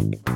Thank 0.00 0.28
you. 0.28 0.29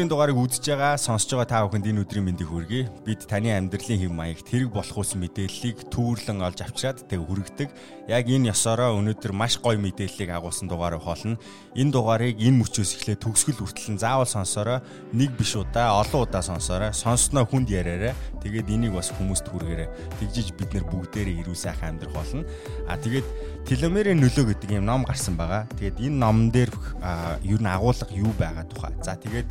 Өнөөдрийн 0.00 0.16
дугаарыг 0.16 0.40
үзэж 0.40 0.64
байгаа, 0.64 0.96
сонсож 0.96 1.36
байгаа 1.36 1.44
та 1.52 1.60
бүхэнд 1.68 1.92
энэ 1.92 2.00
өдрийн 2.08 2.24
мэндийг 2.24 2.48
хүргэе. 2.48 2.88
Бид 3.04 3.20
таны 3.28 3.52
амьдралын 3.52 4.00
хэв 4.00 4.08
маягт 4.08 4.48
хэрэг 4.48 4.72
болох 4.72 4.96
ус 4.96 5.12
мэдээллийг 5.12 5.92
түүрлэн 5.92 6.40
олж 6.40 6.64
авчираад 6.64 7.04
тэг 7.04 7.20
хүргэдэг. 7.20 7.68
Яг 8.08 8.24
энэ 8.24 8.48
ёсороо 8.48 8.96
өнөөдөр 8.96 9.36
маш 9.36 9.60
гоё 9.60 9.76
мэдээллийг 9.76 10.32
агуулсан 10.32 10.72
дугаар 10.72 10.96
болно. 10.96 11.36
Энэ 11.76 11.92
дугаарыг 11.92 12.40
энэ 12.40 12.64
мөчөөс 12.64 12.96
эхлээ 12.96 13.20
төгсгөл 13.20 13.60
хүртэл 13.60 14.00
заавал 14.00 14.24
сонсороо 14.24 14.80
нэг 15.12 15.36
биш 15.36 15.52
удаа, 15.60 16.00
олон 16.00 16.24
удаа 16.24 16.40
сонсороо. 16.40 16.96
Сонссноо 16.96 17.44
хүнд 17.44 17.68
яриараа. 17.68 18.16
Тэгээд 18.40 18.72
энийг 18.72 18.96
бас 18.96 19.12
хүмүүст 19.12 19.52
хүргээрэй. 19.52 20.16
Тэгжиж 20.16 20.56
бид 20.56 20.80
нэр 20.80 20.88
бүгдээрээ 20.88 21.44
ирүү 21.44 21.52
сайхан 21.52 22.00
амьдрах 22.00 22.16
болно. 22.16 22.48
А 22.88 22.96
тэгээд 22.96 23.59
теломерийн 23.68 24.20
нөлөө 24.20 24.54
гэдэг 24.54 24.78
юм 24.78 24.86
ном 24.88 25.04
гарсан 25.04 25.36
байгаа. 25.36 25.68
Тэгээд 25.76 26.00
энэ 26.00 26.16
номон 26.16 26.48
дээр 26.50 26.72
ер 27.44 27.60
нь 27.60 27.70
агуулга 27.70 28.08
юу 28.14 28.32
байгаа 28.38 28.64
тухай. 28.66 28.92
За 29.04 29.16
тэгээд 29.16 29.48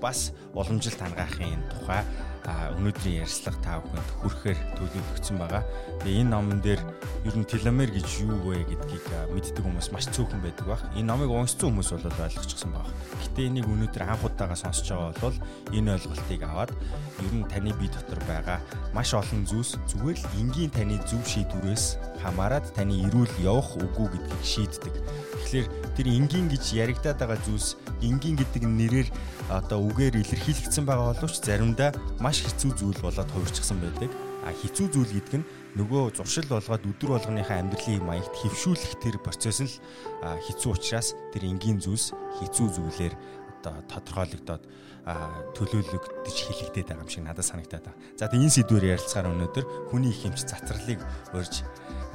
бас 0.00 0.32
уламжлалт 0.54 1.00
хангаахын 1.00 1.62
тухай 1.70 2.02
өнөөдрийн 2.48 3.22
ярьцлага 3.22 3.58
та 3.62 3.78
бүхэнд 3.78 4.10
хүрэхээр 4.18 4.58
төлөвлөгдсөн 4.74 5.36
байгаа. 5.38 5.62
Тэгээ 6.02 6.20
энэ 6.26 6.32
номон 6.34 6.58
дээр 6.58 6.82
ер 7.22 7.34
нь 7.38 7.46
теломер 7.46 7.90
гэж 7.94 8.08
юу 8.26 8.34
вэ 8.42 8.66
гэдгийг 8.66 9.06
мэддэг 9.30 9.62
хүмүүс 9.62 9.94
маш 9.94 10.10
цөөхөн 10.10 10.42
байдаг 10.42 10.66
баг. 10.66 10.82
Энэ 10.98 11.06
номыг 11.06 11.30
уншсан 11.30 11.70
хүмүүс 11.70 11.94
бол 11.94 12.10
ойлгочихсон 12.10 12.74
баг. 12.74 12.90
Гэтэ 13.22 13.46
энийг 13.46 13.66
өнөөдөр 13.70 14.02
анх 14.02 14.26
удаага 14.26 14.56
сонсож 14.58 14.90
байгаа 14.90 15.14
бол 15.22 15.38
энэ 15.70 15.92
ойлголтыг 15.94 16.42
аваад 16.42 16.72
ер 17.22 17.32
нь 17.32 17.46
таны 17.46 17.70
бие 17.78 17.90
дотор 17.94 18.20
байгаа 18.26 18.58
маш 18.90 19.14
олон 19.14 19.46
зүйлс 19.46 19.78
зүгээр 19.94 20.18
л 20.18 20.34
энгийн 20.42 20.74
таны 20.74 20.98
зөв 21.06 21.22
шийдвэрээс 21.22 22.18
хамаарат 22.26 22.66
таны 22.74 23.06
эрүүл 23.06 23.34
явах 23.38 23.78
үгүй 23.78 24.18
гэдгийг 24.18 24.42
шийддэг. 24.42 24.94
Тэгэхээр 25.42 25.66
тэр 25.98 26.06
энгийн 26.08 26.46
гэж 26.48 26.64
яригадаад 26.78 27.18
байгаа 27.18 27.40
зүйлс 27.44 27.76
энгийн 28.00 28.38
гэдэг 28.38 28.62
нэрээр 28.64 29.08
одоо 29.50 29.78
үгээр 29.90 30.22
илэрхийлэгдсэн 30.22 30.86
байгаа 30.86 31.12
боловч 31.12 31.36
заримдаа 31.42 31.90
маш 32.22 32.40
хэцүү 32.46 32.70
зүйл 32.78 33.00
болоод 33.02 33.30
хувирчихсан 33.30 33.78
байдаг. 33.82 34.10
А 34.42 34.50
хэцүү 34.50 34.86
зүйл 34.90 35.12
гэдэг 35.12 35.42
нь 35.42 35.48
нөгөө 35.78 36.18
зуршил 36.18 36.48
болгоод 36.50 36.82
өдөр 36.82 37.10
болгоныхаа 37.14 37.62
амьдралын 37.62 38.02
маягт 38.02 38.34
хөвшүүлэх 38.34 38.98
тэр 38.98 39.16
процесс 39.22 39.62
нь 39.62 39.70
хэцүү 40.22 40.70
учраас 40.72 41.14
тэр 41.30 41.46
энгийн 41.46 41.78
зүйлс 41.78 42.10
хэцүү 42.42 42.66
зүйлээр 42.74 43.14
одоо 43.62 43.78
тодорхойлогдоод 43.86 44.62
төлөөлөгдөж 45.58 46.36
хилэгдээд 46.46 46.90
байгаа 46.90 47.06
юм 47.06 47.10
шиг 47.10 47.22
надад 47.26 47.46
санагтаад 47.46 47.86
байна. 47.86 47.98
За 48.18 48.26
тэгээ 48.30 48.42
энэ 48.46 48.56
сэдвээр 48.58 48.90
ярилцахаар 48.94 49.30
өнөөдөр 49.34 49.64
хүний 49.90 50.10
их 50.14 50.22
хэмж 50.22 50.38
цацралыг 50.46 51.00
урьж 51.34 51.66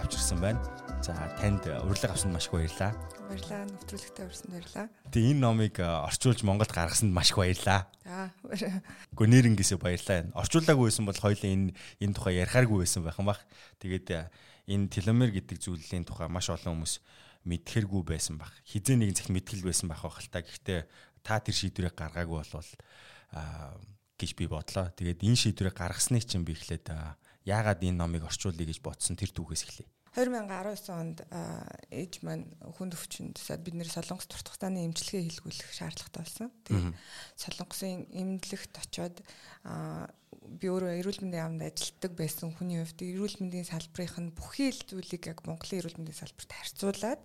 авчирсан 0.04 0.40
байна. 0.40 0.60
За 1.04 1.16
танд 1.40 1.68
урилга 1.68 2.12
авсанд 2.12 2.36
маш 2.36 2.48
их 2.48 2.56
баярлалаа. 2.56 2.92
Баярлалаа. 3.28 3.68
Нэвтрүүлэгтээ 3.68 4.24
урьсанд 4.24 4.52
баярлалаа. 4.56 4.88
Тэгээ 5.12 5.32
энэ 5.36 5.44
номыг 5.44 5.76
орчуулж 5.84 6.40
Монголд 6.48 6.72
гаргасанд 6.72 7.12
маш 7.12 7.36
их 7.36 7.38
баярлалаа. 7.44 7.92
За. 8.08 8.32
Гэхдээ 8.48 9.28
нэрнгээсээ 9.28 9.80
баярлалаа. 9.84 10.32
Орчуулаагүй 10.32 10.88
байсан 10.88 11.04
бол 11.04 11.20
хоёлаа 11.20 11.52
энэ 11.52 11.76
энэ 11.76 12.16
тухай 12.16 12.40
ярихааргүй 12.40 12.88
байсан 12.88 13.04
байх 13.04 13.20
юм 13.20 13.28
бах. 13.28 13.44
Тэгээд 13.84 14.32
энэ 14.72 14.88
теломер 14.88 15.36
гэдэг 15.36 15.60
зүйлийн 15.60 16.08
тухай 16.08 16.32
маш 16.32 16.48
олон 16.48 16.80
хүмүүс 16.80 17.04
мэдхэргүй 17.44 18.04
байсан 18.08 18.40
баг. 18.40 18.52
Хизээ 18.64 18.96
нэгэн 18.96 19.20
зах 19.20 19.28
мэдгэл 19.28 19.68
байсан 19.68 19.92
байх 19.92 20.08
байх 20.08 20.24
л 20.24 20.32
та. 20.32 20.40
Гэхдээ 20.40 20.80
та 21.20 21.44
тэр 21.44 21.56
шийдвэрийг 21.56 21.96
гаргаагүй 22.00 22.40
болвол 22.40 22.72
гэж 24.16 24.32
би 24.40 24.46
бодлоо. 24.48 24.88
Тэгээд 24.96 25.24
энэ 25.28 25.36
шийдвэрийг 25.36 25.76
гаргасныг 25.76 26.24
чинь 26.24 26.48
би 26.48 26.56
эхлээд 26.56 26.92
яагаад 27.44 27.84
энэ 27.84 28.00
номыг 28.00 28.24
орчуулъя 28.28 28.68
гэж 28.68 28.80
бодсон 28.80 29.20
тэр 29.20 29.36
түүхээс 29.36 29.64
эхлэе. 29.68 29.88
2019 30.18 30.90
онд 30.98 31.22
ээж 31.94 32.26
маань 32.26 32.50
хүнд 32.82 32.98
өвчнөд 32.98 33.38
бид 33.62 33.76
нэр 33.78 33.86
Солонгос 33.86 34.26
туртахтааны 34.26 34.90
эмчилгээ 34.90 35.30
хийлгүүлэх 35.30 35.70
шаардлагатай 35.78 36.22
болсон. 36.26 36.50
Тэгээд 36.66 36.90
Солонгосын 37.38 38.10
эмнэлэгт 38.10 38.74
очиод 38.82 39.22
би 39.62 40.66
өөрөө 40.74 40.98
эрүүл 41.06 41.22
мэндийн 41.22 41.62
яамд 41.62 41.62
ажилладаг 41.70 42.12
байсан 42.18 42.50
хүний 42.50 42.82
хувьд 42.82 42.98
эрүүл 42.98 43.38
мэндийн 43.46 43.70
салбарынх 43.70 44.18
нь 44.18 44.34
бүхий 44.34 44.74
л 44.74 44.82
зүйлийг 44.90 45.24
яг 45.30 45.46
Монголын 45.46 45.86
эрүүл 45.86 46.02
мэндийн 46.02 46.18
салбарт 46.18 46.50
харьцуулаад 46.50 47.22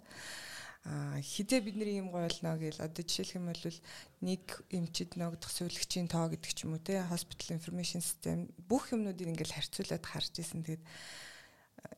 хизээ 0.84 1.60
бидний 1.62 1.96
юм 1.96 2.10
гойлно 2.10 2.58
гэл 2.58 2.82
одоо 2.82 3.02
жишээлх 3.06 3.38
юм 3.38 3.46
бол 3.54 3.78
нэг 4.20 4.44
эмчид 4.68 5.14
ногдох 5.14 5.48
сувилагчийн 5.48 6.10
тоо 6.10 6.26
гэдэг 6.26 6.52
ч 6.52 6.66
юм 6.66 6.74
уу 6.74 6.82
те 6.82 7.06
hospital 7.06 7.54
information 7.54 8.02
system 8.02 8.50
бүх 8.66 8.90
юмнуудыг 8.90 9.30
ингээл 9.30 9.54
харьцуулаад 9.54 10.02
харж 10.02 10.42
исэн. 10.42 10.66
Тэгээд 10.66 10.82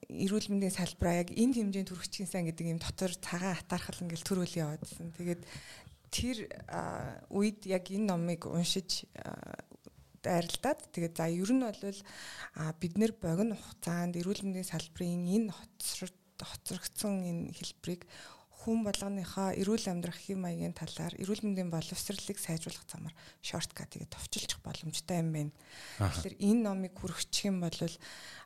эрүүл 0.09 0.49
мэндийн 0.50 0.75
салбараа 0.75 1.27
яг 1.27 1.31
энэ 1.34 1.55
хэмжээнд 1.59 1.91
хүрчихсэн 1.91 2.31
сан 2.31 2.45
гэдэг 2.47 2.67
юм 2.71 2.81
дотор 2.81 3.12
цагаан 3.19 3.59
атаархал 3.59 4.05
ингээл 4.05 4.28
төрөөл 4.28 4.61
яваадсэн. 4.62 5.12
Тэгээд 5.19 5.43
тэр 6.15 6.37
үед 7.34 7.61
яг 7.67 7.84
энэ 7.91 8.06
номыг 8.06 8.47
уншиж 8.47 9.09
дайралтаад 10.22 10.81
тэгээд 10.95 11.15
за 11.19 11.27
ер 11.28 11.50
нь 11.53 11.65
бол 11.67 11.83
бид 12.81 12.95
нэр 12.97 13.12
богино 13.19 13.59
хугацаанд 13.59 14.17
эрүүл 14.17 14.45
мэндийн 14.47 14.71
салбарын 14.71 15.25
энэ 15.28 15.53
хоцрогдсон 16.41 17.15
энэ 17.25 17.43
хэлбэрийг 17.53 18.06
хүн 18.65 18.81
болгоныхоо 18.81 19.53
эрүүл 19.61 19.93
амьдрах 19.93 20.17
хэм 20.17 20.41
маягийн 20.41 20.73
талаар 20.73 21.13
эрүүл 21.21 21.45
мэндийн 21.45 21.69
боловсролыг 21.69 22.41
сайжруулах 22.41 22.89
замаар 22.89 23.13
шорткатыг 23.45 24.09
товчилчих 24.09 24.65
боломжтой 24.65 25.21
юм 25.21 25.29
байна. 25.37 25.53
Тэгэхээр 26.01 26.37
энэ 26.41 26.61
номыг 26.65 26.97
хүргэх 26.97 27.29
юм 27.45 27.61
бол 27.61 27.77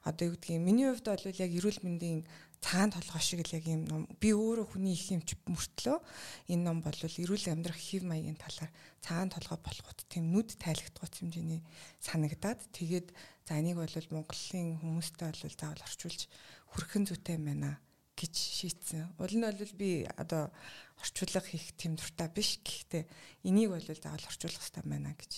одоо 0.03 0.25
юу 0.27 0.35
гэдгийг 0.35 0.59
миний 0.59 0.91
хувьд 0.91 1.07
бол 1.07 1.23
яг 1.23 1.51
эрүүл 1.55 1.81
мэндийн 1.87 2.27
цагаан 2.59 2.91
толгой 2.91 3.23
шиг 3.23 3.47
л 3.47 3.55
яг 3.55 3.65
юм 3.71 3.87
ном 3.87 4.03
би 4.19 4.35
өөрөө 4.35 4.75
хүний 4.75 4.99
их 4.99 5.07
юмч 5.15 5.39
мөртлөө 5.47 6.03
энэ 6.51 6.67
ном 6.67 6.83
бол 6.83 6.99
эрүүл 6.99 7.47
амьдрах 7.55 7.79
хэв 7.79 8.03
маягийн 8.03 8.35
талаар 8.35 8.75
цагаан 8.99 9.31
толгой 9.31 9.59
болоход 9.63 9.99
тийм 10.11 10.35
нүд 10.35 10.59
тайлагдгууц 10.59 11.23
хэмжээний 11.23 11.63
санагдаад 12.03 12.59
тэгээд 12.75 13.15
за 13.47 13.63
энийг 13.63 13.79
бол 13.79 13.95
Монголын 14.11 14.83
хүмүүстэй 14.83 15.31
бол 15.31 15.55
заавал 15.55 15.87
орчуулж 15.87 16.27
хүрхэн 16.75 17.07
зүйтэй 17.07 17.39
юм 17.39 17.47
байна 17.47 17.79
гэж 18.19 18.35
шийдсэн. 18.35 19.15
Уул 19.23 19.35
нь 19.39 19.47
бол 19.47 19.75
би 19.79 20.03
одоо 20.19 20.51
орчуулга 20.99 21.47
хийх 21.47 21.71
тийм 21.79 21.95
дуртай 21.95 22.27
биш. 22.35 22.59
Гэхдээ 22.67 23.07
энийг 23.47 23.71
бол 23.71 23.87
заавал 23.87 24.27
орчуулах 24.27 24.59
хэрэгтэй 24.59 24.83
байна 24.83 25.15
гэж. 25.15 25.33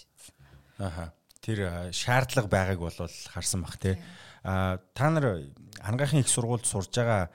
Аха. 0.81 1.13
Тэр 1.41 1.93
шаардлага 1.93 2.49
байгааг 2.49 2.81
бол 2.81 2.97
харсан 3.29 3.61
бах 3.61 3.77
тий. 3.77 4.01
А 4.45 4.81
та 4.97 5.11
нар 5.13 5.45
ангаахын 5.81 6.21
их 6.25 6.29
сургуульд 6.29 6.65
сурж 6.65 6.93
байгаа 6.97 7.29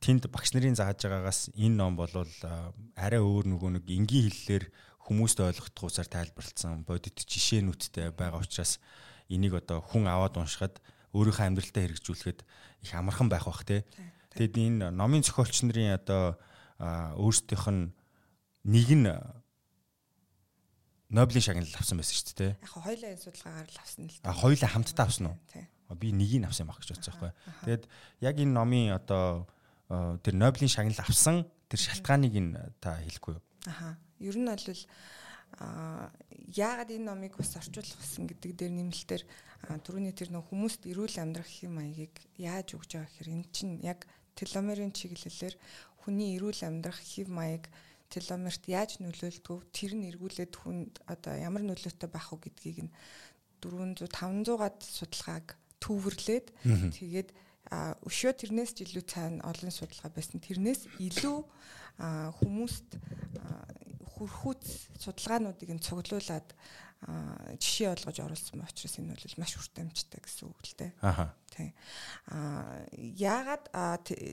тэнд 0.00 0.28
багш 0.28 0.52
нарын 0.52 0.76
зааж 0.76 1.00
байгаагаас 1.04 1.52
энэ 1.56 1.76
ном 1.76 1.96
бол 1.96 2.12
арай 2.96 3.20
өөр 3.20 3.48
нөгөө 3.48 3.70
нэг 3.80 3.84
энгийн 3.88 4.28
хэллэлээр 4.28 4.64
хүмүүст 5.08 5.40
ойлгох 5.44 5.72
усаар 5.80 6.08
тайлбарлагдсан 6.08 6.84
бодит 6.88 7.20
жишээнүүдтэй 7.24 8.12
байгаа 8.16 8.40
учраас 8.40 8.80
энийг 9.28 9.60
одоо 9.60 9.80
хүн 9.80 10.08
аваад 10.08 10.40
уншихад 10.40 10.80
өөрийнхөө 11.12 11.44
амьдралтаа 11.44 11.82
хэрэгжүүлэхэд 11.84 12.40
их 12.84 12.92
амархан 12.92 13.28
байх 13.28 13.44
бах 13.44 13.64
тий. 13.64 13.84
Тэгэд 14.34 14.54
энэ 14.58 14.90
номын 14.90 15.22
зохиолч 15.22 15.62
нарын 15.62 15.94
одоо 15.94 16.38
өөрсдийнх 16.78 17.66
нь 17.70 17.94
нэг 18.66 18.88
нь 18.90 19.08
Нобелийн 21.14 21.46
шагналыг 21.46 21.78
авсан 21.78 22.00
байсан 22.00 22.16
шүү 22.18 22.34
дээ. 22.34 22.52
Яг 22.58 22.74
хоёулаа 22.74 23.10
энэ 23.14 23.22
судалгаагаар 23.22 23.70
л 23.70 23.78
авсан 23.78 24.02
л 24.10 24.18
дээ. 24.18 24.26
А 24.26 24.34
хоёулаа 24.34 24.70
хамтдаа 24.74 25.06
авсан 25.06 25.26
уу? 25.30 25.38
Би 25.94 26.10
нэгийг 26.10 26.42
авсан 26.42 26.66
байх 26.66 26.82
гэж 26.82 26.90
бодсон 26.98 27.14
байхгүй. 27.14 27.32
Тэгээд 27.62 27.84
яг 28.24 28.36
энэ 28.42 28.56
номын 28.56 28.98
одоо 28.98 29.46
тэр 30.26 30.34
Нобелийн 30.34 30.72
шагнал 30.72 30.98
авсан 30.98 31.46
тэр 31.70 31.78
шалтгааныг 31.78 32.34
нь 32.34 32.58
та 32.82 32.98
хэлэхгүй 32.98 33.38
юу? 33.38 33.44
Аха. 33.70 33.94
Ер 34.18 34.34
нь 34.34 34.48
бол 34.48 34.58
а 35.60 36.10
яагаад 36.50 36.90
энэ 36.90 37.06
номыг 37.06 37.38
бас 37.38 37.54
орчуулах 37.54 37.94
гэсэн 37.94 38.26
гэдэг 38.26 38.50
дээр 38.58 38.72
нэмэлтээр 38.74 39.22
түрүүний 39.86 40.14
тэр 40.18 40.34
нөх 40.34 40.50
хүмүүст 40.50 40.82
эрүүл 40.90 41.22
амьдрах 41.22 41.46
хэм 41.46 41.78
маягийг 41.78 42.14
яаж 42.42 42.74
өгж 42.74 42.98
байгаа 42.98 43.06
гэхээр 43.06 43.30
эн 43.30 43.44
чинь 43.54 43.78
яг 43.86 44.02
теломерийн 44.38 44.92
чиглэлээр 44.92 45.54
хүний 46.04 46.36
эрүүл 46.36 46.60
амьдрах 46.66 47.00
хэв 47.00 47.28
маяг 47.32 47.70
теломерт 48.12 48.62
яаж 48.68 49.00
нөлөөлдөг 49.00 49.58
тэр 49.72 49.92
нь 49.96 50.06
эргүүлээд 50.12 50.54
хүнд 50.54 50.92
одоо 51.08 51.34
ямар 51.34 51.64
нөлөөтэй 51.66 52.08
байх 52.12 52.30
вэ 52.30 52.46
гэдгийг 52.46 52.78
нь 52.86 52.94
400 53.64 54.06
500-аад 54.12 54.78
судалгааг 54.84 55.46
төвөрлээд 55.80 56.46
тэгээд 56.94 57.28
өшөө 58.04 58.32
тэрнээс 58.36 58.76
ч 58.76 58.84
илүү 58.84 59.04
цаана 59.08 59.40
олон 59.48 59.72
судалгаа 59.72 60.12
байсан. 60.12 60.38
Тэрнээс 60.44 61.00
илүү 61.00 61.38
хүмүүст 62.44 62.88
хүрхүүц 64.14 64.64
судалгаануудыг 65.00 65.70
нь 65.72 65.80
цуглуулад 65.80 66.48
жишээ 67.04 67.92
олгож 67.92 68.16
оруулсан 68.20 68.60
ба 68.60 68.68
учраас 68.68 68.96
энэ 68.98 69.12
бол 69.12 69.40
маш 69.40 69.52
хүрт 69.56 69.76
амжтай 69.80 70.20
гэсэн 70.24 70.48
үг 70.48 70.60
л 70.64 70.74
дээ. 70.80 70.92
Аха. 71.04 71.36
Тийм. 71.52 71.72
Аа 72.32 72.84
яагаад 72.94 73.68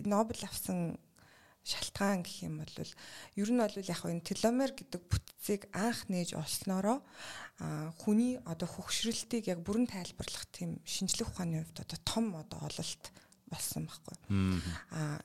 Нобель 0.08 0.46
авсан 0.48 0.96
шалтгаан 1.64 2.26
гэх 2.26 2.48
юм 2.48 2.64
бол 2.64 2.74
ер 3.38 3.50
нь 3.52 3.62
бол 3.62 3.76
яг 3.76 4.02
энэ 4.02 4.26
теломер 4.26 4.72
гэдэг 4.74 5.02
бүтцийг 5.06 5.70
анх 5.76 6.10
нээж 6.10 6.34
олсноороо 6.34 7.06
хүний 8.02 8.42
одоо 8.50 8.66
хөгшрөлтийг 8.66 9.46
яг 9.46 9.62
бүрэн 9.62 9.86
тайлбарлах 9.86 10.50
тийм 10.50 10.82
шинжлэх 10.88 11.30
ухааны 11.30 11.62
хувьд 11.62 11.86
одоо 11.86 12.00
том 12.02 12.26
одоо 12.34 12.66
ололт 12.66 13.04
болсон 13.52 13.86
байхгүй. 13.86 14.18
Аа 14.96 15.20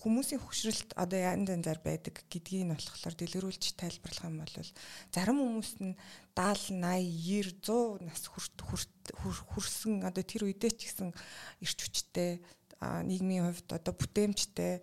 хүмүүсийн 0.00 0.40
хөгшрөлт 0.40 0.96
одоо 0.96 1.20
янз 1.20 1.52
янзаар 1.52 1.80
байдаг 1.84 2.24
гэдгийг 2.32 2.64
нь 2.64 2.72
болохоор 2.72 3.14
дэлгэрүүлж 3.18 3.76
тайлбарлах 3.76 4.26
юм 4.26 4.40
бол 4.40 4.56
зарим 5.12 5.38
хүмүүс 5.38 5.72
нь 5.84 5.94
70 6.38 6.80
80 6.80 7.60
90 7.60 7.60
100 7.60 8.08
нас 8.08 8.22
хүрт 8.32 8.56
хүрсэн 9.52 10.06
одоо 10.08 10.24
тэр 10.24 10.48
үедээ 10.48 10.72
ч 10.72 10.88
гэсэн 10.88 11.12
ирч 11.60 11.78
хүчтэй 11.84 12.40
нийгмийн 12.80 13.44
хувьд 13.50 13.68
одоо 13.76 13.92
бүтээмжтэй 13.92 14.80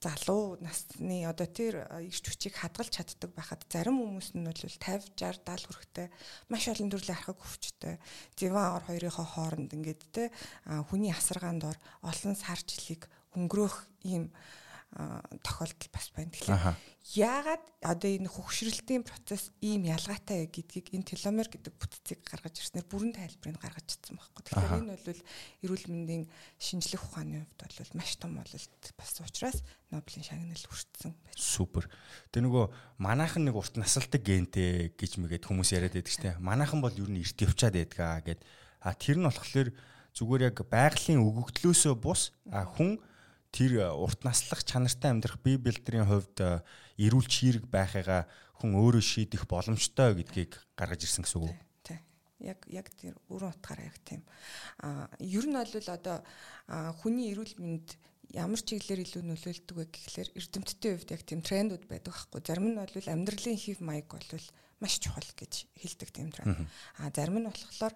залуу 0.00 0.60
насны 0.60 1.24
одоо 1.24 1.48
тэр 1.48 1.88
ирч 2.04 2.28
хүчийг 2.28 2.60
хадгалж 2.60 2.92
чаддаг 2.92 3.32
байхад 3.32 3.64
зарим 3.72 3.96
хүмүүс 3.96 4.36
нь 4.36 4.44
бол 4.44 4.52
50 4.52 5.16
60 5.16 5.40
70 5.40 5.66
хүрэхтэй 5.72 6.06
маш 6.52 6.68
олон 6.68 6.92
төрлийн 6.92 7.16
архаг 7.16 7.40
өвчтэй 7.40 7.96
диван 8.36 8.76
ор 8.76 8.84
хоёрынхоо 8.84 9.24
хооронд 9.24 9.72
ингээд 9.72 10.02
те 10.12 10.28
хүний 10.92 11.12
асаргаанд 11.16 11.64
ор 11.64 11.78
олон 12.04 12.36
сар 12.36 12.60
жилиг 12.60 13.08
өнгөрөөх 13.32 13.76
ийм 14.04 14.28
тохиолдол 14.96 15.90
бас 15.92 16.08
байна. 16.16 16.32
Тэгэхээр 16.32 16.76
яагаад 17.20 17.64
одоо 17.84 18.10
энэ 18.16 18.32
хөгшрөлтийн 18.32 19.04
процесс 19.04 19.52
ийм 19.60 19.84
ялгаатай 19.84 20.48
гэдгийг 20.48 20.96
энэ 20.96 21.12
теломер 21.12 21.52
гэдэг 21.52 21.74
бүтцийг 21.76 22.24
гаргаж 22.24 22.56
ирснээр 22.64 22.88
бүрэн 22.88 23.12
тайлбарыг 23.12 23.60
гаргаж 23.60 23.86
ирсэн 23.92 24.16
байхгүй. 24.16 24.42
Тэгэхээр 24.48 24.80
энэ 24.80 24.96
бол 24.96 25.22
эрүүл 25.68 25.86
мэндийн 25.92 26.24
шинжлэх 26.56 27.04
ухааны 27.04 27.44
хувьд 27.44 27.76
бол 27.76 27.92
маш 28.00 28.16
том 28.16 28.40
бололт 28.40 28.84
бас 28.96 29.12
учраас 29.20 29.60
Нобелийн 29.92 30.24
шагнал 30.24 30.64
хүртсэн 30.64 31.12
байна. 31.12 31.36
Супер. 31.36 31.84
Тэгээ 32.32 32.46
нөгөө 32.48 32.64
манайхан 32.96 33.44
нэг 33.44 33.54
урт 33.54 33.76
насалдаг 33.76 34.24
гентэй 34.24 34.96
гэж 34.96 35.20
мэгээд 35.20 35.44
хүмүүс 35.44 35.76
яриад 35.76 35.94
байдаг 35.94 36.10
шүү 36.10 36.24
дээ. 36.24 36.40
Манайхан 36.40 36.80
бол 36.80 36.96
ер 36.96 37.06
нь 37.12 37.20
эрт 37.20 37.38
явчаад 37.38 37.76
байдгаа 37.76 38.24
гэд. 38.24 38.40
А 38.82 38.96
тэр 38.98 39.20
нь 39.20 39.28
болохоор 39.28 39.70
зүгээр 40.16 40.48
яг 40.50 40.58
байгалийн 40.66 41.20
өгөгдлөөсөө 41.20 41.94
бус 42.00 42.32
хүн 42.48 42.98
тэр 43.56 43.96
урт 43.96 44.20
наслах 44.28 44.60
чанартай 44.68 45.16
амьдрах 45.16 45.40
бие 45.40 45.56
бэлдрийн 45.56 46.04
хувьд 46.04 46.36
эрүүл 47.00 47.24
чирэг 47.24 47.64
байхыгаа 47.72 48.28
хүн 48.60 48.76
өөрөө 48.76 49.00
шийдэх 49.00 49.48
боломжтой 49.48 50.12
гэдгийг 50.12 50.60
гаргаж 50.76 51.08
ирсэн 51.08 51.24
гэсэн 51.24 51.40
үг 51.40 51.48
үү? 51.48 51.56
Яг 52.44 52.60
яг 52.68 52.92
тэр 53.00 53.16
өрөө 53.32 53.56
утгаараа 53.56 53.88
яг 53.88 53.96
тийм. 54.04 54.20
А 54.84 55.08
ер 55.24 55.48
нь 55.48 55.56
бол 55.56 55.88
одоо 55.88 56.20
хүний 57.00 57.32
эрүүл 57.32 57.56
мэнд 57.56 57.96
ямар 58.36 58.60
чиглэлээр 58.60 59.08
илүү 59.08 59.22
нөлөөлдөг 59.24 59.76
вэ 59.76 59.84
гэхлээр 59.88 60.28
эрдэмтдийн 60.36 60.94
хувьд 61.00 61.14
яг 61.16 61.22
тийм 61.24 61.40
трендүүд 61.40 61.84
байдаг 61.88 62.12
байхгүй. 62.12 62.40
Зарим 62.44 62.66
нь 62.72 62.76
бол 62.76 62.92
амьдралын 62.92 63.56
хев 63.56 63.80
маяг 63.80 64.08
бол 64.12 64.46
маш 64.80 65.00
чухал 65.00 65.24
гэж 65.36 65.66
хэлдэг 65.72 66.10
тренд. 66.12 66.36
А 67.00 67.08
зарим 67.14 67.40
нь 67.40 67.48
болохоор 67.48 67.94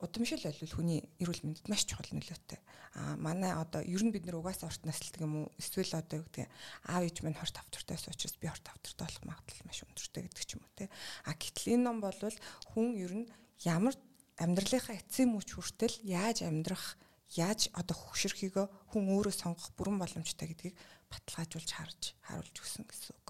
удамшил 0.00 0.40
бол 0.40 0.72
хүний 0.72 1.04
эрүүл 1.20 1.44
мэндэд 1.44 1.68
маш 1.68 1.84
чухал 1.84 2.08
нөлөөтэй. 2.08 2.60
А 2.96 3.16
манай 3.20 3.52
одоо 3.52 3.84
ер 3.84 4.00
нь 4.00 4.12
бид 4.12 4.24
нар 4.24 4.40
угаасаа 4.40 4.72
урт 4.72 4.82
наслдаг 4.88 5.20
юм 5.20 5.44
уу? 5.44 5.52
Эсвэл 5.60 5.92
одоо 6.00 6.24
юу 6.24 6.26
гэдэг 6.32 6.48
аав 6.88 7.04
ээж 7.04 7.20
минь 7.20 7.36
хорт 7.36 7.56
автортай 7.60 8.00
учраас 8.00 8.36
би 8.40 8.48
хорт 8.48 8.64
автортай 8.64 9.04
болох 9.06 9.24
магадлал 9.28 9.68
маш 9.68 9.84
өндөртэй 9.84 10.22
гэдэг 10.24 10.44
ч 10.48 10.50
юм 10.56 10.64
уу 10.64 10.72
те. 10.74 10.88
А 11.28 11.36
гэтэл 11.36 11.76
энэ 11.76 11.84
ном 11.84 12.00
бол 12.00 12.16
хүн 12.16 12.86
ер 12.96 13.12
нь 13.12 13.26
ямар 13.68 13.94
амьдралынхаа 14.40 14.96
эцсийн 14.96 15.36
мөч 15.36 15.52
хүртэл 15.52 16.00
яаж 16.00 16.42
амьдрах 16.48 16.96
яаж 17.36 17.70
одоо 17.76 17.94
хөвшөрхийгөө 17.94 18.66
хүн 18.90 19.04
өөрөө 19.14 19.34
сонгох 19.36 19.70
бүрэн 19.78 20.02
боломжтой 20.02 20.50
гэдгийг 20.50 20.74
баталгаажуулж 21.10 21.70
харж 21.70 22.00
харуулж 22.26 22.56
өгсөн 22.58 22.84
гэсэн 22.90 23.14
үг. 23.14 23.28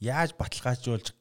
Яаж 0.00 0.36
баталгаажуулж 0.36 1.16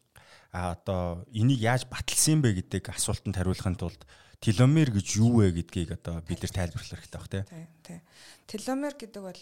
а 0.57 0.73
одоо 0.73 1.21
энийг 1.29 1.61
яаж 1.61 1.85
баталсан 1.85 2.41
бэ 2.41 2.57
гэдэг 2.65 2.89
асуултанд 2.89 3.37
хариулахын 3.37 3.77
тулд 3.77 4.01
теломер 4.41 4.89
гэж 4.93 5.17
юу 5.17 5.41
вэ 5.41 5.49
гэдгийг 5.53 5.97
одоо 5.97 6.21
бид 6.21 6.41
нар 6.45 6.53
тайлбарлах 6.53 7.01
хэрэгтэй 7.01 7.41
баг 7.41 7.65
тий. 7.81 8.01
Теломер 8.45 8.93
гэдэг 8.93 9.21
бол 9.25 9.41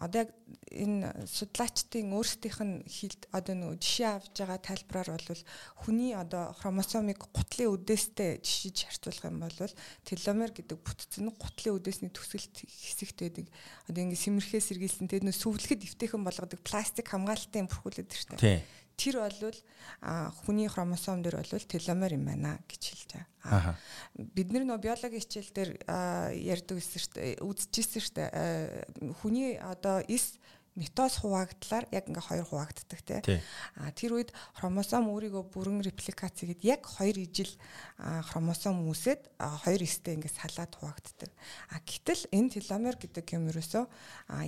одоо 0.00 0.20
яг 0.20 0.30
энэ 0.68 1.24
судлаачдын 1.24 2.12
өөрсдийнх 2.12 2.60
нь 2.60 2.84
одоо 3.32 3.54
нөө 3.56 3.80
жишээ 3.80 4.20
авж 4.20 4.36
байгаа 4.36 4.60
тайлбараар 4.60 5.24
бол 5.24 5.42
хүний 5.80 6.12
одоо 6.12 6.52
хромосомыг 6.60 7.24
гутлын 7.32 7.72
үдээстэй 7.72 8.44
жишиж 8.44 8.84
харьцуулах 8.84 9.32
юм 9.32 9.40
бол 9.40 9.72
теломер 10.04 10.52
гэдэг 10.52 10.76
бүтц 10.76 11.16
нь 11.16 11.32
гутлын 11.32 11.76
үдээсний 11.80 12.12
төсөлт 12.12 12.52
хэсэгт 12.68 13.16
байдаг. 13.16 13.48
Одоо 13.88 14.00
ингэ 14.04 14.20
сэмэрхээ 14.20 14.60
сэргийлсэн. 14.60 15.08
Тэгээд 15.08 15.24
нөө 15.24 15.40
сүвлэхэд 15.40 15.88
эвтэйхэн 15.88 16.20
болгодог. 16.20 16.60
Пластик 16.60 17.08
хамгаалтын 17.08 17.64
бүрхүүлээд 17.64 18.12
шүү 18.12 18.36
дээ 18.36 18.60
тэр 18.96 19.20
бол 19.20 19.56
хүний 20.42 20.68
хромосом 20.68 21.22
дээр 21.22 21.44
бол 21.44 21.68
теломер 21.68 22.16
юм 22.16 22.24
байна 22.26 22.56
гэж 22.64 22.82
хэлж 22.82 23.10
байгаа. 23.44 23.76
Бид 24.16 24.52
нар 24.52 24.64
нөө 24.64 24.80
биологи 24.80 25.20
хичээл 25.20 25.52
дээр 25.52 25.70
ярьдаг 26.32 26.80
гэсэн 26.80 27.00
шүү 27.04 27.12
дээ. 27.14 27.32
Үзчихсэн 27.44 28.02
шүү 28.02 28.14
дээ. 28.16 29.12
Хүний 29.20 29.60
одоо 29.60 30.00
эс 30.08 30.40
митоз 30.76 31.24
хуваагдлаар 31.24 31.88
яг 31.90 32.04
ингээ 32.06 32.28
хоёр 32.28 32.46
хуваагддаг 32.46 33.00
тий. 33.00 33.40
А 33.80 33.90
тэр 33.96 34.20
үед 34.20 34.30
хромосом 34.54 35.08
өөрийгөө 35.08 35.44
бүрэн 35.48 35.80
репликац 35.80 36.36
хийгээд 36.44 36.62
яг 36.62 36.84
хоёр 36.84 37.16
ижил 37.16 37.50
хромосом 37.96 38.84
үүсээд 38.84 39.32
хоёр 39.40 39.80
эстэй 39.80 40.20
ингээ 40.20 40.36
салаад 40.36 40.72
хуваагддаг. 40.76 41.30
А 41.72 41.80
гэтэл 41.80 42.28
энэ 42.30 42.60
теломер 42.60 43.00
гэдэг 43.00 43.26
юм 43.32 43.48
ерөөсөө 43.48 43.84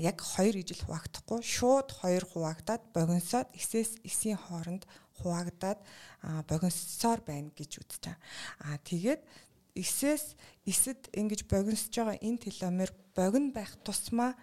яг 0.04 0.20
хоёр 0.20 0.54
ижил 0.60 0.84
хуваагдахгүй 0.84 1.40
шууд 1.40 1.88
хоёр 1.96 2.24
хуваагдаад 2.28 2.82
богиносоод 2.92 3.48
эсээс 3.56 4.04
эсийн 4.04 4.36
хооронд 4.36 4.84
хуваагдаад 5.24 5.80
богиносоор 6.44 7.20
байна 7.24 7.50
гэж 7.56 7.80
үзэж 7.80 8.04
байгаа. 8.04 8.20
А 8.68 8.78
тэгээд 8.84 9.22
эсээс 9.78 10.36
эсэд 10.66 11.08
ингэж 11.14 11.48
богиносж 11.48 11.94
байгаа 11.94 12.18
энэ 12.20 12.42
теломер 12.50 12.90
богино 13.14 13.54
байх 13.54 13.72
тусмаа 13.86 14.34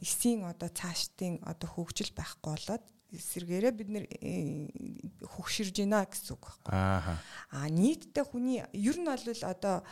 эсийн 0.00 0.48
одоо 0.48 0.68
цаашдын 0.72 1.42
одоо 1.44 1.68
хөгжил 1.68 2.12
байхгүй 2.16 2.56
болоод 2.56 2.84
эсэргээрээ 3.12 3.72
бид 3.76 3.88
нэр 3.92 4.04
э, 4.08 4.72
хөгширж 5.20 5.76
байна 5.84 6.08
гэсэн 6.08 6.32
үг 6.32 6.48
байхгүй. 6.48 6.72
Аа. 6.72 7.20
А 7.52 7.68
нийтдээ 7.68 8.24
хүний 8.24 8.64
ер 8.72 8.96
нь 8.96 9.04
бол 9.04 9.44
одоо 9.44 9.84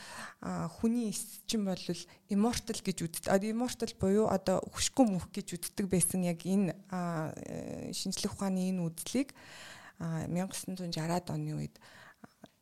хүний 0.80 1.12
эс 1.12 1.44
чинь 1.44 1.68
бол 1.68 1.84
immortal 2.32 2.80
гэж 2.80 3.04
үздэг. 3.04 3.28
Immortal 3.44 3.92
буюу 4.00 4.24
одоо 4.32 4.64
хөшгөө 4.72 5.04
мөх 5.04 5.28
гэж 5.28 5.60
үздэг 5.60 5.86
байсан 5.92 6.24
яг 6.24 6.40
энэ 6.48 6.72
э, 6.88 7.92
шинжлэх 7.92 8.40
ухааны 8.40 8.72
энэ 8.72 8.88
үзлийг 8.88 9.36
1960-аад 10.00 11.28
оны 11.28 11.60
үед 11.60 11.76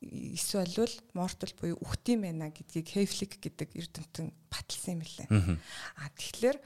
эсвэл 0.01 0.95
мортал 1.13 1.51
буюу 1.59 1.79
үхтийн 1.83 2.23
байна 2.23 2.55
гэдгийг 2.55 2.87
Хейфлик 2.87 3.43
гэдэг 3.43 3.75
эрдэмтэн 3.75 4.31
баталсан 4.47 4.99
юм 4.99 5.03
лээ. 5.03 5.59
А 5.99 6.07
тэгэхээр 6.15 6.59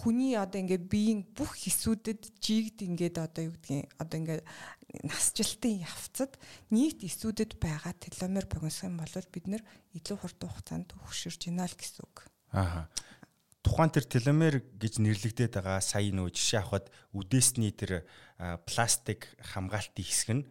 хүний 0.00 0.32
одоо 0.40 0.58
ингээд 0.64 0.88
биеийн 0.88 1.20
бүх 1.36 1.52
хэсүүдэд 1.60 2.32
жигд 2.40 2.80
ингээд 2.88 3.20
одоо 3.20 3.52
юу 3.52 3.54
гэдгийг 3.60 3.92
одоо 4.00 4.16
ингээд 4.24 4.42
насжилтын 5.04 5.84
явцад 5.84 6.40
нийт 6.72 7.04
эсүүдэд 7.04 7.60
байгаа 7.60 7.92
теломер 8.00 8.48
богиносох 8.48 8.88
юм 8.88 8.96
бол 8.96 9.12
бид 9.28 9.46
нэр 9.52 9.62
илүү 9.92 10.16
хурдан 10.16 10.48
хугацаанд 10.48 10.88
хөгшөрж 10.96 11.52
байна 11.52 11.68
л 11.68 11.76
гэсэн 11.76 12.00
үг. 12.08 12.16
Аа 12.56 12.88
тухайн 13.62 13.92
тэр 13.94 14.04
теломер 14.10 14.64
гэж 14.80 14.98
нэрлэгдээд 14.98 15.60
байгаа 15.60 15.78
сая 15.84 16.10
нөө 16.10 16.34
жишээ 16.34 16.60
авахад 16.66 16.90
үдээсний 17.14 17.70
тэр 17.70 18.02
пластик 18.66 19.30
хамгаалтын 19.54 20.02
хэсэг 20.02 20.30
нь 20.34 20.44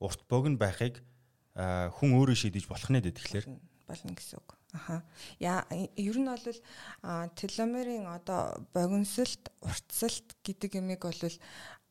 урт 0.00 0.20
богино 0.28 0.58
байхыг 0.60 1.00
хүн 1.56 2.10
өөрөө 2.16 2.36
шийдэж 2.36 2.68
болох 2.68 2.90
нэ 2.92 3.00
тэгэхээр 3.00 3.46
болно 3.86 4.12
гэсэн 4.12 4.36
үг. 4.42 4.50
Аха. 4.74 5.02
Яа 5.40 5.64
ер 5.72 6.16
нь 6.18 6.28
бол 6.28 6.58
теломерийн 7.38 8.06
одоо 8.10 8.60
богиносолт, 8.74 9.48
уртсалт 9.62 10.36
гэдэг 10.44 10.82
юмыг 10.82 11.06
бол 11.06 11.22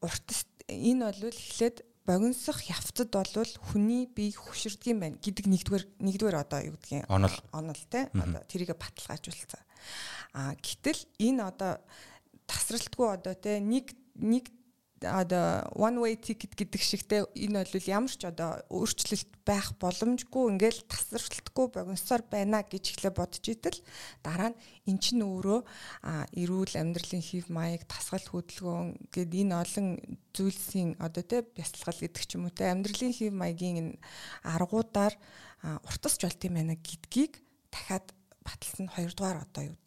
уртс 0.06 0.46
энэ 0.70 1.10
бол 1.10 1.22
эхлээд 1.32 1.82
богиносох 2.06 2.62
явцад 2.70 3.10
бол 3.10 3.52
хүний 3.74 4.06
бие 4.06 4.36
хөшөрдөг 4.38 4.86
юм 4.94 5.00
байна 5.02 5.18
гэдэг 5.18 5.46
нэгдүгээр 5.50 5.86
нэгдүгээр 6.06 6.38
одоо 6.38 6.60
юу 6.62 6.78
гэдгийг 6.78 7.10
онол 7.10 7.38
онол 7.50 7.82
те 7.90 8.12
одоо 8.14 8.44
тэрийг 8.46 8.78
баталгаажуулсан. 8.78 9.64
А 10.38 10.54
гэтэл 10.54 11.02
энэ 11.18 11.42
одоо 11.42 11.82
тасралтгүй 12.46 13.08
одоо 13.10 13.34
те 13.34 13.58
нэг 13.58 13.98
нэг 14.14 14.54
одоо 15.06 15.70
one 15.78 16.02
way 16.02 16.16
ticket 16.18 16.58
гэдэг 16.58 16.82
шигтэй 16.82 17.22
энэ 17.38 17.64
бол 17.64 17.86
ямар 17.86 18.12
ч 18.12 18.26
одоо 18.26 18.60
өөрчлөлт 18.74 19.30
байх 19.46 19.78
боломжгүй 19.78 20.58
ингээл 20.58 20.82
тасралтгүй 20.90 21.66
богиносоор 21.70 22.24
байна 22.26 22.66
гэж 22.66 22.98
ихлэ 22.98 23.14
бодож 23.14 23.46
идэл 23.46 23.80
дараа 24.26 24.52
нь 24.52 24.60
эн 24.90 24.98
чинь 24.98 25.22
өөрөө 25.22 25.62
эрүүл 26.34 26.74
амьдралын 26.76 27.24
хэв 27.24 27.54
маяг 27.54 27.86
тасгал 27.86 28.26
хөдөлгөөн 28.26 29.14
гэд 29.14 29.32
энэ 29.32 29.54
олон 29.54 29.88
зүйлсийн 30.34 30.98
одоо 30.98 31.24
тэ 31.24 31.46
бясалгал 31.54 32.02
гэдэг 32.02 32.24
ч 32.26 32.32
юм 32.36 32.50
уу 32.50 32.54
тэ 32.54 32.74
амьдралын 32.74 33.14
хэв 33.14 33.32
маягийн 33.32 34.02
аргуудаар 34.42 35.14
уртасч 35.86 36.26
болт 36.26 36.42
юм 36.44 36.58
байна 36.58 36.76
гэдгийг 36.76 37.40
дахиад 37.70 38.10
баталсан 38.46 38.88
хоёрдугаар 38.94 39.42
одоо 39.42 39.64
юу 39.74 39.78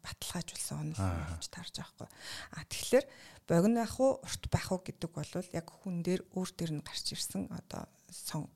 баталгаажуулсан 0.00 0.76
онол 0.80 1.00
гэж 1.36 1.44
тарж 1.52 1.74
байгаа 1.76 1.92
хгүй. 1.92 2.08
А 2.56 2.64
тэгэхээр 2.64 3.06
богино 3.46 3.82
байх 3.82 3.96
уу 4.02 4.18
урт 4.22 4.42
байх 4.50 4.68
уу 4.70 4.82
гэдэг 4.82 5.10
бол 5.10 5.32
яг 5.54 5.66
хүн 5.70 6.02
дээр 6.02 6.22
өөр 6.34 6.50
дээр 6.54 6.72
нь 6.78 6.86
гарч 6.86 7.14
ирсэн 7.14 7.46
одоо 7.50 7.86
сон 8.10 8.50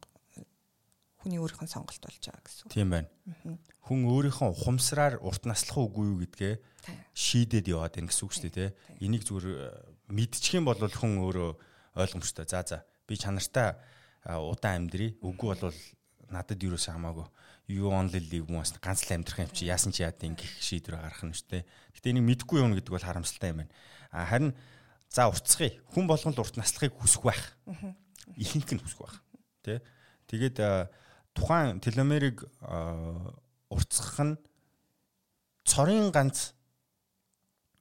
хүний 1.20 1.38
өөрийнх 1.38 1.64
нь 1.64 1.70
сонголт 1.70 2.00
болж 2.00 2.16
байгаа 2.24 2.44
гэсэн. 2.44 2.72
Тийм 2.72 2.90
байна. 2.90 3.08
Хүн 3.84 4.08
өөрийнхөө 4.08 4.56
ухамсараар 4.56 5.20
урт 5.20 5.44
наслах 5.44 5.84
уугүй 5.84 6.04
юу 6.08 6.18
гэдгээ 6.24 6.54
шийдээд 7.12 7.68
яваад 7.68 7.94
байна 8.00 8.08
гэсэн 8.08 8.24
үг 8.24 8.32
шүү 8.32 8.44
дээ, 8.48 8.72
тэ. 8.72 8.76
Энийг 9.04 9.28
зүгээр 9.28 9.46
э, 9.52 9.68
мэдчих 10.08 10.56
юм 10.56 10.64
бол 10.64 10.80
хүн 10.80 11.20
өөрөө 11.20 11.50
ойлгомжтой. 12.00 12.48
За 12.48 12.64
за 12.64 12.88
би 13.04 13.20
чанартай 13.20 13.76
удаан 14.24 14.88
амьдрий. 14.88 15.20
Үгүй 15.20 15.60
бол 15.60 15.76
надад 16.32 16.56
юуроос 16.56 16.88
хамаагүй. 16.88 17.28
You 17.68 17.92
only 17.92 18.18
live 18.32 18.48
once 18.48 18.74
ганц 18.80 19.04
л 19.04 19.14
амьдрах 19.14 19.44
юм 19.44 19.52
чи 19.52 19.68
яасан 19.68 19.92
чи 19.92 20.02
яад 20.02 20.18
ингэх 20.24 20.56
шийдвэр 20.58 21.04
гаргах 21.04 21.28
нь 21.28 21.36
шүү 21.36 21.48
дээ. 21.60 21.64
Гэтэ 22.00 22.10
энийг 22.16 22.26
мэдгүй 22.32 22.58
юм 22.64 22.72
гэдэг 22.74 22.90
бол 22.96 23.04
харамсалтай 23.04 23.52
юм 23.52 23.62
байна. 23.62 23.72
А 24.10 24.26
харин 24.26 24.56
за 25.10 25.26
уртцгий. 25.26 25.82
Хүн 25.90 26.06
болгон 26.06 26.32
л 26.34 26.40
урт 26.40 26.54
наслахыг 26.54 26.94
хүсэх 26.94 27.26
байх. 27.26 27.42
Ихэнх 28.38 28.70
нь 28.70 28.82
хүсэх 28.82 29.02
байх. 29.02 29.16
Тэ. 29.66 29.82
Тэгээд 30.30 30.62
тухайн 31.34 31.82
теломерийг 31.82 32.46
уртцах 33.66 34.16
нь 34.22 34.38
цорын 35.66 36.14
ганц 36.14 36.54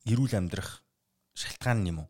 эрүүл 0.10 0.34
амьдрах 0.34 0.82
шалтгаан 1.38 1.86
юм 1.86 2.02
уу? 2.06 2.10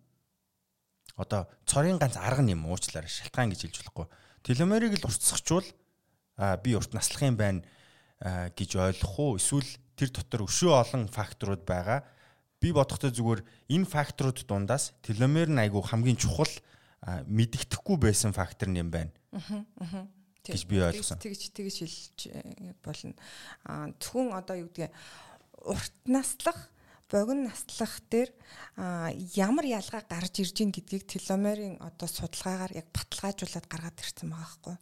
Одоо 1.19 1.51
цорын 1.67 1.99
ганц 1.99 2.15
арга 2.15 2.47
юм 2.47 2.63
уучлаарай 2.71 3.11
шалтгаан 3.11 3.51
гэж 3.51 3.67
хэлж 3.67 3.77
болохгүй. 3.83 4.07
Теломерийг 4.47 4.95
л 5.03 5.07
уртсахчвал 5.11 5.67
би 6.63 6.79
урт 6.79 6.95
наслах 6.95 7.27
юм 7.27 7.35
байна 7.35 7.59
гэж 8.55 8.79
ойлгох 8.79 9.19
уу? 9.19 9.35
Эсвэл 9.35 9.67
тэр 9.99 10.15
дотор 10.15 10.47
өшөө 10.47 10.79
олон 10.79 11.11
факторууд 11.11 11.67
байгаа. 11.67 12.07
Би 12.59 12.75
бодохдоо 12.75 13.11
зүгээр 13.11 13.41
энэ 13.71 13.87
факторууд 13.87 14.43
дундаас 14.43 14.91
теломер 15.01 15.47
нь 15.47 15.63
айгүй 15.63 15.79
хамгийн 15.79 16.19
чухал 16.19 16.51
мэддэхгүй 17.25 17.97
байсан 17.97 18.35
фактор 18.35 18.67
юм 18.69 18.91
байна. 18.91 19.15
Гэж 20.43 20.65
би 20.67 20.81
ойлгосон. 20.83 21.19
Тэгж 21.19 21.51
тэгж 21.55 21.75
хэлж 21.83 22.19
э, 22.31 22.73
болно. 22.83 23.15
Зөвхөн 23.99 24.33
одоо 24.33 24.55
юу 24.59 24.69
гэдгийг 24.71 24.91
урт 25.63 25.95
наслах 26.09 26.71
богино 27.09 27.49
наслах 27.49 27.99
дээр 28.09 28.29
ямар 29.33 29.65
ялгаа 29.65 30.05
гарч 30.05 30.45
ирж 30.45 30.61
ийн 30.61 30.71
гэдгийг 30.71 31.09
теломерийн 31.09 31.81
одоо 31.81 32.07
судалгаагаар 32.07 32.73
яг 32.77 32.87
баталгаажуулаад 32.93 33.67
гаргаад 33.67 33.97
ирсэн 33.97 34.29
байгаа 34.29 34.45
байхгүй. 34.45 34.75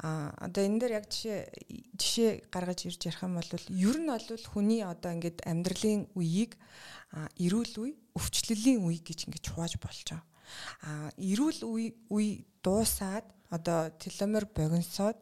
Аа 0.00 0.32
одоо 0.48 0.62
энэ 0.64 0.80
дээр 0.80 0.92
яг 0.98 1.06
жишээ 1.12 1.40
жишээ 2.00 2.30
гаргаж 2.48 2.80
ирж 2.88 3.00
ярих 3.04 3.22
юм 3.22 3.36
бол 3.36 3.52
ер 3.68 3.96
нь 4.00 4.08
бол 4.08 4.46
хүний 4.48 4.80
одоо 4.80 5.10
ингээд 5.12 5.44
амьдралын 5.44 6.08
үеийг 6.16 6.56
эрүүл 7.36 7.74
үе, 7.84 7.92
өвчлөлийн 8.16 8.80
үе 8.88 8.98
гэж 9.04 9.28
ингэж 9.28 9.44
хувааж 9.52 9.76
болж 9.76 10.00
байгаа. 10.08 10.24
Аа 10.88 11.08
эрүүл 11.20 11.60
үе 11.68 11.86
үе 12.08 12.48
дуусаад 12.64 13.28
одоо 13.52 13.92
теломер 14.00 14.48
богиносоод 14.48 15.20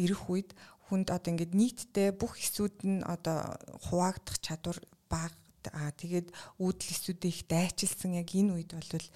ирэх 0.00 0.22
үед 0.32 0.56
хүнд 0.88 1.12
одоо 1.12 1.30
ингээд 1.32 1.52
нийтдээ 1.52 2.08
бүх 2.16 2.40
эсүүд 2.40 2.76
нь 2.88 3.00
одоо 3.04 3.56
хуваагдах 3.84 4.40
чадвар 4.40 4.80
бага 5.08 5.41
а 5.70 5.94
тэгээд 5.94 6.34
үүдл 6.58 6.88
эсүүдээ 6.90 7.30
их 7.30 7.42
дайчилсан 7.46 8.18
яг 8.18 8.34
энэ 8.34 8.58
үед 8.58 8.74
бол 8.74 9.06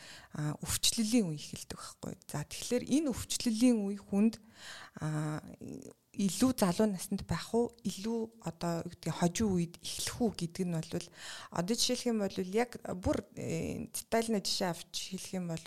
өвчлөлийн 0.62 1.26
үе 1.32 1.38
эхэлдэг 1.42 1.74
байхгүй. 1.74 2.14
За 2.30 2.46
тэгэхээр 2.46 2.84
энэ 2.86 3.10
өвчлөлийн 3.10 3.78
үе 3.82 3.98
хүнд 3.98 4.38
илүү 6.16 6.52
залуу 6.56 6.88
наснд 6.88 7.26
байх 7.28 7.52
уу? 7.52 7.74
Илүү 7.84 8.20
одоо 8.48 8.86
гэдэг 8.88 9.12
хожуу 9.12 9.60
үед 9.60 9.74
эхлэх 9.82 10.16
үү 10.16 10.30
гэдэг 10.32 10.64
нь 10.64 10.76
бол 10.76 11.08
одоо 11.52 11.74
жишээлх 11.76 12.08
юм 12.08 12.18
бол 12.24 12.36
яг 12.56 12.70
бүр 12.96 13.20
э, 13.36 13.84
детальны 13.92 14.40
жишээ 14.40 14.72
авч 14.72 15.12
хэлэх 15.12 15.36
юм 15.36 15.52
бол 15.52 15.66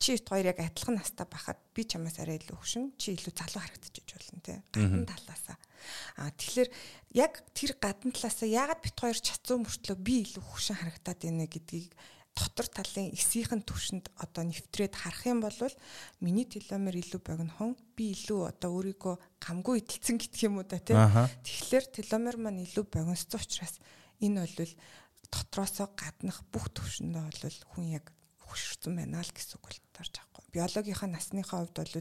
чи 0.00 0.16
ит 0.16 0.28
хоёр 0.28 0.52
яг 0.52 0.60
адилхан 0.60 1.00
настай 1.00 1.24
байхад 1.28 1.60
би 1.72 1.84
чамаас 1.84 2.20
арай 2.20 2.40
илүү 2.40 2.56
хөшин 2.60 2.92
чи 3.00 3.16
илүү 3.16 3.32
залуу 3.36 3.60
харагдчихж 3.64 4.08
болно 4.16 4.40
тий 4.44 4.58
гадна 4.72 5.04
талаасаа 5.08 5.56
а 6.16 6.30
тэгэхээр 6.30 6.70
яг 7.14 7.42
тэр 7.56 7.76
гадна 7.80 8.12
талаасаа 8.12 8.48
яагаад 8.48 8.80
бит 8.84 8.96
хоёр 8.96 9.18
чацуу 9.18 9.58
мөртлөө 9.62 9.98
би 9.98 10.14
илүү 10.24 10.44
хөшин 10.44 10.76
харагдаад 10.78 11.20
байна 11.24 11.46
гэдгийг 11.46 11.92
дотор 12.36 12.66
талын 12.70 13.10
эсийнхэн 13.12 13.62
төвшөнд 13.66 14.06
одоо 14.16 14.44
нэвтрээд 14.46 14.94
харах 14.94 15.26
юм 15.26 15.42
бол 15.42 15.54
миний 16.22 16.46
теломер 16.46 16.94
илүү 16.96 17.20
богинохон 17.20 17.74
би 17.96 18.14
илүү 18.14 18.40
одоо 18.54 18.70
өөрийгөө 18.78 19.14
гамгүй 19.42 19.82
идэлцэн 19.82 20.16
гэх 20.16 20.38
юм 20.46 20.62
уу 20.62 20.66
да 20.66 20.78
тий 20.78 20.94
тэгэхээр 20.94 21.84
теломер 21.90 22.36
маань 22.38 22.62
илүү 22.64 22.84
богиносцсон 22.86 23.42
учраас 23.42 23.76
энэ 24.22 24.46
бол 24.46 24.72
дотроосоо 25.30 25.88
гаднах 25.98 26.40
бүх 26.54 26.70
төвшөндөө 26.70 27.22
бол 27.42 27.58
хүн 27.74 27.86
яг 27.98 28.06
хөшөрсөн 28.50 28.92
байна 28.98 29.22
л 29.22 29.30
гэсэн 29.30 29.56
үг 29.56 29.64
бол 29.70 29.78
тарж 29.94 30.14
авахгүй. 30.18 30.44
Биологийнхаа 30.50 31.08
насныхаа 31.08 31.62
хувьд 31.62 31.78
бол 31.78 31.94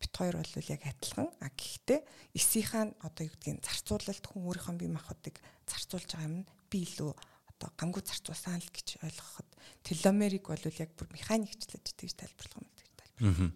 бит 0.00 0.12
хоёр 0.12 0.36
бол 0.36 0.70
яг 0.70 0.82
адилхан. 0.84 1.28
А 1.40 1.48
гэхдээ 1.48 2.00
эсийнхаа 2.36 2.92
одоо 3.00 3.24
юу 3.24 3.32
гэдгийг 3.32 3.64
зарцуулалт 3.64 4.24
хүн 4.28 4.44
өөрийнхөө 4.44 4.76
бие 4.76 4.92
махбодыг 4.92 5.40
зарцуулж 5.64 6.08
байгаа 6.12 6.28
юм 6.28 6.36
нь 6.44 6.48
би 6.68 6.78
илүү 6.84 7.12
одоо 7.56 7.68
гамгүй 7.80 8.02
зарцуулсан 8.04 8.60
л 8.60 8.68
гэж 8.68 9.00
ойлгоход 9.00 9.48
теломерик 9.80 10.44
бол 10.52 10.60
яг 10.60 10.90
бүр 10.92 11.08
механикчлаж 11.16 11.88
тэгж 11.96 12.12
тайлбарлах 12.20 12.60
юм 12.60 12.68
гэж 12.68 12.88
тайлбарлаа. 13.00 13.52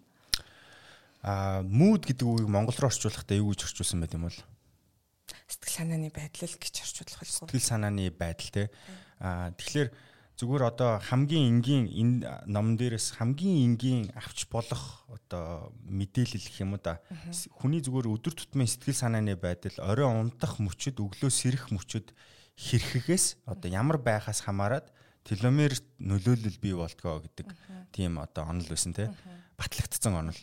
Аа 1.21 1.61
мууд 1.61 2.01
гэдэг 2.09 2.25
үгийг 2.25 2.49
монгол 2.49 2.73
руу 2.81 2.89
орчуулахдаа 2.89 3.37
юу 3.37 3.53
гэж 3.53 3.69
орчуулсан 3.69 4.01
байт 4.01 4.17
юм 4.17 4.25
бол? 4.25 4.39
Сэтгэл 5.45 5.85
санааны 5.85 6.09
байдал 6.09 6.49
гэж 6.49 6.75
орчуулах 6.81 7.21
хэлсэн. 7.21 7.45
Сэтгэл 7.45 7.69
санааны 7.69 8.09
байдал 8.09 8.49
те. 8.49 8.63
Аа 9.21 9.53
тэгэхээр 9.53 9.89
зүгээр 10.41 10.63
одоо 10.73 10.97
хамгийн 10.97 11.61
энгийн 11.61 11.85
энэ 11.85 12.49
номон 12.49 12.73
дээрээс 12.73 13.21
хамгийн 13.21 13.77
энгийн 13.77 14.01
авч 14.17 14.49
болох 14.49 15.05
одоо 15.05 15.69
мэдээлэл 15.85 16.41
гэх 16.41 16.65
юм 16.65 16.81
да. 16.81 16.97
Хүний 17.61 17.85
зүгээр 17.85 18.09
өдөр 18.09 18.33
тутмын 18.33 18.65
сэтгэл 18.65 18.97
санааны 18.97 19.37
байдал, 19.37 19.77
орой 19.85 20.09
унтах 20.09 20.57
мөчөд, 20.57 20.97
өглөө 20.97 21.29
сэрэх 21.29 21.69
мөчөд 21.69 22.09
хэрхэгээс 22.57 23.45
одоо 23.45 23.69
ямар 23.69 24.01
байхаас 24.01 24.41
хамаарат 24.41 24.89
теломер 25.21 25.77
нөлөөлөл 26.01 26.57
бий 26.57 26.73
болтгоо 26.73 27.21
гэдэг 27.21 27.47
тийм 27.93 28.17
одоо 28.17 28.49
онол 28.49 28.65
байсан 28.65 28.97
те. 28.97 29.13
Батлагдсан 29.61 30.17
онол. 30.17 30.41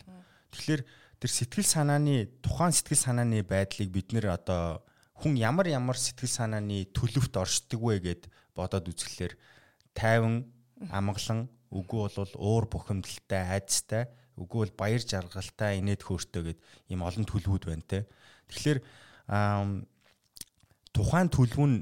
Тэгэхээр 0.55 0.81
тэр 1.19 1.31
сэтгэл 1.31 1.67
санааны 1.67 2.31
тухайн 2.39 2.71
сэтгэл 2.71 3.03
санааны 3.03 3.43
байдлыг 3.43 3.91
бид 3.91 4.15
нэр 4.15 4.31
одоо 4.31 4.79
хүн 5.19 5.35
ямар 5.35 5.67
ямар 5.67 5.99
сэтгэл 5.99 6.31
санааны 6.31 6.87
төлөвт 6.95 7.35
оршдог 7.35 7.83
вэ 7.83 7.99
гэд 7.99 8.23
бодоод 8.55 8.87
үзэхлээр 8.87 9.35
тайван 9.93 10.45
амгалан 10.89 11.47
үгүй 11.69 12.09
бол 12.09 12.33
уур 12.35 12.65
бухимдалтай 12.71 13.59
айцтай 13.59 14.09
үгүй 14.39 14.65
бол 14.65 14.73
баяр 14.79 15.03
жаргалтай 15.03 15.79
инээд 15.83 16.07
хөөртэй 16.07 16.43
гэд 16.53 16.59
ийм 16.89 17.03
олон 17.03 17.25
төлөвүүд 17.27 17.65
байна 17.67 17.85
те. 17.85 18.07
Тэгэхээр 18.47 18.79
тухайн 20.95 21.29
төлөв 21.29 21.65
нь 21.67 21.77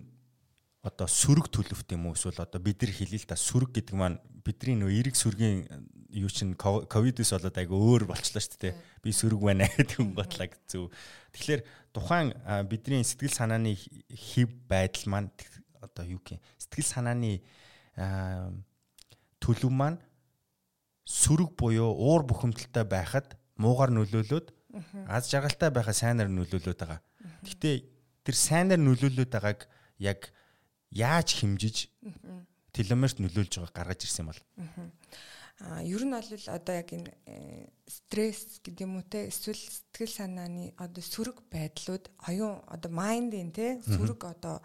одоо 0.84 1.08
сөрөг 1.08 1.52
төлөвт 1.54 1.94
юм 1.94 2.10
уу 2.10 2.18
эсвэл 2.18 2.42
одоо 2.42 2.60
бид 2.60 2.82
нар 2.82 2.92
хэлээ 2.92 3.22
л 3.24 3.30
да 3.30 3.38
сөрөг 3.38 3.72
гэдэг 3.76 3.96
маань 3.96 4.20
бидний 4.42 4.76
нөө 4.80 4.92
эрэг 5.04 5.16
сүргийн 5.20 5.68
юу 6.12 6.32
чин 6.32 6.56
ковидос 6.56 7.36
болоод 7.36 7.58
айгу 7.60 7.76
өөр 7.76 8.08
болчлаа 8.08 8.42
шүү 8.42 8.60
дээ. 8.64 8.74
Би 9.04 9.12
сөрөг 9.12 9.42
байна 9.44 9.68
гэдэг 9.76 10.00
юм 10.00 10.16
бодлаа 10.16 10.48
зү. 10.66 10.88
Тэгэхээр 11.36 11.62
тухайн 11.92 12.32
бидний 12.72 13.04
сэтгэл 13.04 13.36
санааны 13.36 13.76
хэв 13.76 14.50
байдал 14.66 15.06
маань 15.12 15.30
одоо 15.84 16.06
юу 16.08 16.22
гэх 16.24 16.40
сэтгэл 16.58 16.88
санааны 16.88 17.44
төлөв 17.98 19.72
маань 19.74 20.00
сөрөг 21.08 21.56
буюу 21.58 21.92
уур 21.94 22.24
бухимдалтай 22.28 22.86
байхад 22.86 23.38
муугар 23.58 23.90
нөлөөлөд 23.90 24.54
аз 25.08 25.32
жаргалтай 25.32 25.72
байхад 25.72 25.96
сайнаар 25.96 26.30
нөлөөлөд 26.30 26.78
байгаа. 26.78 27.02
Гэхдээ 27.44 27.76
тэр 28.28 28.36
сайнаар 28.36 28.82
нөлөөлөд 28.82 29.32
байгааг 29.32 29.66
яг 29.98 30.30
яаж 30.92 31.40
хэмжиж 31.40 31.90
теломерт 32.76 33.18
нөлөөлж 33.24 33.58
байгааг 33.58 33.76
гаргаж 33.76 34.06
ирсэн 34.06 34.30
бол. 34.30 34.42
А 35.58 35.82
ер 35.82 36.06
нь 36.06 36.14
бол 36.14 36.30
одоо 36.54 36.76
яг 36.76 36.94
энэ 36.94 37.10
э, 37.26 37.66
стресс 37.90 38.62
гэдэг 38.62 38.86
юм 38.86 39.02
уу 39.02 39.06
те 39.10 39.26
эсвэл 39.26 39.58
сэтгэл 39.58 40.14
санааны 40.14 40.78
одоо 40.78 41.02
сөрөг 41.02 41.50
байдлууд 41.50 42.14
оюун 42.30 42.62
одоо 42.70 42.92
майндын 42.94 43.50
те 43.50 43.82
сөрөг 43.82 44.22
одоо 44.22 44.62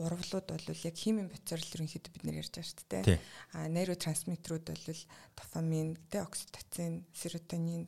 урвлууд 0.00 0.46
бол 0.48 0.84
яг 0.88 0.96
химийн 0.96 1.28
процесс 1.28 1.72
ерөнхийдөө 1.76 2.12
бид 2.12 2.24
нэр 2.24 2.40
ярьж 2.40 2.52
байгаа 2.56 2.70
шүү 2.70 2.88
дээ. 2.88 3.20
А 3.52 3.68
нейротрансмиттерүүд 3.68 4.64
бол 4.72 5.00
дофамин, 5.36 5.88
тэ 6.08 6.24
окситоцин, 6.24 7.04
серотонин 7.12 7.84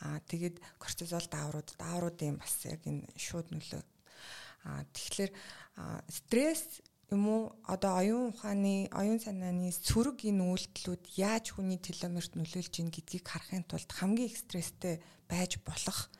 а 0.00 0.20
тэгээд 0.24 0.56
кортизол 0.80 1.26
дааврууд 1.28 1.76
даавруудын 1.76 2.40
бас 2.40 2.64
яг 2.64 2.80
энэ 2.88 3.04
шууд 3.16 3.52
нөлөө. 3.52 3.82
А 4.64 4.84
тэгэхээр 4.96 5.32
стресс 6.08 6.80
юм 7.10 7.28
уу 7.28 7.42
одоо 7.68 8.00
оюун 8.02 8.34
ухааны 8.34 8.88
оюун 8.90 9.20
санааны 9.22 9.70
сөрөг 9.70 10.26
энэ 10.26 10.42
үйлдэлүүд 10.42 11.04
яаж 11.20 11.54
хүний 11.54 11.78
теломерт 11.78 12.34
нөлөөлж 12.34 12.74
ийн 12.82 12.90
гэдгийг 12.90 13.28
харахын 13.28 13.62
тулд 13.68 13.90
хамгийн 13.94 14.26
их 14.32 14.40
стресстэй 14.40 14.98
байж 15.30 15.62
болох 15.62 16.10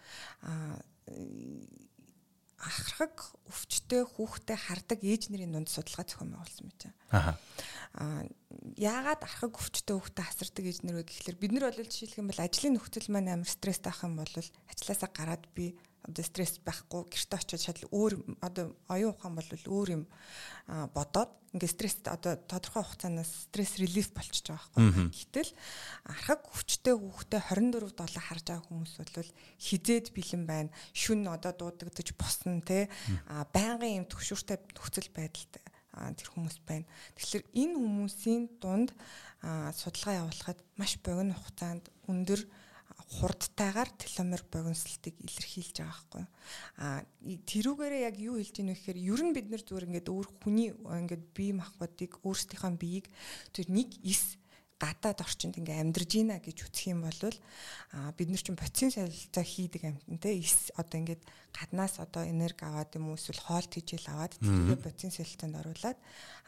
ахрах 2.56 3.36
өвчтөе 3.52 4.02
хүүхдэд 4.16 4.56
хардаг 4.56 5.00
ээж 5.04 5.28
нарын 5.28 5.52
дунд 5.52 5.68
судалгаа 5.68 6.08
зохион 6.08 6.32
байгуулсан 6.32 6.66
байгаа. 6.72 7.36
Аа 8.00 8.24
яагаад 8.76 9.20
архаг 9.24 9.52
өвчтөе 9.52 9.96
хүүхдэд 9.96 10.24
хасардаг 10.24 10.64
ээж 10.64 10.80
вэ 10.84 11.04
гэхэлэр 11.04 11.36
бид 11.36 11.52
нар 11.52 11.68
бол 11.68 11.84
жишээлх 11.84 12.20
юм 12.20 12.28
бол 12.32 12.40
ажлын 12.40 12.74
нөхцөл 12.80 13.08
маань 13.12 13.32
амар 13.32 13.48
стресстэй 13.48 13.92
ах 13.92 14.04
юм 14.08 14.16
бол 14.16 14.34
ажилласаа 14.72 15.10
гараад 15.12 15.44
би 15.52 15.76
одоо 16.06 16.24
стресс 16.24 16.58
байхгүй 16.62 17.02
гэрте 17.10 17.36
очиод 17.36 17.62
шал 17.62 17.82
өөр 17.90 18.14
одоо 18.40 18.74
оюун 18.88 19.14
ухаан 19.14 19.34
бол 19.34 19.50
өөр 19.50 19.88
юм 19.90 20.02
бодоод 20.94 21.30
ингээ 21.56 21.72
стресс 21.72 21.96
одоо 22.06 22.36
тодорхой 22.36 22.84
хугацаанаас 22.84 23.50
стресс 23.50 23.80
релиф 23.80 24.12
болчихж 24.12 24.52
байгаа 24.52 24.70
байхгүй. 24.76 25.08
Гэтэл 25.10 25.50
архаг 26.04 26.40
хүчтэй 26.46 26.94
хүүхдээ 26.94 27.42
24 27.50 27.96
долоо 27.96 28.22
харж 28.22 28.44
байгаа 28.44 28.66
хүмүүс 28.68 28.92
бол 29.00 29.30
хизээд 29.58 30.06
бэлэн 30.12 30.44
байна. 30.44 30.70
Шүн 30.92 31.26
одоо 31.26 31.52
дуудагдаж 31.56 32.08
босно 32.14 32.60
те. 32.60 32.92
Байнгын 33.54 34.04
юм 34.04 34.06
төвшөртэй 34.06 34.58
нөхцөл 34.60 35.08
байдалтай 35.16 35.64
тэр 35.96 36.28
хүмүүс 36.28 36.60
байна. 36.68 36.84
Тэгэхээр 37.16 37.44
энэ 37.56 37.74
хүмүүсийн 37.80 38.44
дунд 38.60 38.92
судалгаа 39.40 40.28
явуулахад 40.28 40.60
маш 40.76 41.00
богино 41.00 41.32
хугацаанд 41.40 41.88
өндөр 42.04 42.40
хурдтайгаар 43.06 43.90
теломер 43.94 44.42
богиносолтыг 44.50 45.14
илэрхийлж 45.22 45.78
байгаа 45.78 45.94
байхгүй. 45.94 46.24
А 46.82 47.06
тэрүүгээрээ 47.46 48.02
яг 48.02 48.16
юу 48.18 48.42
хэлж 48.42 48.56
ийнө 48.58 48.74
гэхээр 48.74 48.98
ер 48.98 49.20
нь 49.22 49.34
бид 49.36 49.46
нэр 49.46 49.62
зүгээр 49.62 49.86
ингээд 49.86 50.10
өөр 50.10 50.26
хүний 50.42 50.74
ингээд 50.74 51.24
бие 51.30 51.54
махбодыг 51.54 52.18
өөрсдийнхөө 52.26 52.74
биеийг 52.74 53.06
тэр 53.54 53.70
нэг 53.70 53.94
эс 54.02 54.34
гадаад 54.76 55.24
орчинд 55.24 55.56
ингээ 55.56 55.80
амьдарж 55.80 56.12
ийна 56.20 56.36
гэж 56.36 56.68
үзэх 56.68 56.92
юм 56.92 57.08
бол 57.08 57.20
а 57.96 58.12
бид 58.12 58.28
нар 58.28 58.42
чинь 58.44 58.60
процесс 58.60 59.00
солилцоо 59.00 59.44
хийдэг 59.46 59.82
амьтан 59.88 60.18
те 60.20 60.36
эс 60.36 60.68
одоо 60.76 61.00
ингээд 61.00 61.22
гаднаас 61.56 61.96
одоо 61.96 62.28
энерги 62.28 62.60
аваад 62.60 62.92
юм 63.00 63.08
уу 63.08 63.16
эсвэл 63.16 63.40
хоол 63.40 63.64
тэжээл 63.64 64.12
аваад 64.12 64.36
тэргээ 64.36 64.84
процесс 64.84 65.16
солилцоонд 65.16 65.56
оруулаад 65.64 65.98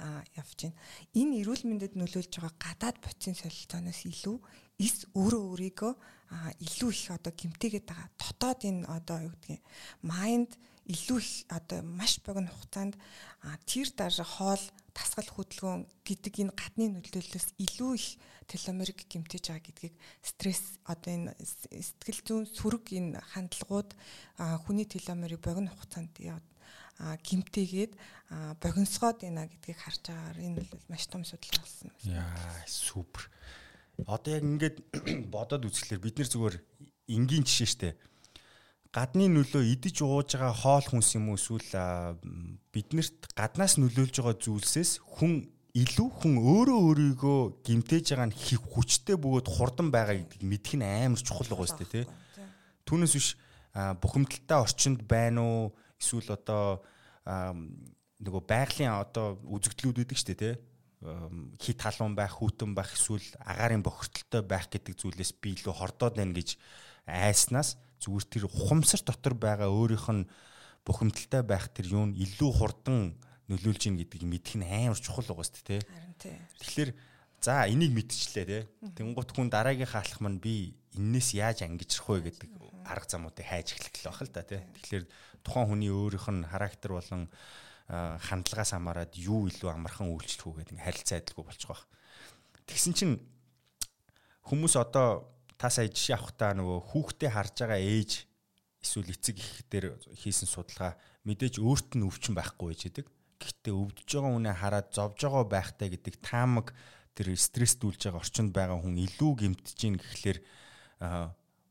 а 0.04 0.20
явж 0.36 0.58
байна. 0.60 0.76
Энэ 1.16 1.40
эрүүл 1.40 1.64
мэндэд 1.64 1.96
нөлөөлж 1.96 2.32
байгаа 2.36 2.52
гадаад 2.60 2.96
процесс 3.00 3.40
солилцооноос 3.40 4.00
илүү 4.04 4.36
эс 4.76 5.08
өөрөө 5.16 5.42
өөрийгөө 5.48 5.92
илүү 6.28 6.90
их 6.92 7.10
одоо 7.10 7.32
гимтээгээд 7.32 7.86
байгаа. 7.88 8.08
Дотоод 8.20 8.60
энэ 8.64 8.84
одоо 8.86 9.18
юу 9.28 9.32
гэдгийг 9.32 9.62
майнд 10.04 10.52
илүү 10.88 11.18
их 11.20 11.32
одоо 11.52 11.80
маш 11.84 12.20
богино 12.24 12.48
хугацаанд 12.52 12.96
тэр 13.68 13.88
дараа 13.92 14.24
хоол 14.24 14.64
тасгал 14.96 15.28
хөдөлгөөн 15.36 15.82
гэдэг 16.04 16.34
энэ 16.48 16.56
гадны 16.56 16.86
нөлөөллөөс 16.96 17.48
илүү 17.60 17.92
их 17.96 18.08
теломерик 18.48 19.04
гимтэж 19.04 19.52
байгаа 19.52 19.64
гэдгийг 19.68 19.94
стресс 20.24 20.80
одоо 20.88 21.12
энэ 21.12 21.30
сэтгэл 21.36 22.20
зүйн 22.24 22.44
сөрөг 22.48 22.84
энэ 22.96 23.20
хандлагууд 23.36 23.92
хүний 24.64 24.88
теломерийг 24.88 25.44
богино 25.44 25.68
хугацаанд 25.76 26.16
гимтээгээд 26.98 27.92
богиносгоод 28.58 29.22
байна 29.22 29.44
гэдгийг 29.46 29.78
харж 29.78 30.02
байгаагаар 30.08 30.38
энэ 30.40 30.56
бол 30.64 30.82
маш 30.88 31.04
том 31.06 31.22
судалгаа 31.22 31.62
болсон. 31.62 31.92
Яа 32.02 32.64
супер 32.66 33.28
одоо 34.06 34.30
яг 34.38 34.44
ингээд 34.44 34.76
бодоод 35.34 35.66
үзэхлээр 35.66 36.02
бид 36.02 36.16
нар 36.18 36.28
зүгээр 36.30 36.56
энгийн 37.10 37.42
жишээ 37.42 37.70
штэ. 37.72 37.90
Гадны 38.94 39.26
нөлөө 39.28 39.64
идэж 39.74 40.00
ууж 40.06 40.38
байгаа 40.38 40.54
хоол 40.54 40.86
хүнс 40.86 41.18
юм 41.18 41.34
уу 41.34 41.36
эсвэл 41.36 42.16
биднэрт 42.72 43.34
гаднаас 43.34 43.76
нөлөөлж 43.76 44.14
байгаа 44.22 44.36
зүйлсээс 44.38 45.02
хүн 45.02 45.50
илүү 45.76 46.08
хүн 46.08 46.34
өөрөө 46.40 46.78
өөрийгөө 46.88 47.40
гимтээж 47.66 48.06
байгаа 48.16 48.28
нь 48.32 48.38
хих 48.38 48.62
хүчтэй 48.64 49.16
бөгөөд 49.20 49.48
хурдан 49.50 49.92
байгаа 49.92 50.16
гэдгийг 50.16 50.44
мэдэх 50.46 50.74
нь 50.80 50.86
амар 50.86 51.20
чухал 51.20 51.52
байгаа 51.52 51.68
сте 51.68 51.84
тий. 51.84 52.04
Түүнээс 52.88 53.12
биш 53.12 53.28
бухимдалтай 54.00 54.58
орчинд 54.64 55.04
байна 55.04 55.44
уу? 55.44 55.76
Эсвэл 56.00 56.32
одоо 56.32 56.80
нөгөө 58.24 58.42
байгалийн 58.48 58.96
одоо 58.96 59.36
үзэгдлүүд 59.44 60.00
үүдэг 60.00 60.18
штэ 60.18 60.34
тий 60.34 60.54
хит 61.62 61.78
халуун 61.78 62.18
байх, 62.18 62.42
хүүтэн 62.42 62.74
байх 62.74 62.90
эсвэл 62.90 63.22
агаарын 63.38 63.86
бохирдолтой 63.86 64.42
байх 64.42 64.66
гэдэг 64.66 64.98
зүйлээс 64.98 65.32
би 65.38 65.54
илүү 65.54 65.74
хордоод 65.74 66.18
байна 66.18 66.34
гэж 66.34 66.58
айснаас 67.06 67.78
зүгээр 68.02 68.26
тэр 68.26 68.44
ухамсар 68.50 69.02
дотор 69.06 69.34
байгаа 69.38 69.70
өөрийнх 69.70 70.08
нь 70.10 70.28
бухимдалтай 70.82 71.42
байх 71.46 71.70
тэр 71.70 71.94
юу 71.94 72.10
нь 72.10 72.18
илүү 72.18 72.50
хурдан 72.50 73.14
нөлөөлж 73.46 73.82
ийн 73.86 73.96
гэдгийг 74.02 74.26
мэдэх 74.26 74.54
нь 74.58 74.66
амар 74.66 74.98
чухал 74.98 75.26
байгаа 75.26 75.46
шүү 75.46 75.66
дээ. 75.66 75.82
Харин 75.86 76.14
тий. 76.18 76.36
Тэгэхээр 76.58 76.90
за 77.38 77.70
энийг 77.70 77.92
мэдчихлээ 77.94 78.46
тий. 78.46 78.62
Тэнгуут 78.98 79.30
хүн 79.30 79.48
дараагийнхаа 79.54 80.02
алах 80.02 80.18
маань 80.18 80.42
би 80.42 80.74
эннээс 80.98 81.38
яаж 81.38 81.62
ангижрах 81.62 82.10
вэ 82.10 82.34
гэдэг 82.34 82.50
арга 82.86 83.06
замуудыг 83.06 83.46
хайж 83.46 83.78
эхлэх 83.78 83.94
л 84.02 84.08
байх 84.10 84.20
л 84.22 84.34
да 84.34 84.42
тий. 84.42 84.60
Тэгэхээр 84.82 85.04
тухайн 85.46 85.66
хүний 85.70 85.92
өөрийнх 85.94 86.28
нь 86.28 86.48
характер 86.48 86.98
болон 86.98 87.30
хандлагаас 87.87 88.73
хамаарад 88.73 89.13
юу 89.19 89.47
илүү 89.51 89.69
амархан 89.69 90.09
үйлчлэх 90.09 90.47
үү 90.47 90.57
гэдэг 90.63 90.77
харилцаа 90.79 91.17
адилгүй 91.19 91.45
болчих 91.45 91.69
واخ. 91.69 91.83
Тэгсэн 92.65 92.93
чинь 92.95 93.15
хүмүүс 94.47 94.79
одоо 94.79 95.27
та 95.59 95.69
сая 95.69 95.91
жишээ 95.91 96.15
авах 96.15 96.33
та 96.35 96.55
нөгөө 96.55 96.79
хүүхдээ 96.91 97.31
харж 97.31 97.55
байгаа 97.63 97.79
ээж 97.79 98.11
эсвэл 98.83 99.15
эцэг 99.15 99.37
их 99.39 99.51
дээр 99.71 99.85
хийсэн 100.15 100.47
судалгаа 100.47 100.95
мэдээж 101.23 101.59
өөрт 101.59 101.95
нь 101.95 102.07
өвчин 102.07 102.35
байхгүй 102.35 102.71
байж 102.71 102.81
байдаг. 102.87 103.07
Гэхдээ 103.39 103.73
өвдөж 103.75 104.09
байгаа 104.11 104.31
хүнээ 104.35 104.55
хараад 104.59 104.87
зовж 104.91 105.19
байгаа 105.23 105.45
байхтай 105.47 105.87
гэдэг 105.91 106.15
таамаг 106.19 106.75
тэр 107.15 107.31
стресстүүлж 107.35 108.11
байгаа 108.11 108.19
орчинд 108.19 108.51
байгаа 108.51 108.79
хүн 108.83 108.99
илүү 108.99 109.31
гэмтэж 109.39 109.77
гин 109.79 109.95
гэхлээр 109.99 110.39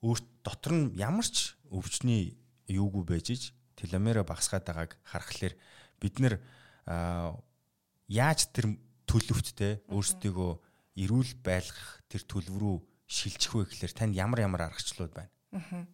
өөрт 0.00 0.26
дотор 0.44 0.72
нь 0.72 0.96
ямар 0.96 1.26
ч 1.28 1.56
өвчний 1.68 2.36
юугүй 2.68 3.04
байж 3.04 3.26
иж 3.32 3.42
теломера 3.76 4.24
багасгаад 4.24 4.64
байгааг 4.64 4.92
харахаар 5.04 5.54
бид 6.01 6.15
нэр 6.21 6.39
яаж 8.07 8.39
тэр 8.53 8.77
төлөвт 9.07 9.47
те 9.57 9.69
өөрсдийгөө 9.91 10.51
эрүүл 10.97 11.31
байлгах 11.43 12.01
тэр 12.09 12.23
төлөв 12.27 12.55
рүү 12.57 12.77
шилжих 13.07 13.53
вэ 13.55 13.63
гэхээр 13.71 13.93
танд 13.93 14.13
ямар 14.17 14.43
ямар 14.43 14.67
аргачлалууд 14.67 15.13
байна? 15.15 15.31
Аа. 15.55 15.85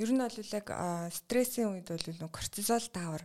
Ер 0.00 0.10
нь 0.10 0.18
бол 0.18 0.32
яг 0.32 0.66
стрессийн 1.12 1.76
үед 1.76 1.92
бол 1.92 2.00
нэг 2.00 2.32
кортизол 2.32 2.86
даавар 2.90 3.24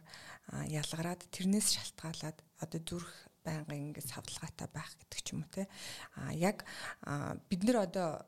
ялгараад 0.69 1.25
тэрнээс 1.32 1.73
шалтгаалаад 1.73 2.38
одоо 2.62 2.80
зүрх 2.84 3.24
байнгын 3.45 3.93
ингээд 3.93 4.10
савлгаатай 4.10 4.67
байх 4.73 4.91
гэдэг 4.99 5.19
ч 5.21 5.27
юм 5.31 5.45
уу 5.45 5.53
те. 5.53 5.69
А 6.17 6.34
яг 6.34 6.65
бид 7.47 7.62
нар 7.63 7.86
одоо 7.86 8.25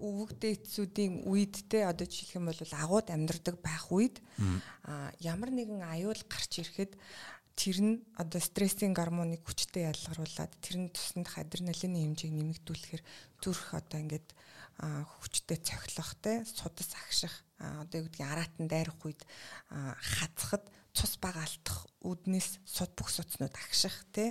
өвөгдөөцүүдийн 0.00 1.26
үед 1.26 1.66
те 1.66 1.84
одоо 1.90 2.06
жишээлх 2.06 2.38
юм 2.38 2.46
бол 2.48 2.62
агууд 2.62 3.08
амьдардаг 3.10 3.58
байх 3.58 3.90
үед 3.90 4.22
а 4.86 5.10
ямар 5.18 5.50
нэгэн 5.50 5.82
аюул 5.82 6.22
гарч 6.30 6.62
ирэхэд 6.62 6.94
тэр 7.54 7.78
нь 7.82 7.94
одоо 8.18 8.40
стрессийн 8.42 8.94
гормоныг 8.94 9.46
хүчтэй 9.46 9.86
ялгаруулад 9.90 10.52
тэр 10.58 10.76
нь 10.86 10.90
туснах 10.90 11.38
адреналины 11.38 12.02
хэмжээг 12.02 12.34
нэмэгдүүлэхээр 12.34 13.02
зүрх 13.38 13.78
одоо 13.78 13.98
ингээд 14.02 14.28
хүчтэй 15.22 15.58
цохилох 15.62 16.10
те 16.18 16.42
судас 16.42 16.90
агших 16.98 17.34
одоо 17.62 18.02
юу 18.02 18.06
гэдгийг 18.10 18.26
аратан 18.26 18.66
дайрах 18.66 18.98
үед 19.06 19.22
хазахад 19.70 20.66
цус 20.94 21.18
баг 21.18 21.36
алдах 21.36 21.86
үднээс 22.06 22.62
суд 22.64 22.90
бүх 22.94 23.10
суцнууд 23.10 23.52
агших 23.52 23.94
те 24.14 24.30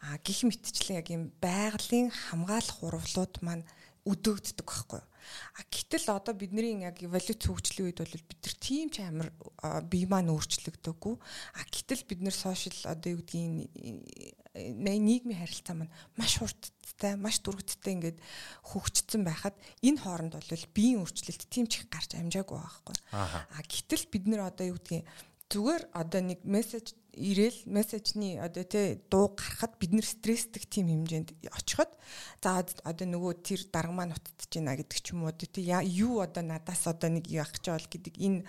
а 0.00 0.16
гих 0.24 0.42
мэтчлэн 0.48 0.98
яг 0.98 1.08
юм 1.12 1.30
байгалийн 1.44 2.08
хамгаалах 2.08 2.80
урвлууд 2.82 3.34
маань 3.44 3.68
өдөөгддөг 4.08 4.64
байхгүй. 4.64 5.02
А 5.04 5.60
гэтэл 5.68 6.08
одоо 6.16 6.32
бидний 6.32 6.80
яг 6.80 7.02
эволюц 7.04 7.44
хөгжлийн 7.44 7.92
үед 7.92 8.00
бол 8.00 8.24
бид 8.24 8.40
нар 8.40 8.56
тийм 8.56 8.88
ч 8.88 9.04
амар 9.04 9.28
бие 9.84 10.08
маань 10.08 10.32
өөрчлөгдөөгүй. 10.32 11.14
А 11.20 11.60
гэтэл 11.68 12.08
бид 12.08 12.20
нар 12.24 12.32
сошиал 12.32 12.80
одоо 12.88 13.12
юу 13.12 13.20
гэдгийг 13.20 13.68
нийгмийн 14.56 15.40
харилцаа 15.44 15.76
маань 15.76 15.92
маш 16.16 16.40
хурдтай, 16.40 17.20
маш 17.20 17.44
дөрвөлттэй 17.44 17.92
ингээд 17.92 18.18
хөгжсөн 18.72 19.22
байхад 19.28 19.54
энэ 19.84 20.00
хооронд 20.00 20.40
бол 20.40 20.64
биеийн 20.72 21.04
өөрчлөлт 21.04 21.44
тийм 21.52 21.68
ч 21.68 21.84
их 21.84 21.92
гарч 21.92 22.16
амжаагүй 22.16 22.56
байхгүй. 22.56 22.96
А 23.12 23.60
гэтэл 23.60 24.08
бид 24.08 24.24
нар 24.24 24.48
одоо 24.48 24.72
юу 24.72 24.80
гэдгийг 24.80 25.04
зүгээр 25.48 25.82
одоо 25.96 26.20
нэг 26.20 26.44
мессеж 26.44 26.92
ирээл 27.16 27.66
мессежний 27.66 28.36
одоо 28.36 28.64
тий 28.68 29.00
дуу 29.10 29.32
гарахад 29.32 29.74
бид 29.80 29.96
нэр 29.96 30.06
стрессдэг 30.06 30.68
тийм 30.68 30.92
хэмжээнд 30.92 31.34
очиход 31.50 31.90
за 32.44 32.62
одоо 32.84 33.06
нөгөө 33.08 33.32
тэр 33.42 33.60
дарга 33.72 33.92
маань 33.96 34.14
утдаж 34.14 34.46
байна 34.52 34.76
гэдэг 34.76 34.98
ч 35.00 35.16
юм 35.16 35.24
уу. 35.24 35.32
Тий 35.32 35.66
юу 35.72 36.20
одоо 36.20 36.44
надаас 36.44 36.86
одоо 36.86 37.10
нэг 37.10 37.26
яах 37.32 37.56
ч 37.58 37.72
бол 37.72 37.88
гэдэг 37.88 38.14
энэ 38.20 38.44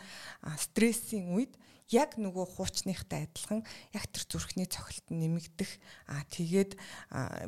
стрессийн 0.60 1.34
үед 1.34 1.56
яг 1.90 2.18
нөгөө 2.22 2.46
хуучныхтай 2.56 3.26
адилхан 3.26 3.66
яг 3.94 4.06
тэр 4.14 4.24
зүрхний 4.30 4.70
цохилт 4.70 5.10
нэмэгдэх 5.10 5.72
аа 6.10 6.24
тэгээд 6.30 6.78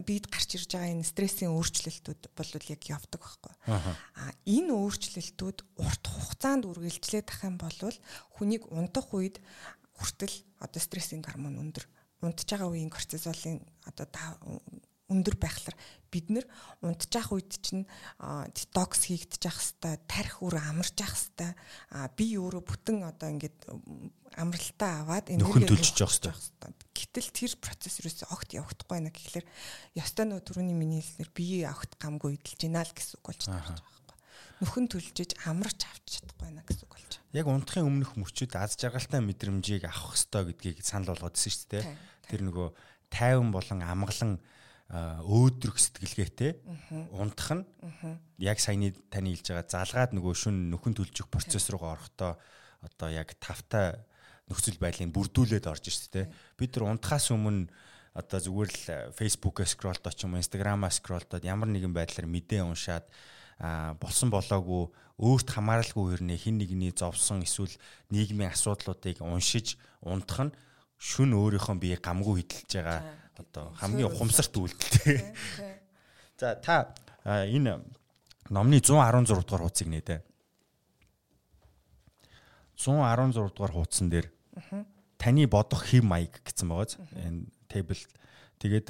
бид 0.06 0.26
гарч 0.34 0.58
ирж 0.58 0.70
байгаа 0.74 0.94
энэ 0.98 1.06
стрессийн 1.06 1.54
өөрчлөлтүүд 1.54 2.22
бол 2.34 2.52
яг 2.58 2.82
явдаг 2.90 3.22
байхгүй. 3.22 3.54
Аа 3.70 4.32
энэ 4.50 4.74
өөрчлөлтүүд 4.74 5.58
урт 5.78 6.06
хугацаанд 6.10 6.66
үргэлжлээд 6.66 7.30
ах 7.30 7.42
юм 7.46 7.62
бол 7.62 7.78
хүнийг 8.38 8.66
унтах 8.74 9.14
үед 9.14 9.38
хүртэл 9.94 10.36
одоо 10.58 10.82
стрессийн 10.82 11.22
гормон 11.22 11.62
өндөр 11.62 11.86
унтж 12.26 12.50
байгаа 12.50 12.70
үеийн 12.74 12.90
кортизолын 12.94 13.62
одоо 13.86 14.06
өндөр 15.12 15.36
байхлаар 15.36 15.78
бид 16.12 16.28
нэр 16.32 16.46
унтчих 16.82 17.32
үед 17.36 17.52
чинь 17.60 17.84
детокс 18.20 19.12
хийгдчих 19.12 19.52
хэвээр 19.52 20.00
тарих 20.08 20.40
үр 20.40 20.56
амарч 20.56 20.96
явах 21.00 21.20
хэвээр 21.20 22.16
би 22.16 22.26
өөрөө 22.40 22.64
бүтэн 22.64 22.98
одоо 23.08 23.30
ингээд 23.32 23.60
амралтаа 24.40 25.04
аваад 25.04 25.28
энерги 25.32 25.68
төлжиж 25.68 26.00
явах 26.00 26.16
хэвээр. 26.16 26.76
Гэтэл 26.96 27.30
тэр 27.32 27.54
процесс 27.60 28.00
юусэн 28.00 28.32
огт 28.32 28.56
явагдахгүй 28.56 28.96
байна 28.96 29.12
гэхэлэр 29.12 29.46
ёстой 30.00 30.26
нөө 30.28 30.40
түрүүний 30.48 30.76
миний 30.76 31.04
хэлснээр 31.04 31.32
бие 31.36 31.68
огт 31.68 31.96
гамгүй 32.00 32.40
идэлж 32.40 32.60
гинэ 32.60 32.84
л 32.84 32.96
гэсэн 32.96 33.20
үг 33.20 33.26
болж 33.28 33.42
байгаа 33.48 33.76
байхгүй. 33.76 34.18
Нөхөн 34.64 34.86
төлжиж 34.88 35.32
амарч 35.48 35.80
авч 35.88 36.06
чадахгүй 36.20 36.48
байна 36.48 36.64
гэсэн 36.64 36.88
үг 36.88 36.94
болж 36.96 37.12
яг 37.32 37.48
унтахын 37.48 37.88
өмнөх 37.88 38.20
мөчүүд 38.20 38.60
аз 38.60 38.76
жаргалтай 38.76 39.24
мэдрэмжийг 39.24 39.88
авах 39.88 40.20
ёстой 40.20 40.52
гэдгийг 40.52 40.84
санал 40.84 41.16
болгоодсэн 41.16 41.52
шүү 41.52 41.68
дээ. 41.72 41.84
Тэр 42.28 42.42
нөгөө 42.44 42.68
тайван 43.08 43.56
болон 43.56 43.80
амгалан 43.88 44.32
өөдрөх 44.92 45.80
сэтгэлгээтэй. 45.80 46.52
Унтах 47.16 47.64
нь. 47.64 47.64
Яг 48.44 48.60
саяны 48.60 48.92
таны 49.08 49.32
хэлж 49.32 49.56
байгаа 49.56 49.72
залгаад 49.72 50.12
нөгөө 50.12 50.34
шүн 50.36 50.68
нөхөн 50.76 51.00
төлжих 51.00 51.32
процесс 51.32 51.72
руугаа 51.72 51.96
орохдоо 51.96 52.36
одоо 52.84 53.10
яг 53.10 53.32
тавтай 53.40 54.04
нөхцөл 54.52 54.76
байдлыг 54.82 55.16
бүрдүүлээд 55.16 55.70
орж 55.72 55.88
ирсэн 55.88 56.12
тийм 56.12 56.28
бид 56.60 56.76
нар 56.76 56.92
унтахаас 56.92 57.32
өмнө 57.32 57.72
одоо 58.12 58.40
зүгээр 58.44 58.72
л 58.76 59.16
фейсбુકээ 59.16 59.68
скролдоо 59.72 60.12
ч 60.12 60.28
юм 60.28 60.36
уу 60.36 60.44
инстаграмаа 60.44 60.92
скролдоод 60.92 61.48
ямар 61.48 61.72
нэгэн 61.72 61.96
байдлаар 61.96 62.28
мэдээ 62.28 62.68
уншаад 62.68 63.08
болсон 64.02 64.28
болоогүй 64.28 64.92
өөрт 65.22 65.48
хамааралгүй 65.56 66.20
хэрнээ 66.20 66.40
хин 66.42 66.58
нэгний 66.60 66.92
зовсон 66.92 67.46
эсвэл 67.48 67.72
нийгмийн 68.12 68.52
асуудлуудыг 68.52 69.24
уншиж 69.24 69.80
унтах 70.04 70.52
нь 70.52 70.56
шүн 71.02 71.34
өөрийнхөө 71.34 71.82
бие 71.82 71.98
гамгүй 71.98 72.46
хөдөлж 72.46 72.70
байгаа 72.78 73.02
одоо 73.42 73.74
хамгийн 73.82 74.14
ухамсарт 74.14 74.54
үйлдэл. 74.54 75.34
За 76.38 76.54
та 76.62 76.94
энэ 77.26 77.82
номны 78.54 78.78
116 78.78 79.34
дугаар 79.42 79.66
хуудсыг 79.66 79.90
нээдэ. 79.90 80.22
116 82.78 83.34
дугаар 83.50 83.74
хуудсан 83.74 84.14
дээр 84.14 84.30
таны 85.18 85.50
бодох 85.50 85.90
хэв 85.90 86.06
маяг 86.06 86.38
гэсэн 86.46 86.70
байгааз 86.70 87.02
энэ 87.18 87.50
тейбл 87.66 87.98
тэгээд 88.62 88.88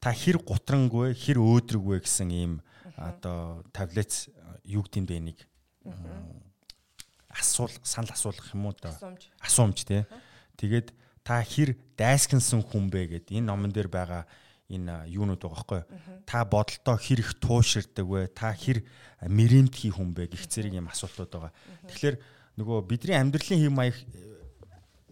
та 0.00 0.08
хэр 0.08 0.40
гутрангүй 0.40 1.12
хэр 1.12 1.36
өөдрөггүй 1.36 2.00
гэсэн 2.00 2.32
ийм 2.32 2.52
одоо 2.96 3.60
таблет 3.76 4.32
юу 4.64 4.84
гэдэг 4.88 5.04
бэ 5.04 5.16
нэг? 5.20 5.38
Асуул 7.28 7.72
санал 7.84 8.16
асуулах 8.16 8.52
юм 8.56 8.72
уу? 8.72 8.76
Да 8.80 8.96
асуумж. 9.44 9.84
тий 9.84 10.04
тэгээд 10.56 10.92
та 11.26 11.42
хэр 11.42 11.74
дайскансан 11.98 12.62
хүн 12.62 12.86
бэ 12.86 13.18
гэд 13.18 13.34
энэ 13.34 13.50
номон 13.50 13.74
дээр 13.74 13.90
байгаа 13.90 14.30
энэ 14.70 15.10
юунууд 15.10 15.42
байгаа 15.42 15.82
байхгүй 15.82 15.82
та 16.22 16.46
бодолтоо 16.46 16.94
хэр 16.94 17.18
их 17.22 17.34
тууширдаг 17.42 18.06
вэ? 18.06 18.30
Та 18.30 18.54
хэр 18.54 18.86
мэрэмтгий 19.26 19.90
хүн 19.90 20.14
бэ 20.14 20.30
гэх 20.30 20.46
зэрэг 20.46 20.78
юм 20.78 20.86
асуултууд 20.86 21.30
байгаа. 21.34 21.52
Тэгэхээр 21.90 22.16
нөгөө 22.62 22.78
бидний 22.86 23.18
амьдралын 23.18 23.62
хэм 23.62 23.74
маяг 23.74 23.98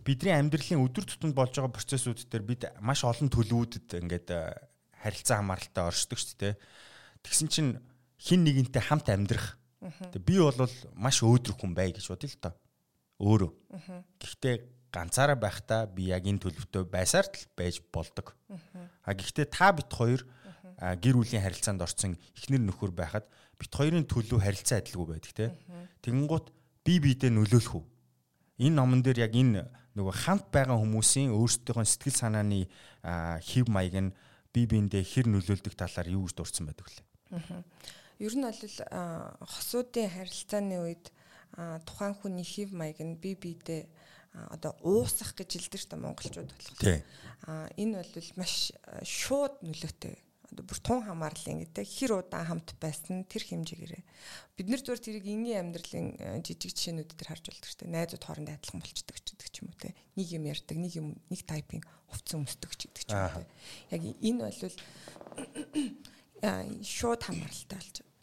бидний 0.05 0.35
амьдралын 0.35 0.83
өдөр 0.87 1.05
тутамд 1.07 1.35
болж 1.35 1.55
байгаа 1.55 1.75
процессууд 1.75 2.19
дээр 2.31 2.45
бид 2.47 2.63
маш 2.79 3.03
олон 3.03 3.31
төлөвүүдэд 3.31 4.03
ингээд 4.05 4.29
харилцаа 5.03 5.39
хамааралтай 5.39 5.85
оршдог 5.87 6.19
шүү 6.19 6.39
дээ. 6.39 6.55
Тэгсэн 7.23 7.49
чинь 7.49 7.71
хин 8.19 8.45
нэгэнтэй 8.45 8.83
хамт 8.83 9.09
амьдрах. 9.09 9.57
Би 10.19 10.39
бол 10.39 10.57
маш 10.99 11.23
өөдрөх 11.23 11.57
хүн 11.61 11.73
бай 11.73 11.95
гэж 11.95 12.11
бодъё 12.11 12.29
л 12.29 12.41
доо. 12.43 12.55
Өөрөө. 13.21 13.51
Гэхдээ 14.21 14.55
ганцаараа 14.95 15.35
байхдаа 15.35 15.91
би 15.91 16.15
яг 16.15 16.23
энэ 16.23 16.39
төлөвтөө 16.39 16.87
байсаар 16.87 17.27
л 17.27 17.47
байж 17.59 17.83
болдог. 17.91 18.39
А 19.03 19.11
гэхдээ 19.11 19.51
та 19.51 19.75
бит 19.75 19.91
хоёр 19.91 20.23
гэр 20.79 21.15
бүлийн 21.19 21.43
харилцаанд 21.43 21.83
орсон 21.83 22.15
эхнэр 22.39 22.63
нөхөр 22.63 22.95
байхад 22.95 23.27
бит 23.59 23.73
хоёрын 23.75 24.07
төлөв 24.07 24.39
харилцаа 24.39 24.79
адилгүй 24.79 25.19
байдаг 25.19 25.33
те. 25.35 25.47
Тэгэнгუთ 26.07 26.47
би 26.87 26.95
биедээ 27.03 27.35
нөлөөлөх 27.35 27.75
үү? 27.75 27.85
Энэ 28.71 28.79
номон 28.79 29.03
дээр 29.03 29.27
яг 29.27 29.35
энэ 29.35 29.67
нөгөө 29.99 30.15
хамт 30.15 30.47
байгаа 30.55 30.79
хүмүүсийн 30.79 31.35
өөрсдийнхөө 31.35 31.87
сэтгэл 31.87 32.19
санааны 32.19 32.71
хэв 33.03 33.67
маяг 33.71 33.95
нь 33.99 34.15
бие 34.55 34.67
биендээ 34.71 35.03
хэр 35.03 35.27
нөлөөлдөг 35.31 35.75
талаар 35.75 36.09
юу 36.11 36.27
гэж 36.27 36.35
дурдсан 36.39 36.67
байдаг 36.71 36.87
вэ? 36.87 37.03
Ер 38.23 38.35
нь 38.35 38.47
бол 38.47 38.63
хосуудын 39.43 40.11
харилцааны 40.11 40.77
үед 40.87 41.11
тухайн 41.87 42.15
хүний 42.15 42.47
хев 42.47 42.71
маяг 42.75 42.99
нь 43.03 43.19
бие 43.19 43.35
биедээ 43.39 43.87
одоо 44.35 44.75
уусах 44.83 45.35
гэж 45.39 45.51
хэлдэг 45.55 45.81
шүү 45.81 45.91
дээ 45.95 46.05
монголчууд 46.05 46.51
болох. 46.51 46.79
Аа 47.47 47.71
энэ 47.79 48.03
бол 48.03 48.29
маш 48.35 48.75
шууд 49.07 49.63
нөлөөтэй. 49.63 50.19
Одоо 50.51 50.65
бүр 50.67 50.81
тун 50.83 51.03
хамаарлын 51.07 51.63
гэдэг 51.67 51.87
хэр 51.87 52.13
удаан 52.19 52.47
хамт 52.47 52.75
байсан 52.79 53.27
тэр 53.27 53.43
хэмжээгээрээ 53.47 54.03
бид 54.55 54.67
нар 54.71 54.83
зүгээр 54.87 55.03
тэрийг 55.03 55.27
энгийн 55.27 55.61
амьдралын 55.67 56.09
жижиг 56.47 56.71
жишээнүүд 56.79 57.11
дээр 57.11 57.31
харж 57.31 57.45
болдог 57.51 57.67
шүү 57.67 57.79
дээ. 57.83 57.91
Найзууд 57.91 58.23
хоорондоо 58.23 58.55
адилхан 58.55 58.79
болчдөг 58.79 59.19
ч 59.19 59.27
гэдэг 59.35 59.49
ч 59.51 59.57
юм 59.63 59.69
уу 59.75 59.79
те. 59.83 59.99
Нэг 60.15 60.29
юм 60.31 60.45
ярьдаг, 60.47 60.77
нэг 60.79 60.93
юм 60.95 61.09
нэг 61.27 61.41
тайпын 61.43 61.83
хувцас 62.07 62.39
өмсдөг 62.39 62.71
ч 62.79 62.87
гэдэг 62.87 63.03
ч 63.03 63.11
юм 63.11 63.19
уу 63.19 63.43
те. 63.43 63.51
Яг 63.91 64.03
энэ 64.07 64.43
бол 64.47 64.55
шууд 66.87 67.23
хамааралтай 67.27 67.79
болж 67.83 67.97
байна. 67.99 68.15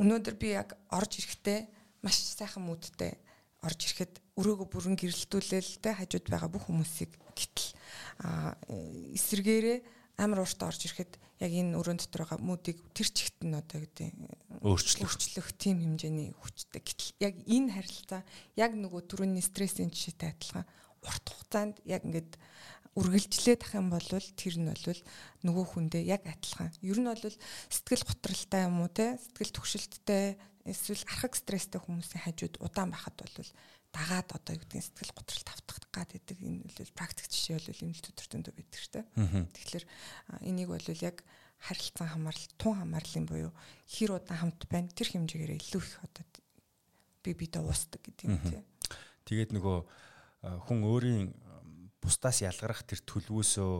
Өнөөдөр 0.00 0.36
би 0.40 0.48
яг 0.56 0.72
орж 0.88 1.20
ирэхдээ 1.20 1.60
маш 2.00 2.16
сайхан 2.32 2.64
мүүдтэй 2.64 3.12
орж 3.64 3.80
ирэхэд 3.88 4.14
өрөөгөө 4.36 4.68
бүрэн 4.68 4.96
гэрэлтүүлээл 5.00 5.72
тэ 5.80 5.96
хажууд 5.96 6.26
байгаа 6.28 6.50
бүх 6.52 6.68
хүмүүсийг 6.68 7.16
гítэл. 7.32 7.72
А 8.20 8.54
эсэргээрээ 9.16 9.78
амар 10.20 10.44
уурт 10.44 10.60
орж 10.62 10.86
ирэхэд 10.86 11.18
яг 11.42 11.50
энэ 11.50 11.74
өрөөнд 11.74 12.06
дотор 12.06 12.22
байгаа 12.28 12.38
мүүдийг 12.38 12.78
тэр 12.94 13.08
чигт 13.10 13.42
нь 13.42 13.56
одоо 13.58 13.82
гэдэг 13.82 14.14
өөрчлөх. 14.62 15.02
өөрчлөх 15.02 15.48
тийм 15.58 15.82
хэмжээний 15.82 16.30
хүчтэй 16.38 16.80
гэтэл 16.82 17.10
яг 17.18 17.34
энэ 17.50 17.74
харилцаа 17.74 18.22
яг 18.54 18.72
нөгөө 18.78 19.02
түрүүний 19.10 19.42
стрессийн 19.42 19.90
жишээтэй 19.90 20.30
адилхан 20.30 20.66
урт 21.02 21.26
хугацаанд 21.26 21.76
яг 21.82 22.06
ингээд 22.06 22.38
үргэлжлээд 22.94 23.66
ах 23.66 23.74
юм 23.74 23.90
бол 23.90 24.06
тэр 24.06 24.54
нь 24.54 24.70
бол 24.70 25.00
нөгөө 25.42 25.64
хүндээ 25.74 26.02
яг 26.06 26.22
адилхан. 26.30 26.70
Ер 26.78 26.98
нь 27.02 27.10
бол 27.10 27.26
сэтгэл 27.66 28.06
готралтай 28.06 28.70
юм 28.70 28.86
уу 28.86 28.90
те? 28.94 29.18
Сэтгэл 29.18 29.50
төвшөлттэй 29.58 30.38
эсвэл 30.64 31.04
архаг 31.08 31.36
стресстэй 31.36 31.80
хүмүүсийн 31.80 32.24
хажууд 32.24 32.56
удаан 32.64 32.90
байхад 32.90 33.16
бол 33.20 33.50
дагаад 33.94 34.28
одоо 34.34 34.52
юу 34.56 34.62
гэдгийг 34.64 34.84
сэтгэл 34.84 35.14
готролт 35.14 35.48
автах 35.48 35.78
гад 35.92 36.10
гэдэг 36.10 36.38
энэ 36.40 36.64
бол 36.66 36.98
практик 36.98 37.26
жишээ 37.30 37.60
бол 37.62 37.82
эмнэлт 37.84 38.10
өдөртөндөө 38.10 38.54
байдаг 38.58 38.80
шүү 38.80 38.92
дээ. 38.96 39.06
Тэгэхээр 39.54 39.84
энийг 40.50 40.68
бол 40.72 40.88
яг 40.98 41.16
харилцан 41.62 42.08
хамаарал, 42.10 42.46
тун 42.58 42.74
хамаарлын 42.74 43.26
буюу 43.28 43.52
хэр 43.86 44.18
удаан 44.18 44.40
хамт 44.50 44.66
байна 44.66 44.90
тэр 44.90 45.08
хэмжээгээр 45.14 45.52
илүү 45.54 45.82
их 45.84 45.96
одоо 46.02 46.24
би 47.22 47.32
бидээ 47.32 47.62
уусдаг 47.62 48.02
гэдэг 48.02 48.26
юм 48.26 48.40
тий. 48.42 48.62
Тэгээд 49.24 49.54
нөгөө 49.56 49.78
хүн 50.68 50.80
өөрийн 50.84 51.32
бусдаас 52.02 52.44
ялгарах 52.44 52.84
тэр 52.84 53.00
төлөвөөсөө 53.00 53.72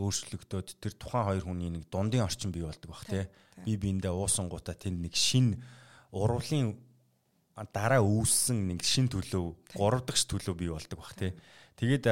өөрчлөгдөөд 0.00 0.68
тэр 0.80 0.92
тухайн 0.96 1.26
хоёр 1.28 1.44
хүний 1.44 1.70
нэг 1.72 1.88
дундын 1.92 2.24
орчин 2.24 2.52
бий 2.52 2.64
болдог 2.64 2.88
бах 2.88 3.04
тий. 3.04 3.28
Би 3.64 3.76
биэндээ 3.76 4.12
уусан 4.12 4.48
гутаа 4.48 4.76
тэнд 4.76 5.00
нэг 5.04 5.12
шин 5.16 5.60
урвалын 6.16 6.80
дараа 7.72 8.00
үүссэн 8.00 8.72
нэг 8.72 8.84
шин 8.84 9.08
төлөв, 9.08 9.56
гурав 9.76 10.04
дахь 10.08 10.24
төлөв 10.24 10.56
бий 10.56 10.68
болдог 10.72 11.00
бах 11.00 11.12
тий. 11.16 11.32
Тэгээд 11.76 12.04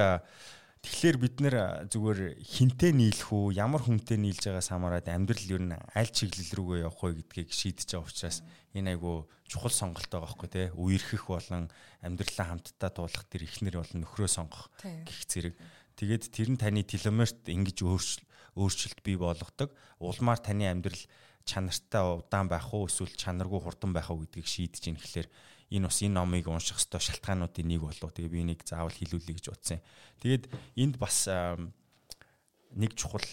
тэгэхээр 0.84 1.16
бид 1.20 1.36
нэр 1.40 1.56
зүгээр 1.88 2.40
хинтээ 2.44 2.92
нийлэх 2.92 3.32
үү, 3.32 3.56
ямар 3.56 3.80
хүнтэй 3.84 4.20
нийлж 4.20 4.44
байгаас 4.44 4.68
хамаарат 4.68 5.08
амьдрал 5.08 5.48
ер 5.48 5.62
нь 5.64 5.76
аль 5.96 6.12
чиглэл 6.12 6.52
рүүгээ 6.52 6.84
явах 6.84 7.00
вэ 7.00 7.24
гэдгийг 7.24 7.48
шийдэж 7.52 7.88
байгаа 7.96 8.08
учраас 8.08 8.38
энэ 8.76 8.96
айгу 8.96 9.28
чухал 9.48 9.72
сонголт 9.72 10.08
байгаа 10.08 10.28
байхгүй 10.28 10.48
тий. 10.52 10.66
Үерхэх 10.76 11.24
болон 11.28 11.72
амьдралаа 12.04 12.46
хамтдаа 12.52 12.90
туулах 12.92 13.24
тэр 13.28 13.48
ихнэр 13.48 13.80
болон 13.80 14.04
нөхрөө 14.04 14.28
сонгох 14.28 14.68
гих 14.84 15.24
зэрэг. 15.24 15.56
Тэгээд 15.96 16.24
тэр 16.28 16.48
нь 16.52 16.60
таны 16.60 16.84
теломерт 16.84 17.48
ингэж 17.48 17.80
өөрчлөлт 17.84 19.00
бий 19.00 19.16
болгодог. 19.16 19.72
Улмаар 20.00 20.40
таны 20.40 20.68
амьдрал 20.68 21.00
чанартай 21.44 22.02
удаан 22.02 22.48
байх 22.48 22.72
уу 22.72 22.88
эсвэл 22.88 23.12
чанаргүй 23.12 23.60
хурдан 23.60 23.92
байх 23.92 24.10
уу 24.10 24.24
гэдгийг 24.24 24.48
шийдэж 24.48 24.82
ийн 24.88 24.96
гэхлээр 24.96 25.28
энэ 25.76 25.86
бас 25.88 25.98
энэ 26.00 26.16
номыг 26.16 26.48
унших 26.48 26.80
ёстой 26.80 27.00
шалтгаануудын 27.00 27.68
нэг 27.68 27.80
болов. 27.84 28.12
Тэгээ 28.12 28.32
би 28.32 28.40
энийг 28.44 28.64
заавал 28.64 28.92
хэлүүлье 28.92 29.36
гэж 29.36 29.46
утсан. 29.52 29.80
Тэгээд 30.20 30.48
энд 30.80 30.96
бас 30.96 31.28
нэг 31.28 32.92
чухал 32.96 33.24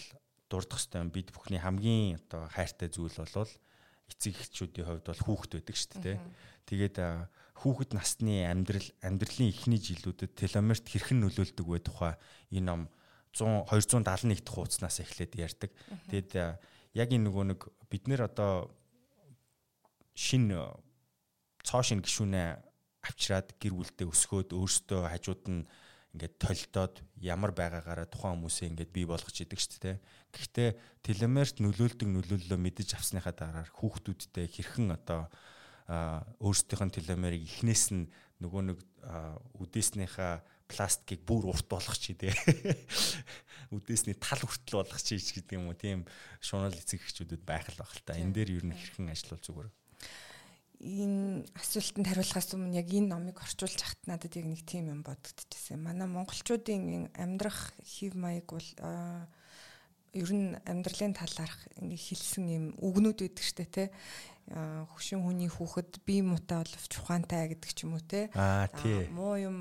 дурдах 0.48 0.80
ёстой 0.80 1.08
бид 1.08 1.32
бүхний 1.32 1.60
хамгийн 1.60 2.20
одоо 2.20 2.48
хайртай 2.52 2.88
зүйл 2.92 3.16
бол 3.16 3.52
эцэг 4.12 4.36
эхчүүдийн 4.36 4.86
хувьд 4.86 5.06
бол 5.08 5.24
хүүхэд 5.24 5.52
байдаг 5.56 5.76
шүү 5.76 6.00
дээ. 6.04 6.18
Тэгээд 6.68 6.96
хүүхэд 7.62 7.90
насны 7.96 8.44
амьдрал 8.44 8.88
амьдралын 9.00 9.48
эхний 9.48 9.80
жилүүдэд 9.80 10.36
теломерт 10.36 10.84
хэрхэн 10.84 11.22
нөлөөлдөг 11.22 11.66
вэ 11.66 11.78
тухай 11.80 12.14
энэ 12.52 12.66
ном 12.68 12.80
100 13.32 13.64
271 13.70 14.44
дахь 14.44 14.52
хуудаснаас 14.52 15.00
эхлээд 15.00 15.32
ярьдаг. 15.40 15.70
Тэгээд 16.12 16.60
яг 16.94 17.08
энэ 17.12 17.26
нөгөө 17.28 17.44
нэг 17.52 17.60
бид 17.88 18.04
нэр 18.08 18.28
одоо 18.28 18.68
шин 20.14 20.52
цоо 21.64 21.82
шин 21.82 22.04
гişүнээ 22.04 22.48
авчираад 23.02 23.54
гэр 23.58 23.74
бүлдээ 23.74 24.06
өсгөөд 24.12 24.50
өөртөө 24.52 25.00
хажууд 25.10 25.44
нь 25.50 25.66
ингээд 26.12 26.34
толдоод 26.36 26.94
ямар 27.18 27.56
байгаагаараа 27.56 28.04
тухайн 28.04 28.36
хүмүүсээ 28.36 28.68
ингээд 28.68 28.92
бий 28.92 29.06
болгож 29.08 29.32
идэг 29.32 29.56
шүү 29.56 29.80
дээ. 29.80 29.96
Гэхдээ 30.36 30.70
телемерт 31.00 31.56
нөлөөлдөг 31.64 32.08
нөлөөллөө 32.12 32.58
мэдэж 32.60 33.00
авсныхаа 33.00 33.32
дараа 33.32 33.64
хүүхдүүдтэй 33.72 34.46
хэрхэн 34.52 34.92
одоо 34.92 35.32
өөрсдийнх 35.88 36.84
нь 36.84 36.94
телемерийг 37.00 37.48
эхнээс 37.48 37.96
нь 37.96 38.12
нөгөө 38.44 38.62
нэг 38.68 38.78
үдээснийхаа 39.56 40.44
пластикийг 40.72 41.22
бүр 41.28 41.52
урт 41.52 41.68
болгох 41.68 42.00
чи 42.00 42.16
дээ. 42.16 42.32
Үдээсний 43.76 44.16
тал 44.16 44.40
хүртэл 44.40 44.80
болгох 44.80 45.00
чи 45.04 45.20
гэдэг 45.20 45.60
юм 45.60 45.68
уу 45.68 45.76
тийм 45.76 46.08
шунал 46.40 46.72
эцэг 46.72 47.04
эхчүүдэд 47.04 47.44
байх 47.44 47.68
л 47.68 47.78
баг 47.78 47.92
л 47.92 48.02
та. 48.02 48.16
Энэ 48.16 48.32
дээр 48.32 48.50
ер 48.58 48.64
нь 48.66 48.74
хэрхэн 48.74 49.12
ажиллавал 49.12 49.44
зүгээр 49.44 49.70
энэ 50.82 51.46
асуултанд 51.54 52.10
хариулахаас 52.10 52.50
өмнө 52.58 52.74
яг 52.74 52.90
энэ 52.90 53.14
номыг 53.14 53.38
орчуулж 53.38 53.78
хат 53.78 54.02
надад 54.10 54.34
яг 54.34 54.46
нэг 54.50 54.66
тийм 54.66 54.90
юм 54.90 55.06
бодогдчихсэн. 55.06 55.78
Манай 55.78 56.10
монголчуудын 56.10 57.14
амьдрах 57.14 57.70
хев 57.86 58.18
маяг 58.18 58.50
бол 58.50 58.66
ер 60.12 60.30
нь 60.34 60.58
амьдралын 60.66 61.14
талаарх 61.14 61.70
ингээ 61.78 62.02
хэлсэн 62.02 62.44
юм 62.50 62.66
үгнүүд 62.82 63.18
байдаг 63.22 63.46
штэ 63.46 63.64
тэ 63.70 63.84
хөшин 64.50 65.22
хүний 65.22 65.48
хүүхэд 65.48 66.02
бие 66.04 66.22
муутай 66.26 66.64
боловч 66.64 66.92
ухаантай 66.98 67.54
гэдэг 67.54 67.70
ч 67.72 67.86
юм 67.86 67.96
уу 67.96 68.04
те. 68.04 68.28
Муу 69.14 69.36
юм 69.38 69.58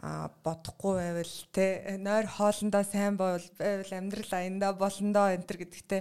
бодохгүй 0.00 0.94
байвал 0.98 1.36
те. 1.54 1.96
Нойр 2.00 2.26
хоолндоо 2.26 2.84
сайн 2.84 3.16
бол 3.16 3.42
байвал 3.58 3.92
амьдрал 3.92 4.32
аяндаа 4.32 4.72
болондоо 4.74 5.26
энэ 5.36 5.46
төр 5.46 5.58
гэдэгтэй 5.64 6.00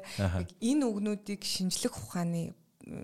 энэ 0.60 0.84
үгнүүдийг 0.88 1.41
шинжлэх 1.45 1.95
ухааны 1.95 2.56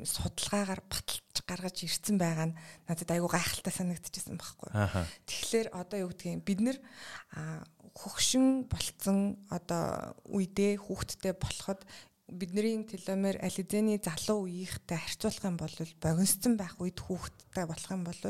судалгаагаар 0.03 0.81
баталж 0.89 1.37
гаргаж 1.45 1.77
ирсэн 1.85 2.17
байгаа 2.17 2.47
нь 2.49 2.57
надад 2.89 3.09
айгүй 3.11 3.29
гайхалтай 3.29 3.73
санагдчихсан 3.75 4.39
байхгүй. 4.39 4.69
Тэгэхээр 5.29 5.67
одоо 5.77 5.97
юу 5.99 6.09
гэдгийг 6.09 6.41
бид 6.41 6.59
нэр 6.65 6.77
хөгшин 7.93 8.65
болцсон 8.67 9.37
одоо 9.53 10.15
үедээ 10.25 10.81
хүүхдтэй 10.81 11.33
болоход 11.37 11.85
бидний 12.27 12.81
теломер 12.89 13.37
ализены 13.37 13.99
залуу 14.01 14.49
үеийнхтэй 14.49 14.97
харьцуулах 14.97 15.45
юм 15.45 15.57
бол 15.61 15.75
богиносцсон 16.01 16.57
байх 16.57 16.73
үед 16.81 16.97
хүүхэдтэй 16.97 17.65
болох 17.69 17.91
юм 17.93 18.01
бол 18.01 18.21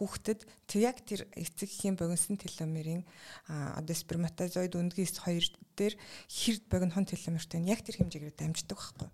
хүүхдэд 0.00 0.40
яг 0.80 1.04
тэр 1.04 1.28
эцэг 1.36 1.68
эхийн 1.68 2.00
богиносон 2.00 2.40
теломерийн 2.40 3.04
одоо 3.44 3.92
сперматозоид 3.94 4.72
өндгийс 4.80 5.20
хоёр 5.20 5.44
дээр 5.76 5.94
хэр 6.32 6.56
богинохон 6.72 7.04
теломертэй 7.04 7.60
яг 7.68 7.84
тэр 7.84 8.00
хэмжээгээр 8.00 8.32
дамждаг 8.32 8.80
байхгүй. 8.80 9.08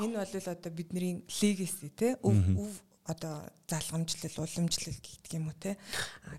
Энэ 0.00 0.24
бол 0.24 0.48
одоо 0.56 0.72
бидний 0.72 1.20
легаси 1.28 1.92
те 1.92 2.16
өв 2.24 2.32
өв 2.56 2.72
одоо 3.04 3.44
залгамжлал 3.68 4.40
уламжлал 4.40 4.98
гэдэг 5.04 5.32
юм 5.36 5.52
уу 5.52 5.56
те. 5.60 5.76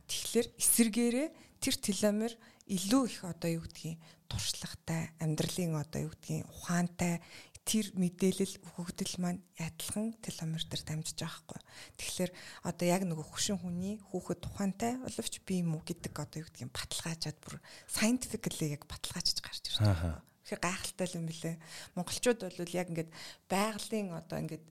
Тэгэхээр 0.10 0.48
эсэргээрээ 0.58 1.28
тэр 1.62 1.76
теломер 1.78 2.34
илүү 2.68 3.04
их 3.08 3.24
одоо 3.24 3.62
юу 3.62 3.64
гэдгийг 3.64 4.02
туршлагатай 4.30 5.12
амьдралын 5.24 5.80
одоо 5.80 6.08
юу 6.08 6.12
гэдгийг 6.14 6.46
ухаантай 6.48 7.24
тэр 7.68 7.92
мэдээлэл 8.00 8.64
өгөгдөл 8.64 9.16
маань 9.20 9.44
адилхан 9.60 10.16
теломер 10.24 10.64
дээр 10.64 10.84
дамжиж 10.88 11.20
байгаа 11.20 11.44
хгүй. 11.44 11.62
Тэгэхээр 12.00 12.32
одоо 12.64 12.86
яг 12.88 13.04
нөгөө 13.04 13.28
хөшин 13.28 13.60
хүний 13.60 14.00
хүүхэд 14.08 14.40
тухаантай 14.40 14.96
боловч 15.04 15.34
би 15.44 15.60
юм 15.60 15.76
уу 15.76 15.84
гэдэг 15.84 16.16
одоо 16.16 16.40
юу 16.40 16.48
гэдгийг 16.48 16.72
баталгаажаад 16.72 17.38
бүр 17.44 17.60
scientifically 17.92 18.72
яг 18.72 18.88
баталгаажиж 18.88 19.44
гарч 19.44 19.64
ирж 19.68 19.84
байгаа. 19.84 20.24
Тэгэхээр 20.48 20.64
гайхалтай 20.64 21.08
юм 21.20 21.26
билэ. 21.28 21.60
Монголчууд 22.00 22.40
бол 22.40 22.72
яг 22.72 22.88
ингээд 22.88 23.12
байгалийн 23.52 24.16
одоо 24.16 24.38
ингээд 24.40 24.66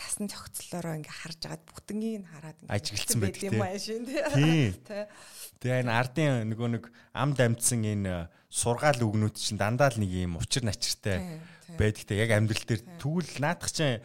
тасн 0.00 0.32
цогцлороо 0.32 0.96
ингээ 0.96 1.12
харж 1.12 1.40
агаад 1.44 1.64
бүгднийг 1.68 2.24
хараад 2.24 2.58
ингээ 2.64 2.72
ажиглсан 2.72 3.20
байдаг 3.20 3.44
юм 3.52 3.60
аа 3.60 3.76
шин 3.76 4.08
тий. 4.08 4.72
Тэгээ 5.60 5.82
энэ 5.84 5.92
ардын 5.92 6.48
нөгөө 6.48 6.68
нэг 6.72 6.84
ам 7.12 7.36
дамжсан 7.36 7.84
энэ 7.84 8.32
сургаал 8.48 9.04
үгнүүд 9.04 9.36
чинь 9.36 9.60
дандаа 9.60 9.92
л 9.92 10.00
нэг 10.00 10.08
юм 10.24 10.40
учир 10.40 10.64
начиртай 10.64 11.44
байдаг 11.76 12.04
те. 12.08 12.16
Яг 12.16 12.32
амьдрал 12.32 12.64
дээр 12.64 12.82
тэгвэл 12.96 13.32
наадах 13.44 13.68
чинь 13.68 14.00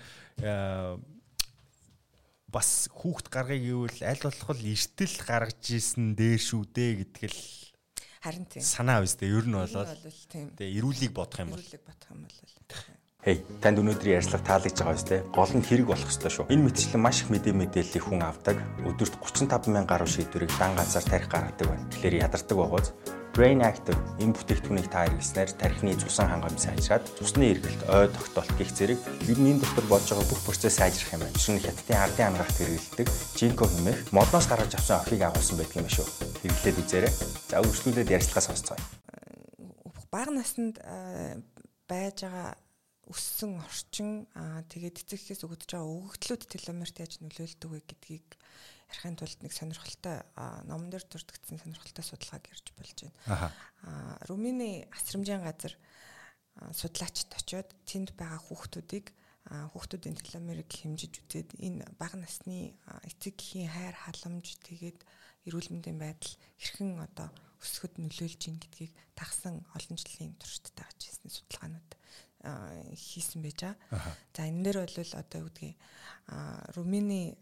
бас 2.52 2.92
хүүхд 2.92 3.32
гаргыг 3.32 3.64
гэвэл 3.64 4.00
аль 4.04 4.24
болох 4.28 4.52
л 4.52 4.68
эртэл 4.68 5.16
гаргаж 5.24 5.64
исэн 5.72 6.16
дээр 6.20 6.40
шүү 6.44 6.64
дээ 6.76 6.92
гэдгэл 7.08 7.40
харин 8.24 8.46
тийм. 8.48 8.64
санаа 8.64 9.04
үстэй 9.04 9.32
ер 9.32 9.48
нь 9.48 9.56
болоод 9.56 9.92
тэгээ 10.32 10.76
эрүүлийг 10.80 11.12
бодох 11.16 11.40
юм 11.44 11.52
бол. 11.52 11.60
Эрүүлийг 11.60 11.84
бодох 11.84 12.10
юм 12.16 12.22
бол 12.24 12.36
Хей, 13.26 13.42
танд 13.58 13.82
өнөөдрийн 13.82 14.22
ярилцлага 14.22 14.46
таалагдж 14.46 14.78
байгаа 14.78 14.94
биз 14.94 15.06
дээ? 15.10 15.26
Гол 15.34 15.50
нь 15.58 15.66
хэрэг 15.66 15.90
болох 15.90 16.14
ёстой 16.14 16.30
шүү. 16.30 16.46
Энэ 16.54 16.70
мэтчлэн 16.70 17.02
маш 17.02 17.26
их 17.26 17.34
мэдээ 17.34 17.58
мэдээллийг 17.58 18.06
хүн 18.06 18.22
авдаг. 18.22 18.62
Өдөрт 18.86 19.18
35 19.18 19.66
мянган 19.74 19.90
гаруй 19.90 20.06
шийдвэрийг 20.06 20.54
дан 20.62 20.78
ганцаар 20.78 21.10
тарих 21.10 21.26
гаргадаг 21.34 21.66
байна. 21.66 21.90
Тэгэхээр 21.90 22.22
ядардаг 22.22 22.54
байгааз 22.54 22.94
Brain 23.34 23.66
Active 23.66 23.98
энэ 24.22 24.30
бүтээгдэхүүнийг 24.30 24.90
та 24.94 25.10
хэрэглэснээр 25.10 25.52
тархины 25.58 25.98
цусан 25.98 26.30
хангамж 26.30 26.60
сайжраад 26.62 27.04
цусны 27.18 27.50
эргэлт, 27.50 27.82
ой 27.90 28.08
тогтоолт 28.14 28.54
гих 28.62 28.70
зэрэг 28.78 29.00
ер 29.26 29.40
нь 29.42 29.58
энэ 29.58 29.62
дотор 29.66 29.86
болж 29.90 30.06
байгаа 30.06 30.30
бүх 30.30 30.46
процесс 30.46 30.78
сайжрах 30.78 31.18
юм 31.18 31.26
байна. 31.26 31.34
Нь 31.34 31.66
хятадын 31.66 32.00
ардын 32.06 32.30
ангаахт 32.30 32.58
хэрэглэдэг 32.62 33.08
Jinko 33.36 33.66
хэмээх 33.66 34.14
модноос 34.14 34.46
гаргаж 34.46 34.78
авсан 34.78 35.02
охийг 35.02 35.26
агуулсан 35.26 35.58
байдаг 35.58 35.82
юм 35.82 35.90
шүү. 35.90 36.08
Хэрэглээд 36.46 36.78
үзээрэй. 36.78 37.14
За 37.50 37.60
үргэлжлүүлээд 37.66 38.14
ярилцлагаа 38.22 38.46
сонсцгоё. 38.54 38.80
Бага 40.14 40.32
наснд 40.32 40.78
байж 41.90 42.24
байгаа 42.24 42.54
өссөн 43.12 43.62
орчин 43.62 44.26
аа 44.34 44.66
тэгээд 44.72 45.06
эцэг 45.06 45.20
эхээс 45.22 45.46
өгдөж 45.46 45.70
байгаа 45.78 45.94
өгөгдлүүд 45.94 46.44
теломерт 46.50 46.98
яаж 47.02 47.22
нөлөөлдөг 47.22 47.70
вэ 47.70 47.80
гэдгийг 47.86 48.28
ярихын 48.90 49.18
тулд 49.18 49.40
нэг 49.42 49.54
сонирхолтой 49.54 50.22
номон 50.66 50.90
дээр 50.90 51.06
дурдгдсан 51.10 51.62
сонирхолтой 51.62 52.06
судалгааг 52.06 52.46
ярьж 52.50 52.68
болж 52.78 52.98
байна. 53.06 53.52
Аа 53.86 54.18
Румыны 54.30 54.90
асрамжийн 54.94 55.46
газар 55.46 55.74
судлаачд 56.74 57.30
очиод 57.38 57.70
тэнд 57.86 58.14
байгаа 58.18 58.42
хүүхдүүдийг 58.42 59.14
хүүхдүүдийн 59.46 60.18
теломерыг 60.18 60.70
хэмжиж 60.70 61.14
үзээд 61.22 61.50
энэ 61.62 61.86
бага 62.02 62.18
насны 62.18 62.74
эцэг 63.06 63.38
эхийн 63.38 63.70
хайр 63.70 63.94
халамж 63.94 64.58
тэгээд 64.66 65.00
эрүүл 65.46 65.70
мэндийн 65.70 66.02
байдал 66.02 66.34
хэрхэн 66.58 66.98
одоо 67.06 67.30
өсгөхөд 67.62 68.02
нөлөөлж 68.02 68.42
ийн 68.50 68.58
гэдгийг 68.58 68.94
тагсан 69.14 69.62
олон 69.78 69.98
жилийн 70.02 70.34
туршид 70.42 70.74
тааж 70.74 70.98
ирсэн 70.98 71.30
судалгаанууд 71.30 71.90
хийсэн 72.94 73.42
байж 73.42 73.60
байгаа. 73.62 74.14
За 74.36 74.46
энэ 74.46 74.64
дээр 74.64 74.78
бол 74.86 75.14
одоо 75.18 75.40
юу 75.42 75.50
гэдгийг 75.50 75.78
Румыны 76.76 77.38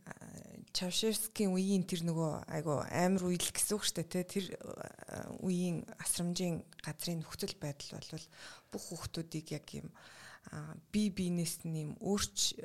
Чавшевскийн 0.75 1.55
үеийн 1.55 1.87
тэр 1.87 2.03
нөгөө 2.03 2.51
айгу 2.51 2.83
амар 2.83 3.23
үйл 3.31 3.39
гэсэн 3.39 3.79
үг 3.79 3.83
шүү 3.87 4.03
дээ 4.03 4.27
тэр 4.27 4.45
үеийн 5.39 5.87
асрамжийн 6.03 6.67
газрын 6.83 7.23
нөхцөл 7.23 7.55
байдал 7.61 7.95
бол 7.95 8.25
бүх 8.73 8.83
хүүхдүүдийг 8.91 9.47
яг 9.55 9.67
юм 9.71 9.87
бие 10.91 11.09
биенээс 11.15 11.63
нь 11.63 11.79
юм 11.87 11.91
өөрч 12.03 12.59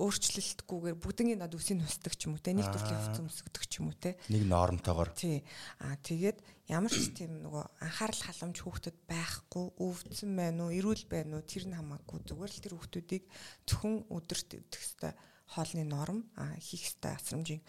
өөрчлөлтгүйгээр 0.00 0.96
бүгднийг 0.96 1.38
над 1.44 1.52
үсийг 1.52 1.76
нусдаг 1.76 2.16
ч 2.16 2.24
юм 2.24 2.40
уу 2.40 2.40
те 2.40 2.56
нэг 2.56 2.72
төрлийн 2.72 2.96
хувцас 2.96 3.20
өмсгдөг 3.20 3.64
ч 3.68 3.72
юм 3.84 3.92
уу 3.92 3.96
те 4.00 4.16
нэг 4.32 4.48
нормтойгоор. 4.48 5.12
Тий. 5.12 5.44
А 5.84 6.00
тэгээд 6.00 6.40
ямар 6.70 6.94
ч 6.94 7.10
тийм 7.10 7.42
нөгөө 7.42 7.64
анхаарал 7.82 8.22
халамж 8.30 8.56
хүүхдэд 8.62 8.96
байхгүй 9.10 9.66
өвдсөн 9.74 10.30
байна 10.38 10.70
уу 10.70 10.76
эрүүл 10.78 11.04
байна 11.10 11.42
уу 11.42 11.44
тэр 11.44 11.66
нь 11.66 11.74
хамаагүй 11.74 12.18
зүгээр 12.30 12.52
л 12.54 12.62
тэр 12.62 12.74
хүүхдүүдийг 12.78 13.24
зөвхөн 13.66 13.94
өдөрт 14.06 14.50
идэх 14.54 14.82
хэвээр 14.86 15.16
хоолны 15.50 15.84
норм 15.90 16.18
хийх 16.62 16.94
хэвээр 16.94 17.18
асрамжийн 17.18 17.62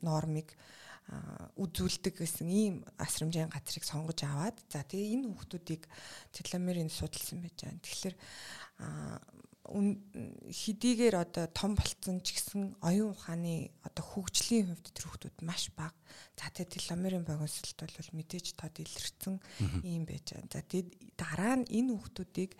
нормыг 0.00 0.56
үзүүлдэг 1.56 2.14
гэсэн 2.20 2.48
ийм 2.48 2.74
асрамжийн 3.00 3.48
газрыг 3.52 3.84
сонгож 3.84 4.20
аваад 4.24 4.56
за 4.68 4.84
тэгээ 4.84 5.12
энэ 5.16 5.28
хүүхдүүдийг 5.28 5.88
теломерийн 6.36 6.92
судалсан 6.92 7.40
байж 7.40 7.56
байгаа. 7.64 7.80
Тэгэхээр 7.80 8.16
хэдийгээр 9.68 11.16
одоо 11.20 11.44
том 11.52 11.76
болцсон 11.76 12.24
ч 12.24 12.40
гэсэн 12.40 12.80
оюун 12.80 13.12
ухааны 13.12 13.68
одоо 13.84 14.04
хөгжлийн 14.04 14.72
хувьд 14.72 14.88
тэр 14.96 15.06
хүмүүс 15.12 15.44
маш 15.44 15.68
бага. 15.76 15.92
За 16.40 16.48
тэгээд 16.48 16.72
теломерийн 16.72 17.24
богиносолт 17.28 17.76
бол 17.76 18.16
мэдээж 18.16 18.56
тод 18.56 18.80
илэрсэн 18.80 19.36
юм 19.84 20.04
байж 20.08 20.32
байгаа. 20.32 20.48
За 20.48 20.64
тэгээд 20.64 20.88
дараа 21.20 21.54
нь 21.60 21.68
энэ 21.68 21.92
хүмүүсийг 22.00 22.52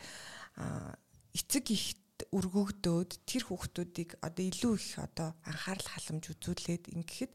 эцэг 1.32 1.64
ихт 1.72 2.28
өргөгдөөд 2.34 3.10
тэр 3.24 3.42
хүүхдүүдийг 3.46 4.18
одоо 4.20 4.44
илүү 4.44 4.72
их 4.76 4.98
одоо 4.98 5.32
анхаарал 5.46 5.88
халамж 5.88 6.24
үзүүлээд 6.34 6.84
ингэхэд 6.92 7.32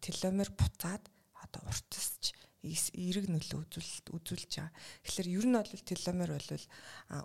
теломер 0.00 0.48
буцаад 0.54 1.02
одоо 1.34 1.60
уртасч 1.66 2.32
эерэг 2.64 3.28
нөлөө 3.28 3.60
үзүүлэлт 3.68 4.06
үзүүлж 4.16 4.52
байгаа. 4.56 4.72
Тэгэхээр 5.04 5.28
ер 5.36 5.46
нь 5.46 5.56
бол 5.60 5.84
теломер 5.84 6.30
бол 6.32 6.64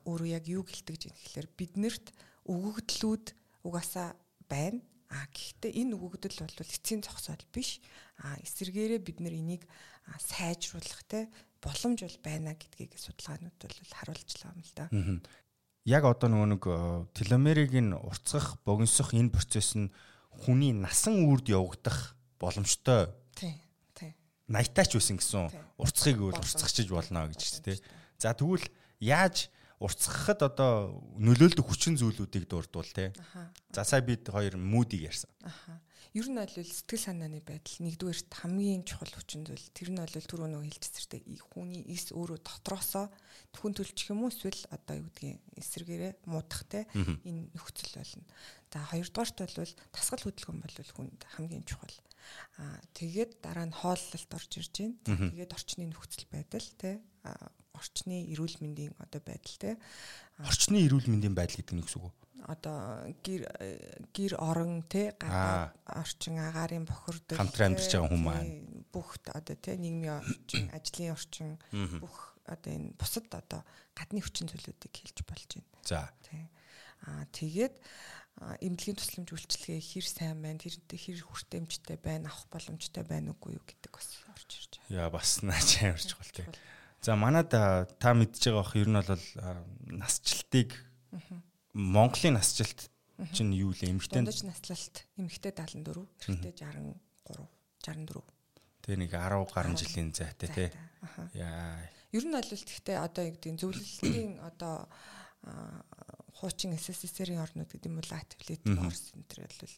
өөрөө 0.05 0.29
яг 0.35 0.45
юу 0.51 0.63
гэлтэж 0.67 1.01
байна 1.07 1.21
гэхээр 1.23 1.47
биднэрт 1.55 2.05
өгөгдлүүд 2.45 3.25
угаасаа 3.63 4.19
байна. 4.51 4.83
А 5.09 5.25
гэхдээ 5.33 5.73
энэ 5.81 5.97
өгөгдөл 5.97 6.45
бол 6.45 6.61
эцсийн 6.61 7.01
зогсоол 7.01 7.41
биш. 7.49 7.81
А 8.21 8.37
эсэргээрээ 8.45 9.01
бид 9.01 9.17
нэр 9.23 9.33
энийг 9.33 9.63
сайжруулах 10.21 11.01
те 11.09 11.31
боломж 11.63 12.05
бол 12.05 12.19
байна 12.21 12.53
гэдгийг 12.53 12.93
судалгаанууд 12.93 13.57
бол 13.57 13.93
харуулж 13.95 14.29
байгаа 14.37 14.53
юм 14.53 14.61
л 14.61 14.73
да. 14.75 14.85
Яг 15.87 16.03
одоо 16.05 16.29
нөгөө 16.29 16.49
нэг 16.53 16.63
теломерийг 17.17 17.73
нь 17.73 17.95
уртсах, 17.97 18.61
богиносох 18.61 19.17
энэ 19.17 19.33
процесс 19.33 19.73
нь 19.73 19.89
хүний 20.29 20.71
насан 20.77 21.25
үрд 21.25 21.49
явагдах 21.49 22.13
боломжтой 22.37 23.09
наятаач 24.49 24.97
байсан 24.97 25.21
гэсэн 25.21 25.53
урцхыг 25.77 26.17
бол 26.17 26.35
урцгахчиж 26.35 26.89
болно 26.89 27.29
гэж 27.29 27.61
тий. 27.63 27.77
За 28.17 28.33
тэгвэл 28.33 28.65
яаж 28.99 29.47
урцгахад 29.79 30.43
одоо 30.43 30.99
нөлөөлдөг 31.15 31.63
хүчин 31.63 31.95
зүйлүүдийг 31.95 32.49
дурдвал 32.51 32.89
тий. 32.89 33.15
За 33.71 33.87
сая 33.87 34.03
бид 34.03 34.27
хоёр 34.27 34.59
мүүдийг 34.59 35.07
ярьсан. 35.07 35.31
Аха. 35.45 35.79
Ер 36.17 36.25
нь 36.25 36.41
бол 36.41 36.49
сэтгэл 36.49 37.05
санааны 37.13 37.37
байдал 37.45 37.85
нэгдүгээрт 37.85 38.33
хамгийн 38.33 38.81
чухал 38.81 39.13
хүчин 39.13 39.45
зүйл. 39.45 39.61
Тэр 39.77 39.93
нь 39.93 40.01
бол 40.01 40.09
түрүү 40.09 40.49
нөө 40.49 40.65
хэлчихсэртэй 40.65 41.21
хүний 41.37 41.85
эс 41.85 42.09
өөрөө 42.09 42.41
дотроосоо 42.41 43.13
хүн 43.53 43.77
төлчих 43.77 44.09
юм 44.09 44.25
уу 44.25 44.33
эсвэл 44.33 44.57
одоо 44.73 45.05
юу 45.05 45.07
гэдгийг 45.13 45.37
эсрэгээрээ 45.53 46.13
муудах 46.25 46.65
те 46.65 46.89
энэ 46.97 47.53
нөхцөл 47.53 47.93
болно. 47.93 48.25
За 48.73 48.81
хоёрдугаарт 48.89 49.37
бол 49.37 49.73
тасгал 49.93 50.23
хөдөлгөөн 50.25 50.59
бол 50.65 50.77
хүнд 50.97 51.21
хамгийн 51.37 51.65
чухал. 51.69 51.93
Аа 52.59 52.79
тэгээд 52.93 53.41
дараа 53.41 53.67
нь 53.67 53.75
хооллолт 53.75 54.31
орж 54.33 54.51
ирж 54.59 54.75
байна. 54.79 54.97
Тэгээд 55.05 55.55
орчны 55.55 55.83
нөхцөл 55.89 56.27
байдал 56.31 56.67
те 56.77 57.01
орчны 57.79 58.27
эрүүл 58.33 58.59
мэндийн 58.59 58.93
одоо 58.99 59.21
байдал 59.23 59.55
те. 59.59 59.71
Орчны 60.43 60.83
эрүүл 60.83 61.07
мэндийн 61.07 61.35
байдал 61.35 61.59
гэдэг 61.59 61.73
нь 61.75 61.81
юу 61.81 61.87
гэсэн 61.87 62.01
үг 62.03 62.11
вэ? 62.11 62.29
одоо 62.47 63.03
гэр 63.19 63.43
гэр 64.15 64.33
орон 64.39 64.81
те 64.87 65.11
гадаад 65.19 65.75
орчин 65.85 66.39
агаарын 66.39 66.87
бохирдол 66.87 67.35
хамтран 67.35 67.75
амьдарч 67.75 67.91
байгаа 67.91 68.09
хүмүүс 68.15 68.25
маань 68.25 68.53
бүх 68.95 69.19
одоо 69.27 69.55
те 69.59 69.75
нийгмийн 69.75 70.23
орчин 70.23 70.65
ажлын 70.77 71.11
орчин 71.13 71.49
бүх 71.99 72.39
одоо 72.47 72.71
энэ 72.71 72.95
бусад 72.95 73.27
одоо 73.35 73.61
гадны 73.91 74.23
хүчин 74.23 74.47
зүйлүүдийг 74.47 74.93
хэлж 74.95 75.17
болж 75.27 75.49
байна. 75.51 75.67
За. 75.83 76.09
Тий. 76.23 76.47
Аа 77.05 77.27
тэгээд 77.35 77.75
эмнэлгийн 78.39 78.95
тусламж 78.95 79.29
үйлчилгээ 79.35 79.79
хэр 79.83 80.05
сайн 80.07 80.39
байна, 80.39 80.63
тэрнтэй 80.63 80.99
хэр 80.99 81.19
хүртээмжтэй 81.27 81.97
байна, 81.99 82.31
авах 82.31 82.47
боломжтой 82.47 83.03
байна 83.03 83.35
уугүй 83.35 83.59
юу 83.59 83.65
гэдэг 83.67 83.91
бас 83.91 84.15
орж 84.31 84.49
ирж 84.55 84.73
байна. 84.79 84.95
Яа 84.95 85.09
бас 85.11 85.43
наач 85.43 85.83
ямарч 85.83 86.15
гол 86.15 86.31
тий. 86.31 86.47
За 87.03 87.19
манад 87.19 87.51
та 87.51 88.09
мэдж 88.15 88.39
байгаа 88.39 88.63
бох 88.63 88.75
ер 88.79 88.87
нь 88.87 88.95
бол 88.95 89.25
насжилтыг 89.91 90.71
Монголын 91.75 92.39
насжилт 92.39 92.87
чинь 93.35 93.51
юу 93.51 93.75
лээ 93.75 93.91
эмэгтэй 93.91 94.23
дундаж 94.23 94.47
наслалт 94.47 95.03
эмэгтэй 95.19 95.51
74 95.51 96.07
эрэгтэй 96.23 96.53
63 96.55 97.43
64 97.83 98.23
Тэгээ 98.83 98.99
нэг 99.03 99.11
10 99.11 99.51
гаруй 99.51 99.75
жилийн 99.75 100.09
зайтай 100.15 100.49
тий. 100.49 100.69
Яа. 101.35 101.83
Ер 102.15 102.23
нь 102.23 102.31
бол 102.31 102.47
тэгтээ 102.47 102.97
одоо 103.03 103.23
юу 103.27 103.35
гэдэг 103.35 103.59
зөвлөлтийн 103.59 104.39
одоо 104.39 104.87
хуучин 106.39 106.73
СССР-ийн 106.79 107.43
орнууд 107.43 107.67
гэдэг 107.67 107.91
юм 107.91 107.99
бол 107.99 108.11
Латви, 108.15 108.43
Литв, 108.47 108.71
Орос 108.71 109.11
энэ 109.11 109.27
төр 109.27 109.43
бол 109.43 109.75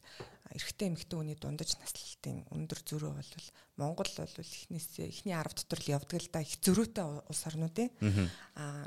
эрэгтэй 0.53 0.87
эмэгтэй 0.93 1.17
хүний 1.17 1.37
дундаж 1.41 1.73
наслалтын 1.81 2.45
өндөр 2.53 2.79
зөрөө 2.85 3.13
бол 3.17 3.47
Монгол 3.81 4.11
бол 4.13 4.35
эхнээс 4.37 5.01
эхний 5.01 5.33
10 5.33 5.57
дотор 5.57 5.79
л 5.81 5.93
явдаг 5.97 6.19
л 6.21 6.29
да 6.29 6.45
их 6.45 6.53
зөрөөтэй 6.61 7.05
улс 7.25 7.43
орнуудын. 7.49 7.89
Аа 8.55 8.85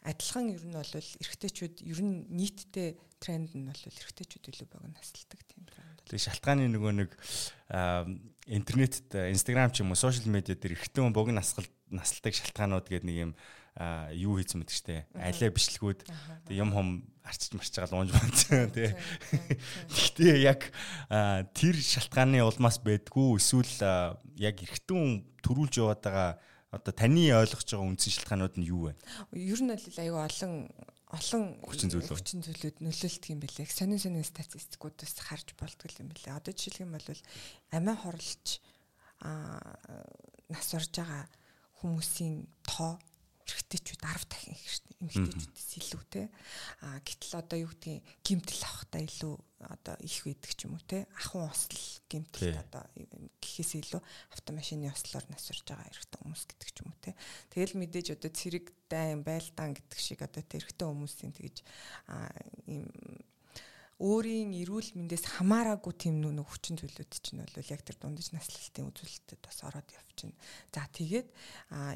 адилхан 0.00 0.48
ер 0.48 0.64
нь 0.64 0.72
бол 0.72 0.92
эрэгтэйчүүд 0.96 1.84
ер 1.84 2.00
нь 2.00 2.24
нийтдээ 2.32 2.96
тренд 3.20 3.52
нь 3.52 3.68
бол 3.68 3.82
эрэгтэйчүүд 3.84 4.48
илүү 4.48 4.68
богино 4.72 4.96
насалдаг 4.96 5.40
тийм 5.44 5.68
тренд. 5.68 6.00
Тэгээ 6.08 6.24
шалтгааны 6.24 6.72
нөгөө 6.72 6.92
нэг 7.04 7.10
интернетд 8.48 9.12
инстаграм 9.28 9.68
ч 9.68 9.84
юм 9.84 9.92
уу 9.92 10.00
сошиал 10.00 10.32
медиа 10.32 10.56
дээр 10.56 10.80
эрэгтэй 10.80 11.04
хүн 11.04 11.12
богино 11.12 11.44
насгал 11.44 11.68
насалдаг 11.92 12.32
шалтгаанууд 12.32 12.88
гэдэг 12.88 13.04
нэг 13.04 13.18
юм 13.28 13.32
юу 14.12 14.36
хийсэн 14.36 14.60
мэт 14.60 14.70
штэ. 14.74 15.08
Алиа 15.16 15.48
бичлэгүүд 15.48 16.04
юм 16.52 16.70
хум 16.76 16.88
арчиж 17.24 17.56
марч 17.56 17.72
байгаа 17.72 17.88
л 17.88 17.98
уунж 18.04 18.12
бонцсон 18.12 18.68
тий. 18.76 18.92
Гэхдээ 19.88 20.36
яг 20.44 20.68
тэр 21.56 21.76
шалтгааны 21.80 22.44
улмаас 22.44 22.80
байдгүй 22.84 23.40
эсвэл 23.40 24.20
яг 24.36 24.56
эрэгтэй 24.60 24.96
хүн 24.96 25.24
төрүүлж 25.40 25.74
яваад 25.80 26.00
байгаа 26.04 26.30
одоо 26.70 26.92
таны 26.92 27.32
ойлгож 27.32 27.64
байгаа 27.64 27.88
үндсэн 27.88 28.12
шалтгаанууд 28.20 28.54
нь 28.60 28.68
юу 28.68 28.92
вэ? 28.92 28.98
Ер 29.32 29.60
нь 29.64 29.72
бол 29.72 29.98
аюу 30.04 30.18
олон 30.20 30.52
олон 31.10 31.42
хүчин 31.66 31.90
зүйлүүд 31.90 32.14
хүчин 32.14 32.44
зүйлүүд 32.46 32.76
нөлөөлдөг 32.84 33.32
юм 33.34 33.40
билээ. 33.42 33.66
Сонин 33.66 33.98
сонин 33.98 34.22
статистикуудаас 34.22 35.18
харж 35.18 35.58
болдгоо 35.58 35.90
юм 35.98 36.12
билээ. 36.14 36.38
Одоо 36.38 36.54
жишээлх 36.54 36.86
юм 36.86 36.94
бол 36.94 37.08
амиа 37.74 37.96
хорлолж 37.98 38.62
а 39.20 39.58
нас 40.46 40.70
орж 40.70 40.94
байгаа 40.94 41.26
хүмүүсийн 41.82 42.46
тоо 42.62 43.00
эрэгтэйчүүд 43.50 44.00
10 44.00 44.30
дахин 44.30 44.54
их 44.54 44.64
шүү 44.70 44.84
дээ. 44.86 44.98
Эмэгтэйчүүдээс 45.00 45.70
илүү 45.80 46.02
те. 46.12 46.22
А 46.80 47.00
гэтэл 47.02 47.34
одоо 47.40 47.58
юу 47.58 47.70
гэдгийг 47.74 48.04
гимтэл 48.22 48.62
авахтаа 48.64 49.00
илүү 49.02 49.34
одоо 49.60 49.96
их 50.00 50.16
байдаг 50.24 50.52
ч 50.54 50.60
юм 50.64 50.78
уу 50.78 50.84
те. 50.86 51.04
Ахын 51.18 51.44
осол 51.50 51.80
гимтэл 52.06 52.56
одоо 52.62 52.82
гэхээс 53.42 53.72
илүү 53.80 54.00
автомашины 54.36 54.88
ослоор 54.92 55.24
насурж 55.28 55.64
байгаа 55.66 55.90
эрэгтэй 55.90 56.18
хүмүүс 56.20 56.44
гэдэг 56.48 56.68
ч 56.70 56.76
юм 56.80 56.88
уу 56.92 57.00
те. 57.00 57.12
Тэгэл 57.50 57.78
мэдээж 57.80 58.06
одоо 58.16 58.30
цэрэг 58.30 58.66
дайн 58.88 59.20
байлдаан 59.24 59.74
гэдэг 59.74 59.98
шиг 59.98 60.20
одоо 60.22 60.42
тэр 60.44 60.64
эрэгтэй 60.64 60.86
хүмүүсийн 60.86 61.32
тэгж 61.34 61.56
а 62.08 62.30
ийм 62.68 62.86
өөрийн 64.00 64.56
эрүүл 64.64 64.96
мэндээс 64.96 65.36
хамаараагүй 65.36 65.92
тийм 65.92 66.24
нүг 66.24 66.48
хүчин 66.48 66.80
зүйлүүд 66.80 67.12
чинь 67.20 67.44
бол 67.44 67.68
яг 67.68 67.84
тэр 67.84 68.00
дундаж 68.00 68.32
наслалтын 68.32 68.88
үзүүлэлтэд 68.88 69.40
бас 69.44 69.60
ороод 69.60 69.88
явчихна. 69.92 70.32
За 70.72 70.88
тэгээд 70.88 71.28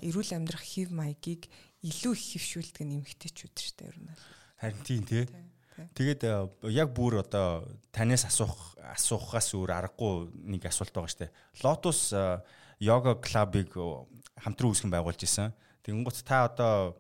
эрүүл 0.05 0.37
амьдрах 0.37 0.61
хев 0.61 0.93
маягийг 0.93 1.49
илүү 1.81 2.13
их 2.13 2.25
хөвшүүлдэг 2.37 2.85
нь 2.85 2.97
эмгтээчүүд 3.01 3.55
шүү 3.57 3.75
дээ 3.81 3.89
ер 3.89 3.99
нь. 4.05 4.13
Харин 4.61 4.85
тийм 4.85 5.03
тий. 5.09 5.25
Тэгээд 5.97 6.23
яг 6.71 6.89
бүр 6.93 7.25
одоо 7.25 7.65
танаас 7.89 8.29
асуух 8.29 8.77
асуухаас 8.79 9.49
өөр 9.57 9.73
аргагүй 9.73 10.29
нэг 10.45 10.69
асуулт 10.69 10.93
байгаа 10.93 11.09
шүү 11.09 11.23
дээ. 11.25 11.35
Lotus 11.65 12.13
йога 12.79 13.17
клубыг 13.19 13.75
хамтран 14.45 14.71
үүсгэн 14.71 14.93
байгуулж 14.93 15.25
исэн. 15.25 15.57
Тэгэнгუთ 15.83 16.21
та 16.23 16.47
одоо 16.47 16.95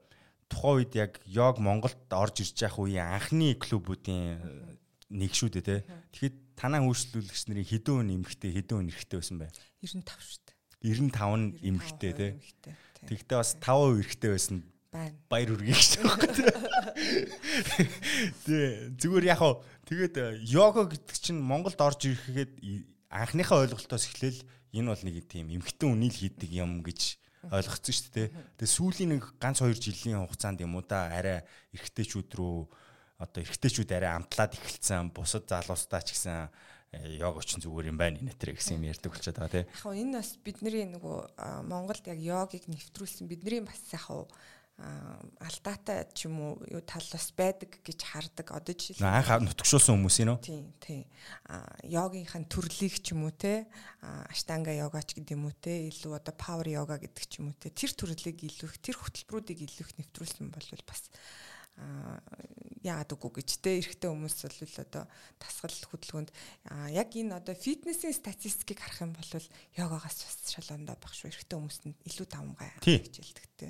тухайн 0.50 0.82
үед 0.82 0.92
яг 0.98 1.12
йог 1.28 1.62
Монголд 1.62 2.08
орж 2.10 2.42
ирж 2.42 2.66
явах 2.66 2.82
үеийн 2.82 3.14
анхны 3.14 3.54
клубүүдийн 3.54 4.42
нэг 5.10 5.32
шүү 5.34 5.50
дээ 5.60 5.64
тий. 5.64 5.80
Тэгэхэд 6.14 6.36
танаа 6.56 6.80
үйлчлүүлэгч 6.86 7.42
нарын 7.50 7.68
хэдэн 7.68 7.94
хүн 7.98 8.14
эмэгтэй 8.22 8.50
хэдэн 8.54 8.76
хүн 8.78 8.90
эрэгтэй 8.90 9.18
байсан 9.20 9.38
бэ? 9.42 9.48
95 9.82 10.22
шүү 10.22 10.40
дээ. 10.48 10.56
95 10.84 11.36
нь 11.40 11.48
эмэгтэй 11.60 12.12
тий. 12.14 12.32
Тэгэхдээ 13.04 13.38
бас 13.38 13.52
5% 13.60 14.00
эрэгтэй 14.00 14.30
байсан 14.32 14.56
байна. 14.94 15.12
Баяр 15.28 15.50
үргийг 15.58 15.76
шүү 15.76 16.06
дээ. 16.06 16.54
Тэ 18.46 18.56
зүгээр 18.96 19.26
яг 19.28 19.38
хаа 19.42 19.60
тэгээд 19.90 20.46
йога 20.46 20.88
гэдэг 20.88 21.16
чинь 21.18 21.42
Монголд 21.42 21.80
орж 21.82 22.06
ирэхэд 22.06 22.62
анхныхаа 23.10 23.66
ойлголтоос 23.66 24.06
эхлээл 24.08 24.40
энэ 24.72 24.88
бол 24.90 25.02
нэг 25.02 25.26
тийм 25.26 25.50
эмэгтэй 25.50 25.88
үнийл 25.90 26.14
хийдэг 26.14 26.50
юм 26.54 26.80
гэж 26.86 27.18
ойлгоцсон 27.50 27.94
шүү 27.94 28.12
дээ. 28.14 28.28
Тэгээ 28.56 28.74
сүүлийн 28.74 29.10
нэг 29.18 29.36
ганц 29.36 29.60
2 29.60 29.76
жилийн 29.76 30.24
хугацаанд 30.24 30.64
юм 30.64 30.78
уу 30.78 30.84
да 30.86 31.12
арай 31.12 31.44
эрэгтэйчүүд 31.76 32.30
рүү 32.38 32.70
одоо 33.18 33.40
эрэгтэйчүүд 33.42 33.90
арай 33.94 34.12
амтлаад 34.18 34.58
эхэлсэн 34.58 35.14
бусад 35.14 35.46
залуустаа 35.46 36.02
ч 36.02 36.14
гэсэн 36.14 36.50
йог 37.18 37.38
очин 37.38 37.62
зүгээр 37.62 37.90
юм 37.90 37.98
байна 37.98 38.22
нэтэр 38.22 38.54
гэсэн 38.54 38.78
юм 38.78 38.90
ярьдаг 38.90 39.10
болчиход 39.10 39.38
байгаа 39.38 39.64
тийм. 39.64 39.68
Яг 39.70 39.94
энэ 39.98 40.18
бас 40.18 40.30
бидний 40.42 40.86
нөгөө 40.90 41.18
Монголд 41.66 42.04
яг 42.06 42.18
йогыг 42.18 42.66
нэвтрүүлсэн 42.70 43.26
бидний 43.26 43.62
бас 43.62 43.82
яг 43.94 44.30
алдаатай 44.74 46.02
ч 46.10 46.26
юм 46.26 46.34
уу 46.42 46.52
юу 46.66 46.82
тал 46.82 47.06
бас 47.14 47.30
байдаг 47.30 47.78
гэж 47.86 48.00
хардаг. 48.10 48.50
Одоо 48.50 48.74
жишээл 48.74 49.06
анх 49.06 49.30
нутгшуулсан 49.46 49.94
хүмүүс 49.94 50.18
юм 50.26 50.34
уу? 50.34 50.42
Тийм, 50.42 50.74
тийм. 50.82 51.06
Йогийнхын 51.86 52.50
төрлийг 52.50 52.98
ч 52.98 53.14
юм 53.14 53.30
уу 53.30 53.30
те 53.30 53.70
аштанга 54.02 54.74
йогач 54.74 55.14
гэдэг 55.14 55.38
юм 55.38 55.46
уу 55.46 55.54
те 55.54 55.86
илүү 55.94 56.18
одоо 56.18 56.34
power 56.34 56.66
yoga 56.66 56.98
гэдэг 56.98 57.22
ч 57.22 57.38
юм 57.38 57.54
уу 57.54 57.58
те 57.62 57.70
тэр 57.70 57.94
төрлийг 57.94 58.34
илүү 58.34 58.66
их 58.74 58.82
тэр 58.82 58.98
хөтөлбөрүүдийг 58.98 59.62
илүү 59.62 59.86
их 59.86 59.94
нэвтрүүлсэн 59.94 60.50
бол 60.50 60.68
бас 60.90 61.06
яагаад 62.84 63.10
үгүй 63.16 63.42
гэж 63.42 63.50
те. 63.58 63.78
Эрэгтэй 63.82 64.10
хүмүүс 64.10 64.36
бол 64.46 64.78
одоо 64.84 65.04
тасгал 65.42 65.74
хөдөлгөөнд 65.90 66.30
яг 66.94 67.10
энэ 67.10 67.34
одоо 67.34 67.54
фитнесийн 67.58 68.14
статистикийг 68.14 68.78
харах 68.78 69.02
юм 69.02 69.12
бол 69.16 69.32
йогагаас 69.74 70.18
бас 70.22 70.36
шалгандаа 70.54 70.94
баг 71.00 71.12
шүү 71.16 71.34
эрэгтэй 71.34 71.58
хүмүүст 71.58 71.82
нь 71.90 71.98
илүү 72.06 72.26
давмгай 72.30 72.70
гэж 72.78 73.14
хэлдэг 73.18 73.46
те. 73.58 73.68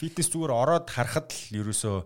Фитнес 0.00 0.32
зүгээр 0.32 0.54
ороод 0.56 0.88
харахад 0.88 1.28
л 1.28 1.60
ерөөсөө 1.60 1.96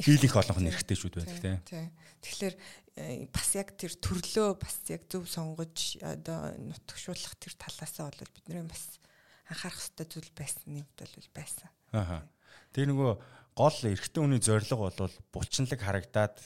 хийлих 0.00 0.34
олонх 0.34 0.58
нь 0.58 0.70
эрэгтэйчүүд 0.74 1.14
байдаг 1.22 1.62
те. 1.62 1.92
тэгэхээр 2.24 2.54
э, 2.98 3.28
бас 3.30 3.48
яг 3.54 3.76
тэр 3.78 3.94
төрлөө 3.94 4.58
бас 4.58 4.82
яг 4.90 5.06
зөв 5.06 5.28
сонгож 5.30 6.00
одоо 6.02 6.56
нутгшуулах 6.58 7.38
тэр 7.38 7.54
талаасаа 7.54 8.10
бол 8.10 8.34
бидний 8.34 8.66
бас 8.66 8.98
анхаарах 9.46 9.78
хэрэгтэй 9.78 10.06
зүйл 10.10 10.30
байсан 10.34 10.82
юм 10.82 10.88
бол 10.98 11.28
байсан. 11.36 11.68
Аа. 11.94 12.26
Тэр 12.74 12.90
нөгөө 12.90 13.12
гол 13.60 13.76
эрэгтэй 13.92 14.20
хүний 14.24 14.40
зорилго 14.40 14.88
бол 14.88 15.12
булчинлаг 15.36 15.80
харагдаад 15.84 16.36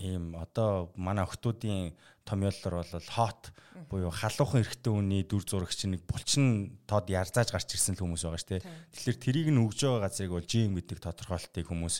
ийм 0.00 0.32
одоо 0.40 0.88
манай 0.96 1.28
охтуудын 1.28 1.92
томьёоллоор 2.24 2.80
бол 2.80 3.08
хот 3.12 3.52
буюу 3.92 4.08
халуухан 4.08 4.64
эрэгтэй 4.64 4.92
хүний 4.92 5.22
дүр 5.28 5.44
зурагч 5.44 5.84
нэг 5.84 6.08
булчин 6.08 6.80
тод 6.88 7.12
ярзааж 7.12 7.52
гарч 7.52 7.76
ирсэн 7.76 8.00
л 8.00 8.08
хүмүүс 8.08 8.24
байгаа 8.24 8.40
шүү 8.40 8.50
дээ. 8.56 8.64
Тэгэхээр 8.96 9.18
тэрийг 9.20 9.48
нь 9.52 9.60
өгж 9.60 9.78
байгаа 9.84 10.08
газрыг 10.08 10.32
бол 10.32 10.48
жим 10.48 10.72
гэдэг 10.80 10.98
тодорхойлтыг 11.04 11.66
хүмүүс 11.68 11.96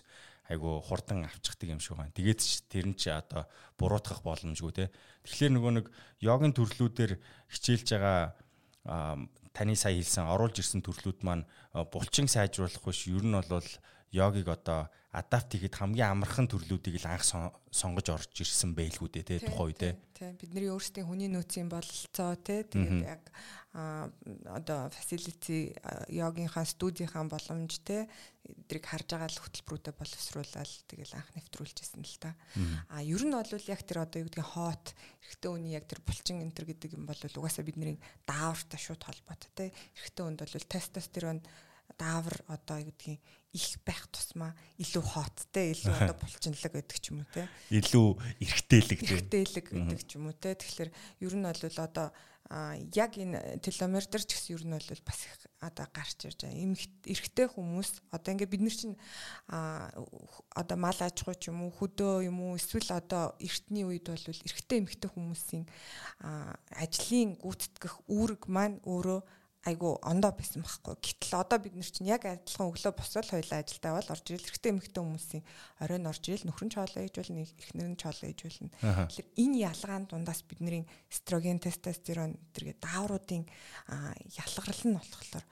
айгу 0.48 0.80
хурдан 0.80 1.28
авчихдаг 1.28 1.68
юм 1.68 1.80
шиг 1.84 2.00
байна. 2.00 2.16
Тэгээд 2.16 2.40
ч 2.40 2.64
тэр 2.64 2.88
нь 2.88 2.96
ч 2.96 3.12
одоо 3.12 3.44
буруутгах 3.76 4.24
боломжгүй 4.24 4.72
те. 4.72 4.84
Тэгэхээр 5.28 5.52
нөгөө 5.52 5.72
нэг 5.76 5.86
йогийн 6.24 6.56
төрлүүдээр 6.56 7.20
хичээлж 7.52 7.88
байгаа 7.92 8.32
таны 9.52 9.76
сая 9.76 9.94
хэлсэн 9.94 10.26
оруулж 10.32 10.58
ирсэн 10.64 10.80
төрлүүд 10.80 11.20
маань 11.22 11.44
булчин 11.92 12.26
сайжруулах 12.26 12.82
биш 12.82 13.06
ер 13.06 13.22
нь 13.22 13.36
бол 13.36 13.68
йогиг 14.12 14.48
одоо 14.48 14.92
адапт 15.12 15.52
хийхэд 15.52 15.76
хамгийн 15.76 16.12
амархан 16.12 16.48
төрлүүдийг 16.48 17.00
л 17.00 17.08
анх 17.12 17.24
сонгож 17.24 18.06
орж 18.08 18.32
ирсэн 18.32 18.72
байлгүй 18.72 19.08
дээ 19.12 19.24
тий 19.28 19.38
тухайн 19.44 19.68
үедээ. 19.68 19.92
Тий 20.16 20.30
бидний 20.40 20.72
өөрсдийн 20.72 21.04
хүний 21.04 21.28
нөөцийн 21.28 21.68
бололцоо 21.68 22.32
тий 22.40 22.64
тэгээд 22.64 23.04
яг 23.04 23.24
одоо 23.72 24.88
facility 24.88 25.72
йогийнхаа 26.08 26.64
студийнхаа 26.64 27.28
боломж 27.28 27.80
тий 27.84 28.08
эдрийг 28.44 28.84
харж 28.88 29.08
байгаа 29.12 29.32
л 29.32 29.42
хөтөлбөрүүдэд 29.44 30.00
боловсруулаад 30.00 30.72
тэгэл 30.88 31.16
анх 31.16 31.28
нэвтрүүлжсэн 31.36 32.04
л 32.04 32.16
та. 32.16 32.32
А 32.88 33.04
ер 33.04 33.20
нь 33.24 33.36
бол 33.36 33.48
яг 33.48 33.80
тэр 33.84 34.04
одоо 34.04 34.24
юу 34.24 34.28
гэдгийг 34.32 34.48
хоот 34.48 34.96
эрэгтэй 35.24 35.50
үний 35.52 35.76
яг 35.76 35.88
тэр 35.88 36.00
булчин 36.04 36.40
энтер 36.40 36.68
гэдэг 36.68 36.96
юм 36.96 37.04
бол 37.08 37.20
угаасаа 37.20 37.64
бидний 37.64 38.00
даавартай 38.24 38.80
шууд 38.80 39.04
холбоотой 39.04 39.52
тий 39.56 39.68
эрэгтэй 39.72 40.24
үнд 40.24 40.40
бол 40.40 40.68
тестостерон 40.68 41.40
даавар 42.00 42.36
одоо 42.48 42.80
юу 42.80 42.92
гэдгийг 42.92 43.20
их 43.52 43.76
байх 43.84 44.08
тусмаа 44.08 44.56
илүү 44.80 45.04
хооттой 45.04 45.76
илүү 45.76 45.92
одоо 45.92 46.16
булчинлаг 46.16 46.72
гэдэг 46.72 46.98
ч 46.98 47.12
юм 47.12 47.20
уу 47.20 47.28
те. 47.36 47.44
Илүү 47.68 48.08
эргтээлэг 48.40 49.00
эргтээлэг 49.04 49.66
гэдэг 49.68 50.00
ч 50.08 50.10
юм 50.16 50.32
уу 50.32 50.36
те. 50.36 50.56
Тэгэхээр 50.56 50.90
ер 51.20 51.34
нь 51.36 51.44
бол 51.44 51.78
одоо 51.84 52.08
яг 52.96 53.16
энэ 53.16 53.60
телометр 53.64 54.20
ч 54.24 54.36
гэсэн 54.36 54.56
ер 54.56 54.64
нь 54.64 54.76
бол 54.76 55.04
бас 55.04 55.20
их 55.24 55.36
одоо 55.60 55.86
гарч 55.88 56.28
ирж 56.28 56.48
байгаа. 56.48 56.76
Эрэгтэй 57.08 57.48
хүмүүс 57.48 57.90
одоо 58.12 58.30
ингээ 58.32 58.52
бид 58.52 58.64
нар 58.64 58.76
чинь 58.76 58.96
одоо 60.52 60.76
мал 60.76 60.96
аж 61.00 61.16
ахуй 61.20 61.36
ч 61.36 61.48
юм 61.48 61.64
уу 61.64 61.72
хөдөө 61.72 62.28
юм 62.28 62.40
уу 62.44 62.60
эсвэл 62.60 62.92
одоо 62.92 63.36
эртний 63.40 63.88
үед 63.88 64.04
бол 64.04 64.20
эрэгтэй 64.20 64.84
эмэгтэй 64.84 65.10
хүмүүсийн 65.12 65.64
ажлын 66.76 67.40
гүйтгэх 67.40 67.94
үүрэг 68.08 68.48
маань 68.52 68.84
өөрөө 68.84 69.20
айгу 69.62 69.98
ондоо 70.02 70.34
байсан 70.34 70.66
байхгүй. 70.66 70.98
Гэтэл 70.98 71.38
одоо 71.38 71.58
бид 71.62 71.74
нар 71.78 71.86
чинь 71.86 72.10
яг 72.10 72.26
адилхан 72.26 72.70
өглөө 72.74 72.92
босоод 72.98 73.30
хоёлаа 73.30 73.62
ажилдаа 73.62 73.92
бол 73.94 74.10
орж 74.10 74.26
ирэл 74.26 74.48
эрэгтэй 74.50 74.70
эмэгтэй 74.74 75.02
хүмүүсийн 75.02 75.44
оройн 75.78 76.10
орж 76.10 76.22
ирэл 76.26 76.46
нөхрөн 76.50 76.70
чоолоо 76.74 77.02
ээж 77.06 77.14
болно, 77.22 77.46
эхнэр 77.46 77.88
нь 77.94 78.00
чоолоо 78.02 78.26
ээж 78.26 78.40
болно. 78.42 78.70
Тэгэхээр 79.06 79.28
энэ 79.38 79.56
ялгаан 79.70 80.04
дундаас 80.10 80.42
бидний 80.42 80.82
эстроген, 81.06 81.62
тестостерон 81.62 82.34
зэрэг 82.58 82.82
даавруудын 82.82 83.46
ялгарл 84.34 84.82
нь 84.82 84.98
болохоор 84.98 85.46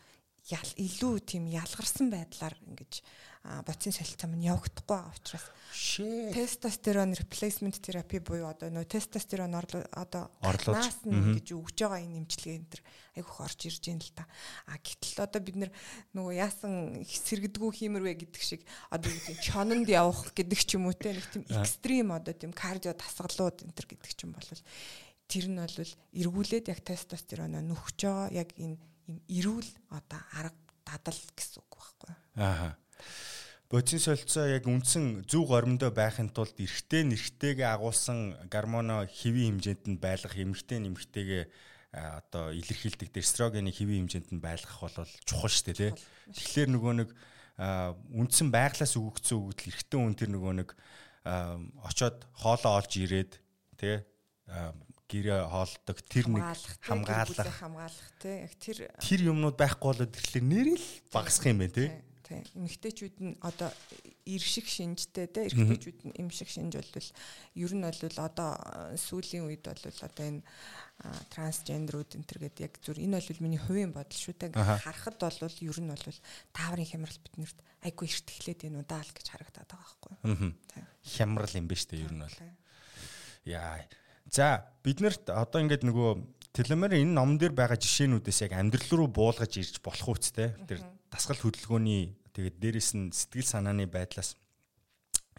илүү 0.48 1.14
тийм 1.26 1.44
ялгарсан 1.50 2.10
байдлаар 2.10 2.56
ингэж 2.66 3.02
бодисын 3.40 3.94
солилцоо 3.96 4.28
минь 4.28 4.52
явагдахгүй 4.52 4.84
байгаа 4.84 5.16
учраас 5.16 5.46
тестостерон 6.36 7.16
replacement 7.16 7.76
therapy 7.80 8.20
буюу 8.20 8.52
одоо 8.52 8.68
нөө 8.68 8.84
тестостерон 8.84 9.56
одоо 9.56 10.28
орлууч 10.44 11.00
гэж 11.08 11.46
өгж 11.56 11.76
байгаа 11.80 12.04
энэ 12.04 12.20
эмчилгээ 12.20 12.56
энэ 12.60 12.68
төр 12.68 12.82
айгүйх 13.16 13.40
орж 13.40 13.60
ирж 13.64 13.80
байна 13.88 14.04
л 14.04 14.12
та. 14.12 14.24
А 14.68 14.76
гэтэл 14.76 15.24
одоо 15.24 15.40
бид 15.40 15.56
нөгөө 16.12 16.34
яасан 16.36 17.00
сэргдгүү 17.00 17.70
хиймэрвэ 17.80 18.12
гэдэг 18.28 18.42
шиг 18.44 18.60
одоо 18.92 19.08
тийм 19.08 19.38
чононд 19.40 19.88
явах 19.88 20.36
гэдэг 20.36 20.60
ч 20.60 20.76
юм 20.76 20.92
уу 20.92 20.96
те 20.96 21.16
нэг 21.16 21.24
тийм 21.32 21.44
экстрим 21.48 22.12
одоо 22.12 22.36
тийм 22.36 22.52
кардио 22.52 22.92
дасгалууд 22.92 23.64
энэ 23.64 23.72
төр 23.72 23.86
гэдэг 23.88 24.12
ч 24.12 24.20
юм 24.28 24.36
бол 24.36 24.52
тэр 25.32 25.46
нь 25.48 25.56
бол 25.56 25.78
эргүүлээд 26.12 26.68
яг 26.68 26.84
тестостероноо 26.84 27.64
нөхөж 27.64 27.98
байгаа 28.04 28.28
яг 28.36 28.52
энэ 28.60 28.76
юм 29.10 29.18
эрүүл 29.26 29.70
одоо 29.90 30.20
арга 30.38 30.58
дадал 30.86 31.20
гэсэн 31.34 31.58
үг 31.60 31.72
байхгүй. 31.74 32.14
Аа. 32.38 32.78
Бодис 33.70 34.06
солилцоо 34.06 34.46
яг 34.50 34.66
үндсэн 34.66 35.26
зөв 35.30 35.50
горимдоо 35.50 35.94
байхын 35.94 36.30
тулд 36.34 36.58
эрэгтэй 36.58 37.06
нэрхтэйгээ 37.06 37.70
агуулсан 37.70 38.34
гормоно 38.50 39.06
хэвийн 39.06 39.58
хэмжээнд 39.58 39.84
нь 39.94 40.02
байлгах 40.02 40.34
эмэгтэй 40.34 40.78
нэмэгтэйгээ 40.82 41.44
одоо 41.94 42.50
илэрхийлдэг 42.50 43.14
эстрогены 43.14 43.70
хэвийн 43.70 44.10
хэмжээнд 44.10 44.30
нь 44.34 44.42
байлгах 44.42 44.78
бол 44.82 45.06
чухал 45.22 45.50
шүү 45.50 45.70
дээ 45.70 45.78
тий. 45.78 45.92
Тэгэхээр 46.34 46.70
нөгөө 46.74 46.94
нэг 46.98 47.10
үндсэн 48.10 48.50
байглаас 48.50 48.98
өгөгдсөн 48.98 49.38
өгөгдөл 49.38 49.70
эрэгтэй 49.70 49.98
хүн 50.02 50.18
тэр 50.18 50.30
нөгөө 50.34 50.54
нэг 50.66 50.68
очоод 51.86 52.26
хоолоо 52.34 52.74
олж 52.82 52.92
ирээд 52.98 53.38
тий 53.78 54.02
гэрээ 55.10 55.40
хоолдог 55.50 55.98
тэр 56.06 56.26
нэг 56.30 56.46
хамгаалах 56.86 57.58
хамгаалах. 57.58 58.08
тий 58.22 58.36
яг 58.46 58.54
тэр 58.62 58.78
тэр 59.02 59.20
юмнууд 59.34 59.56
байхгүй 59.58 59.88
болоод 59.90 60.14
ирэхлээр 60.14 60.46
нэрэл 60.46 60.86
багасах 61.10 61.50
юм 61.50 61.58
байна 61.58 61.74
тий 61.74 61.90
тий. 62.30 62.42
Эмэгтэйчүүд 62.54 63.16
нь 63.18 63.34
одоо 63.42 63.70
ир 64.24 64.42
шиг 64.42 64.70
шинжтэй 64.70 65.26
тий 65.26 65.50
эрэгтэйчүүд 65.50 66.00
нь 66.06 66.14
эм 66.22 66.30
шиг 66.30 66.46
шинж 66.46 66.78
бол 66.78 67.10
ер 67.58 67.72
нь 67.74 67.82
бол 67.82 68.18
одоо 68.22 68.50
сүүлийн 68.94 69.50
үед 69.50 69.66
бол 69.66 69.82
одоо 69.82 70.24
энэ 70.30 70.42
трансгендерүүд 71.34 72.10
энэ 72.14 72.28
төр 72.30 72.40
гэдэг 72.46 72.62
яг 72.70 72.74
зүр 72.78 72.98
энэ 73.02 73.18
бол 73.18 73.42
миний 73.42 73.58
хувийн 73.58 73.90
бодол 73.90 74.14
шүү 74.14 74.34
дээ 74.38 74.54
харахад 74.54 75.18
бол 75.18 75.58
ер 75.58 75.78
нь 75.82 75.90
бол 75.90 76.18
тааврын 76.54 76.86
хямрал 76.86 77.18
биднэрт 77.18 77.58
айгүй 77.82 78.06
эрт 78.06 78.26
эхлээд 78.30 78.60
энэ 78.70 78.80
удаа 78.86 79.02
л 79.02 79.10
гэж 79.10 79.26
харагдаад 79.26 79.70
байгаа 79.74 79.90
байхгүй 79.90 80.54
хямрал 81.02 81.54
юм 81.58 81.66
ба 81.66 81.74
штэ 81.74 81.98
ер 81.98 82.14
нь 82.14 82.22
бол. 82.22 82.38
Яа 83.48 83.82
За 84.28 84.68
биднэрт 84.84 85.32
одоо 85.32 85.64
ингээд 85.64 85.86
нөгөө 85.88 86.10
телемер 86.52 86.92
энэ 86.98 87.14
номон 87.14 87.38
дээр 87.38 87.54
байгаа 87.54 87.78
жишээнүүдээс 87.78 88.50
яг 88.50 88.52
амьдрал 88.58 88.90
руу 88.92 89.08
буулгаж 89.08 89.56
ирж 89.56 89.80
болох 89.80 90.18
үсттэй. 90.18 90.52
Тэр 90.66 90.82
дасгал 91.08 91.38
хөдөлгөөний 91.38 92.18
тэгээд 92.34 92.56
дээрэс 92.58 92.90
нь 92.98 93.14
сэтгэл 93.14 93.48
санааны 93.48 93.86
байдлаас 93.86 94.36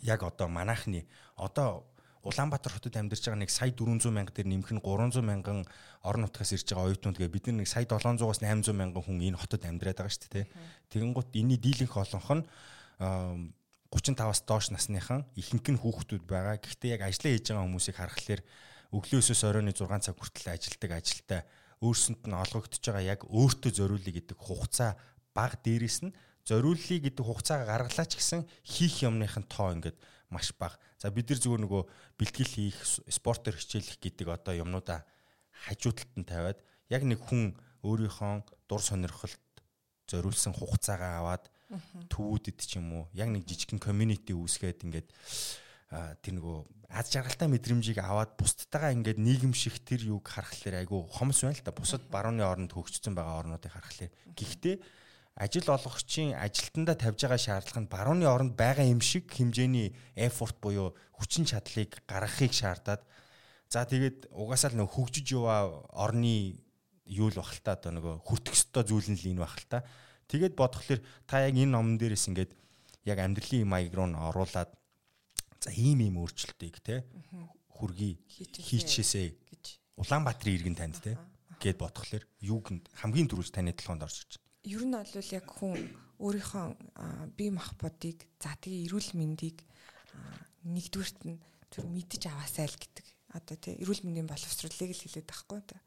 яг 0.02 0.24
одоо 0.24 0.48
манайхны 0.48 1.06
одоо 1.36 1.86
Улаанбаатар 2.22 2.78
хотод 2.78 2.94
амьдарч 2.94 3.26
байгаа 3.26 3.42
нэг 3.42 3.50
сая 3.50 3.74
400 3.74 4.14
мянга 4.14 4.30
дээр 4.30 4.46
нэмэх 4.54 4.70
нь 4.78 4.84
300 4.86 5.26
мянган 5.26 5.66
орон 6.06 6.30
нутгаас 6.30 6.54
ирж 6.54 6.70
байгаа 6.70 6.94
оюутнууд 6.94 7.18
гээ 7.18 7.34
бид 7.34 7.50
нэг 7.50 7.66
сая 7.66 7.90
700-аас 7.90 8.46
800 8.46 8.78
мянган 8.78 9.02
хүн 9.02 9.26
энэ 9.26 9.42
хотод 9.42 9.66
амьдраад 9.66 9.98
байгаа 9.98 10.14
шүү 10.14 10.30
дээ. 10.30 10.46
Тэгэн 10.94 11.18
гут 11.18 11.34
энэний 11.34 11.58
дийлэнх 11.58 11.98
олонх 11.98 12.30
нь 12.30 12.46
35-аас 13.02 14.46
доош 14.46 14.70
насныхан 14.70 15.26
ихэнх 15.34 15.66
нь 15.66 15.82
хүүхдүүд 15.82 16.30
байгаа. 16.30 16.62
Гэхдээ 16.62 16.94
яг 16.94 17.10
ажиллаа 17.10 17.34
хийж 17.34 17.46
байгаа 17.50 17.66
хүмүүсийг 17.66 17.98
харахаар 17.98 18.42
өглөөсөөс 18.92 19.42
оройны 19.48 19.72
6 19.72 19.88
цаг 20.06 20.16
хүртэл 20.20 20.52
ажилдаг 20.52 20.92
ажилтаа 20.92 21.42
өөрсөнд 21.82 22.28
нь 22.28 22.36
олгогдож 22.36 22.84
байгаа 22.84 23.06
яг 23.16 23.22
өөртөө 23.26 23.72
зориулъя 23.72 24.14
гэдэг 24.20 24.38
хугацаа 24.38 25.00
баг 25.34 25.64
дээрэс 25.64 26.06
нь 26.06 26.16
зориулъя 26.46 27.00
гэдэг 27.00 27.24
хугацаагаа 27.26 27.68
гаргалаач 27.68 28.12
гэсэн 28.20 28.46
хийх 28.62 29.02
юмныхын 29.08 29.46
тоо 29.48 29.74
ингээд 29.74 29.98
маш 30.30 30.52
бага. 30.60 30.80
За 31.00 31.12
бид 31.12 31.30
нар 31.30 31.39
зүгээр 31.39 31.64
нөгөө 31.66 31.84
бэлтгэл 32.20 32.52
хийх, 32.56 32.80
спортоор 33.08 33.58
хичээлэх 33.58 34.00
гэдэг 34.00 34.28
одоо 34.28 34.54
юмнуудаа 34.56 35.04
хажуудалд 35.66 36.14
нь 36.18 36.28
тавиад 36.28 36.60
яг 36.89 37.04
нэг 37.04 37.20
хүн 37.22 37.56
өөрийнхөө 37.84 38.68
дур 38.68 38.82
сонирхолд 38.82 39.39
зориулсан 40.08 40.54
хугацаагаа 40.56 41.14
аваад 41.20 41.46
төвүүдэд 42.12 42.60
ч 42.60 42.80
юм 42.80 42.92
уу 42.94 43.06
яг 43.16 43.30
нэг 43.32 43.48
жижигхэн 43.48 43.80
community 43.80 44.36
үүсгээд 44.36 44.84
ингээд 44.86 45.08
тэр 45.92 46.34
нөгөө 46.39 46.58
аз 46.92 47.12
жаргалтай 47.12 47.48
мэдрэмжийг 47.52 48.00
аваад 48.00 48.36
бусдтайгаа 48.39 48.96
ингээд 48.96 49.20
нийгэмших 49.20 49.84
тэр 49.84 50.08
юг 50.08 50.28
харахаар 50.28 50.84
айгүй 50.84 51.04
хомс 51.08 51.44
байна 51.44 51.56
л 51.56 51.64
да. 51.64 51.72
Бусад 51.76 52.04
барууны 52.08 52.44
орнд 52.44 52.72
хөгжсөн 52.72 53.16
байгаа 53.16 53.44
орнуудыг 53.44 53.72
харахаар. 53.72 54.12
Гэхдээ 54.36 54.76
ажил 55.36 55.68
олгогчийн 55.72 56.36
ажилтнда 56.36 56.96
тавьж 57.00 57.24
байгаа 57.24 57.39
шаардлага 57.39 57.82
нь 57.84 57.92
барууны 57.92 58.26
оронд 58.28 58.54
байгаа 58.60 58.84
юм 58.88 59.00
шиг 59.00 59.32
хэмжээний 59.32 59.96
effort 60.16 60.60
буюу 60.60 60.92
хүчин 61.16 61.48
чадлыг 61.48 62.04
гаргахыг 62.08 62.52
шаардаад 62.52 63.04
за 63.72 63.88
тэгээд 63.88 64.28
угаасаа 64.36 64.76
л 64.76 64.84
нөх 64.84 64.92
хөгжиж 64.92 65.32
яваа 65.32 65.88
орны 65.96 66.60
юу 67.08 67.32
л 67.32 67.39
бахал 67.39 67.60
та 67.64 67.80
одоо 67.80 67.96
нөгөө 67.96 68.16
хүртэх 68.28 68.56
ёстой 68.56 68.84
зүйл 68.84 69.08
нь 69.12 69.20
л 69.20 69.32
энэ 69.32 69.44
бахал 69.48 69.68
та. 69.68 69.88
Тэгээд 70.28 70.60
бодхолоор 70.60 71.00
та 71.24 71.48
яг 71.48 71.56
энэ 71.56 71.72
номон 71.72 71.96
дээрээс 71.96 72.28
ингээд 72.28 72.52
яг 73.08 73.18
амьдралын 73.24 73.64
маяг 73.64 73.96
руу 73.96 74.12
н 74.12 74.20
оруулаад 74.20 74.76
За 75.62 75.70
ийм 75.70 76.01
ийм 76.01 76.18
өөрчлөлтийг 76.18 76.82
те 76.82 77.05
хүргий 77.70 78.18
хийчихээсэ 78.26 79.38
гэж 79.45 79.64
Улаанбаатарын 80.01 80.57
иргэн 80.57 80.78
танд 80.78 80.97
те 81.05 81.14
гэд 81.62 81.78
бодхолоор 81.78 82.26
юуг 82.41 82.74
хамгийн 82.97 83.30
түрүүж 83.30 83.53
таны 83.53 83.78
толгойд 83.78 84.09
орж 84.09 84.18
ирж 84.26 84.41
байна. 84.41 84.49
Ер 84.66 84.84
нь 84.89 84.97
бол 84.97 85.30
яг 85.38 85.45
хүн 85.45 85.78
өөрийнхөө 86.18 86.66
бие 87.38 87.51
махбодыг 87.53 88.26
за 88.41 88.57
тэгээ 88.57 88.89
эрүүл 88.89 89.12
мэндийг 89.14 89.62
нэгдүгürt 90.66 91.20
нь 91.30 91.38
зүр 91.70 91.86
мэдж 91.86 92.26
аваасай 92.26 92.66
л 92.66 92.82
гэдэг. 92.82 93.05
Одоо 93.38 93.57
тий 93.62 93.78
эрүүл 93.78 94.01
мэндийн 94.01 94.30
боловсролыг 94.30 94.91
л 94.91 95.03
хэлээд 95.05 95.30
байхгүй 95.30 95.62
та. 95.66 95.78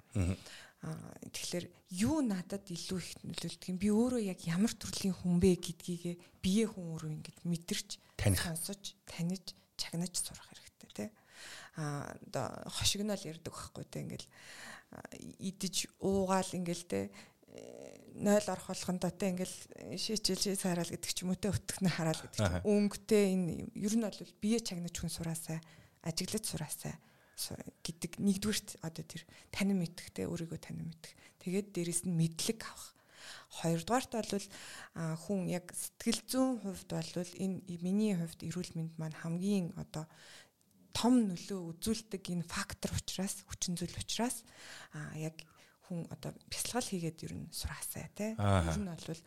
Тэгэхээр 0.85 1.67
юу 2.07 2.23
надад 2.23 2.69
илүү 2.69 2.99
их 3.01 3.11
нөлөөлдөг 3.27 3.69
юм 3.73 3.79
би 3.81 3.89
өөрөө 3.91 4.23
яг 4.23 4.41
ямар 4.47 4.73
төрлийн 4.77 5.17
хүн 5.17 5.41
бэ 5.41 5.57
гэдгийгээ 5.59 6.17
бие 6.45 6.65
хүн 6.69 6.95
өөрөө 6.95 7.11
ингэж 7.11 7.37
мэдэрч 7.49 7.89
таних 8.21 8.45
сонсож 8.45 8.93
таних 9.09 9.43
чагнаж 9.77 10.15
сурах 10.17 10.49
хэрэгтэй 10.51 10.91
тий. 10.95 11.11
А 11.77 12.11
одоо 12.27 12.47
хошигнол 12.71 13.19
ярддаг 13.19 13.53
байхгүй 13.55 13.85
тий 13.91 14.03
ингээл 14.05 14.29
идэж 15.39 15.77
уугаал 15.99 16.51
ингээл 16.55 16.85
тий 16.87 17.05
0 18.15 18.51
орох 18.51 18.67
болгондоо 18.71 19.11
те 19.11 19.31
ингээл 19.31 19.57
шийчил 19.99 20.39
шийс 20.39 20.63
хараал 20.63 20.91
гэдэг 20.91 21.11
ч 21.11 21.23
юм 21.23 21.35
уу 21.35 21.39
те 21.39 21.51
өтгнө 21.51 21.91
хараал 21.91 22.19
гэдэг 22.19 22.39
ч 22.39 22.43
өнгөтэй 22.63 23.25
энэ 23.35 23.75
ер 23.75 23.95
нь 23.95 24.07
бол 24.07 24.21
бие 24.43 24.59
чагнаж 24.63 24.95
хүн 24.95 25.11
сураасаа 25.11 25.59
ажиглаж 26.03 26.45
сураасаа 26.47 26.95
гэдэг 27.83 28.23
нэгдүгürt 28.23 28.79
одоо 28.87 29.03
тэр 29.03 29.23
танин 29.51 29.83
мэдхтэй 29.83 30.31
өөрийгөө 30.31 30.61
танин 30.63 30.95
мэдэх. 30.95 31.13
Тэгээд 31.43 31.75
дээрэс 31.75 32.01
нь 32.07 32.15
мэдлэг 32.15 32.63
авах. 32.63 32.94
Хоёрдугаарт 33.59 34.13
бол 34.15 34.47
хүн 34.95 35.41
яг 35.51 35.73
сэтгэл 35.73 36.21
зүйн 36.29 36.53
хувьд 36.63 36.91
бол 36.91 37.31
энэ 37.45 37.63
миний 37.83 38.15
хувьд 38.17 38.41
эрүүл 38.47 38.73
мэнд 38.77 38.93
маань 38.99 39.21
хамгийн 39.21 39.73
одоо 39.77 40.05
том 40.95 41.27
нөлөө 41.27 41.61
үзүүлдэг 41.75 42.23
энэ 42.31 42.47
фактор 42.47 42.95
учраас 42.95 43.43
хүчин 43.51 43.75
зүйл 43.75 43.99
учраас 43.99 44.47
а 44.95 45.13
яг 45.19 45.43
хүн 45.89 46.07
одоо 46.09 46.33
бясалгал 46.49 46.87
хийгээд 46.87 47.25
ер 47.27 47.35
нь 47.35 47.53
сураасай 47.53 48.09
те. 48.15 48.27
Ер 48.39 48.79
нь 48.79 48.89
бол 48.89 49.21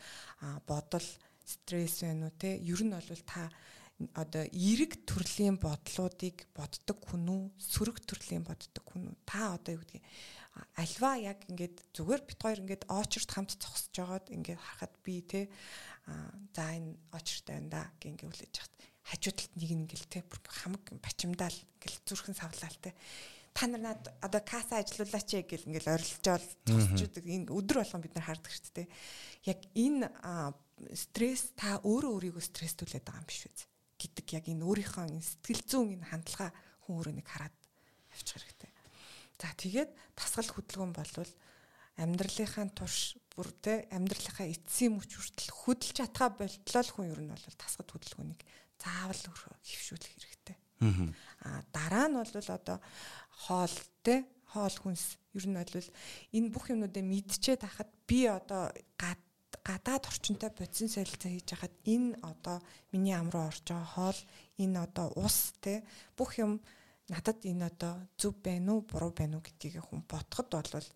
бодол 0.65 1.07
стресс 1.45 2.01
байна 2.01 2.31
уу 2.31 2.35
те. 2.39 2.57
Ер 2.57 2.81
нь 2.81 2.95
бол 2.95 3.21
та 3.27 3.51
одоо 4.13 4.45
эрэг 4.45 5.05
төрлийн 5.09 5.57
бодлуудыг 5.57 6.45
боддог 6.53 6.97
хүн 7.01 7.25
үү 7.33 7.41
сөрөг 7.57 7.97
төрлийн 8.05 8.45
боддог 8.45 8.85
хүн 8.85 9.09
үү 9.09 9.17
та 9.25 9.57
одоо 9.57 9.73
юу 9.77 9.81
гэдгийг 9.81 10.05
альва 10.77 11.11
яг 11.21 11.39
ингээд 11.49 11.77
зүгээр 11.93 12.21
бит 12.25 12.39
хоёр 12.41 12.59
ингээд 12.63 12.83
очерт 12.89 13.29
хамт 13.31 13.57
зогсож 13.57 13.93
байгаад 13.93 14.27
ингээд 14.33 14.59
харахад 14.61 14.93
би 15.05 15.21
те 15.21 15.41
за 16.55 16.63
энэ 16.73 16.95
очертай 17.11 17.59
байна 17.59 17.69
да 17.69 17.81
гин 17.99 18.15
ингээд 18.15 18.31
үлээж 18.31 18.55
хат 18.57 18.77
хажуудалд 19.07 19.53
нэг 19.55 19.71
нь 19.71 19.83
ингээл 19.87 20.07
те 20.11 20.19
бүр 20.27 20.39
хамаг 20.43 20.83
бачимдаал 20.99 21.55
ингээл 21.55 21.99
зүрхэн 22.03 22.35
савлаал 22.35 22.77
те. 22.83 22.91
Та 23.55 23.65
нар 23.67 23.95
над 23.95 24.01
одоо 24.21 24.41
каса 24.43 24.83
ажиллуулаач 24.83 25.47
гэл 25.47 25.67
ингээл 25.71 25.95
орилжоол 25.95 26.47
тусчдаг 26.67 27.23
энэ 27.23 27.47
өдөр 27.47 27.81
болгон 27.81 28.03
бид 28.03 28.13
нар 28.19 28.27
хардаг 28.27 28.51
шүү 28.51 28.83
дээ. 28.83 28.87
Яг 29.47 29.59
энэ 29.73 30.11
стресс 30.93 31.55
та 31.55 31.79
өөрөө 31.81 32.35
өөрийгөө 32.35 32.43
стресстүүлээд 32.43 33.07
байгаа 33.07 33.23
юм 33.23 33.29
биш 33.31 33.47
үү? 33.47 33.55
Гэдэг 33.97 34.27
яг 34.35 34.45
энэ 34.51 34.67
өөрийнхөө 34.67 35.05
сэтгэл 35.23 35.63
зүйн 35.65 35.89
энэ 35.97 36.09
хандлага 36.11 36.51
хүн 36.85 36.93
өөрөө 36.99 37.15
нэг 37.17 37.27
хараад 37.31 37.55
авчих 38.11 38.37
хэрэгтэй 38.43 38.76
За 39.37 39.53
тэгээд 39.53 39.89
тасгал 40.17 40.49
хөдөлгөөн 40.49 40.93
болвол 40.97 41.31
амьдралынхаа 42.01 42.67
турш 42.73 43.17
бүр 43.33 43.49
те 43.61 43.85
амьдралынхаа 43.93 44.49
эцсийн 44.49 44.97
мөч 44.97 45.13
хүртэл 45.13 45.53
хөдөлж 45.53 45.93
чадхаа 45.97 46.29
болтлоо 46.33 46.83
хүн 46.89 47.11
ер 47.13 47.21
нь 47.21 47.29
бол 47.29 47.45
тасгад 47.57 47.89
хөдөлгөөнийг 47.89 48.41
заавал 48.81 49.21
хөвшүүлэх 49.21 50.13
хэрэгтэй. 50.13 50.57
Аа 51.45 51.61
дараа 51.73 52.07
нь 52.09 52.17
бол 52.17 52.33
одоо 52.33 52.77
хоол 53.45 53.75
те 54.05 54.25
хоол 54.53 54.75
хүнс 54.77 55.17
ер 55.37 55.45
нь 55.49 55.57
бол 55.57 55.89
энэ 56.33 56.51
бүх 56.53 56.65
юмнуудыг 56.73 57.05
мэдчихэд 57.05 57.61
хахад 57.65 57.89
би 58.09 58.25
одоо 58.29 58.73
гадаад 58.97 60.03
орчинтой 60.09 60.51
бодсон 60.53 60.89
солилцоо 60.89 61.29
хийж 61.29 61.49
хахад 61.53 61.73
энэ 61.85 62.17
одоо 62.21 62.57
миний 62.91 63.13
ам 63.13 63.29
руу 63.33 63.49
орж 63.49 63.65
байгаа 63.67 63.89
хоол 63.93 64.19
энэ 64.57 64.77
одоо 64.85 65.07
ус 65.17 65.53
те 65.61 65.83
бүх 66.17 66.37
юм 66.37 66.61
надад 67.11 67.39
энэ 67.43 67.65
одоо 67.71 67.93
зөв 68.19 68.35
байна 68.43 68.75
уу 68.75 68.81
буруу 68.83 69.11
байна 69.15 69.37
уу 69.37 69.45
гэдгийг 69.45 69.79
хүн 69.83 70.03
бодоход 70.07 70.49
бол 70.51 70.87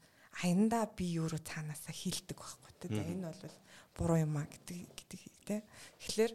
аяндаа 0.44 0.84
би 0.98 1.16
өөрөө 1.20 1.42
цаанаасаа 1.44 1.94
хилдэг 1.96 2.38
байхгүй 2.40 2.72
тэ 2.80 3.00
энэ 3.00 3.32
бол 3.32 3.56
буруу 3.96 4.18
юм 4.20 4.36
а 4.40 4.48
гэдэг 4.48 4.80
гэдэг 4.96 5.22
тэ 5.48 5.64
тэгэхээр 6.00 6.34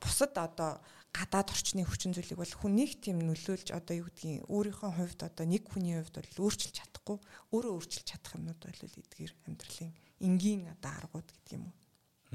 бусад 0.00 0.32
одоо 0.36 0.80
гадаад 1.12 1.48
орчны 1.50 1.84
хүчин 1.84 2.12
зүйлийг 2.12 2.38
бол 2.38 2.54
хүн 2.60 2.72
нэг 2.76 3.00
тийм 3.00 3.24
нөлөөлж 3.24 3.72
одоо 3.72 3.94
юу 3.96 4.08
гэдгийг 4.12 4.44
өөрийнхөө 4.48 4.90
хувьд 4.92 5.20
одоо 5.24 5.44
нэг 5.48 5.64
хүний 5.68 5.96
хувьд 5.96 6.20
бол 6.20 6.44
өөрчилж 6.44 6.74
чадахгүй 6.76 7.16
өөрөө 7.52 7.72
өөрчилж 7.74 8.06
чадах 8.06 8.36
юмнууд 8.36 8.60
бол 8.60 8.82
эдгээр 8.84 9.32
амьдралын 9.48 9.92
энгийн 10.20 10.62
одоо 10.68 10.92
аргууд 11.00 11.28
гэдэг 11.32 11.52
юм 11.56 11.64
уу? 11.64 11.74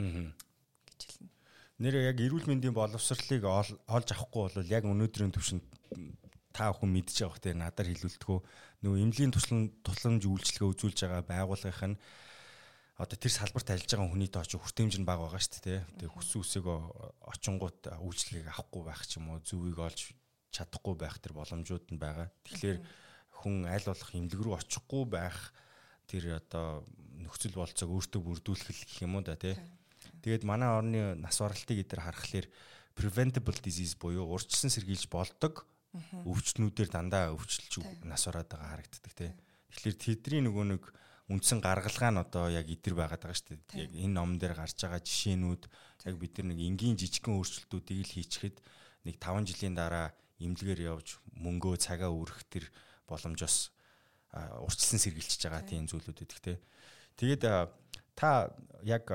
Аа 0.01 0.33
гэж 0.89 1.01
хэлнэ. 1.05 1.31
Нэр 1.81 1.95
яг 2.09 2.17
эрүүл 2.17 2.49
мэндийн 2.49 2.73
боловсролыг 2.73 3.43
олж 3.45 4.07
авахгүй 4.09 4.41
бол 4.49 4.73
яг 4.73 4.83
өнөөдрийн 4.89 5.33
төвшөнд 5.33 5.63
та 6.53 6.69
хүн 6.69 6.89
мэдж 6.93 7.17
байгаа 7.17 7.33
хөтэй 7.33 7.53
надаар 7.57 7.89
хэлүүлдэггүй 7.89 8.39
нөгөө 8.85 9.01
эмнэлгийн 9.01 9.33
туслан 9.33 9.61
тусламж 9.81 10.21
үйлчлэгээ 10.29 10.71
үзүүлж 10.71 10.99
байгаа 11.03 11.23
байгууллагын 11.25 11.97
нь 11.97 11.99
одоо 12.93 13.17
тэр 13.17 13.33
салбарт 13.33 13.73
ажиллаж 13.73 13.89
байгаа 13.89 14.11
хүний 14.13 14.29
тоо 14.29 14.45
ч 14.45 14.53
хүртээмж 14.53 15.01
нь 15.01 15.07
бага 15.07 15.25
байгаа 15.25 15.41
шүү 15.41 15.65
дээ 15.65 15.79
тий. 15.97 16.09
Хүссэн 16.13 16.39
үсээгөө 16.45 16.77
очингууд 17.25 17.79
үйлчлэгийг 17.89 18.47
авахгүй 18.53 18.81
байх 18.85 19.01
ч 19.09 19.17
юм 19.17 19.33
уу 19.33 19.41
зүвийг 19.41 19.79
олж 19.81 20.13
чадахгүй 20.53 20.95
байх 21.01 21.17
тэр 21.17 21.33
боломжууд 21.33 21.89
нь 21.89 21.97
байгаа. 21.97 22.29
Тэгэхээр 22.45 22.77
хүн 23.41 23.65
аль 23.65 23.87
болох 23.89 24.11
эмнэлэг 24.13 24.41
рүү 24.45 24.55
очихгүй 24.61 25.03
байх 25.09 25.37
тэр 26.05 26.37
одоо 26.37 26.85
нөхцөл 27.17 27.57
болцоог 27.57 27.89
өөртөө 27.89 28.21
бүрдүүлэх 28.21 28.77
гэх 28.77 29.01
юм 29.01 29.17
уу 29.17 29.25
да 29.25 29.41
тий. 29.41 29.57
Тэгээд 30.21 30.45
манай 30.45 30.69
орны 30.69 31.17
нас 31.17 31.41
баралтыг 31.41 31.81
эдгээр 31.81 32.05
харахаар 32.05 32.47
preventable 32.93 33.57
disease 33.57 33.97
буюу 33.97 34.29
урьдчилан 34.29 34.69
сэргийлж 34.69 35.09
болдог 35.09 35.65
өвчтнүүдээр 36.25 36.89
дандаа 36.89 37.33
өвчлж 37.37 37.85
нас 38.05 38.25
ороод 38.25 38.49
байгаа 38.49 38.69
харагддаг 38.73 39.13
тий. 39.13 39.31
Тэгэхээр 39.69 39.97
тэдний 39.97 40.41
нөгөө 40.49 40.65
нэг 40.73 40.83
үндсэн 41.29 41.61
гаргалгаа 41.61 42.11
нь 42.11 42.21
одоо 42.21 42.49
яг 42.49 42.67
идэр 42.67 42.97
байгаад 42.97 43.21
байгаа 43.21 43.37
шүү 43.37 43.61
дээ. 43.69 43.87
Яг 43.87 43.91
энэ 43.93 44.15
ном 44.17 44.37
дээр 44.41 44.57
гарч 44.57 44.75
байгаа 44.75 45.01
жишээнүүд 45.01 45.63
яг 46.09 46.15
бид 46.17 46.33
нар 46.41 46.47
нэг 46.51 46.59
энгийн 46.59 46.97
жижигхэн 46.97 47.37
өөрчлөлтүүдийг 47.37 47.99
л 48.03 48.13
хийчихэд 48.17 48.57
нэг 49.07 49.15
5 49.21 49.47
жилийн 49.47 49.75
дараа 49.77 50.11
имлэгээр 50.41 50.81
явж 50.89 51.21
мөнгөө 51.37 51.75
цагаа 51.79 52.11
өрөх 52.11 52.43
тэр 52.49 52.67
боломжоос 53.07 53.71
урьдчилан 54.33 55.01
сэргийлчихэж 55.01 55.41
байгаа 55.45 55.63
тийм 55.63 55.85
зүйлүүд 55.87 56.21
өгдөг 56.25 56.39
те. 56.41 56.59
Тэгээд 57.15 57.43
та 58.17 58.49
яг 58.83 59.05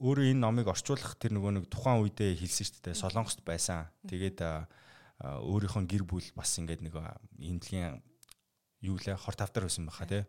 өөрөө 0.00 0.32
энэ 0.32 0.44
номыг 0.44 0.68
орчуулах 0.68 1.16
тэр 1.16 1.36
нөгөө 1.36 1.52
нэг 1.60 1.64
тухайн 1.72 2.04
үедээ 2.04 2.36
хэлсэн 2.40 2.66
шүү 2.68 2.82
дээ. 2.88 3.00
Солонгост 3.00 3.40
байсан. 3.44 3.88
Тэгээд 4.08 4.38
өөрийнхөө 5.20 5.84
гэр 5.84 6.04
бүл 6.08 6.28
бас 6.34 6.56
ингээд 6.56 6.80
нэг 6.80 6.96
эмнэлгийн 6.96 8.00
юу 8.80 8.96
лээ 8.96 9.16
хор 9.16 9.36
тавдар 9.36 9.68
байсан 9.68 9.86
баха 9.86 10.08
тий. 10.08 10.24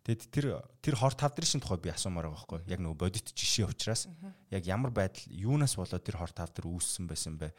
Тэгэд 0.00 0.22
тэр 0.32 0.46
тэр 0.80 0.96
хор 0.96 1.12
тавдрын 1.12 1.44
шин 1.44 1.60
тухай 1.60 1.76
би 1.76 1.92
асуумаар 1.92 2.32
байгаа 2.32 2.64
байхгүй 2.64 2.72
яг 2.72 2.80
нөгөө 2.80 2.96
бодит 2.96 3.36
жишээ 3.36 3.68
учраас 3.68 4.08
яг 4.48 4.64
ямар 4.64 4.88
байдал 4.88 5.28
юунаас 5.28 5.76
болоод 5.76 6.00
тэр 6.00 6.16
хор 6.16 6.32
тавдар 6.32 6.64
үүссэн 6.64 7.04
байсан 7.04 7.36
бэ? 7.36 7.52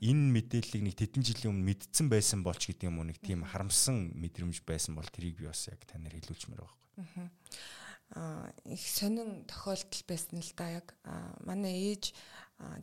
Энэ 0.00 0.32
мэдээллийг 0.40 0.82
нэг 0.88 0.96
тэдэн 0.96 1.20
жилийн 1.20 1.52
өмнө 1.52 1.68
мэдсэн 1.68 2.08
байсан 2.08 2.40
болч 2.40 2.72
гэдэг 2.72 2.88
юм 2.88 3.04
уу 3.04 3.12
нэг 3.12 3.20
тийм 3.20 3.44
харамсан 3.44 4.16
мэдрэмж 4.16 4.64
байсан 4.64 4.96
бол 4.96 5.04
тэрийг 5.04 5.36
би 5.36 5.52
бас 5.52 5.68
яг 5.68 5.84
танаар 5.84 6.16
хэлүүлчмээр 6.16 6.64
байгаа 6.64 6.80
байхгүй. 6.96 7.28
Аа 8.16 8.48
их 8.64 8.84
сонин 8.88 9.44
тохиолдол 9.44 10.04
байсан 10.08 10.40
л 10.40 10.52
да 10.56 10.80
яг 10.80 10.96
манай 11.44 11.92
ээж 11.92 12.16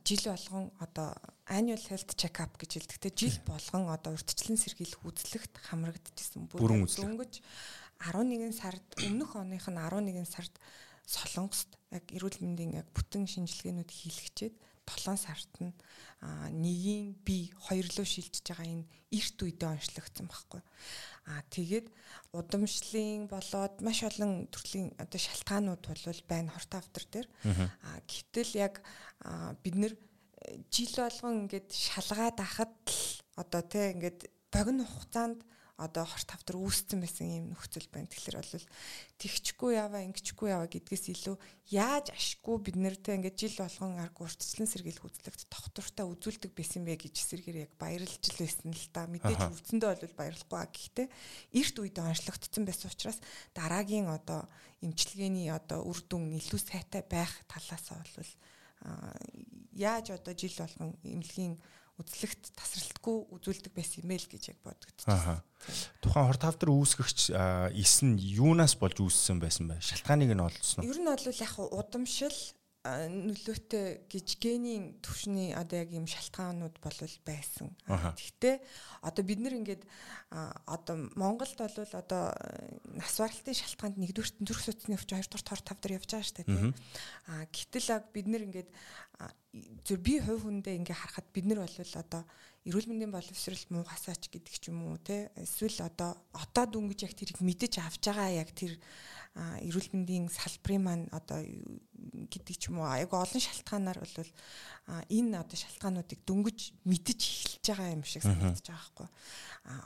жил 0.03 0.23
болгон 0.25 0.71
одоо 0.79 1.15
annual 1.47 1.81
health 1.89 2.13
check 2.15 2.39
up 2.41 2.57
гэж 2.57 2.71
хэлдэг 2.77 2.99
те 2.99 3.09
жил 3.15 3.37
болгон 3.45 3.89
одоо 3.89 4.13
урьдчилан 4.13 4.57
сэргийлэх 4.57 5.01
үзлэгт 5.05 5.53
хамрагдчихсан 5.69 6.49
бүрэн 6.51 6.85
дөнгөж 6.85 7.41
11 7.99 8.53
сард 8.55 8.85
өмнөх 9.03 9.35
оных 9.35 9.67
нь 9.67 9.77
11 9.77 10.25
сард 10.25 10.53
Солонгост 11.09 11.73
яг 11.89 12.05
эрүүл 12.13 12.37
мэндийн 12.39 12.79
яг 12.79 12.87
бүтэн 12.93 13.25
шинжилгээнүүд 13.25 13.89
хийлгчээд 13.89 14.55
7 14.89 15.17
сард 15.17 15.51
нь 15.61 15.73
нэгийн 16.63 17.15
би 17.25 17.53
хоёрлоо 17.55 18.05
шилжиж 18.05 18.43
байгаа 18.43 18.67
энэ 18.67 18.89
эрт 19.13 19.37
үедээ 19.39 19.69
онцлогдсон 19.71 20.27
байхгүй. 20.27 20.61
Аа 21.31 21.41
тэгээд 21.53 21.87
удамшлын 22.35 23.29
болоод 23.31 23.75
маш 23.85 23.99
олон 24.03 24.49
төрлийн 24.51 24.91
одоо 24.99 25.19
шалтгаанууд 25.21 25.83
бол 25.85 26.21
байна 26.27 26.51
хорт 26.51 26.71
автор 26.75 27.03
дээр. 27.07 27.27
Аа 27.87 27.99
гэтэл 28.09 28.51
яг 28.59 28.83
бид 29.63 29.75
нэр 29.79 29.93
жил 30.73 30.93
болгон 30.97 31.45
ингээд 31.45 31.69
шалгаад 31.71 32.37
ахад 32.43 32.73
л 32.89 32.99
одоо 33.39 33.61
тий 33.63 33.95
ингээд 33.95 34.19
богино 34.51 34.83
хугацаанд 34.85 35.39
одоо 35.79 36.03
хорт 36.03 36.27
тавтар 36.27 36.59
үүссэн 36.59 36.99
байсан 36.99 37.27
юм 37.31 37.45
нөхцөл 37.55 37.87
байна. 37.87 38.11
Тэгэхээр 38.11 38.37
бол 38.43 38.67
тэгчгүй 39.15 39.71
яваа, 39.79 40.03
ингэчгүй 40.03 40.51
яваа 40.51 40.67
гэдгээс 40.67 41.05
илүү 41.15 41.35
яаж 41.71 42.11
ашиггүй 42.11 42.55
бид 42.59 42.75
нэртэй 42.75 43.15
ингээд 43.15 43.39
жил 43.39 43.55
болгон 43.63 43.95
арга 44.03 44.27
урьдчилан 44.27 44.67
сэргийлэх 44.67 45.07
үзлэгт 45.07 45.47
тогтвортой 45.47 46.05
үзүүлдэг 46.11 46.51
байсан 46.51 46.83
бэ 46.83 46.99
гэж 46.99 47.15
эсэргээр 47.15 47.63
яг 47.63 47.71
баярлж 47.79 48.19
л 48.19 48.41
байсан 48.43 48.69
л 48.75 48.87
да. 48.91 49.07
Мэдээж 49.07 49.39
үлдсэндээ 49.39 49.89
бол 50.03 50.19
баярлахгүй 50.19 50.59
а 50.59 50.67
гэхдээ 50.67 51.07
эрт 51.55 51.75
үед 51.79 51.97
онцлогдсон 52.03 52.63
байсан 52.67 52.91
учраас 52.91 53.19
дараагийн 53.55 54.11
одоо 54.11 54.51
эмчилгээний 54.83 55.47
одоо 55.47 55.87
үр 55.87 55.99
дүн 56.03 56.35
илүү 56.35 56.59
сайтай 56.59 57.03
байх 57.07 57.31
талаасаа 57.47 58.03
бол 58.03 58.31
яаж 59.75 60.11
одоо 60.11 60.33
жил 60.35 60.55
болгон 60.57 60.95
эмнэлгийн 61.03 61.55
үзлэгт 61.99 62.55
тасралтгүй 62.55 63.17
үзүүлдэг 63.35 63.73
байсан 63.75 64.03
юм 64.07 64.11
ээ 64.15 64.19
л 64.23 64.31
гэж 64.31 64.43
яг 64.55 64.59
бодогдсон. 64.63 65.43
Тухайн 65.99 66.27
хорт 66.31 66.41
тавдар 66.41 66.71
үүсгэгч 66.71 67.35
эс 67.75 67.95
нь 68.01 68.15
юунаас 68.15 68.79
болж 68.79 69.03
үүссэн 69.03 69.43
байсан 69.43 69.67
бэ? 69.67 69.83
Шалтгааныг 69.83 70.31
нь 70.31 70.43
олдсон 70.43 70.81
уу? 70.83 70.87
Ер 70.87 70.97
нь 70.97 71.07
бол 71.11 71.19
яг 71.27 71.53
удамшил 71.59 72.37
нөлөөтэй 72.87 74.07
гэж 74.07 74.27
генийн 74.39 75.03
төвшний 75.03 75.51
одоо 75.51 75.83
яг 75.83 75.91
юм 75.91 76.07
шалтгаанууд 76.07 76.79
болол 76.79 77.15
байсан. 77.27 77.75
Гэхдээ 77.83 78.55
одоо 79.03 79.23
бид 79.27 79.39
нэр 79.43 79.59
ингээд 79.59 79.83
одоо 80.63 81.11
Монголд 81.19 81.59
бол 81.59 81.75
одоо 81.75 82.31
нас 82.95 83.19
баралтын 83.19 83.59
шалтгаанд 83.59 83.99
нэгдүгürt 83.99 84.39
зүрх 84.47 84.63
судасны 84.63 84.95
өвч 84.95 85.11
хоёрдугаар 85.11 85.43
тор 85.43 85.59
тавдар 85.59 85.99
явж 85.99 86.07
байгаа 86.07 86.23
шүү 86.23 86.37
дээ. 86.39 86.71
А 87.27 87.43
гэтэл 87.51 87.89
бид 88.15 88.27
нэр 88.31 88.47
ингээд 88.47 88.69
зөв 89.83 89.99
би 89.99 90.23
хувь 90.23 90.47
хүндээ 90.47 90.79
ингээ 90.79 90.95
харахад 90.95 91.27
бид 91.35 91.45
нар 91.51 91.67
бол 91.67 91.75
одоо 91.99 92.23
эрүүл 92.67 92.89
мэндийн 92.91 93.13
боловсрол 93.13 93.63
муугасаач 93.71 94.27
гэдэг 94.27 94.55
ч 94.59 94.71
юм 94.71 94.91
уу 94.91 94.97
те 94.99 95.31
эсвэл 95.39 95.87
одоо 95.87 96.19
одоо 96.35 96.65
дүнгиж 96.67 97.07
яг 97.07 97.13
тэрийг 97.15 97.39
мэдэж 97.39 97.79
авч 97.79 98.03
байгаа 98.11 98.29
яг 98.35 98.51
тэр 98.51 98.75
эрүүл 99.37 99.89
мэндийн 99.95 100.27
салбарын 100.27 100.83
маань 100.83 101.05
одоо 101.15 101.39
гэдэг 102.27 102.55
ч 102.59 102.67
юм 102.67 102.83
уу 102.83 102.87
айгу 102.91 103.15
олон 103.15 103.39
шалтгаанаар 103.39 103.99
бол 104.03 104.31
энэ 105.07 105.39
одоо 105.39 105.57
шалтгаануудыг 105.57 106.19
дөнгөж 106.27 106.59
мэдэж 106.83 107.19
эхэлж 107.19 107.65
байгаа 107.71 107.95
юм 107.95 108.03
шиг 108.03 108.23
санагдаж 108.27 108.65
байгаа 108.67 108.83
байхгүй. 108.83 109.07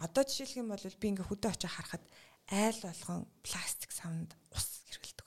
Одоо 0.01 0.23
жишээлх 0.25 0.57
юм 0.57 0.69
бол 0.73 0.81
би 0.81 1.07
ингээ 1.13 1.29
хөдөө 1.29 1.51
очиж 1.53 1.69
харахад 1.69 2.03
айл 2.49 2.79
болгон 2.81 3.27
пластик 3.45 3.91
савнд 3.93 4.33
ус 4.55 4.83
байхгүй. 4.89 5.22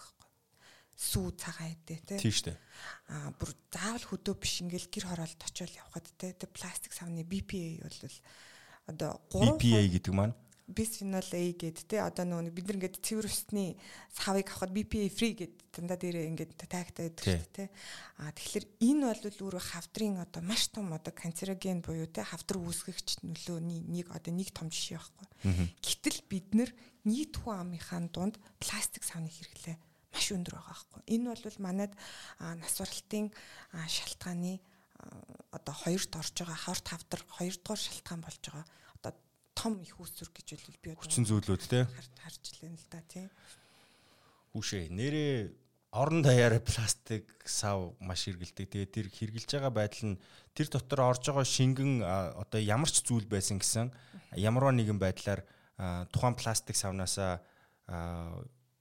Сүү 0.97 1.37
цагаан 1.37 1.77
эдээ 1.77 2.01
тий. 2.09 2.19
Тийм 2.25 2.33
шүү 2.33 2.47
дээ. 2.49 2.59
А 3.13 3.31
бүр 3.37 3.53
заавал 3.69 4.07
хөдөө 4.09 4.35
биш 4.41 4.55
ингээл 4.65 4.89
гэр 4.89 5.07
хороолт 5.13 5.41
очиод 5.45 5.73
явхад 5.77 6.09
тий. 6.17 6.33
Тэ 6.33 6.49
пластик 6.49 6.97
савны 6.97 7.21
BPA 7.21 7.85
бол 7.85 8.01
одоо 8.89 9.21
3 9.29 9.61
BPA 9.61 9.85
гэдэг 9.93 10.13
маань 10.17 10.35
bisphenol 10.67 11.23
A 11.23 11.43
гэд 11.55 11.87
те 11.87 12.03
одоо 12.03 12.27
нөгөө 12.27 12.51
бид 12.51 12.67
нар 12.67 12.79
ингээд 12.83 12.99
цэвэр 12.99 13.31
усны 13.31 13.79
савыг 14.11 14.51
авахад 14.51 14.75
BPA 14.75 15.07
free 15.15 15.39
гэд 15.39 15.55
дандаа 15.71 15.95
дээрээ 15.95 16.27
ингээд 16.35 16.53
тагтай 16.59 17.07
байдаг 17.07 17.23
шүү 17.23 17.39
дээ 17.39 17.55
те 17.55 17.65
а 18.19 18.35
тэгэхээр 18.35 18.67
энэ 18.83 19.07
бол 19.07 19.23
өөрөө 19.47 19.63
хавдрын 19.63 20.19
одоо 20.27 20.43
маш 20.43 20.67
том 20.75 20.91
одоо 20.91 21.15
канцероген 21.15 21.87
буюу 21.87 22.11
те 22.11 22.27
хавдар 22.27 22.59
үүсгэгч 22.59 23.23
нөлөөний 23.23 23.87
нэг 23.87 24.11
одоо 24.11 24.35
нэг 24.35 24.51
том 24.51 24.67
жишээ 24.67 24.99
байхгүй 24.99 25.71
гэтэл 25.87 26.19
бид 26.27 26.49
нар 26.59 26.71
нийт 27.07 27.39
хүн 27.39 27.63
амынхаа 27.63 28.03
дунд 28.11 28.35
пластик 28.59 29.07
савны 29.07 29.31
хэрэглээ 29.31 29.79
маш 30.17 30.33
өндөр 30.33 30.57
байгаа 30.57 30.73
байхгүй 30.73 31.03
энэ 31.13 31.37
бол 31.37 31.61
манад 31.61 31.93
нас 32.41 32.75
баралтын 32.81 33.29
шалтгааны 33.77 34.57
одоо 35.53 35.75
хоёрт 35.85 36.17
орж 36.17 36.33
байгаа 36.41 36.65
хорт 36.65 36.87
хавдар 36.89 37.21
хоёрдугаар 37.37 37.81
шалтгаан 37.85 38.25
болж 38.25 38.41
байгаа 38.41 38.65
том 39.57 39.81
их 39.81 39.97
үүсвэр 39.97 40.31
гэж 40.37 40.49
бол 40.61 40.79
би 40.85 40.89
одоо 40.93 41.01
хүчин 41.01 41.25
зүйлүүд 41.25 41.65
те 41.65 41.89
харж 42.21 42.43
илэн 42.61 42.77
л 42.77 42.87
да 42.93 43.01
тий. 43.09 43.27
Хүүшээ 44.53 44.93
нэрээ 44.93 45.35
орон 45.97 46.21
даяараа 46.21 46.61
пластик 46.61 47.25
сав 47.49 47.97
маш 48.05 48.29
хэргэлдэг. 48.29 48.69
Тэгээ 48.69 48.93
тэр 48.93 49.07
хэрглэж 49.09 49.49
байгаа 49.49 49.73
байдал 49.73 50.13
нь 50.13 50.21
тэр 50.53 50.69
дотор 50.69 51.09
орж 51.09 51.25
байгаа 51.25 51.49
шингэн 51.49 52.05
одоо 52.05 52.61
ямар 52.61 52.93
ч 52.93 53.01
зүйл 53.01 53.25
байсан 53.25 53.57
гэсэн 53.57 53.89
ямарваа 54.37 54.77
нэгэн 54.77 55.01
байдлаар 55.01 55.41
тухайн 56.13 56.37
пластик 56.37 56.77
савнаасаа 56.77 57.41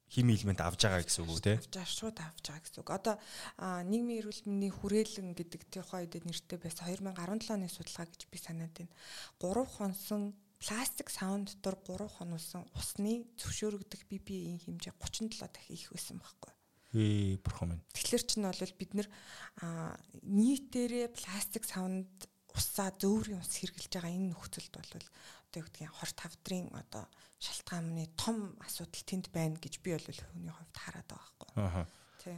хими 0.10 0.34
элемент 0.38 0.62
авж 0.62 0.86
байгаа 0.86 1.03
гэсэн 1.03 1.24
үг 1.26 1.32
үү 1.34 1.41
те? 1.41 1.53
Авч 1.60 1.93
шууд 1.97 2.18
авж 2.22 2.43
байгаа 2.45 2.64
гэсэн 2.64 2.80
үг. 2.82 2.89
Одоо 2.93 3.16
нийгмийн 3.89 4.20
эрүүл 4.22 4.41
мэндийн 4.45 4.76
хүрээлэн 4.78 5.30
гэдэг 5.34 5.62
тухайн 5.74 6.06
үед 6.06 6.26
нэртэй 6.26 6.60
байсан 6.62 6.86
2017 6.93 7.56
оны 7.56 7.68
судалгаа 7.68 8.08
гэж 8.08 8.22
би 8.30 8.38
санаад 8.38 8.74
байна. 8.76 8.93
3 9.41 9.66
хонсон 9.66 10.22
пластик 10.62 11.10
саунд 11.10 11.58
дотор 11.62 12.08
3 12.08 12.22
хонуулсан 12.22 12.64
усны 12.74 13.28
зөвшөөрөгдөх 13.38 14.08
BPA-ийн 14.08 14.60
хэмжээ 14.64 14.93
37 14.97 15.51
дахин 15.51 15.76
их 15.76 15.91
байсан 15.91 16.18
байхгүй. 16.22 16.53
Ээ 16.95 17.43
бурхан 17.43 17.76
минь. 17.76 17.84
Тэгэхээр 17.91 18.24
чинь 18.24 18.47
бол 18.47 18.80
бид 18.80 18.91
нэр 18.95 19.08
нийтээрээ 20.24 21.12
пластик 21.12 21.68
саунд 21.68 22.08
усаа 22.56 22.89
зөөврийн 22.95 23.43
ус 23.43 23.51
хэрглэж 23.60 23.91
байгаа 23.91 24.16
энэ 24.16 24.32
нөхцөлд 24.32 24.74
бол 24.80 25.08
одоо 25.56 25.64
юу 25.64 25.68
гэдгийг 25.72 25.95
хорт 25.95 26.18
хавдрын 26.20 26.68
одоо 26.76 27.08
шалтгааны 27.39 28.12
том 28.20 28.60
асуудал 28.60 29.08
тэнд 29.08 29.32
байна 29.32 29.56
гэж 29.56 29.80
би 29.80 29.95
бол 29.95 30.03
хүний 30.03 30.51
хувьд 30.51 30.76
хараад 30.76 31.08
байгаа 31.08 31.32
байхгүй. 31.32 31.49
Аа. 31.64 31.88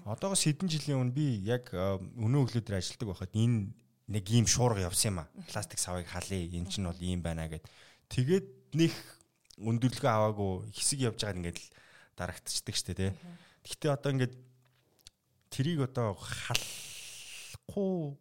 Одоогоос 0.05 0.45
хэдэн 0.45 0.70
жилийн 0.70 1.01
өмнө 1.01 1.18
би 1.18 1.41
яг 1.47 1.74
өнөө 1.74 2.45
өглөөдөр 2.45 2.78
ажилладаг 2.78 3.09
байхад 3.09 3.34
энэ 3.34 3.74
нэг 4.11 4.26
ийм 4.30 4.45
шуурга 4.45 4.86
явсан 4.86 5.15
юм 5.15 5.20
а. 5.24 5.32
Пластик 5.47 5.80
савыг 5.80 6.11
халъя. 6.11 6.43
Энэ 6.43 6.70
чинь 6.70 6.86
бол 6.86 6.99
ийм 6.99 7.24
байна 7.24 7.47
гэд 7.47 7.63
Тэгээд 8.07 8.47
нэх 8.80 8.95
өндөрлөгөө 9.59 10.11
аваагүй 10.11 10.72
хэсэг 10.72 11.11
явж 11.11 11.20
байгаад 11.20 11.39
ингээд 11.43 11.59
л 11.59 11.68
дарагдчихдаг 12.15 12.76
штэ 12.76 12.93
тий. 12.95 13.11
Гэхдээ 13.68 13.91
одоо 13.91 14.11
ингээд 14.15 14.36
трийг 15.51 15.84
одоо 15.84 16.15
халахгүй 16.15 18.15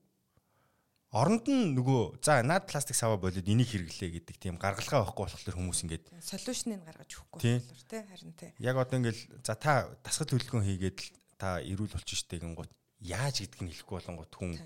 оронд 1.16 1.46
нь 1.48 1.72
нөгөө 1.72 2.20
за 2.20 2.44
наад 2.44 2.68
пластик 2.68 2.96
саваа 2.96 3.16
болоод 3.16 3.48
энийг 3.48 3.72
хэрэглэе 3.72 4.20
гэдэг 4.20 4.36
тийм 4.36 4.60
гаргалгаа 4.60 5.08
байхгүй 5.08 5.24
болохоор 5.24 5.56
хүмүүс 5.56 5.80
ингээд 5.88 6.04
солиушныг 6.20 6.84
гаргаж 6.84 7.10
өгөхгүй 7.16 7.40
болохоор 7.40 7.88
тий 7.88 8.02
харин 8.04 8.32
тий. 8.36 8.50
Яг 8.60 8.76
одоо 8.76 8.96
ингээд 9.00 9.18
за 9.40 9.54
та 9.56 9.88
дасгал 10.04 10.28
төлөвлөгөө 10.28 10.62
хийгээд 10.68 10.98
л 11.00 11.08
та 11.40 11.64
эрүүл 11.64 11.96
болчих 11.96 12.20
штэ 12.20 12.44
гингут 12.44 12.68
яаж 13.00 13.40
гэдг 13.40 13.60
нь 13.64 13.72
хэлэхгүй 13.72 13.96
болонгот 13.96 14.32
хүн 14.36 14.60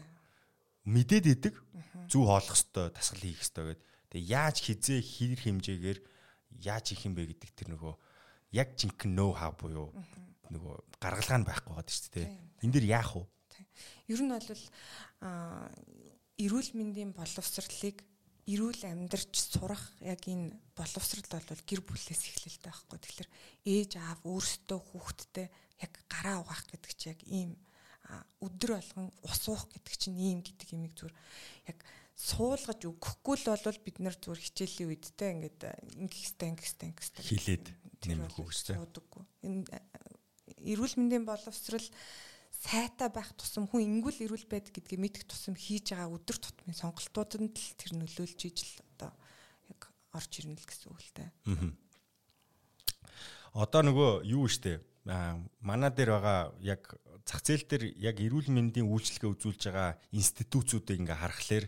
мэдээд 0.91 1.27
идэг 1.39 1.55
зүг 2.11 2.25
хоолох 2.27 2.59
хэвээр 2.59 2.91
дасгал 2.99 3.23
хийх 3.23 3.43
хэвээр 3.47 3.79
гэдэг 3.79 3.89
Тэгээ 4.11 4.27
яаж 4.27 4.57
хизээ 4.67 5.01
хэр 5.07 5.39
хэмжээгээр 5.39 5.99
яаж 6.67 6.85
хийх 6.91 7.07
юм 7.07 7.15
бэ 7.15 7.31
гэдэг 7.31 7.51
тэр 7.55 7.69
нөгөө 7.79 7.95
яг 8.59 8.75
жинхэнэ 8.75 9.15
ноу 9.15 9.31
хав 9.39 9.55
буюу 9.55 9.95
нөгөө 10.51 10.75
гаргалгаа 10.99 11.39
нь 11.39 11.47
байхгүй 11.47 11.75
байдаг 11.79 11.95
шүү 11.95 12.11
дээ. 12.19 12.27
Энд 12.67 12.75
дэр 12.75 12.91
яах 12.91 13.15
вэ? 13.15 13.23
Ер 14.11 14.21
нь 14.27 14.35
бол 14.35 14.43
а 15.23 15.71
эрүүл 16.41 16.71
мэндийн 16.75 17.13
боловсролыг 17.13 18.01
эрүүл 18.49 18.83
амьдарч 18.89 19.33
сурах 19.37 19.93
яг 20.01 20.25
энэ 20.27 20.57
боловсрал 20.75 21.29
бол 21.29 21.63
гэр 21.69 21.81
бүлээс 21.85 22.23
эхлэлтэй 22.25 22.73
байхгүй. 22.73 22.99
Тэгэхээр 22.99 23.31
ээж 23.69 23.91
аав 24.01 24.21
өөрсдөө 24.25 24.79
хүүхдтэй 24.81 25.47
яг 25.85 25.93
гараа 26.09 26.43
угаах 26.43 26.65
гэдэг 26.73 26.93
чи 26.97 27.13
яг 27.13 27.21
ийм 27.29 27.55
өдөр 28.41 28.81
болгон 28.81 29.09
ус 29.23 29.43
уух 29.47 29.69
гэдэг 29.71 29.95
чинь 29.95 30.19
ийм 30.19 30.39
гэдэг 30.43 30.75
юмыг 30.75 30.93
зүгээр 30.99 31.17
яг 31.71 31.79
суулгаж 32.17 32.81
өгөхгүй 32.85 33.37
л 33.39 33.47
бол 33.65 33.81
бид 33.85 33.97
нар 34.03 34.17
зүгээр 34.19 34.45
хичээлийн 34.45 34.89
үед 34.91 35.05
те 35.15 35.31
ингээд 35.31 35.61
ингэх 35.95 36.21
хэвээр 36.27 36.51
ингэх 36.51 36.69
хэвээр 36.69 36.89
ингэх 36.91 37.07
хэвээр 37.07 37.29
хилээд 37.31 37.67
суудаггүй. 38.77 39.25
Энэ 39.47 39.65
эрүүл 40.75 40.95
мэндийн 40.99 41.25
боловсрал 41.25 41.87
сайтай 42.61 43.09
байх 43.09 43.33
тусам 43.41 43.65
хүн 43.65 43.89
ингүүл 43.89 44.29
эрүүл 44.29 44.45
байд 44.45 44.69
гэдгийг 44.69 45.01
мэдэх 45.01 45.25
тусам 45.25 45.57
хийж 45.57 45.97
байгаа 45.97 46.13
өдөр 46.13 46.37
тутмын 46.37 46.77
сонголтуудад 46.77 47.41
л 47.41 47.77
тэр 47.81 47.93
нөлөөлж 47.97 48.41
ижил 48.45 48.85
одоо 48.95 49.17
яг 49.73 49.89
орж 50.13 50.31
ирнэ 50.45 50.61
л 50.61 50.69
гэсэн 50.69 50.93
үг 50.93 51.01
л 51.01 51.13
дээ. 51.17 51.31
Одоо 53.57 53.81
нөгөө 53.83 54.11
юу 54.29 54.45
штэ 54.45 54.85
манай 55.65 55.91
дээр 55.91 56.21
байгаа 56.21 56.53
яг 56.61 57.01
зах 57.25 57.41
зээл 57.41 57.65
дээр 57.65 57.85
яг 57.97 58.21
эрүүл 58.21 58.53
мэндийн 58.53 58.85
үйлчлэгээ 58.85 59.33
үзүүлж 59.33 59.63
байгаа 59.73 59.97
институтуудыг 60.13 61.01
ингээ 61.01 61.17
харахаар 61.17 61.67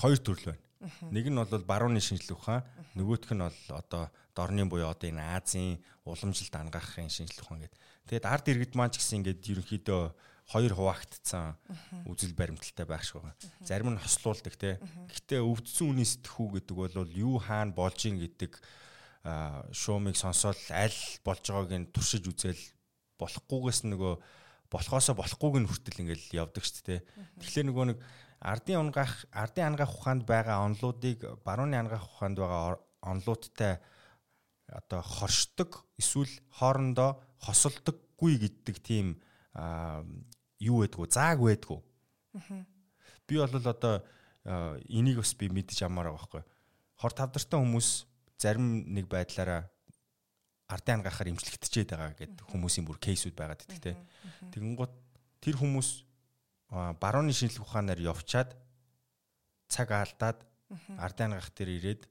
хоёр 0.00 0.20
төрөл 0.24 0.56
байна. 0.56 0.64
Нэг 1.12 1.28
нь 1.28 1.36
бол 1.36 1.64
барууны 1.64 2.00
шинжилгээ 2.00 2.36
ухаан, 2.36 2.64
нөгөөх 2.96 3.32
нь 3.36 3.44
бол 3.44 3.60
одоо 3.76 4.08
дорны 4.32 4.64
буюу 4.64 4.88
одоо 4.88 5.08
энэ 5.12 5.36
Азийн 5.36 5.80
уламжилт 6.04 6.54
ангаахын 6.56 7.12
шинжилгээ 7.12 7.44
ухаан 7.44 7.60
гэдэг. 7.64 7.80
Тэгээд 8.08 8.26
ард 8.28 8.46
иргэд 8.52 8.74
маань 8.76 8.92
ч 8.92 9.00
гэсэн 9.00 9.24
ингээд 9.24 9.42
ерөнхийдөө 9.48 10.02
хоёр 10.52 10.72
хуваагдсан 10.76 11.56
үзэл 12.04 12.36
баримталтай 12.36 12.84
байх 12.84 13.00
шиг 13.00 13.24
байгаа. 13.24 13.36
Зарим 13.64 13.96
нь 13.96 14.02
хослуулдаг 14.02 14.54
те. 14.60 14.76
Гэхдээ 15.08 15.40
өвдсөн 15.40 15.96
үний 15.96 16.04
сэтгхүү 16.04 16.60
гэдэг 16.60 16.76
бол 16.76 17.08
юу 17.16 17.40
хаана 17.40 17.72
болж 17.72 17.96
ин 18.04 18.20
гэдэг 18.20 18.60
шуумыг 19.72 20.20
сонсоод 20.20 20.60
аль 20.68 21.00
болж 21.24 21.44
байгааг 21.48 21.72
нь 21.72 21.88
туршиж 21.88 22.28
үзэл 22.28 22.60
болохгүйгээс 23.16 23.88
нөгөө 23.88 24.14
болохоосоо 24.68 25.16
болохгүйг 25.16 25.64
нь 25.64 25.68
хүртэл 25.70 26.02
ингээл 26.04 26.44
явдаг 26.44 26.60
шүү 26.60 26.84
дээ. 26.84 27.00
Тэгэхээр 27.40 27.66
нөгөө 27.72 27.84
нэг 27.88 27.98
ардын 28.44 28.84
унгаах 28.84 29.24
ардын 29.32 29.72
ангаах 29.72 29.96
ухаанд 29.96 30.28
байгаа 30.28 30.60
онлуудыг 30.68 31.24
барууны 31.40 31.80
ангаах 31.80 32.04
ухаанд 32.04 32.36
байгаа 32.36 32.76
онлуудтай 33.00 33.80
одоо 34.68 35.00
хоршдог 35.00 35.88
эсвэл 35.96 36.28
хоорондоо 36.52 37.16
хосолдоггүй 37.44 38.40
гэдэг 38.40 38.76
тийм 38.80 39.14
юу 40.60 40.80
байдгүй 40.82 41.06
зааг 41.12 41.44
байдгүй. 41.44 41.80
Би 43.28 43.38
бол 43.38 43.54
одоо 43.60 44.02
энийг 44.88 45.20
бас 45.20 45.34
би 45.36 45.48
мэдэж 45.48 45.84
амаар 45.84 46.12
байгаа 46.12 46.20
байхгүй. 46.20 46.42
Хор 47.00 47.12
тавдартай 47.12 47.60
хүмүүс 47.60 47.88
зарим 48.40 48.84
нэг 48.92 49.08
байдлаараа 49.08 49.68
ардын 50.68 51.00
ангаахаар 51.00 51.32
имжлэгдчихэд 51.32 51.92
байгаа 51.92 52.16
гэдэг 52.16 52.44
хүмүүсийн 52.48 52.86
бүр 52.88 52.98
кейсүүд 52.98 53.36
байгаад 53.36 53.64
идэх 53.64 53.80
те. 53.80 53.92
Тэгэнгუთ 54.52 54.92
тэр 55.44 55.56
хүмүүс 55.60 55.88
барууны 57.00 57.32
шинжилгээ 57.32 57.64
ухаанаар 57.64 58.00
явчаад 58.00 58.56
цаг 59.68 59.88
алдаад 59.92 60.38
ардын 60.98 61.36
гах 61.36 61.52
дээр 61.52 61.70
ирээд 61.78 62.02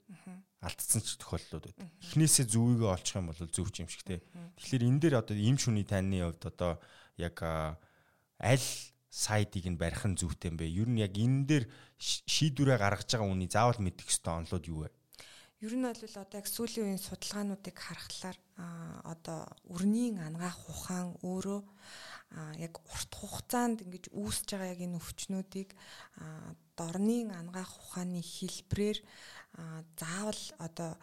алдсан 0.63 1.03
ч 1.03 1.19
тохиолдлууд 1.19 1.67
байдаг. 1.67 1.91
Эхнээсээ 1.99 2.47
зүвийгээ 2.47 2.89
олчих 2.95 3.19
юм 3.19 3.27
бол 3.27 3.39
зөв 3.43 3.67
ч 3.69 3.83
юм 3.83 3.89
шиг 3.91 4.07
те. 4.07 4.23
Тэгэхээр 4.55 4.87
энэ 4.87 4.99
дээр 5.03 5.15
одоо 5.19 5.35
им 5.35 5.59
шүний 5.59 5.83
таны 5.83 6.23
хувьд 6.23 6.43
одоо 6.47 6.79
яг 7.19 7.37
аль 7.43 8.69
сайдыг 9.11 9.67
нь 9.67 9.77
барих 9.77 10.07
нь 10.07 10.17
зүйтэй 10.17 10.49
юм 10.49 10.57
бэ? 10.57 10.65
Ер 10.71 10.89
нь 10.89 11.03
яг 11.03 11.13
энэ 11.13 11.45
дээр 11.45 11.65
шийдвэрээ 11.99 12.79
гаргаж 12.79 13.09
байгаа 13.11 13.27
үний 13.27 13.51
заавал 13.51 13.77
мэдэх 13.83 14.07
ёстой 14.09 14.33
онлоод 14.39 14.65
юу 14.71 14.87
вэ? 14.87 14.89
Ер 15.61 15.73
нь 15.77 15.85
бол 15.85 15.95
одоо 15.95 16.37
яг 16.39 16.47
сүүлийн 16.49 16.91
үеийн 16.91 17.03
судалгаануудыг 17.03 17.77
харахаар 17.77 18.37
одоо 19.05 19.47
өрнийн 19.69 20.19
ангаах 20.19 20.59
ухаан 20.67 21.15
өөрөө 21.23 21.61
яг 22.57 22.81
урт 22.89 23.11
хугацаанд 23.13 23.85
ингэж 23.85 24.09
үүсэж 24.09 24.47
байгаа 24.57 24.73
яг 24.73 24.81
энэ 24.81 24.97
өвчнүүдийг 24.97 25.69
дорны 26.77 27.29
ангаах 27.29 27.73
ухааны 27.77 28.21
хэлбрээр 28.21 28.97
заавал 29.97 30.43
одоо 30.57 30.97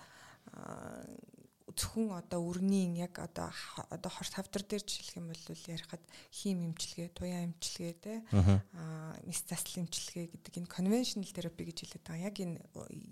зөвхөн 1.77 2.19
одоо 2.19 2.41
өрнийн 2.51 2.99
яг 2.99 3.19
одоо 3.23 3.51
одоо 3.95 4.11
хорт 4.11 4.35
хавдар 4.35 4.63
дээр 4.67 4.83
жишээлх 4.83 5.17
юм 5.23 5.31
бол 5.31 5.45
ярихад 5.71 6.03
хим 6.35 6.59
эмчилгээ, 6.67 7.09
туяа 7.15 7.47
эмчилгээ 7.47 7.95
те 8.03 8.15
аа 8.75 9.15
мис 9.23 9.47
засал 9.47 9.87
эмчилгээ 9.87 10.27
гэдэг 10.35 10.55
энэ 10.59 10.75
конвеншнл 10.75 11.31
терапи 11.31 11.71
гэж 11.71 11.79
хэлээд 11.87 12.05
байгаа. 12.07 12.27
Яг 12.27 12.37
энэ 12.43 12.59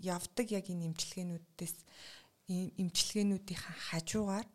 явдаг 0.02 0.46
яг 0.50 0.66
энэ 0.66 0.90
эмчилгээнүүдээс 0.90 1.76
эмчилгээнүүдийн 2.82 3.60
хажуугаар 3.94 4.46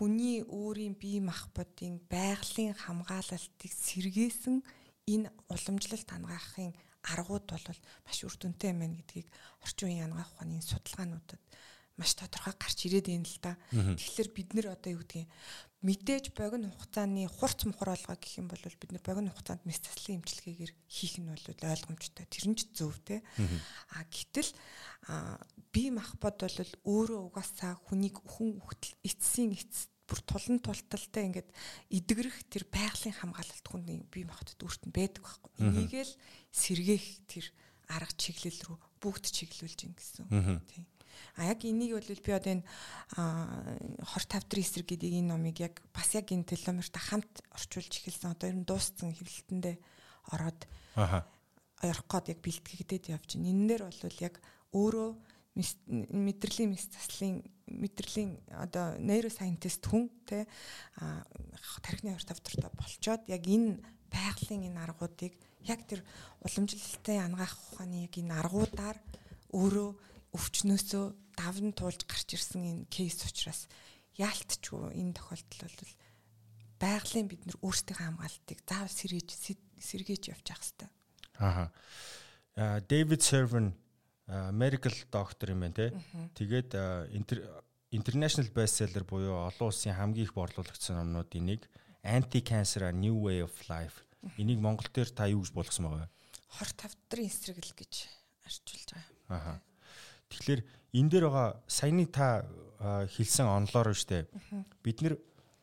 хүний 0.00 0.40
өөрийн 0.48 0.96
бие 0.96 1.20
махбодын 1.20 2.00
байгалийн 2.08 2.72
хамгаалалтыг 2.72 3.68
сэргээсэн 3.68 4.64
энэ 5.12 5.28
уламжлалт 5.52 6.08
хангахын 6.08 6.72
аргууд 7.04 7.44
бол 7.44 7.66
маш 8.08 8.18
үр 8.24 8.32
дүнтэй 8.40 8.72
байна 8.72 8.96
гэдгийг 8.96 9.28
орчин 9.60 9.92
үеийн 9.92 10.08
ангаах 10.08 10.32
ухааны 10.32 10.64
судалгаануудад 10.64 11.40
маш 12.00 12.16
тодорхой 12.16 12.56
гарч 12.56 12.88
ирээд 12.88 13.12
байна 13.12 13.28
л 13.28 13.38
да. 13.44 13.52
Тэгэхээр 13.76 14.30
бид 14.32 14.48
нэр 14.56 14.66
одоо 14.72 14.90
юу 14.96 15.04
гэдгийг 15.04 15.28
мэдээж 15.80 16.36
богино 16.36 16.68
хугацааны 16.76 17.24
хурц 17.28 17.64
мухар 17.64 17.96
олгоо 17.96 18.16
гэх 18.20 18.36
юм 18.36 18.48
бол 18.52 18.60
бид 18.60 18.92
нэр 18.92 19.04
богино 19.04 19.32
хугацаанд 19.32 19.64
мэс 19.64 19.80
заслын 19.80 20.20
эмчилгээгээр 20.20 20.72
хийх 20.88 21.14
нь 21.16 21.28
бол 21.28 21.46
ойлгомжтой. 21.48 22.26
Тэр 22.28 22.46
нь 22.52 22.58
ч 22.60 22.68
зөв 22.76 23.00
те. 23.00 23.24
А 23.96 24.04
гэтэл 24.04 24.52
бие 25.72 25.90
махбод 25.90 26.36
бол 26.36 26.58
өөрөө 26.84 27.20
угаасаа 27.32 27.80
хүнийг 27.88 28.20
хүн 28.20 28.60
үхтэл 28.60 28.92
эцсийн 29.08 29.56
эц 29.56 29.88
бүр 30.04 30.20
тулан 30.26 30.58
тулталтай 30.60 31.24
ингээд 31.30 31.48
идэгрэх 31.88 32.36
тэр 32.50 32.66
байгалийн 32.68 33.14
хамгаалалт 33.14 33.64
хүний 33.64 34.02
бие 34.10 34.26
махбодд 34.26 34.60
өөрт 34.60 34.82
нь 34.84 34.92
байдаг 34.92 35.22
байхгүй. 35.22 35.50
Энийг 35.64 35.94
л 35.96 36.12
сэргээх 36.50 37.06
тэр 37.30 37.46
арга 37.86 38.14
чиглэл 38.18 38.60
рүү 38.66 38.78
бүгд 39.00 39.24
чиглүүлж 39.30 39.80
ин 39.86 39.94
гэсэн. 39.94 40.26
Тийм. 40.66 40.84
А 41.36 41.44
яг 41.44 41.64
энийг 41.64 41.96
бол 41.96 42.04
би 42.04 42.32
одоо 42.32 42.52
энэ 42.60 42.64
хор 44.04 44.24
тавтрын 44.28 44.64
эсрэг 44.64 44.86
гэдэг 44.92 45.12
энэ 45.20 45.30
номыг 45.30 45.56
яг 45.60 45.82
бас 45.94 46.14
яг 46.14 46.30
энэ 46.32 46.48
теломерт 46.48 46.96
хамт 46.96 47.42
орчуулж 47.52 47.92
эхэлсэн. 47.92 48.34
Одоо 48.34 48.48
ер 48.50 48.56
нь 48.60 48.68
дууссан 48.68 49.14
хэвлэлтэндээ 49.14 49.76
ороод 50.34 50.60
ярих 51.82 52.04
гээд 52.08 52.26
яг 52.34 52.40
бэлтгэгдээд 52.44 53.04
явж 53.14 53.28
байна. 53.36 53.50
Энэ 53.50 53.68
дээр 53.68 53.82
бол 53.88 54.18
яг 54.20 54.34
өөрөө 54.72 55.10
мэдрэлийн 55.56 56.70
мэс 56.70 56.86
заслын 56.94 57.42
мэдрэлийн 57.66 58.38
одоо 58.54 58.96
нейросайентист 59.02 59.82
хүн 59.82 60.06
те 60.26 60.46
тархины 61.82 62.14
хор 62.14 62.26
тавтртай 62.26 62.70
болчоод 62.70 63.26
яг 63.26 63.42
энэ 63.46 63.82
байгалийн 64.10 64.70
энэ 64.70 64.82
аргуудыг 64.86 65.34
яг 65.66 65.80
тэр 65.86 66.06
уламжлалтай 66.46 67.18
ангаах 67.18 67.54
ухааны 67.72 68.06
яг 68.06 68.14
энэ 68.14 68.34
аргуудаар 68.38 68.98
өөрөө 69.50 69.90
өвчнөөсөө 70.34 71.04
давн 71.36 71.72
туулж 71.74 72.04
гарч 72.06 72.36
ирсэн 72.36 72.62
энэ 72.64 72.90
кейс 72.90 73.18
учраас 73.24 73.66
яалтчгүй 74.18 74.94
энэ 74.94 75.16
тохиолдол 75.16 75.74
бол 75.78 75.94
байгалийн 76.80 77.28
бид 77.28 77.42
нар 77.46 77.58
өөрсдийнхөө 77.64 78.06
хамгаалтыг 78.06 78.58
заавал 78.64 78.92
сэргээж 78.92 79.30
сэргээж 79.80 80.22
явж 80.32 80.46
явах 80.48 80.64
хэрэгтэй. 80.64 80.90
Аа. 81.40 81.68
Дэвид 82.88 83.22
Сервен 83.22 83.74
medical 84.52 84.94
doctor 85.10 85.50
юм 85.50 85.64
байна 85.64 85.74
те. 85.74 85.86
Тэгээд 86.36 86.76
international 87.90 88.48
bestseller 88.54 89.04
буюу 89.04 89.44
олон 89.48 89.68
улсын 89.68 89.96
хамгийн 89.96 90.26
их 90.28 90.34
борлуулагдсан 90.34 90.96
номнуудын 90.96 91.46
нэг 91.46 91.66
Anti 92.02 92.40
Cancer 92.40 92.88
a 92.88 92.92
New 92.92 93.16
Way 93.26 93.44
of 93.44 93.52
Life. 93.68 94.04
Энийг 94.38 94.60
монгол 94.60 94.88
дээр 94.92 95.10
та 95.10 95.28
юу 95.28 95.42
гэж 95.42 95.52
болгосон 95.52 95.84
байгаа 95.84 96.06
вэ? 96.06 96.12
Хор 96.48 96.70
тавдрын 96.76 97.28
эсрэгэл 97.28 97.72
гэж 97.76 97.92
арчилж 98.44 98.88
байгаа. 99.28 99.58
Аа. 99.58 99.69
Тэгэхээр 100.30 100.60
энэ 100.94 101.10
дээр 101.10 101.24
байгаа 101.28 101.48
саяны 101.66 102.06
та 102.06 102.46
хэлсэн 102.80 103.46
онлоор 103.46 103.92
штэ. 103.92 104.30
Бид 104.80 105.04
нэр 105.04 105.14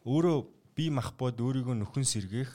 өөрөө 0.06 0.38
бие 0.78 0.92
махбод 0.94 1.40
өөрийгөө 1.42 1.76
нөхөн 1.82 2.06
сэргээх 2.06 2.52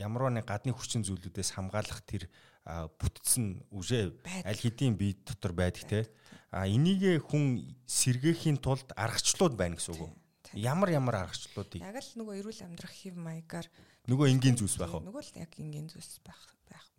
ямар 0.00 0.32
нэг 0.32 0.48
гадны 0.48 0.72
хүчин 0.72 1.04
зүйлүүдээс 1.04 1.52
хамгаалах 1.52 2.00
тэр 2.08 2.30
бүтцэн 2.64 3.60
үжээ 3.68 4.14
аль 4.46 4.62
хэдийн 4.62 4.96
бие 4.96 5.18
дотор 5.26 5.52
байдаг 5.52 5.84
те. 5.84 6.00
А 6.48 6.64
энийг 6.64 7.20
хүн 7.28 7.76
сэргээхийн 7.84 8.56
тулд 8.62 8.88
аргачлууд 8.96 9.56
байна 9.56 9.76
гэсэн 9.76 9.92
үг 9.92 10.08
үү? 10.08 10.12
Ямар 10.60 10.92
ямар 10.92 11.28
аргачлуудыг? 11.28 11.80
Яг 11.80 11.96
л 11.96 12.12
нөгөө 12.16 12.34
эрүүл 12.44 12.64
амьдрах 12.64 12.92
хэв 12.92 13.16
маягаар 13.16 13.66
нөгөө 14.08 14.26
энгийн 14.32 14.56
зүйлс 14.56 14.76
байх 14.76 14.92
уу? 14.92 15.04
Нөгөө 15.04 15.22
л 15.22 15.32
яг 15.40 15.52
энгийн 15.56 15.88
зүйлс 15.88 16.20
байх 16.24 16.40
байх 16.68 16.91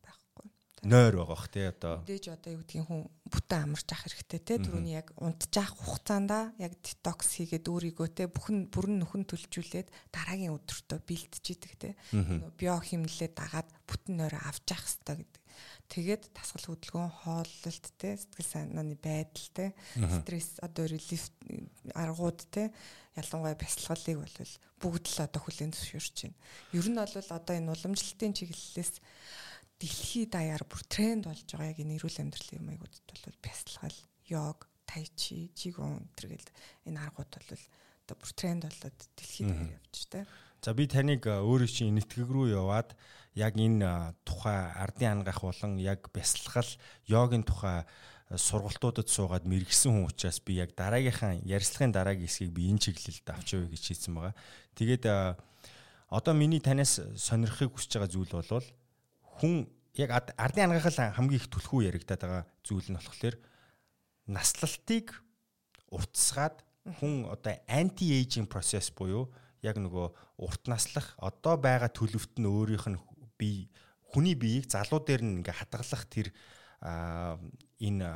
нойр 0.84 1.16
байгаа 1.16 1.36
бах 1.36 1.48
тий 1.48 1.66
одоо. 1.68 2.04
Дээж 2.04 2.36
одоо 2.36 2.52
юу 2.54 2.62
гэдгийг 2.64 2.88
хүн 2.88 3.08
бүтэн 3.32 3.64
амарч 3.64 3.90
ах 3.92 4.04
хэрэгтэй 4.04 4.42
тий 4.44 4.58
түрүүний 4.60 4.96
яг 5.00 5.12
унтчих 5.16 5.72
хугацаанда 5.80 6.54
яг 6.60 6.76
детокс 6.84 7.40
хийгээд 7.40 7.72
өөрийгөө 7.72 8.08
тий 8.12 8.28
бүхэн 8.28 8.68
бүрэн 8.68 9.00
нөхөн 9.00 9.24
төлжүүлээд 9.24 9.88
дараагийн 10.12 10.56
өдөртөө 10.60 11.00
бэлтжидэг 11.08 11.74
тий 11.80 11.94
био 12.60 12.78
химнэлээ 12.84 13.32
дагаад 13.32 13.70
бүтэн 13.88 14.20
нойр 14.20 14.36
авч 14.44 14.68
явах 14.68 14.84
хэрэгтэй 14.84 15.16
гэдэг. 15.24 15.42
Тэгээд 15.88 16.24
тасгал 16.34 16.74
хөдөлгөөн 16.74 17.12
хооллолт 17.22 17.86
тий 18.02 18.14
сэтгэл 18.18 18.50
санааны 18.50 18.98
байдал 18.98 19.48
тий 19.54 19.70
стресс 19.94 20.58
одоо 20.60 20.90
релиф 20.90 21.30
аргууд 21.94 22.40
тий 22.50 22.74
ялангуяа 23.14 23.54
бясалгалыг 23.54 24.18
бол 24.26 24.54
бүгд 24.82 25.06
л 25.06 25.20
одоо 25.22 25.42
хүлээн 25.44 25.72
зөвшөөрч 25.72 26.18
байна. 26.26 26.40
Ер 26.74 26.88
нь 26.90 26.98
бол 26.98 27.30
одоо 27.38 27.54
энэ 27.54 27.72
уламжлалтын 27.72 28.34
чиглэлээс 28.34 28.94
дэлхийд 29.84 30.32
даяар 30.32 30.64
бүр 30.64 30.80
тренд 30.88 31.28
болж 31.28 31.44
байгаа 31.44 31.76
яг 31.76 31.80
энэ 31.84 32.00
эрүүл 32.00 32.22
амьдралын 32.24 32.64
маягуудад 32.64 33.04
бол 33.04 33.44
бясалгал, 33.44 34.00
йог, 34.32 34.60
тайчи, 34.88 35.52
жигун 35.60 36.08
тэргээл 36.16 36.48
энэ 36.88 37.04
аргууд 37.04 37.32
бол 37.36 37.64
одоо 38.08 38.16
бүр 38.16 38.32
тренд 38.32 38.64
болоод 38.64 39.00
дэлхийд 39.20 39.52
даяар 39.52 39.76
явж 39.76 39.96
штэ. 40.08 40.24
За 40.64 40.72
би 40.72 40.88
таныг 40.88 41.28
өөрөө 41.28 41.68
чинь 41.68 41.92
нэтгэг 42.00 42.32
рүү 42.32 42.56
яваад 42.56 42.96
яг 43.36 43.60
энэ 43.60 44.16
тухай 44.24 44.72
ардын 44.72 45.20
ангаах 45.20 45.44
болон 45.44 45.76
яг 45.76 46.08
бясалгал, 46.16 46.72
йогийн 47.04 47.44
тухай 47.44 47.84
сургалтуудад 48.32 49.12
суугаад 49.12 49.44
мэрэгсэн 49.44 49.92
хүн 49.92 50.08
учраас 50.08 50.40
би 50.40 50.64
яг 50.64 50.72
дараагийнхаа 50.80 51.44
ярилцлагын 51.44 51.92
дараагийн 51.92 52.32
хэсгийг 52.32 52.56
би 52.56 52.72
энэ 52.72 52.80
чиглэлд 52.88 53.28
авч 53.28 53.60
явъя 53.60 53.76
гэж 53.76 53.84
хэлсэн 53.84 54.16
байгаа. 54.16 54.36
Тэгээд 54.80 55.04
одоо 56.08 56.34
миний 56.34 56.64
танаас 56.64 57.04
сонирхохыг 57.20 57.76
хүсэж 57.76 58.00
байгаа 58.00 58.12
зүйл 58.16 58.32
бол 58.32 58.64
хүн 59.40 59.68
яг 59.98 60.10
ардын 60.38 60.70
ангаахал 60.70 61.14
хамгийн 61.14 61.40
их 61.42 61.48
түлхүү 61.54 61.90
яригадаад 61.90 62.22
байгаа 62.22 62.44
зүйл 62.66 62.90
нь 62.90 62.98
болохоор 62.98 63.36
наслалтыг 64.28 65.08
уртсгаад 65.94 66.64
хүн 67.00 67.30
одоо 67.30 67.54
анти 67.68 68.12
эйжинг 68.18 68.50
процесс 68.50 68.90
буюу 68.90 69.30
яг 69.62 69.78
нөгөө 69.80 70.08
урт 70.44 70.64
наслах 70.68 71.16
одоо 71.18 71.56
байгаа 71.58 71.92
төлөвт 71.94 72.42
нь 72.42 72.50
өөрийнх 72.50 72.88
нь 72.90 73.00
бие 73.38 73.70
хүний 74.12 74.36
биеийг 74.36 74.68
залуу 74.68 75.00
дээр 75.00 75.22
нь 75.24 75.42
ингээ 75.42 75.56
хадгалах 75.56 76.04
тэр 76.12 76.28
энэ 77.80 78.10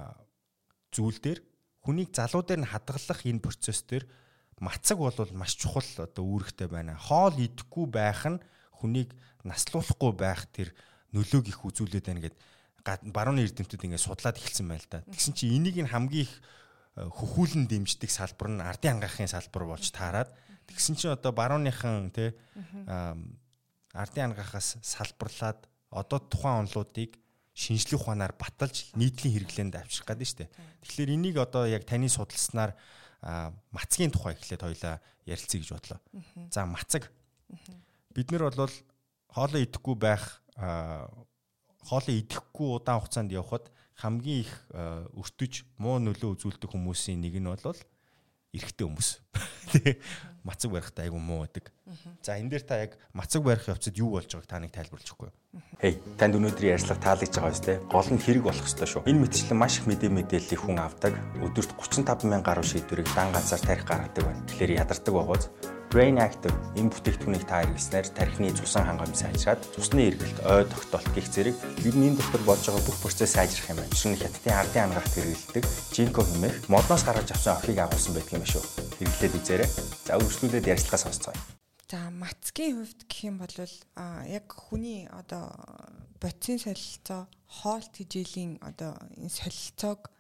зүйл 0.92 1.20
дээр 1.24 1.40
хүнийг 1.86 2.12
залуу 2.12 2.44
дээр 2.44 2.62
нь 2.66 2.72
хадгалах 2.72 3.22
энэ 3.24 3.44
процесс 3.44 3.82
дээр 3.88 4.06
мацаг 4.60 4.98
бол 4.98 5.16
маш 5.34 5.56
чухал 5.56 5.88
одоо 6.02 6.24
үүрэгтэй 6.26 6.68
байна. 6.68 6.98
Хоол 6.98 7.38
идэхгүй 7.38 7.86
байх 7.88 8.26
нь 8.26 8.42
хүнийг 8.82 9.14
наслуулахгүй 9.48 10.12
байх 10.18 10.50
тэр 10.52 10.74
нөлөөг 11.14 11.46
их 11.52 11.60
үзүүлээд 11.64 12.06
байна 12.08 12.24
гэд 12.26 12.36
барууны 13.12 13.44
эрдэмтүүд 13.44 13.84
ингээд 13.84 14.04
судлаад 14.04 14.40
эхэлсэн 14.40 14.68
байл 14.68 14.88
та. 14.88 15.04
Тэгсэн 15.08 15.34
чи 15.36 15.52
энийг 15.52 15.76
нь 15.76 15.92
хамгийн 15.92 16.24
их 16.24 16.34
э, 16.96 17.04
хөхүүлэн 17.04 17.68
дэмждэг 17.68 18.08
салбар 18.08 18.48
нь 18.48 18.64
ардын 18.64 19.00
ангаахын 19.00 19.28
салбар 19.28 19.68
болж 19.68 19.92
таарад. 19.92 20.32
Тэгсэн 20.72 20.96
чи 20.96 21.08
одоо 21.12 21.32
барууныхан 21.36 22.12
те 22.16 22.36
ардын 23.92 24.32
ангаахаас 24.32 24.80
салбарлаад 24.84 25.68
одоо 25.92 26.20
тухайн 26.20 26.68
онлуудыг 26.68 27.20
шинжлэх 27.58 28.04
ухаанаар 28.04 28.36
баталж 28.38 28.94
нийтлийн 28.94 29.34
хэрэглээнд 29.34 29.76
авчрах 29.82 30.14
гэдэг 30.14 30.24
нь 30.24 30.30
шүү 30.30 30.40
дээ. 30.46 30.52
Тэгэхээр 30.86 31.16
энийг 31.16 31.36
одоо 31.42 31.66
яг 31.66 31.84
таны 31.90 32.08
судалснаар 32.08 32.78
мацгийн 33.74 34.14
тухай 34.14 34.38
эхлээд 34.38 34.62
хоёлаа 34.62 35.02
ярилцъя 35.26 35.60
гэж 35.60 35.70
бодлоо. 35.74 36.00
За 36.54 36.70
мацаг. 36.70 37.10
Бид 38.14 38.30
нар 38.30 38.54
бол 38.54 38.76
хоолоо 39.34 39.60
идэхгүй 39.60 39.96
байх 39.98 40.46
хоолоо 40.58 42.14
идэхгүй 42.14 42.68
удаан 42.82 43.00
хугацаанд 43.00 43.32
явхад 43.32 43.70
хамгийн 43.96 44.46
их 44.46 44.54
өртөж 44.74 45.66
муу 45.78 46.02
нөлөө 46.02 46.38
үзүүлдэг 46.38 46.70
хүмүүсийн 46.70 47.22
нэг 47.22 47.38
нь 47.38 47.50
бол 47.50 47.80
эрэгтэй 48.54 48.86
хүмүүс. 48.88 49.10
Тэ 49.74 50.00
мацаг 50.48 50.72
барихтаа 50.72 51.06
айгу 51.06 51.20
муу 51.20 51.44
байдаг. 51.44 51.70
За 52.24 52.40
энэ 52.40 52.56
дээр 52.56 52.64
та 52.64 52.80
яг 52.80 52.96
мацаг 53.12 53.44
барих 53.44 53.68
явцад 53.68 54.00
юу 54.00 54.16
болж 54.16 54.32
байгааг 54.32 54.48
та 54.48 54.60
нэг 54.64 54.72
тайлбарлаж 54.72 55.12
өгөхгүй 55.12 55.28
юу? 55.28 55.36
Хей, 55.84 56.00
танд 56.16 56.40
өнөөдрийн 56.40 56.80
ярьцлага 56.80 57.04
таалагдж 57.04 57.36
байгаа 57.36 57.52
биз 57.52 57.64
дээ. 57.68 57.84
Гол 57.92 58.10
нь 58.10 58.24
хэрэг 58.24 58.44
болох 58.48 58.64
ёстой 58.64 58.88
шүү. 58.88 59.04
Энэ 59.12 59.22
мэтчлэн 59.28 59.60
маш 59.60 59.84
их 59.84 59.86
мэдээ 59.92 60.12
мэдээллийг 60.16 60.62
хүн 60.64 60.80
авдаг. 60.80 61.14
Өдөрт 61.44 61.76
35 61.76 62.32
мянган 62.32 62.48
гаруй 62.48 62.64
шийдвэрийг 62.64 63.12
дан 63.12 63.36
ганцаар 63.36 63.62
тарих 63.62 63.84
гаргадаг 63.84 64.24
байна. 64.24 64.48
Тэгэхээр 64.48 64.80
ядардаг 64.80 65.14
байгааз 65.14 65.52
Brain 65.88 66.20
Active 66.20 66.52
энэ 66.76 66.92
бүтээгдэхүүнийг 66.92 67.48
та 67.48 67.64
хэрэглэснээр 67.64 68.08
тархины 68.12 68.52
цусан 68.52 68.84
хангамж 68.84 69.16
сайжраад 69.16 69.64
цусны 69.72 70.12
эргэлт, 70.12 70.44
ой 70.44 70.68
тогтоолт 70.68 71.08
гих 71.16 71.32
зэрэг 71.32 71.56
ер 71.88 71.96
нь 71.96 72.12
энэ 72.12 72.20
дотор 72.20 72.44
болж 72.44 72.60
байгаа 72.68 72.84
бүх 72.84 73.00
процесс 73.00 73.40
сайжрах 73.40 73.72
юм 73.72 73.80
байна. 73.80 73.96
Жишээ 73.96 74.12
нь 74.12 74.20
хятадын 74.20 74.60
ардын 74.60 74.84
ангаахт 74.92 75.14
хэрэглэдэг 75.16 75.64
Jinko 75.96 76.22
хэмээх 76.28 76.58
модноос 76.68 77.04
гаргаж 77.08 77.32
авсан 77.32 77.56
охийг 77.56 77.80
агуулсан 77.80 78.14
байдаг 78.20 78.36
юм 78.36 78.44
шүү. 78.44 78.64
Хэрэглээд 79.00 79.38
үзээрэй. 79.40 79.70
За 80.04 80.12
үргэлжлүүлээд 80.20 80.72
ярилцлага 80.76 81.04
сонсцгоё. 81.08 81.40
За 81.88 82.00
мацгийн 82.12 82.84
хувьд 82.84 83.02
гэх 83.08 83.20
юм 83.24 83.40
бол 83.40 83.56
а 83.96 84.28
яг 84.28 84.52
хүний 84.52 85.08
одоо 85.08 85.56
бодисын 86.20 86.60
солилцоо 86.60 87.32
хоолт 87.48 87.96
хижээлийн 87.96 88.60
одоо 88.60 89.00
энэ 89.16 89.32
солилцоог 89.32 90.12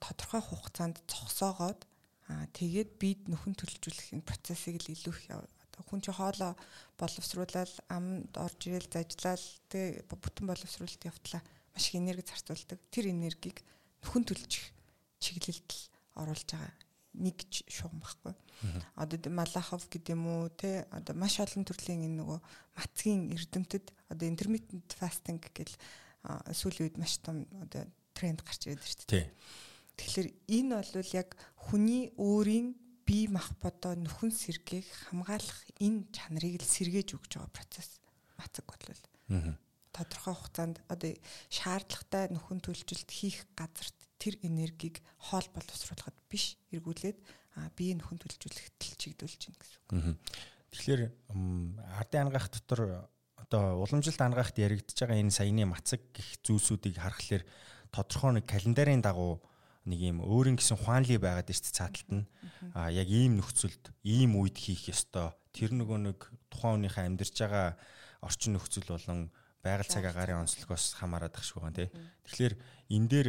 тодорхой 0.00 0.40
хугацаанд 0.40 1.04
зогсоогоод 1.04 1.84
Аа 2.30 2.48
тэгээд 2.56 2.90
бид 2.96 3.20
нөхөн 3.28 3.54
төлжүүлэх 3.58 4.16
энэ 4.16 4.24
процессыг 4.24 4.80
л 4.80 4.92
илүү 4.96 5.12
их 5.12 5.28
одоо 5.32 5.82
хүн 5.84 6.00
чи 6.00 6.12
хоолоо 6.14 6.56
боловсруулаад 6.96 7.72
амд 7.90 8.32
орж 8.38 8.60
ирэл 8.70 8.88
зажлал 8.88 9.44
тэгээ 9.68 10.08
бүтэн 10.08 10.46
боловсруулалт 10.48 11.02
явтлаа 11.04 11.42
маш 11.74 11.84
их 11.90 12.00
энерги 12.00 12.24
зарцуулдаг. 12.24 12.78
Тэр 12.88 13.12
энергийг 13.12 13.60
нөхөн 14.00 14.24
төлчих 14.24 14.72
чиглэлд 15.20 15.68
л 15.68 15.82
оруулж 16.16 16.48
байгаа 16.48 16.72
нэг 17.14 17.38
шугам 17.68 18.02
байхгүй. 18.02 18.34
Одоо 18.98 19.18
Малахов 19.30 19.86
гэдэг 19.90 20.14
юм 20.14 20.26
уу 20.26 20.48
те 20.50 20.86
одоо 20.90 21.14
маш 21.14 21.38
олон 21.38 21.62
төрлийн 21.66 22.06
энэ 22.06 22.18
нөгөө 22.22 22.38
мацгийн 22.78 23.30
эрдэмтэд 23.34 23.92
одоо 24.10 24.26
intermittent 24.26 24.90
fasting 24.98 25.38
гэл 25.54 25.74
сүүлийн 26.50 26.90
үед 26.90 26.98
маш 26.98 27.18
том 27.22 27.46
одоо 27.62 27.86
тренд 28.14 28.42
гарч 28.42 28.66
ирээд 28.66 28.82
байна 28.82 28.90
шүү 28.90 29.06
дээ. 29.10 29.26
Тэгэхээр 29.98 30.28
энэ 30.50 30.74
бол 30.80 31.10
яг 31.14 31.28
хүний 31.54 32.10
өөрийн 32.18 32.74
бие 33.04 33.28
махбодоо 33.28 33.94
нөхөн 33.94 34.32
сэргээх 34.32 35.12
хамгаалах 35.12 35.60
энэ 35.78 36.08
чанарыг 36.10 36.58
л 36.58 36.66
сэргээж 36.66 37.14
өгч 37.14 37.36
байгаа 37.36 37.52
процесс 37.52 38.00
мацаг 38.40 38.64
бодлол. 38.64 39.02
Тодорхой 39.94 40.34
хугацаанд 40.34 40.82
одоо 40.88 41.12
шаардлагатай 41.52 42.32
нөхөн 42.32 42.64
төлжилт 42.64 43.10
хийх 43.12 43.46
газарт 43.54 43.94
тэр 44.18 44.40
энергийг 44.42 45.04
хоол 45.20 45.46
боловсруулахад 45.52 46.16
биш 46.26 46.56
эргүүлээд 46.72 47.18
бие 47.76 47.94
нөхөн 47.94 48.18
төлжүүлэхэд 48.18 48.76
л 48.82 48.98
чигдүүлж 48.98 49.38
гин 49.38 49.54
гэсэн 49.54 49.78
үг. 49.94 50.18
Тэгэхээр 50.74 51.02
ардын 52.02 52.26
ангаах 52.26 52.50
дотор 52.50 53.06
одоо 53.38 53.84
уламжилт 53.84 54.18
ангаахт 54.18 54.58
яригдж 54.58 54.98
байгаа 54.98 55.22
энэ 55.22 55.30
саяны 55.30 55.68
мацаг 55.68 56.02
гих 56.10 56.42
зүйлсүүдийг 56.42 56.98
харахаар 56.98 57.44
тодорхой 57.94 58.42
нэг 58.42 58.50
календарын 58.50 59.04
дагуу 59.04 59.38
нэг 59.84 60.00
юм 60.00 60.18
өөрийн 60.24 60.56
гэсэн 60.56 60.80
хуанли 60.80 61.20
байгаад 61.20 61.52
шүү 61.52 61.64
дээ 61.68 61.78
цааталт 61.78 62.10
нь. 62.12 62.24
А 62.72 62.88
яг 62.88 63.08
ийм 63.08 63.36
нөхцөлд 63.36 63.92
ийм 64.04 64.36
үед 64.40 64.56
хийх 64.56 64.88
ёстой. 64.88 65.36
Тэр 65.52 65.76
нөгөө 65.76 65.98
нэг 66.08 66.18
тухайн 66.48 66.80
хүнийхээ 66.80 67.04
амьдарч 67.04 67.36
байгаа 67.36 67.76
орчин 68.24 68.56
нөхцөл 68.56 68.88
болон 68.88 69.28
байгаль 69.64 69.88
цаг 69.88 70.04
агарын 70.04 70.44
онцлогоос 70.44 71.00
хамаарат 71.00 71.40
ах 71.40 71.44
шиг 71.44 71.64
байгаа 71.64 71.88
тийм. 71.88 71.90
Тэгэхээр 72.28 72.54
энэ 72.92 73.08
дээр 73.08 73.28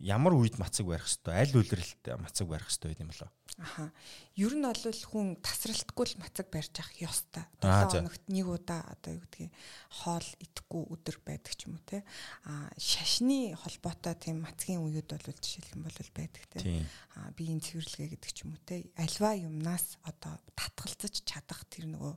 ямар 0.00 0.32
үед 0.32 0.56
мацаг 0.56 0.88
барих 0.88 1.04
хэвээр 1.04 1.36
аль 1.36 1.56
үлрэлт 1.60 2.04
мацаг 2.16 2.48
барих 2.48 2.72
хэвээр 2.72 3.04
юм 3.04 3.12
болоо. 3.12 3.28
Аха. 3.60 3.92
Ер 4.40 4.56
нь 4.56 4.64
бол 4.64 4.80
хүн 4.80 5.36
тасралтгүй 5.44 6.06
л 6.16 6.20
мацаг 6.24 6.48
барьж 6.48 6.80
авах 6.80 6.96
ёстой. 6.96 7.44
7 7.60 7.92
хоногт 7.92 8.24
нэг 8.24 8.46
удаа 8.48 8.88
одоо 8.88 9.20
юу 9.20 9.24
гэдгийг 9.28 9.52
хоол 10.00 10.28
идэхгүй 10.40 10.82
өдөр 10.96 11.16
байдаг 11.20 11.52
ч 11.52 11.68
юм 11.68 11.76
уу 11.76 11.84
те. 11.84 12.00
А 12.48 12.72
шашны 12.80 13.52
холбоотой 13.60 14.16
тийм 14.16 14.40
мацгийн 14.40 14.80
үеуд 14.80 15.12
бол 15.12 15.36
жишээлх 15.44 15.76
юм 15.76 15.84
бол 15.84 15.98
байдаг 16.16 16.44
те. 16.56 16.88
А 17.20 17.28
биеийн 17.36 17.60
цэвэрлэгээ 17.60 18.16
гэдэг 18.16 18.32
ч 18.32 18.48
юм 18.48 18.56
уу 18.56 18.64
те. 18.64 18.88
Альва 18.96 19.36
юмнаас 19.36 20.00
одоо 20.08 20.40
татгалзаж 20.56 21.20
чадах 21.28 21.68
тэр 21.68 21.84
нөгөө 21.92 22.16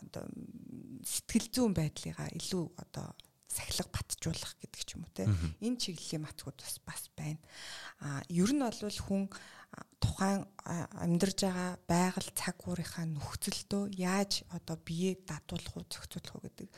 одоо 0.00 0.24
сэтгэл 1.04 1.48
зүйн 1.52 1.72
байдлыгаа 1.74 2.28
илүү 2.34 2.64
одоо 2.80 3.14
сахилга 3.48 3.86
батжуулах 3.94 4.52
гэдэг 4.58 4.82
ч 4.82 4.98
юм 4.98 5.06
уу 5.06 5.12
те 5.14 5.30
энэ 5.62 5.78
чиглэлийн 5.78 6.26
матгууд 6.26 6.58
бас 6.58 6.76
бас 6.82 7.02
байна. 7.14 7.38
А 8.02 8.22
ер 8.28 8.50
нь 8.50 8.62
бол 8.62 8.74
хүн 8.74 9.30
тухайн 10.04 10.44
амьдарж 10.64 11.38
байгаа 11.44 11.72
байгаль 11.88 12.30
цаг 12.36 12.60
уурынхаа 12.68 13.08
нөхцөлдөө 13.08 13.96
яаж 13.96 14.44
одоо 14.52 14.76
бие 14.80 15.16
дадуулах 15.28 15.76
уу 15.76 15.84
зохицуулах 15.88 16.36
уу 16.36 16.44
гэдэг. 16.44 16.68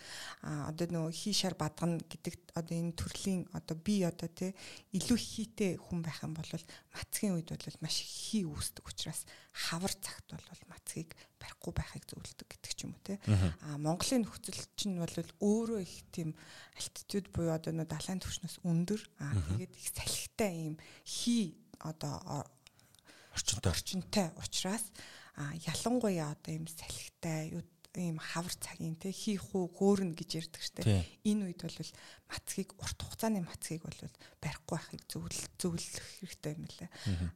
А 0.46 0.70
одоо 0.70 0.86
нөгөө 0.90 1.12
хийшар 1.14 1.54
бадгана 1.58 1.98
гэдэг 2.06 2.34
одоо 2.54 2.74
энэ 2.78 2.94
төрлийн 2.94 3.42
одоо 3.50 3.76
би 3.78 4.02
одоо 4.06 4.30
тий 4.30 4.54
илүү 4.94 5.18
хийтэй 5.18 5.72
хүн 5.78 6.02
байх 6.06 6.22
юм 6.22 6.34
бол 6.38 6.50
мацгийн 6.94 7.38
үед 7.38 7.50
бол 7.50 7.82
маш 7.82 7.96
хий 8.02 8.46
үүсдэг 8.46 8.86
учраас 8.86 9.22
хавар 9.54 9.94
цагт 9.94 10.34
бол 10.34 10.62
мацгийг 10.70 11.14
барихгүй 11.38 11.72
байхыг 11.74 12.04
зөвлөдөг 12.10 12.46
гэдэг 12.46 12.72
ч 12.74 12.80
юм 12.86 12.94
уу 12.94 13.02
тий 13.06 13.18
а 13.62 13.78
Монголын 13.78 14.26
нөхцөл 14.26 14.62
чинь 14.74 14.98
бол 14.98 15.14
өөрөө 15.14 15.80
их 15.82 16.02
тийм 16.10 16.34
альтитюд 16.74 17.30
буюу 17.30 17.54
одоо 17.54 17.70
нөгөө 17.70 17.92
далайн 17.94 18.20
түвшнээс 18.20 18.60
өндөр. 18.66 19.00
А 19.22 19.32
тэгээд 19.54 19.72
их 19.78 19.88
салхитай 19.94 20.52
ийм 20.52 20.76
хий 21.04 21.54
одоо 21.80 22.46
орчинтой 23.36 23.72
орчинтой 23.72 24.26
учраас 24.40 24.84
ялангуяа 25.36 26.32
одоо 26.32 26.52
ийм 26.56 26.66
салхитай 26.66 27.52
ийм 27.96 28.18
хавар 28.20 28.52
цагийн 28.56 28.96
те 28.96 29.12
хийх 29.12 29.54
уу 29.56 29.68
хөөрнө 29.72 30.16
гэж 30.16 30.30
ярьдаг 30.40 30.62
штэ 30.64 30.84
энэ 31.24 31.52
үед 31.52 31.60
бол 31.64 31.92
мацгийг 32.28 32.72
урт 32.76 32.98
хугацааны 33.00 33.40
мацгийг 33.44 33.84
бол 33.84 34.00
барихгүй 34.40 34.76
байхыг 34.76 35.02
зөвлөх 35.08 35.48
зөвлөх 35.56 35.96
хэрэгтэй 36.20 36.52
юм 36.56 36.64
лээ 36.68 36.90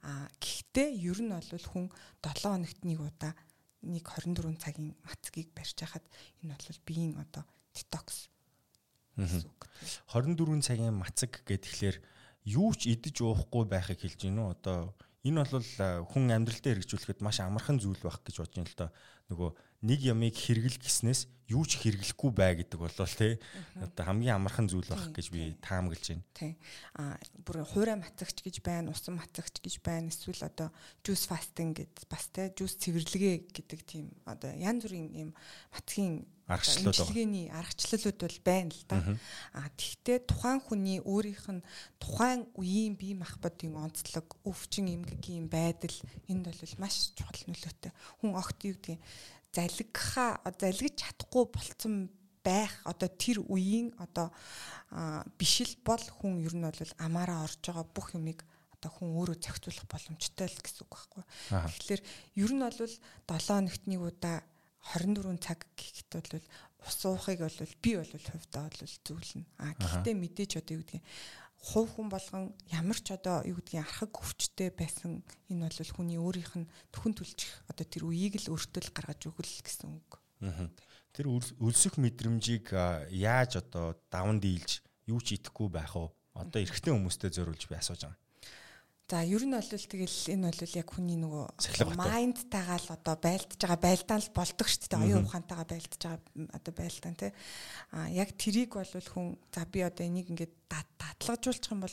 а 0.04 0.28
гэхдээ 0.40 0.88
ер 1.00 1.18
нь 1.24 1.32
бол 1.32 1.66
хүн 1.72 1.86
7 2.20 2.44
хоногт 2.44 2.80
нэг 2.84 3.00
удаа 3.00 3.32
нэг 3.80 4.04
24 4.04 4.60
цагийн 4.60 4.92
мацгийг 5.04 5.48
барьж 5.56 5.76
хахад 5.80 6.04
энэ 6.44 6.56
бол 6.56 6.80
биеийн 6.84 7.16
одоо 7.16 7.44
детокс 7.72 8.28
24 9.16 10.60
цагийн 10.64 10.96
мацаг 10.96 11.40
гэхэлэр 11.44 11.96
юу 12.44 12.72
ч 12.76 12.88
идэж 12.94 13.20
уухгүй 13.20 13.64
байхыг 13.68 14.00
хэлж 14.00 14.28
гинүү? 14.28 14.46
Одоо 14.56 14.94
энэ 15.26 15.44
бол 15.44 15.60
хүн 16.08 16.32
амьдралтаа 16.32 16.72
хэрэгжүүлэхэд 16.72 17.20
маш 17.20 17.44
амархан 17.44 17.76
зүйл 17.76 18.00
байх 18.00 18.24
гэж 18.24 18.40
бодож 18.40 18.56
байна 18.56 18.72
л 18.72 18.78
да. 18.78 18.88
Нөгөө 19.28 19.50
нэг 19.84 20.00
ямыг 20.00 20.36
хэрэгэл 20.36 20.80
гиснээс 20.80 21.28
юу 21.52 21.64
ч 21.68 21.76
хэрэглэхгүй 21.80 22.30
бай 22.32 22.56
гэдэг 22.56 22.78
болол 22.80 23.14
тий. 23.16 23.36
Одоо 23.76 24.04
хамгийн 24.06 24.40
амархан 24.40 24.68
зүйл 24.68 24.88
байх 24.88 25.12
гэж 25.12 25.26
би 25.28 25.56
таамаглаж 25.60 26.16
байна. 26.16 26.24
Тий. 26.32 26.52
А 26.96 27.20
бүр 27.44 27.64
хуурай 27.68 27.96
мацагч 28.00 28.40
гэж 28.44 28.64
байна, 28.64 28.92
усан 28.92 29.20
мацагч 29.20 29.60
гэж 29.60 29.84
байна. 29.84 30.08
Эсвэл 30.08 30.40
одоо 30.40 30.72
juice 31.04 31.28
fasting 31.28 31.76
гэд 31.76 32.06
бас 32.08 32.28
тий 32.32 32.48
juice 32.56 32.80
цэвэрлэгээ 32.80 33.36
гэдэг 33.50 33.80
тийм 33.84 34.08
одоо 34.24 34.52
янз 34.56 34.88
бүрийн 34.88 35.08
юм 35.16 35.30
мацгийн 35.74 36.24
аргачлалууд 36.50 36.98
имчилгээний 36.98 37.46
аргачлалууд 37.54 38.18
бол 38.18 38.38
байна 38.42 38.70
л 38.74 38.82
да. 38.90 38.98
А 39.54 39.70
тэгвэл 39.78 40.26
тухайн 40.26 40.60
хүний 40.60 40.98
өөрийнх 40.98 41.46
нь 41.54 41.62
тухайн 42.02 42.50
үеийн 42.58 42.98
бие 42.98 43.14
махбодын 43.14 43.78
онцлог, 43.78 44.26
өвчин 44.42 44.90
эмгэгийн 44.90 45.46
байдал 45.46 45.94
энд 46.26 46.50
бол 46.50 46.74
маш 46.82 47.14
чухал 47.14 47.42
нөлөөтэй. 47.46 47.94
Хүн 48.20 48.34
огт 48.34 48.58
юу 48.66 48.74
гэдэг 48.74 48.98
залгихаа 49.54 50.42
залгиж 50.58 50.94
чадахгүй 50.98 51.44
болцсон 51.46 52.10
байх 52.42 52.72
одоо 52.84 53.08
тэр 53.08 53.44
үеийн 53.46 53.92
одоо 53.98 54.32
бишил 55.38 55.72
бол 55.84 56.02
хүн 56.02 56.42
ер 56.42 56.54
нь 56.56 56.66
бол 56.66 56.92
амаараа 56.98 57.44
орж 57.46 57.60
байгаа 57.62 57.86
бүх 57.94 58.16
юмыг 58.16 58.42
одоо 58.80 58.90
хүн 58.96 59.12
өөрөө 59.12 59.36
зохицуулах 59.44 59.86
боломжтой 59.92 60.48
л 60.48 60.62
гэсэн 60.64 60.82
үг 60.88 60.92
байхгүй. 60.96 61.24
Тэгэхээр 61.52 62.02
ер 62.40 62.52
нь 62.56 62.64
бол 62.64 62.80
7 62.80 62.96
хоногт 63.28 63.84
нэг 63.84 64.00
удаа 64.00 64.40
24 64.80 65.36
цаг 65.38 65.60
гэхэд 65.76 66.10
бол 66.16 66.44
ус 66.88 66.98
уухыг 67.04 67.40
бол 67.44 67.58
би 67.84 67.90
бол 67.96 68.12
хувьдаа 68.12 68.64
бол 68.68 68.94
зөвлөнө. 69.04 69.46
А 69.60 69.76
гэхдээ 69.76 70.14
мэдээч 70.16 70.52
одоо 70.60 70.74
юу 70.80 70.84
гэдгийг 70.84 71.04
хувь 71.60 71.92
хүн 71.92 72.08
болгон 72.08 72.44
ямар 72.72 72.96
ч 72.96 73.12
одоо 73.12 73.44
юу 73.44 73.60
гэдгийг 73.60 73.84
архаг 73.84 74.16
өвчтэй 74.16 74.72
байсан 74.72 75.20
энэ 75.52 75.68
бол 75.68 75.92
хүний 75.92 76.16
өөрийнх 76.16 76.54
нь 76.56 76.70
төхөн 76.88 77.14
төлчих 77.20 77.52
одоо 77.68 77.84
тэр 77.84 78.08
үеийг 78.08 78.40
л 78.40 78.56
өөртөө 78.56 78.80
л 78.88 78.94
гаргаж 78.96 79.20
өгөл 79.28 79.52
гэсэн 79.60 79.92
үг. 79.92 80.10
Тэр 81.12 81.26
өлсөх 81.60 82.00
мэдрэмжийг 82.00 82.72
яаж 83.12 83.60
одоо 83.60 84.00
даван 84.08 84.40
дийлж 84.40 84.80
юу 85.04 85.20
ч 85.20 85.36
идэхгүй 85.36 85.68
байх 85.68 85.92
уу? 86.00 86.08
Одоо 86.32 86.64
эрэгтэй 86.64 86.96
хүмүүстэй 86.96 87.28
зориулж 87.28 87.68
би 87.68 87.76
асууж 87.76 88.08
байгаа. 88.08 88.19
За 89.10 89.26
ер 89.26 89.42
нь 89.42 89.50
бол 89.50 89.66
тэгэл 89.66 90.30
энэ 90.38 90.54
бол 90.54 90.78
яг 90.78 90.88
хүний 90.94 91.18
нөгөө 91.18 91.98
майндтайгаа 91.98 92.78
л 92.78 92.94
одоо 92.94 93.16
байлдаж 93.18 93.58
байгаа 93.58 93.82
байлдаан 93.82 94.22
л 94.22 94.30
болдог 94.30 94.66
шүү 94.70 94.86
дээ. 94.86 95.02
Оюун 95.02 95.26
ухаантайгаа 95.26 95.66
байлдаж 95.66 95.98
байгаа 95.98 96.22
одоо 96.54 96.72
байлдаан 96.78 97.16
тий. 97.18 97.32
А 97.90 98.06
яг 98.06 98.30
трийг 98.38 98.70
бол 98.70 98.86
хүн 98.86 99.34
за 99.50 99.66
би 99.66 99.82
одоо 99.82 100.06
энийг 100.06 100.30
ингээд 100.30 100.54
дадлагжуулчих 100.70 101.72
юм 101.74 101.82
бол 101.82 101.90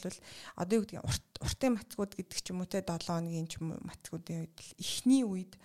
одоо 0.56 0.76
юу 0.78 0.84
гэдэг 0.86 1.02
урт 1.02 1.26
уртын 1.42 1.78
матгууд 1.78 2.14
гэдэг 2.14 2.40
ч 2.42 2.54
юм 2.54 2.62
уу 2.62 2.70
те 2.70 2.86
7 2.86 3.10
хоногийн 3.10 3.50
ч 3.50 3.58
юм 3.58 3.74
уу 3.74 3.82
матгуудын 3.82 4.46
үед 4.46 4.58
эхний 4.78 5.26
үед 5.26 5.58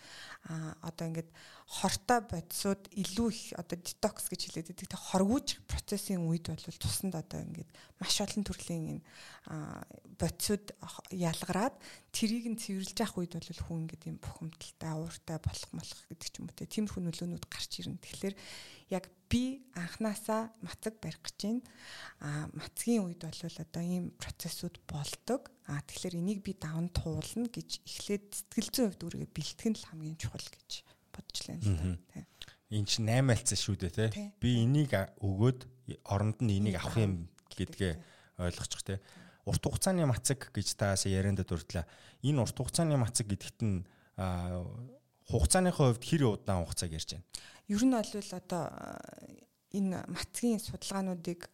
а 0.49 0.75
одоо 0.83 1.07
ингээд 1.13 1.31
хортой 1.69 2.21
бодисууд 2.27 2.91
илүү 2.93 3.29
их 3.33 3.45
одоо 3.57 3.79
детокс 3.79 4.29
гэж 4.29 4.41
хэлээд 4.51 4.69
байдаг. 4.75 4.91
Тэг 4.91 5.01
хоргууж 5.01 5.49
процессын 5.71 6.27
үед 6.27 6.51
бол 6.51 6.81
тусанд 6.83 7.15
одоо 7.15 7.41
ингээд 7.41 7.71
маш 7.97 8.21
олон 8.21 8.43
төрлийн 8.45 8.85
энэ 8.99 9.05
бодисууд 10.19 10.77
ялгараад 11.15 11.77
тэрийг 12.13 12.51
нь 12.53 12.61
цэвэрлж 12.61 12.99
явах 12.99 13.17
үед 13.17 13.33
бол 13.39 13.63
хүн 13.65 13.81
ингээд 13.89 14.05
юм 14.11 14.19
бухимдалтай, 14.21 14.93
ууртай 14.99 15.39
болох 15.41 15.71
молох 15.73 16.01
гэдэг 16.11 16.29
ч 16.29 16.35
юм 16.43 16.47
уу 16.51 16.57
те. 16.59 16.69
Тиймэрхүү 16.69 17.03
нөлөөнүүд 17.07 17.45
гарч 17.49 17.73
ирнэ. 17.81 18.03
Тэгэхээр 18.03 18.35
яг 18.93 19.09
би 19.33 19.65
анханасаа 19.73 20.53
мацаг 20.61 21.01
барих 21.01 21.25
гэж 21.25 21.39
байна. 21.41 21.65
А 22.21 22.53
мацгийн 22.53 23.09
үед 23.09 23.25
бол 23.25 23.33
одоо 23.33 23.83
ийм 23.83 24.13
процессууд 24.21 24.77
болдог. 24.85 25.49
А 25.65 25.81
тэгэхээр 25.81 26.21
энийг 26.21 26.45
би 26.45 26.53
даван 26.53 26.93
туулна 26.93 27.49
гэж 27.49 27.81
эхлээд 27.81 28.29
сэтгэл 28.29 28.69
зүйн 28.69 28.89
хувьд 28.93 29.05
үүргээ 29.09 29.31
бэлтгэн 29.33 29.75
л 29.81 29.89
хамгийн 29.89 30.21
чухал 30.21 30.45
гэж 30.45 30.71
бодож 31.17 31.41
байна 31.49 31.65
л 31.65 31.97
да. 32.13 32.21
Энд 32.73 32.89
чинь 32.89 33.09
8 33.09 33.33
альцсан 33.33 33.57
шүү 33.57 33.77
дээ 33.81 33.93
те. 34.13 34.33
Би 34.37 34.65
энийг 34.65 34.93
өгөөд 35.21 35.61
оронд 36.09 36.45
нь 36.45 36.53
энийг 36.61 36.77
авах 36.77 37.01
юм 37.01 37.29
гэдгээ 37.57 37.93
ойлгочих 38.37 38.85
те. 38.85 39.01
Урт 39.49 39.65
хугацааны 39.65 40.05
мацаг 40.09 40.53
гэж 40.53 40.77
таас 40.77 41.05
ярианд 41.09 41.45
дурдлаа. 41.45 41.89
Энэ 42.25 42.41
урт 42.41 42.57
хугацааны 42.57 42.97
мацаг 43.01 43.29
гэдэгт 43.29 43.61
нь 43.65 43.85
хугацааныхаа 45.33 45.97
хувьд 45.97 46.05
хэр 46.05 46.23
удаан 46.29 46.63
хугацааг 46.63 46.93
ярьж 46.93 47.11
байна? 47.17 47.27
Ер 47.69 47.83
нь 47.83 47.97
бол 47.97 48.33
одоо 48.37 48.65
энэ 49.73 50.05
матгийн 50.09 50.61
судалгаануудыг 50.61 51.49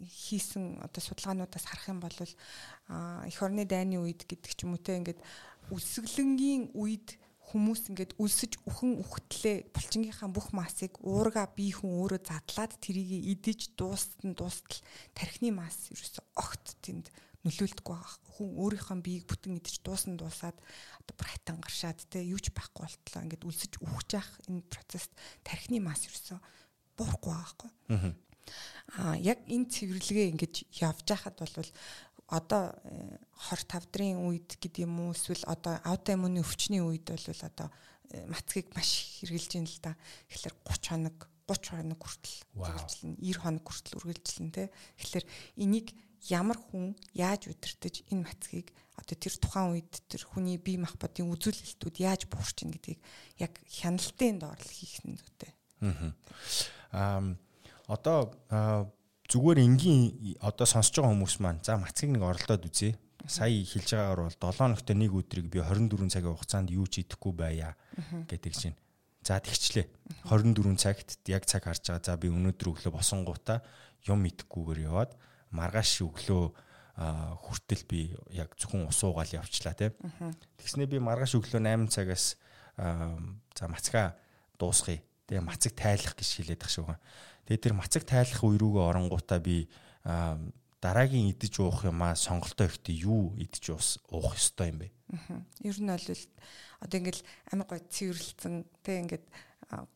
хийсэн 0.00 0.80
одоо 0.80 1.02
судалгаануудаас 1.04 1.64
харах 1.68 1.86
юм 1.92 2.00
бол 2.00 2.16
эх 2.16 3.38
орны 3.44 3.68
дайны 3.68 4.00
үед 4.00 4.24
гэдэг 4.24 4.52
ч 4.56 4.64
юм 4.64 4.74
уу 4.74 4.80
те 4.80 4.96
ингээд 4.96 5.20
үсгэлэнгийн 5.68 6.72
үед 6.72 7.20
хүмүүс 7.46 7.92
ингээд 7.94 8.12
өлсөж 8.18 8.58
үхэн 8.66 8.98
үхтлээ 9.04 9.70
булчингийнхаа 9.70 10.30
бүх 10.32 10.50
массыг 10.50 10.98
уурга 10.98 11.46
бие 11.54 11.70
хүн 11.76 11.94
өөрөө 11.94 12.20
задлаад 12.26 12.74
тэрийг 12.82 13.22
идэж 13.38 13.78
дуустал 13.78 14.34
дуустал 14.34 14.82
тархины 15.14 15.54
масс 15.54 15.94
ерөөсө 15.94 16.26
огт 16.34 16.74
тэнд 16.82 17.06
нөлөөлдөггүй 17.46 17.94
байгаа. 17.94 18.25
Хүн 18.36 18.52
өөрийнхөө 18.60 19.00
биеийг 19.00 19.24
бүтэн 19.24 19.56
идэж 19.56 19.80
дуусан 19.80 20.20
дуусаад 20.20 20.56
одоо 21.00 21.14
брайтан 21.16 21.56
гаршаад 21.60 22.04
те 22.12 22.20
юу 22.20 22.36
ч 22.36 22.52
байхгүй 22.52 22.84
болтлоо 22.84 23.22
ингээд 23.24 23.48
үлсэж 23.48 23.72
үхэж 23.80 24.08
явах 24.20 24.32
энэ 24.52 24.62
процесс 24.68 25.08
тархины 25.40 25.80
масс 25.80 26.04
ерөөсөө 26.04 26.38
буурахгүй 27.00 27.32
байхгүй. 27.32 27.70
Аа 29.00 29.16
яг 29.18 29.40
энэ 29.48 29.66
цэвэрлэгээ 29.72 30.30
ингэж 30.36 30.54
явж 30.84 31.06
байхад 31.08 31.36
бол 31.40 31.70
одоо 32.26 32.74
25 33.50 33.90
дрын 33.94 34.18
үед 34.26 34.58
гэдэг 34.58 34.82
юм 34.82 34.98
уу 35.00 35.14
эсвэл 35.14 35.46
одоо 35.46 35.78
аутоиммуны 35.86 36.42
өвчний 36.42 36.82
үед 36.82 37.06
бол 37.06 37.42
одоо 37.46 37.70
э, 38.10 38.26
мацгийг 38.26 38.74
маш 38.74 39.22
хэрглэж 39.22 39.50
юм 39.62 39.66
л 39.66 39.78
да. 39.82 39.94
Тэгэхээр 40.30 40.54
30 40.66 40.90
хоног 40.90 41.16
30 41.46 41.70
хоног 41.78 42.00
хүртэл 42.02 42.36
үргэлжлэн 42.58 43.12
90 43.22 43.38
хоног 43.38 43.64
хүртэл 43.66 43.98
үргэлжлэн 44.02 44.50
тэ. 44.50 44.74
Тэгэхээр 44.98 45.26
энийг 45.62 45.94
ямар 46.28 46.58
хүн 46.58 46.96
яаж 47.14 47.48
удирдах 47.50 47.96
энэ 48.10 48.24
мацгийг 48.24 48.72
одоо 48.96 49.16
тэр 49.16 49.34
тухайн 49.36 49.68
үед 49.76 49.92
тэр 50.08 50.24
хүний 50.24 50.56
бие 50.56 50.80
махбодын 50.80 51.28
үзүүлэлтүүд 51.30 51.96
яаж 52.00 52.26
буурч 52.32 52.64
ийн 52.64 52.72
гэдгийг 52.72 53.00
яг 53.38 53.52
хяналтын 53.68 54.40
доор 54.40 54.56
л 54.56 54.72
хийх 54.72 55.04
нь 55.04 55.20
зүйтэй. 55.20 55.52
Аа. 56.96 57.36
Одоо 57.86 58.32
зүгээр 59.28 59.58
энгийн 59.62 60.36
одоо 60.40 60.66
сонсож 60.66 60.96
байгаа 60.96 61.12
хүмүүс 61.12 61.36
маань 61.44 61.60
за 61.62 61.76
мацгийг 61.76 62.16
нэг 62.16 62.24
оролдоод 62.24 62.66
үзье. 62.66 62.96
Сая 63.26 63.52
хэлж 63.52 63.90
байгаагаар 63.94 64.22
бол 64.22 64.38
7 64.38 64.58
хоногт 64.58 64.88
нэг 64.90 65.12
өдрийг 65.12 65.46
би 65.50 65.58
24 65.60 66.08
цагийн 66.08 66.34
хугацаанд 66.34 66.70
юу 66.70 66.86
ч 66.86 67.02
идэхгүй 67.02 67.32
байя 67.34 67.74
гэдэг 68.30 68.54
чинь. 68.54 68.78
За 69.26 69.42
тэгчлээ. 69.42 69.86
24 70.30 70.78
цагт 70.78 71.18
яг 71.26 71.42
цаг 71.44 71.66
харж 71.66 71.82
байгаа. 71.90 72.06
За 72.06 72.14
би 72.14 72.30
өнөөдөр 72.30 72.70
өглөө 72.70 72.94
босонгуудаа 72.94 73.66
юм 74.06 74.22
идэхгүйгээр 74.30 74.86
яваад 74.86 75.18
маргааш 75.56 76.04
өглөө 76.04 76.44
хүртэл 76.96 77.84
би 77.88 78.00
яг 78.32 78.52
зөвхөн 78.60 78.88
ус 78.88 79.00
уугаал 79.04 79.32
явчлаа 79.40 79.74
тийм. 79.76 79.92
Тэгснээ 80.60 80.88
би 80.88 81.00
маргааш 81.00 81.36
өглөө 81.40 81.60
8 81.60 81.88
цагаас 81.92 82.36
за 82.76 83.64
мацгаа 83.68 84.16
дуусгая. 84.60 85.00
Тэгээ 85.28 85.44
мацаг 85.44 85.72
тайлах 85.76 86.14
гэж 86.16 86.28
хэлээд 86.40 86.60
тах 86.60 86.72
шүүгэн. 86.72 87.00
Тэгээ 87.48 87.64
тэр 87.64 87.74
мацаг 87.76 88.04
тайлах 88.08 88.40
үе 88.40 88.56
рүүгээ 88.56 88.88
оронгуудаа 88.88 89.40
би 89.40 89.68
дараагийн 90.80 91.32
идэж 91.34 91.54
уух 91.60 91.84
юмаа 91.84 92.14
сонголтоо 92.14 92.68
ихтэй 92.68 93.04
юу 93.04 93.34
идэж 93.36 93.74
уух 94.12 94.32
ёстой 94.36 94.70
юм 94.70 94.78
бэ? 94.84 94.88
Аа. 95.12 95.42
Ер 95.64 95.76
нь 95.80 95.90
бол 95.90 96.08
одоо 96.80 96.96
ингээл 97.00 97.22
амар 97.52 97.66
гой 97.66 97.80
цэвэрлсэн 97.90 98.54
тэг 98.84 98.96
ингээд 99.02 99.26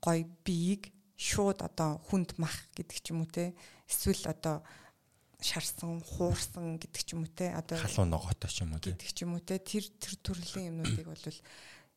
гой 0.03 0.27
биеийг 0.45 0.91
шууд 1.21 1.61
одоо 1.63 2.01
хүнд 2.09 2.41
мах 2.41 2.57
гэдэг 2.75 2.99
ч 2.99 3.13
юм 3.13 3.23
уу 3.23 3.31
те 3.31 3.53
эсвэл 3.87 4.25
одоо 4.33 4.65
шарсан, 5.43 6.01
хуурсан 6.01 6.79
гэдэг 6.79 7.03
ч 7.03 7.17
юм 7.17 7.25
уу 7.27 7.33
те. 7.33 7.53
Одоо 7.57 7.81
халуун 7.81 8.13
ногоотой 8.13 8.51
ч 8.51 8.63
юм 8.63 8.77
уу 8.77 8.81
гэдэг 8.81 9.11
ч 9.11 9.19
юм 9.25 9.35
уу 9.37 9.43
те. 9.43 9.59
Тэр 9.59 9.85
тэр 10.01 10.15
төрлийн 10.21 10.71
юмнуудыг 10.77 11.09
бол 11.09 11.27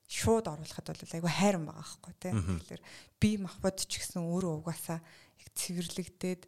шууд 0.07 0.45
оруулахад 0.47 0.87
бол 0.93 1.15
айгүй 1.17 1.31
хайран 1.31 1.65
байгаа 1.67 1.83
байхгүй 1.83 2.13
те. 2.19 2.29
Тэгэхээр 2.31 2.83
би 3.19 3.29
махбод 3.41 3.77
ч 3.81 3.91
гэсэн 3.99 4.21
өөрөө 4.23 4.53
угаасаа 4.61 4.99
яг 4.99 5.49
цэвэрлэгдээд 5.57 6.41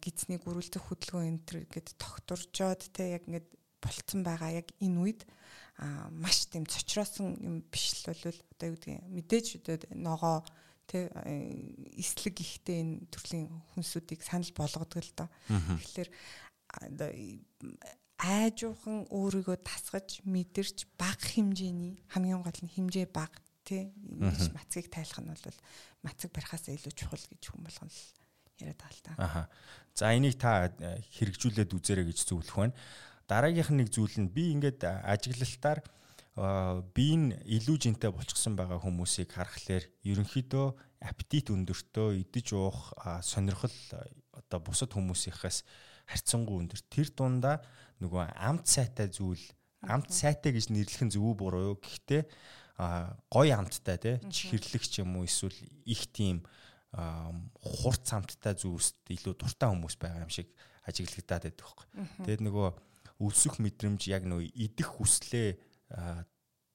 гизний 0.00 0.38
гөрүүлдэх 0.40 0.82
хөдөлгөөн 0.82 1.28
энэ 1.30 1.44
төр 1.44 1.58
гэд 1.68 1.88
тогтуржоод 1.98 2.82
те 2.94 3.14
яг 3.18 3.26
ингээд 3.28 3.48
болцсон 3.84 4.20
байгаа 4.24 4.50
яг 4.64 4.68
энэ 4.80 4.98
үед 5.02 5.20
маш 6.14 6.46
тийм 6.48 6.64
цочроосон 6.64 7.36
юм 7.42 7.56
биш 7.68 8.06
л 8.06 8.14
бол 8.14 8.22
одоо 8.30 8.66
юу 8.70 8.76
гэдгийг 8.78 9.02
мэдээж 9.10 9.46
ногоо 9.98 10.40
тэ 10.86 11.08
эслэг 11.96 12.36
ихтэй 12.40 12.80
энэ 12.84 12.94
төрлийн 13.10 13.48
хүнсүүдийг 13.74 14.20
санал 14.22 14.52
болгодог 14.56 15.00
л 15.00 15.12
доо. 15.16 15.28
Тэгэхээр 15.50 16.10
айжуухан 18.18 19.10
өөрийгөө 19.10 19.58
тасгаж 19.64 20.22
мэдэрч 20.24 20.86
баг 20.96 21.18
хэмжээний 21.18 22.00
хамгийн 22.14 22.40
гол 22.40 22.60
нь 22.62 22.72
хэмжээ 22.72 23.10
баг 23.10 23.32
тий 23.66 23.90
ингэж 23.90 24.54
мацгийг 24.54 24.88
тайлах 24.92 25.20
нь 25.20 25.30
бол 25.32 25.58
мацаг 26.04 26.30
барихаас 26.30 26.68
илүү 26.70 26.94
чухал 26.94 27.24
гэж 27.26 27.42
хүн 27.48 27.64
болгоно 27.64 27.90
л 27.90 28.00
яриад 28.60 28.78
байгаа 28.78 28.94
л 28.94 29.02
та. 29.02 29.12
Аха. 29.18 29.42
За 29.94 30.14
энийг 30.14 30.38
та 30.38 30.70
э, 30.78 31.00
хэрэгжүүлээд 31.18 31.74
үзээрэй 31.74 32.06
гэж 32.12 32.18
зөвлөх 32.28 32.54
байна. 32.54 32.76
Дараагийнх 33.26 33.70
нь 33.72 33.80
нэг 33.82 33.88
зүйл 33.90 34.16
нь 34.20 34.30
би 34.30 34.52
ингээд 34.54 34.84
ажиглалтаар 34.84 35.80
би 36.34 37.04
энэ 37.14 37.38
илүү 37.46 37.76
жинтэй 37.78 38.10
болчихсон 38.10 38.58
байгаа 38.58 38.82
хүмүүсийг 38.82 39.30
харахаар 39.30 39.86
ерөнхийдөө 40.02 40.66
аппетит 41.06 41.54
өндөртөө 41.54 42.18
идэж 42.26 42.58
уух 42.58 42.90
сонирхол 43.22 43.70
одоо 44.34 44.58
бусад 44.58 44.90
хүмүүсийнхээс 44.98 45.62
харьцангуй 46.10 46.66
өндөр. 46.66 46.80
Тэр 46.90 47.08
дундаа 47.14 47.62
нөгөө 48.02 48.34
амт 48.34 48.66
сайтай 48.66 49.06
зүйл 49.14 49.46
амт 49.86 50.10
сайтай 50.10 50.50
гэж 50.50 50.74
нэрлэх 50.74 51.06
нь 51.06 51.14
зөв 51.14 51.38
буруу 51.38 51.74
юу 51.74 51.78
гэхдээ 51.78 52.26
гой 53.30 53.48
амттай 53.54 53.98
тий 54.02 54.16
чихэрлэгч 54.26 55.06
юм 55.06 55.22
уу 55.22 55.30
эсвэл 55.30 55.54
их 55.86 56.10
тийм 56.10 56.42
хурц 57.62 58.10
амттай 58.10 58.58
зүйлст 58.58 59.06
илүү 59.06 59.38
дуртай 59.38 59.70
хүмүүс 59.70 59.94
байгаа 60.02 60.26
юм 60.26 60.34
шиг 60.34 60.50
ажиглагдаад 60.82 61.46
байдаг 61.46 61.62
хөөхгүй. 61.62 61.88
Тэгээд 62.26 62.42
нөгөө 62.42 62.68
өлсөх 63.22 63.62
мэдрэмж 63.62 64.02
яг 64.10 64.26
нөгөө 64.26 64.50
идэх 64.58 64.98
хүслээ 64.98 65.54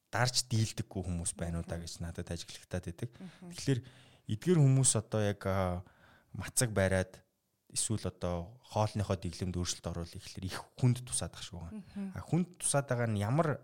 дарж 0.09 0.35
дийлдэггүй 0.49 1.01
хүмүүс 1.05 1.33
байна 1.37 1.61
уу 1.61 1.67
да 1.67 1.77
гэж 1.77 2.01
надад 2.01 2.31
ажиглагтаад 2.33 2.85
байдаг. 2.89 3.09
Тэгэхээр 3.53 3.79
эдгээр 4.33 4.59
хүмүүс 4.59 4.91
одоо 4.97 5.21
яг 5.21 5.41
мацаг 6.33 6.73
бариад 6.73 7.21
эсвэл 7.69 8.09
одоо 8.09 8.49
хоолныхоо 8.73 9.17
дэглэмд 9.17 9.53
өөрчлөлт 9.53 9.85
оруулах 9.85 10.17
ихлээр 10.17 10.49
их 10.49 10.57
хүнд 10.81 11.05
тусаад 11.05 11.33
ах 11.37 11.43
шүү. 11.45 11.61
А 12.17 12.21
хүнд 12.25 12.57
тусаад 12.57 12.89
байгаа 12.89 13.09
нь 13.09 13.21
ямар 13.21 13.61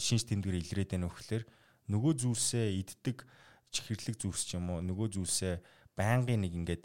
шинж 0.00 0.24
тэмдгээр 0.24 0.60
илрээд 0.60 0.90
байна 0.96 1.12
вэ 1.12 1.16
гэхээр 1.20 1.44
нөгөө 1.92 2.12
зүйлсээ 2.24 2.66
иддэг 2.80 3.28
чихэрлэг 3.72 4.16
зүйлс 4.16 4.42
ч 4.48 4.56
юм 4.56 4.72
уу 4.72 4.80
нөгөө 4.80 5.20
зүйлсээ 5.20 5.60
байнгын 5.96 6.40
нэг 6.44 6.52
ингээд 6.56 6.84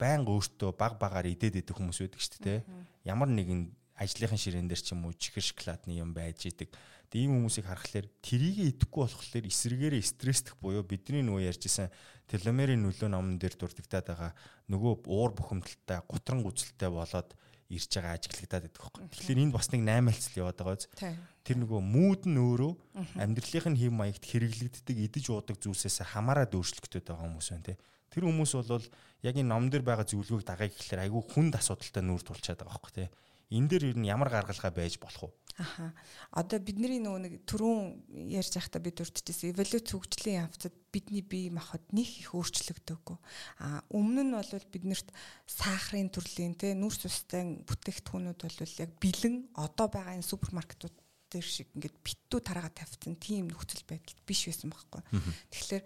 байнга 0.00 0.32
өөртөө 0.32 0.70
баг 0.76 0.96
багаар 0.96 1.28
идээд 1.28 1.60
идэх 1.60 1.76
хүмүүс 1.76 2.00
байдаг 2.00 2.20
шүү 2.24 2.40
дээ. 2.40 2.60
Ямар 3.04 3.28
нэгэн 3.28 3.68
ажлынхын 4.00 4.40
ширээн 4.40 4.68
дээр 4.72 4.80
ч 4.80 4.96
юм 4.96 5.04
уу 5.04 5.12
чихэр 5.12 5.44
шоколадны 5.44 5.92
юм 6.00 6.16
байж 6.16 6.48
идэг. 6.48 6.72
Тэгээ 7.12 7.26
ийм 7.28 7.44
хүмүүсийг 7.44 7.66
харахаар 7.68 8.06
трийг 8.24 8.56
идэхгүй 8.80 9.02
болохоор 9.04 9.46
эсрэгээрээ 9.50 10.02
стресстэх 10.02 10.56
буюу 10.56 10.86
бидний 10.86 11.20
нөгөө 11.26 11.52
ярьжсэн 11.52 11.92
теломерийн 12.30 12.80
нөлөө 12.86 13.10
номон 13.10 13.36
дээр 13.36 13.58
дурддагдаад 13.58 14.06
байгаа 14.08 14.32
нөгөө 14.70 15.10
уур 15.10 15.34
бухимдалтай 15.34 16.00
гутран 16.06 16.46
гүцэлтэй 16.46 16.86
болоод 16.86 17.34
ирж 17.70 17.90
байгаа 17.90 18.14
ажиглагдаад 18.14 18.62
байдаг 18.66 18.82
байхгүй. 18.82 19.02
Тэгэхээр 19.10 19.42
энд 19.42 19.54
бас 19.54 19.68
нэг 19.74 19.82
8 19.86 20.10
альцэл 20.10 20.40
яваад 20.42 20.58
байгаа 20.58 20.78
үз. 20.78 20.86
Тэр 21.46 21.56
нөгөө 21.62 21.80
мууд 21.82 22.22
нь 22.26 22.38
өөрөө 22.38 22.72
амьдралынх 23.18 23.66
нь 23.70 23.80
хэм 23.82 23.94
маягт 23.94 24.24
хэрэглэгддэг 24.26 24.96
идэж 25.10 25.24
уудаг 25.30 25.56
зүйлсээс 25.58 26.02
хамаарад 26.14 26.54
өөрчлөгдөд 26.54 27.10
байгаа 27.10 27.26
хүмүүс 27.26 27.48
байна 27.54 27.66
те. 27.70 27.78
Тэр 28.10 28.26
хүмүүс 28.26 28.52
бол 28.58 28.86
яг 29.22 29.34
энэ 29.38 29.50
ном 29.50 29.70
дээр 29.70 29.86
байгаа 29.86 30.06
зөвлөгөөг 30.06 30.42
дагая 30.42 30.66
гэхэлэр 30.66 31.06
айгүй 31.06 31.22
хүнд 31.30 31.54
асуудалтай 31.54 32.02
нүүр 32.02 32.22
тулчаад 32.26 32.58
байгаа 32.58 32.74
байхгүй 32.74 32.94
тий. 32.94 33.08
Энэ 33.50 33.68
дээр 33.68 33.84
ер 33.90 33.98
нь 33.98 34.06
ямар 34.06 34.30
гаргалгаа 34.30 34.70
байж 34.70 34.98
болох 35.02 35.26
вэ? 35.26 35.34
Аха. 35.60 35.92
Одоо 36.32 36.62
бидний 36.62 37.02
нөгөө 37.02 37.20
нэг 37.20 37.34
түрүүн 37.44 38.32
ярьж 38.32 38.54
байхдаа 38.56 38.80
бид 38.80 39.02
урдчихсан 39.02 39.52
эволюц 39.52 39.92
хөгжлийн 39.92 40.46
явцад 40.46 40.72
бидний 40.88 41.20
бие 41.20 41.50
махбод 41.52 41.84
нэг 41.92 42.08
их 42.08 42.32
өөрчлөгдөөгүй. 42.32 43.18
А 43.60 43.84
өмнө 43.92 44.24
нь 44.24 44.32
бол 44.32 44.70
биднэрт 44.72 45.12
сахарын 45.44 46.08
төрлийн 46.08 46.56
те 46.56 46.72
нүрс 46.72 47.04
устай 47.04 47.60
бүтээгдэхүүнүүд 47.68 48.40
бол 48.40 48.80
яг 48.80 48.90
бэлэн 49.02 49.36
одоо 49.58 49.86
байгаа 49.92 50.16
энэ 50.16 50.30
супермаркетууд 50.30 50.96
дээр 51.30 51.46
шиг 51.46 51.68
ингээд 51.76 51.96
битүү 52.00 52.40
тараагаа 52.40 52.74
тавьсан 52.74 53.14
тийм 53.20 53.52
нөхцөл 53.52 53.84
байдал 53.86 54.18
биш 54.26 54.48
байсан 54.50 54.72
байхгүй. 54.72 55.02
Тэгэхээр 55.52 55.84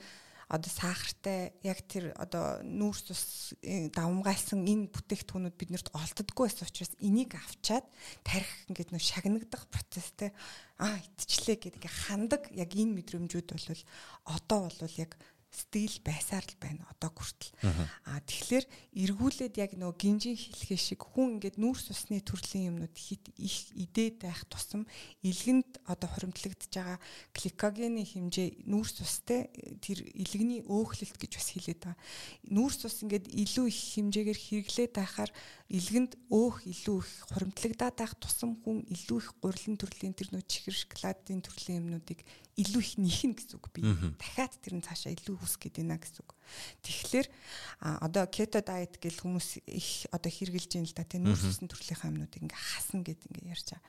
одоо 0.49 0.71
сахартай 0.71 1.53
яг 1.65 1.81
тэр 1.89 2.13
одоо 2.21 2.61
нүүрс 2.65 3.03
тус 3.09 3.23
э, 3.63 3.89
давмгайлсан 3.95 4.65
энэ 4.65 4.93
бүтээгдэхүүнүүд 4.93 5.57
биднэрт 5.57 5.89
олддоггүй 5.97 6.49
байсан 6.49 6.69
учраас 6.69 6.93
энийг 7.01 7.33
авчаад 7.35 7.87
тарих 8.25 8.53
ингээд 8.69 8.93
нөө 8.93 9.03
шагнагдах 9.03 9.65
процесстэй 9.73 10.31
аа 10.79 11.01
итчлээ 11.01 11.57
гэдэг 11.65 11.85
хандаг 11.89 12.53
яг 12.53 12.71
энэ 12.77 13.01
мэдрэмжүүд 13.01 13.49
бол 13.55 13.83
одоо 14.29 14.69
бол 14.69 14.95
яг 15.01 15.17
стил 15.55 15.95
байсаар 16.03 16.43
л 16.43 16.59
байна 16.59 16.83
одоо 16.91 17.15
хүртэл. 17.15 17.55
Аа 18.11 18.19
тэгэхээр 18.27 18.67
эргүүлээд 19.07 19.55
яг 19.63 19.79
нөгөө 19.79 19.95
гинжин 19.95 20.35
хэлхээ 20.35 20.81
шиг 20.83 21.07
хүн 21.07 21.39
ингээд 21.39 21.63
нүүрс 21.63 21.95
усны 21.95 22.19
төрлийн 22.19 22.75
юмнууд 22.75 22.97
хит 22.99 23.31
их 23.39 23.71
идээд 23.79 24.27
байх 24.27 24.43
тусам 24.51 24.91
илгэнд 25.23 25.79
одоо 25.87 26.09
хоримтлагдж 26.11 26.75
байгаа 26.75 26.99
гликогены 27.31 28.03
хэмжээ 28.03 28.67
нүүрс 28.67 28.97
устэй 29.07 29.47
тэр 29.79 30.03
илгэний 30.03 30.67
өөхлөлт 30.67 31.17
гэж 31.23 31.33
бас 31.39 31.49
хэлээд 31.55 31.81
байгаа. 31.87 31.99
Нүүрс 32.51 32.81
ус 32.91 32.99
ингээд 33.07 33.31
илүү 33.31 33.67
их 33.71 33.79
хэмжээгээр 33.95 34.41
хэрэглээд 34.43 34.93
байхаар 34.99 35.31
илгэнд 35.71 36.13
өөх 36.29 36.67
илүү 36.67 36.99
их 36.99 37.11
хоримтлагдаад 37.31 37.97
байх 37.97 38.15
тусам 38.19 38.59
хүн 38.61 38.83
илүү 38.91 39.19
их 39.23 39.29
гурилан 39.39 39.77
төрлийн 39.79 40.15
тэр 40.19 40.29
нөө 40.35 40.45
чихэр 40.45 40.77
шоколадын 40.77 41.41
төрлийн 41.41 41.81
юмнуудыг 41.83 42.21
илүү 42.55 42.83
их 42.83 42.95
нэхнэ 43.03 43.35
гэсэн 43.35 43.59
үг 43.59 43.67
би. 43.75 43.83
Дахиад 44.15 44.55
тэр 44.63 44.79
нь 44.79 44.87
цаашаа 44.87 45.11
илүү 45.11 45.43
хүсгээд 45.43 45.83
байна 45.83 45.99
гэсэн 45.99 46.23
үг. 46.23 46.31
Тэгэхээр 46.87 47.27
одоо 47.83 48.25
keto 48.31 48.63
diet 48.63 48.95
гэл 49.03 49.19
хүмүүс 49.27 49.67
их 49.67 50.07
одоо 50.15 50.31
хэрглэж 50.31 50.71
юм 50.79 50.87
л 50.87 50.95
да 50.95 51.03
тийм 51.03 51.27
нүүрс 51.27 51.51
усны 51.51 51.67
төрлийнхаа 51.67 52.15
юмнууд 52.15 52.31
ингээ 52.31 52.55
хасна 52.55 53.03
гэд 53.03 53.27
ингээ 53.27 53.51
ярьж 53.51 53.75
байгаа. 53.75 53.83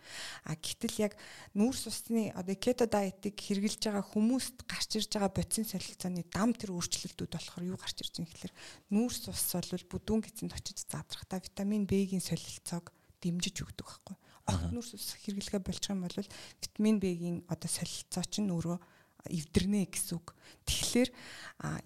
А 0.49 0.51
гэтэл 0.57 0.97
яг 0.97 1.13
нүүрс 1.53 1.84
усны 1.86 2.34
одоо 2.34 2.55
keto 2.57 2.89
diet-ыг 2.89 3.38
хэрглэж 3.38 3.82
байгаа 3.86 4.01
хүмүүст 4.01 4.57
гарч 4.66 4.89
ирж 4.97 5.11
байгаа 5.13 5.30
бодисын 5.30 5.70
солилцооны 5.70 6.26
дам 6.34 6.49
тэр 6.57 6.74
өөрчлөлтүүд 6.74 7.38
болохоор 7.38 7.70
юу 7.70 7.78
гарч 7.78 8.01
ирж 8.01 8.18
байгаа 8.18 8.26
юм 8.26 8.30
гэхээр 8.34 8.53
нүүрс 8.89 9.22
ус 9.30 9.45
бол 9.53 9.86
бүдүүн 9.93 10.22
гизэнд 10.26 10.57
очиж 10.57 10.89
задрахтаа 10.89 11.38
витамин 11.38 11.86
B-гийн 11.86 12.24
солилцоог 12.24 12.89
дэмжиж 13.22 13.61
өгдөг 13.61 13.86
байхгүй 13.86 14.18
огт 14.45 14.69
нүрс 14.71 14.93
ус 14.95 15.17
хэрэглэгээ 15.25 15.61
болчих 15.61 15.91
юм 15.91 16.05
бол 16.05 16.17
витамин 16.61 16.97
B-гийн 17.01 17.37
одоо 17.49 17.69
солилцоо 17.69 18.23
чинь 18.29 18.53
өөрөө 18.53 18.77
эвдэрнэ 19.25 19.89
гэсэн 19.89 20.21
үг. 20.21 20.37
Тэгэхээр 20.69 21.09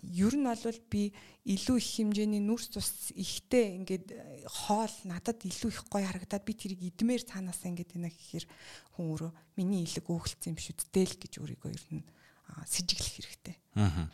ер 0.03 0.33
нь 0.35 0.43
бол 0.43 0.79
би 0.91 1.15
илүү 1.47 1.77
их 1.79 1.87
хэмжээний 1.95 2.43
нүрс 2.43 2.67
тус 2.75 3.15
ихтэй 3.15 3.79
ингээд 3.79 4.07
хоол 4.67 4.95
надад 5.07 5.39
илүү 5.47 5.71
их 5.71 5.81
гоё 5.87 6.03
харагдаад 6.03 6.43
би 6.43 6.53
тэрийг 6.55 6.81
идмээр 6.91 7.23
цаанаас 7.23 7.63
ингээд 7.63 7.95
байна 7.95 8.11
гэхээр 8.11 8.45
хүн 8.99 9.05
өөрөө 9.15 9.31
миний 9.55 9.87
илэг 9.87 10.03
өөхөлцсөн 10.03 10.51
юм 10.51 10.59
шүү 10.59 10.75
дээ 10.91 11.07
л 11.07 11.15
гэж 11.15 11.33
өөрийгөө 11.39 11.71
ер 11.71 11.85
нь 11.95 12.03
сэжиглэх 12.67 13.13
хэрэгтэй. 13.15 13.55
Аа. 13.79 14.11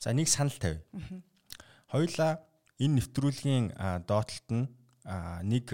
За 0.00 0.12
нэг 0.16 0.28
санал 0.28 0.56
тавь. 0.56 0.80
Хоёлаа 1.92 2.40
энэ 2.80 2.96
нэвтрүүлгийн 3.02 3.76
доотлолт 4.08 4.48
нь 4.48 4.66
нэг 5.44 5.66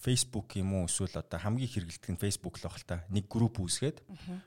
Facebook 0.00 0.56
юм 0.56 0.80
уу 0.80 0.88
эсвэл 0.88 1.20
одоо 1.20 1.36
хамгийн 1.36 1.68
хэрэгэлдэг 1.68 2.10
нь 2.16 2.22
Facebook 2.24 2.56
л 2.56 2.64
баг 2.64 2.76
л 2.80 2.88
та. 2.88 3.04
Нэг 3.12 3.28
групп 3.28 3.60
үүсгээд 3.60 4.00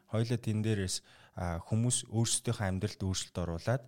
хоёлаа 0.09 0.39
тэн 0.41 0.65
дээрээс 0.65 1.05
хүмүүс 1.37 2.09
өөрсдийнхөө 2.09 2.65
амьдралд 2.65 3.01
өөрчлөлт 3.05 3.37
оруулад 3.37 3.83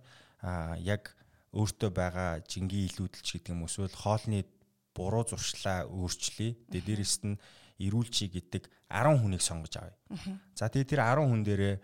яг 0.86 1.18
өөртөө 1.50 1.90
байгаа 1.90 2.30
жингийн 2.46 2.86
илүүдэлч 2.94 3.26
гэдэг 3.42 3.50
юм 3.50 3.66
эсвэл 3.66 3.90
хоолны 3.90 4.46
буруу 4.94 5.26
зуршлаа 5.26 5.90
өөрчлөе. 5.90 6.54
Тэгээ 6.70 6.86
дээрэс 6.86 7.14
нь 7.26 7.34
эрүүлчий 7.82 8.30
гэдэг 8.30 8.70
10 8.86 9.20
хүнийг 9.20 9.42
сонгож 9.42 9.74
авъя. 9.76 9.96
За 10.54 10.70
тэгээ 10.70 10.90
тэр 10.94 11.02
10 11.02 11.26
хүн 11.26 11.42
дээрээ 11.42 11.76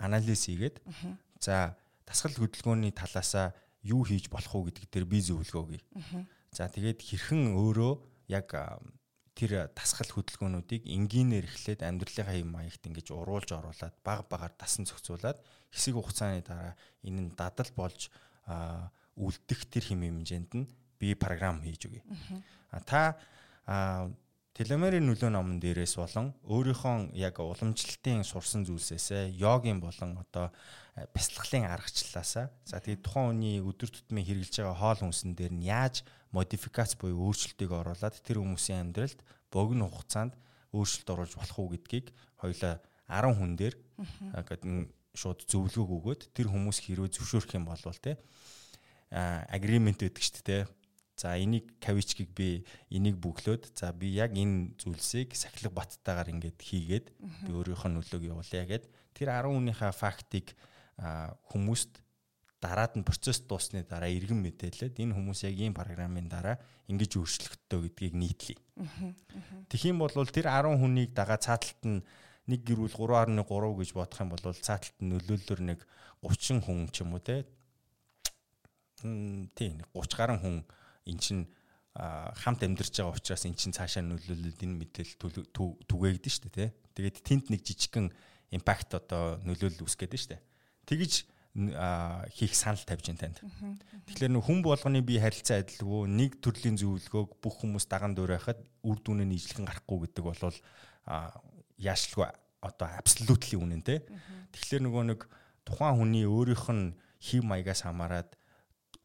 анализ 0.00 0.48
хийгээд 0.48 0.80
за 1.44 1.76
дасгал 2.08 2.34
хөдөлгөөний 2.40 2.92
талаасаа 2.96 3.52
юу 3.84 4.02
хийж 4.02 4.32
болох 4.32 4.52
уу 4.56 4.66
гэдэг 4.72 4.88
дээр 4.88 5.06
би 5.06 5.20
зөвлөгөө 5.20 5.62
өгье. 5.62 5.80
За 6.50 6.66
тэгээд 6.72 7.04
хэрхэн 7.04 7.54
өөрөө 7.54 7.92
яг 8.28 8.54
тэр 9.34 9.66
тасгал 9.74 10.10
хөдөлгөөнүүдийг 10.14 10.86
энгийнээр 10.86 11.46
эхлээд 11.50 11.82
амьдралынхаа 11.82 12.38
юм 12.38 12.54
маягт 12.54 12.86
ингэж 12.86 13.10
уруулж 13.10 13.50
оруулаад 13.50 13.94
баг 14.06 14.30
багаар 14.30 14.54
дасан 14.54 14.86
зохицуулаад 14.86 15.42
хэсэг 15.74 15.94
хугацааны 15.98 16.46
дараа 16.46 16.78
энэ 17.02 17.20
нь 17.28 17.34
дадал 17.34 17.70
болж 17.74 18.14
үлдэх 19.18 19.66
тэр 19.66 19.84
хэм 19.90 20.06
хэмжээнд 20.06 20.50
нь 20.54 20.70
би 21.02 21.18
програм 21.18 21.58
хийж 21.66 21.90
өгье. 21.90 22.02
А 22.70 22.78
та 22.86 23.00
телемерийн 24.54 25.02
нөлөө 25.02 25.34
номон 25.34 25.58
дээрээс 25.58 25.98
болон 25.98 26.30
өөрийнхөө 26.46 27.18
яг 27.18 27.42
уламжлалтын 27.42 28.22
сурсан 28.22 28.62
зүйлсээсээ 28.62 29.34
йогийн 29.34 29.82
болон 29.82 30.22
одоо 30.22 30.54
бясалгалын 31.10 31.66
аргачлалаасаа 31.74 32.54
за 32.62 32.78
тэгээд 32.78 33.02
тухайн 33.02 33.34
хүний 33.34 33.58
өдөр 33.58 33.90
тутмын 33.90 34.22
хэрэгжилж 34.22 34.62
байгаа 34.62 34.78
хоол 34.78 35.00
хүнсэн 35.10 35.34
дээр 35.34 35.54
нь 35.58 35.66
яаж 35.66 36.06
модификац 36.34 36.98
буюу 36.98 37.30
өөрчлөлтийг 37.30 37.70
оруулад 37.70 38.18
тэр 38.26 38.42
хүмүүсийн 38.42 38.90
амьдралд 38.90 39.22
богино 39.54 39.86
хугацаанд 39.86 40.34
өөрчлөлт 40.74 41.08
оруулж 41.14 41.34
болох 41.38 41.58
уу 41.62 41.70
гэдгийг 41.70 42.10
хоёлаа 42.42 42.82
10 43.06 43.38
хүн 43.38 43.52
дээр 43.54 43.74
гэдэг 44.34 44.90
шууд 45.14 45.46
зөвлөгөө 45.46 45.96
өгөөд 46.02 46.22
тэр 46.34 46.50
хүмүүс 46.50 46.82
хэрвээ 46.82 47.14
зөвшөөрөх 47.14 47.54
юм 47.54 47.70
бол 47.70 47.78
те 48.02 48.18
агримент 49.14 50.02
гэдэг 50.02 50.22
чинь 50.22 50.42
те. 50.44 50.66
За 51.14 51.38
энийг 51.38 51.78
кавичкийг 51.78 52.34
би 52.34 52.66
энийг 52.90 53.22
бүглөөд 53.22 53.78
за 53.78 53.94
би 53.94 54.10
яг 54.18 54.34
энэ 54.34 54.74
зүйлсийг 54.82 55.38
сахилга 55.38 55.70
баттайгаар 55.70 56.34
ингээд 56.34 56.58
хийгээд 56.58 57.06
би 57.46 57.50
өөрийнхөө 57.54 57.86
нөлөөг 57.94 58.22
явуулъя 58.34 58.66
гэд 58.66 58.90
тэр 59.14 59.30
10 59.30 59.54
хүнийхээ 59.54 59.94
фактыг 59.94 60.58
хүмүүст 60.98 62.02
дараад 62.64 62.96
нь 62.96 63.04
процесс 63.04 63.44
дуусны 63.44 63.84
дараа 63.84 64.08
иргэн 64.08 64.40
мэдээлээд 64.40 64.96
энэ 64.96 65.12
хүмүүс 65.12 65.44
яг 65.44 65.56
ийм 65.60 65.76
программын 65.76 66.32
дараа 66.32 66.56
ингэж 66.88 67.20
өөрчлөгдтөө 67.20 67.80
гэдгийг 67.92 68.14
нийтлэе. 68.16 68.58
Тэгэх 69.68 69.92
юм 69.92 70.00
бол 70.00 70.16
тэр 70.16 70.48
10 70.48 70.80
хүнийг 70.80 71.12
дагаа 71.12 71.36
цааталт 71.36 71.82
нь 71.84 72.00
нэг 72.48 72.60
гэрүүл 72.64 72.96
3.3 72.96 73.36
гэж 73.44 73.90
бодох 73.92 74.20
юм 74.24 74.30
бол 74.32 74.40
цааталт 74.40 74.96
нь 75.04 75.12
нөлөөллөөр 75.12 75.60
нэг 75.60 75.80
30 76.24 76.64
хүн 76.64 76.88
ч 76.88 77.04
юм 77.04 77.12
уу 77.12 77.20
те. 77.20 77.44
Тийм 79.04 79.84
30 79.92 80.16
гаруй 80.16 80.38
хүн 80.40 80.56
эн 81.04 81.18
чин 81.20 81.44
хамт 81.94 82.64
амьдарч 82.64 82.96
байгаа 82.96 83.12
учраас 83.12 83.44
эн 83.44 83.54
чин 83.54 83.76
цаашаа 83.76 84.00
нөлөөлөлд 84.08 84.60
энэ 84.64 84.78
мэдээлэл 84.80 85.52
түгээгдэн 85.84 86.32
шүү 86.32 86.48
дээ 86.48 86.72
те. 86.72 86.74
Тэгээд 86.96 87.16
тэнд 87.20 87.44
нэг 87.52 87.60
жижигхэн 87.60 88.08
импакт 88.56 88.96
одоо 88.96 89.38
нөлөөлөл 89.44 89.84
үүсгээд 89.84 90.16
шүү 90.16 90.32
дээ. 90.32 90.42
Тэгэж 90.88 91.12
хийх 91.54 92.54
санал 92.58 92.82
тавьж 92.82 93.14
ин 93.14 93.18
танд. 93.18 93.38
Тэгэхээр 94.10 94.34
нөх 94.34 94.50
хүн 94.50 94.66
болгоны 94.66 95.06
бие 95.06 95.22
харилцаа 95.22 95.62
адилгүй 95.62 96.10
нэг 96.10 96.42
төрлийн 96.42 96.74
зөвлөгөөг 96.74 97.38
бүх 97.38 97.54
хүмүүс 97.62 97.86
даган 97.86 98.18
дуурайхад 98.18 98.58
үр 98.82 98.98
дүнээ 98.98 99.30
нийжлэхэн 99.30 99.62
гарахгүй 99.70 100.10
гэдэг 100.10 100.24
бол 100.26 100.54
яашлгүй 101.78 102.26
одоо 102.58 102.88
абсолютли 102.98 103.54
үнэн 103.54 103.86
те. 103.86 104.02
Тэгэхээр 104.50 104.82
нөгөө 104.82 105.04
нэг 105.14 105.20
тухайн 105.62 105.94
хүний 105.94 106.26
өөрийнх 106.26 106.66
нь 106.74 106.98
хев 107.22 107.46
маягаас 107.46 107.86
хамаарат 107.86 108.34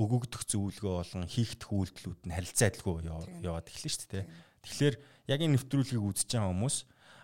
өгөгдөх 0.01 0.41
зөвлөгөө 0.49 0.93
болон 1.05 1.25
хийхдэх 1.29 1.69
үйлдэлүүд 1.69 2.21
нь 2.25 2.33
харилцаа 2.33 2.67
адилгүй 2.73 3.05
яваад 3.45 3.67
эхэлнэ 3.69 3.93
шүү 3.93 4.09
дээ. 4.09 4.25
Тэгэхээр 4.65 4.95
яг 5.29 5.39
энэ 5.43 5.53
нэвтрүүлгийг 5.59 6.01
үзэж 6.01 6.29
байгаа 6.33 6.49
хүмүүс 6.49 6.77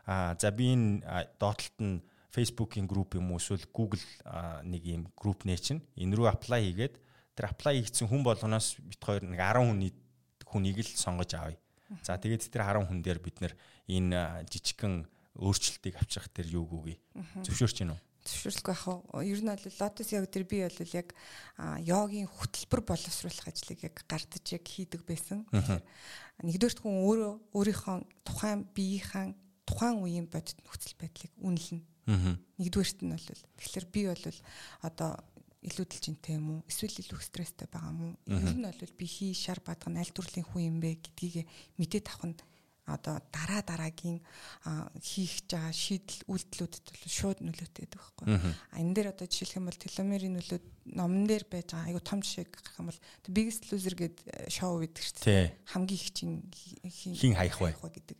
а 0.05 0.35
за 0.37 0.51
би 0.51 0.69
энэ 0.75 1.01
доотлолт 1.39 1.79
нь 1.81 2.03
Facebook-ийн 2.35 2.87
групп 2.87 3.15
юм 3.15 3.31
уу 3.31 3.39
эсвэл 3.39 3.63
Google 3.71 4.03
нэг 4.67 4.83
юм 4.83 5.07
групп 5.15 5.47
нэ 5.47 5.55
чинь 5.55 5.81
энэ 5.95 6.15
рүү 6.19 6.27
apply 6.35 6.61
хийгээд 6.67 6.95
тэр 7.39 7.45
apply 7.47 7.79
хийгдсэн 7.79 8.11
хүн 8.11 8.27
болгоноос 8.27 8.75
бит 8.83 8.99
хоёр 8.99 9.23
нэг 9.23 9.39
10 9.39 9.71
хүний 9.71 9.91
хүнийг 10.43 10.77
л 10.83 10.91
сонгож 10.99 11.31
авъя. 11.33 11.59
За 12.03 12.19
тэгээд 12.19 12.51
тэр 12.51 12.67
10 12.67 12.91
хүн 12.91 12.99
дээр 12.99 13.19
бид 13.23 13.39
нэр 13.39 13.53
энэ 13.87 14.43
жижигхэн 14.51 15.07
өөрчлөлтийг 15.39 15.95
авчрах 15.95 16.27
тэр 16.31 16.51
юу 16.51 16.67
гүгий. 16.67 16.99
Зөвшөөрч 17.43 17.79
гинөө 17.83 17.99
зөвшөөрлөхгүй 18.25 18.73
байх 18.73 18.85
уу. 18.89 19.21
Ер 19.21 19.39
нь 19.41 19.49
бол 19.53 19.65
лотос 19.79 20.09
яг 20.09 20.25
тэр 20.33 20.45
би 20.49 20.65
бол 20.65 20.93
яг 20.97 21.13
йогийн 21.85 22.25
хөтөлбөр 22.25 22.81
боловсруулах 22.81 23.49
ажлыг 23.53 23.85
яг 23.85 24.01
гардаж 24.09 24.45
яг 24.49 24.65
хийдэг 24.65 25.05
байсан. 25.05 25.45
Нэгдүгээрт 26.41 26.81
хүн 26.81 27.05
өөрөө 27.05 27.33
өөрийнхөө 27.53 27.97
тухайн 28.25 28.65
биеийнхэн 28.73 29.37
тухайн 29.69 30.01
үеийн 30.01 30.25
бодит 30.25 30.57
нөхцөл 30.65 30.97
байдлыг 30.97 31.31
үнэлнэ. 31.37 31.85
Нэгдүгээрт 32.05 32.99
нь 33.01 33.13
бол 33.13 33.27
тэгэхээр 33.57 33.85
би 33.89 34.01
бол 34.09 34.25
одоо 34.85 35.11
илүү 35.65 35.85
дэлжинтэй 35.89 36.37
юм 36.37 36.61
уу? 36.61 36.67
Эсвэл 36.69 37.01
илүү 37.01 37.19
стресстэй 37.25 37.67
байгаа 37.69 37.89
юм 37.89 38.01
уу? 38.05 38.13
Ер 38.29 38.53
нь 38.53 38.65
бол 38.65 38.97
би 38.97 39.05
хий 39.09 39.33
шар 39.33 39.59
бадган 39.65 39.97
аль 39.97 40.13
төрлийн 40.13 40.45
хүн 40.45 40.69
юм 40.69 40.77
бэ 40.77 41.01
гэдгийг 41.01 41.49
мэдээд 41.81 42.05
авах 42.13 42.29
нь 42.29 42.37
одоо 42.85 43.17
дараа 43.33 43.61
дараагийн 43.65 44.21
хийх 45.01 45.41
байгаа 45.49 45.73
шийдэл 45.73 46.21
үйлдэлүүдэд 46.29 46.85
бол 46.85 47.09
шууд 47.09 47.39
нөлөөтэй 47.41 47.89
байдаг 47.89 47.97
байхгүй. 47.97 48.25
А 48.45 48.77
энэ 48.77 48.93
дээр 48.93 49.09
одоо 49.09 49.25
жишээлх 49.25 49.57
юм 49.57 49.65
бол 49.65 49.81
теломерийн 49.81 50.37
нөлөө 50.37 50.59
номон 50.93 51.25
дээр 51.25 51.45
байж 51.49 51.73
байгаа 51.73 51.89
айгу 51.89 52.01
том 52.05 52.21
жишээ 52.21 52.45
гэх 52.45 52.77
юм 52.77 52.93
бол 52.93 53.01
Biggest 53.25 53.65
Loser 53.73 53.95
гэдэг 53.97 54.53
шоу 54.53 54.77
байдаг 54.85 55.01
шүү 55.01 55.17
дээ. 55.25 55.49
Хамгийн 55.73 55.97
их 55.97 56.13
чин 56.13 56.29
хин 56.53 57.33
хаях 57.33 57.57
бай 57.57 57.73
гэдэг. 57.73 58.17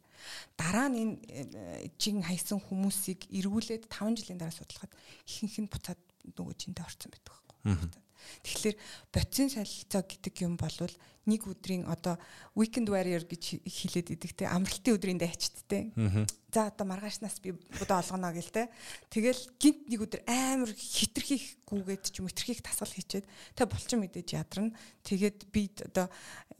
Дараа 0.58 0.88
нь 0.90 0.98
энэ 1.02 1.92
жин 2.00 2.24
хайсан 2.24 2.60
хүмүүсийг 2.64 3.28
эргүүлээд 3.30 3.90
5 3.90 4.20
жилийн 4.20 4.40
дараа 4.40 4.56
судлахад 4.56 4.92
ихэнх 5.28 5.58
нь 5.64 5.72
буцаад 5.72 6.00
нөгөө 6.36 6.56
жинтэй 6.56 6.84
орцсон 6.86 7.12
байдаг 7.12 7.34
байхгүй. 7.34 8.05
Тэгэхээр 8.44 8.78
боцин 9.14 9.50
солилцоо 9.50 10.02
гэдэг 10.04 10.36
юм 10.44 10.58
бол 10.58 10.74
нэг 11.26 11.42
өдрийн 11.50 11.90
одоо 11.90 12.22
weekend 12.54 12.90
warrior 12.94 13.26
гэж 13.26 13.66
хэлээд 13.66 14.14
идэг 14.14 14.32
те 14.38 14.46
амралтын 14.46 14.94
өдрийн 14.94 15.18
дайчт 15.18 15.66
те. 15.66 15.90
За 16.54 16.70
одоо 16.70 16.86
маргаашнаас 16.86 17.42
би 17.42 17.52
будаа 17.52 18.00
олгоно 18.06 18.30
гэл 18.32 18.54
те. 18.54 18.70
Тэгэл 19.10 19.42
гинт 19.58 19.90
нэг 19.90 20.06
өдөр 20.06 20.22
амар 20.30 20.70
хитрхийх 20.70 21.58
гүгээд 21.66 22.14
ч 22.14 22.22
юм 22.22 22.30
хитрхийх 22.30 22.62
тасгал 22.62 22.94
хийчээд 22.94 23.26
тэг 23.58 23.68
булчин 23.68 24.06
мэдээж 24.06 24.38
ядарна. 24.38 24.78
Тэгээд 25.02 25.50
би 25.50 25.74
одоо 25.82 26.08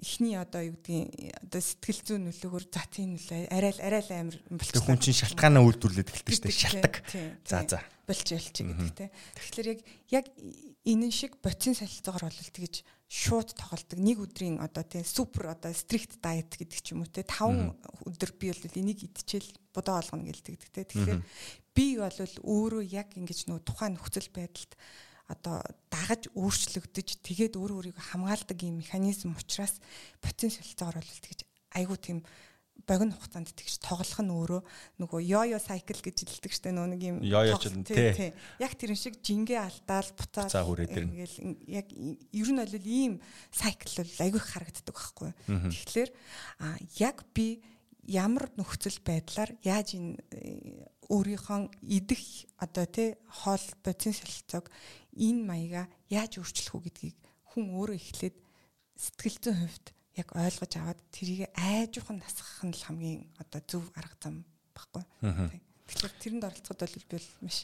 эхний 0.02 0.36
одоо 0.36 0.62
юу 0.66 0.76
гэдгийг 0.82 1.14
одоо 1.46 1.62
сэтгэл 1.62 2.02
зүйн 2.02 2.24
нөлөөгөөр 2.28 2.66
за 2.74 2.84
тийм 2.90 3.16
нөлөө 3.16 3.54
арай 3.54 3.72
л 3.72 3.82
арай 3.86 4.02
л 4.02 4.12
амар 4.18 4.38
булчин. 4.50 4.82
Хүн 4.82 5.00
чинь 5.00 5.20
шалтгаанаа 5.22 5.64
үйлдвэрлээд 5.64 6.10
эхэлдэг 6.10 6.36
шүү 6.36 6.44
дээ. 6.44 6.60
Шалтак. 6.60 6.96
За 7.46 7.64
за. 7.64 7.80
Болж 8.10 8.28
ялч 8.34 8.52
гэдэг 8.52 8.98
те. 8.98 9.14
Тэгэхээр 9.38 9.70
яг 9.72 9.80
яг 10.12 10.26
энэ 10.86 11.10
шиг 11.10 11.42
боцин 11.42 11.74
солилцоогоор 11.74 12.30
бол 12.30 12.54
тэгэж 12.54 12.86
шууд 13.10 13.58
тоглолдог. 13.58 13.98
Нэг 13.98 14.22
өдрийн 14.22 14.62
одоо 14.62 14.86
тий 14.86 15.02
супер 15.02 15.54
одоо 15.54 15.74
стрикт 15.74 16.22
дайет 16.22 16.54
гэдэг 16.54 16.80
ч 16.82 16.94
юм 16.94 17.02
уу 17.02 17.10
тий 17.10 17.26
5 17.26 18.06
өдөр 18.06 18.32
би 18.38 18.54
бол 18.54 18.78
энийг 18.78 19.02
идчихэл 19.02 19.50
будаа 19.74 20.02
олгоно 20.02 20.30
гэлдэг 20.30 20.62
тий. 20.70 20.86
Тэгэхээр 20.86 21.22
би 21.74 21.86
бол 21.98 22.20
өөрөө 22.22 22.84
яг 22.86 23.18
ингэж 23.18 23.50
нөө 23.50 23.66
тухайн 23.66 23.98
нөхцөл 23.98 24.30
байдалд 24.30 24.78
одоо 25.26 25.66
дагаж 25.90 26.30
өөрчлөгдөж 26.38 27.26
тэгээд 27.26 27.58
өөр 27.58 27.72
өөрийгөө 27.82 28.06
хамгаалдаг 28.14 28.58
юм 28.62 28.78
механизм 28.78 29.34
учраас 29.34 29.82
боцин 30.22 30.54
солилцоогоор 30.54 31.02
бол 31.02 31.22
тэгэж 31.26 31.40
айгуу 31.74 31.98
тийм 31.98 32.22
богино 32.84 33.16
хугацаанд 33.16 33.56
тэгж 33.56 33.80
тоглох 33.80 34.20
нь 34.20 34.30
өөрөө 34.36 34.62
нөгөө 35.00 35.20
йо-йо 35.24 35.60
сайкл 35.64 36.02
гэж 36.04 36.28
хэлдэг 36.28 36.54
штэ 36.54 36.76
нөө 36.76 36.88
нэг 36.94 37.02
юм 37.02 37.18
ч 37.58 37.72
тий. 37.88 38.34
Яг 38.60 38.74
тэрэн 38.76 39.00
шиг 39.00 39.18
жингээ 39.24 39.60
алдаал 39.64 40.12
буцаад 40.14 40.52
ингээл 40.52 41.38
яг 41.66 41.88
ер 41.96 42.50
нь 42.52 42.60
бол 42.62 42.76
ийм 42.86 43.14
сайкл 43.50 44.04
бол 44.04 44.14
айгүй 44.22 44.42
харагддаг 44.44 44.94
байхгүй. 44.94 45.32
Тэгэхээр 45.48 46.10
яг 47.00 47.26
би 47.34 47.64
ямар 48.06 48.52
нөхцөл 48.54 49.02
байдлаар 49.02 49.58
яаж 49.66 49.98
энэ 49.98 50.22
э, 50.30 50.86
өөрийнхөө 51.10 51.74
идэх 51.82 52.22
одоо 52.62 52.86
тий 52.86 53.18
хоол 53.42 53.66
бодис 53.82 54.22
солилцоог 54.22 54.70
энэ 55.18 55.42
маяга 55.42 55.84
яаж 56.14 56.38
өөрчлөх 56.38 56.76
үү 56.78 56.86
гэдгийг 56.86 57.18
хүн 57.50 57.66
өөрөө 57.74 57.98
эхлээд 57.98 58.38
сэтгэл 58.94 59.38
зүйн 59.42 59.60
хувьд 59.66 59.88
яг 60.16 60.30
ойлгож 60.32 60.74
аваад 60.80 61.00
тэрийг 61.12 61.52
айжуухан 61.56 62.20
насгах 62.20 62.64
нь 62.64 62.76
л 62.76 62.86
хамгийн 62.88 63.22
одоо 63.40 63.62
зөв 63.68 63.84
арга 63.96 64.16
зам 64.24 64.44
баггүй. 64.72 65.04
Тэгэхээр 65.86 66.14
тэрэнд 66.20 66.48
оролцоход 66.48 66.80
бол 66.80 66.96
би 66.96 67.16
бол 67.20 67.30
маш 67.44 67.58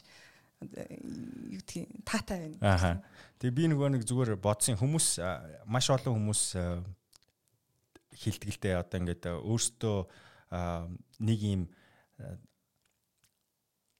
юу 0.62 1.60
гэдгийг 1.64 1.88
таатай 2.04 2.38
байна. 2.60 3.02
Тэгээ 3.40 3.56
би 3.56 3.64
нөгөө 3.72 3.88
нэг 3.96 4.02
зүгээр 4.04 4.36
бодсон 4.36 4.76
хүмүүс 4.78 5.18
маш 5.66 5.86
олон 5.90 6.14
хүмүүс 6.20 6.42
хилтгэлтэй 8.12 8.76
одоо 8.78 9.00
ингээд 9.00 9.24
өөртөө 9.40 9.98
нэг 11.24 11.38
юм 11.40 11.62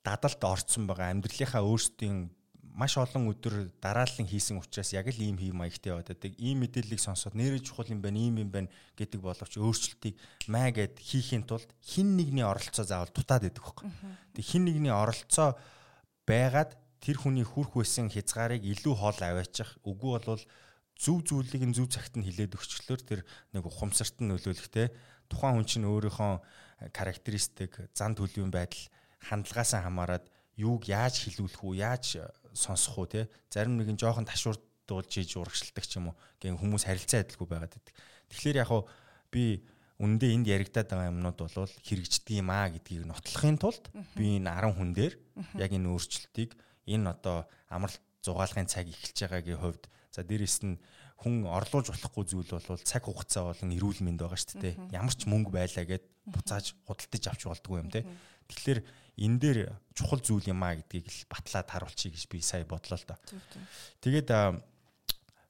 дадалд 0.05 0.43
орцсон 0.45 0.87
байгаа 0.87 1.11
амьдралынхаа 1.11 1.65
өөрсдийн 1.65 2.29
маш 2.73 2.97
олон 2.97 3.29
өдөр 3.29 3.69
дараалан 3.85 4.25
хийсэн 4.25 4.57
учраас 4.57 4.97
яг 4.97 5.13
л 5.13 5.21
ийм 5.21 5.37
хий 5.37 5.53
маягтай 5.53 5.93
яваад 5.93 6.09
байдаг. 6.09 6.33
Ийм 6.41 6.65
мэдээллийг 6.65 7.01
сонсоод 7.01 7.37
нэрээ 7.37 7.61
чухал 7.61 7.93
юм 7.93 8.01
байна, 8.01 8.17
ийм 8.17 8.41
юм 8.41 8.49
байна 8.49 8.73
гэдэг 8.97 9.21
боловч 9.21 9.61
өөрчлөлтийг 9.61 10.17
маа 10.49 10.73
гэд 10.73 10.97
хийхийн 10.97 11.45
тулд 11.45 11.69
хин 11.85 12.17
нэгний 12.17 12.45
оролцоо 12.45 12.85
заавал 12.89 13.13
дутаад 13.13 13.45
байдаг 13.45 13.61
хөөхгүй. 13.61 13.93
Тэг 14.33 14.45
хин 14.45 14.65
нэгний 14.65 14.93
оролцоо 14.93 15.61
байгаад 16.25 16.73
тэр 17.05 17.17
хүний 17.21 17.45
хүрх 17.45 17.77
байсан 17.77 18.09
хязгаарыг 18.09 18.65
илүү 18.65 18.95
хоол 18.97 19.21
аваачих. 19.21 19.77
Үгүй 19.85 20.11
бол 20.17 20.41
зөв 20.97 21.19
зүйлийг 21.29 21.63
нь 21.67 21.77
зөв 21.77 21.93
цагт 21.93 22.17
нь 22.17 22.25
хилээд 22.25 22.57
өгчлөөр 22.57 23.03
тэр 23.05 23.21
нэг 23.53 23.67
ухамсарт 23.69 24.23
нь 24.23 24.31
нөлөөлөхтэй. 24.33 24.89
Тухайн 25.29 25.61
хүн 25.61 25.67
чинь 25.67 25.89
өөрийнхөө 25.89 26.33
характеристик, 26.95 27.91
зан 27.93 28.15
төлөвийн 28.15 28.55
байдал, 28.55 28.87
хандлагаасаа 29.19 29.83
хамаарат 29.87 30.31
юуг 30.55 30.87
яаж 30.87 31.27
хилүүлэх 31.27 31.63
үү, 31.63 31.75
яаж 31.83 32.23
сонсох 32.55 32.99
уу 32.99 33.09
те 33.09 33.29
зарим 33.51 33.77
нэг 33.77 33.89
нь 33.93 34.01
жоохон 34.01 34.29
ташуурдуулж 34.29 35.11
хийж 35.11 35.37
урагшилдаг 35.37 35.85
ч 35.85 35.99
юм 35.99 36.13
уу 36.13 36.17
гэн 36.41 36.57
хүмүүс 36.61 36.87
харилцаа 36.87 37.25
адилгүй 37.25 37.49
байгаад 37.49 37.75
байдаг. 37.75 37.95
Тэгэхээр 38.31 38.61
яг 38.63 38.69
хуу 38.69 38.89
би 39.33 39.65
үндэ 40.03 40.35
энд 40.35 40.47
яригадаад 40.51 40.89
байгаа 40.91 41.13
юмнууд 41.13 41.39
бол 41.39 41.75
хэрэгждэг 41.87 42.43
юм 42.43 42.51
аа 42.51 42.73
гэдгийг 42.75 43.07
нотлохын 43.07 43.59
тулд 43.61 43.85
би 44.19 44.43
энэ 44.43 44.51
10 44.51 44.75
хүн 44.75 44.91
дээр 44.97 45.15
яг 45.61 45.71
энэ 45.71 45.89
өөрчлөлтийг 45.93 46.51
энэ 46.91 47.07
одоо 47.13 47.47
амралт 47.71 48.03
зугаалгын 48.25 48.67
цаг 48.67 48.91
эхэлж 48.91 49.19
байгаагийн 49.23 49.63
хувьд 49.63 49.85
за 50.11 50.27
дээрэс 50.27 50.59
нь 50.67 50.81
хүн 51.23 51.47
орлуулж 51.47 51.95
болохгүй 51.95 52.25
зүйл 52.27 52.51
бол 52.51 52.83
цаг 52.83 53.07
хугацаа 53.07 53.55
болон 53.55 53.71
эрүүл 53.79 54.03
мэнд 54.03 54.21
байгаа 54.27 54.39
шүү 54.43 54.59
дээ. 54.59 54.75
Ямар 54.91 55.15
ч 55.15 55.31
мөнгө 55.31 55.55
байлаа 55.55 55.87
гэд 55.87 56.05
буцааж 56.27 56.75
худалдаж 56.83 57.25
авч 57.31 57.43
болдгоо 57.47 57.79
юм 57.79 57.91
те. 57.95 58.03
Тэгэхээр 58.51 58.81
энэ 59.19 59.39
дээр 59.39 59.59
чухал 59.93 60.21
зүйл 60.21 60.49
юм 60.49 60.65
а 60.65 60.77
гэдгийг 60.77 61.07
л 61.09 61.21
батлаад 61.29 61.69
харуулчих 61.69 62.17
гэж 62.17 62.25
би 62.33 62.41
сая 62.41 62.65
бодлоо 62.65 62.97
л 62.97 63.07
да. 63.09 63.17
Тэгээд 64.01 64.29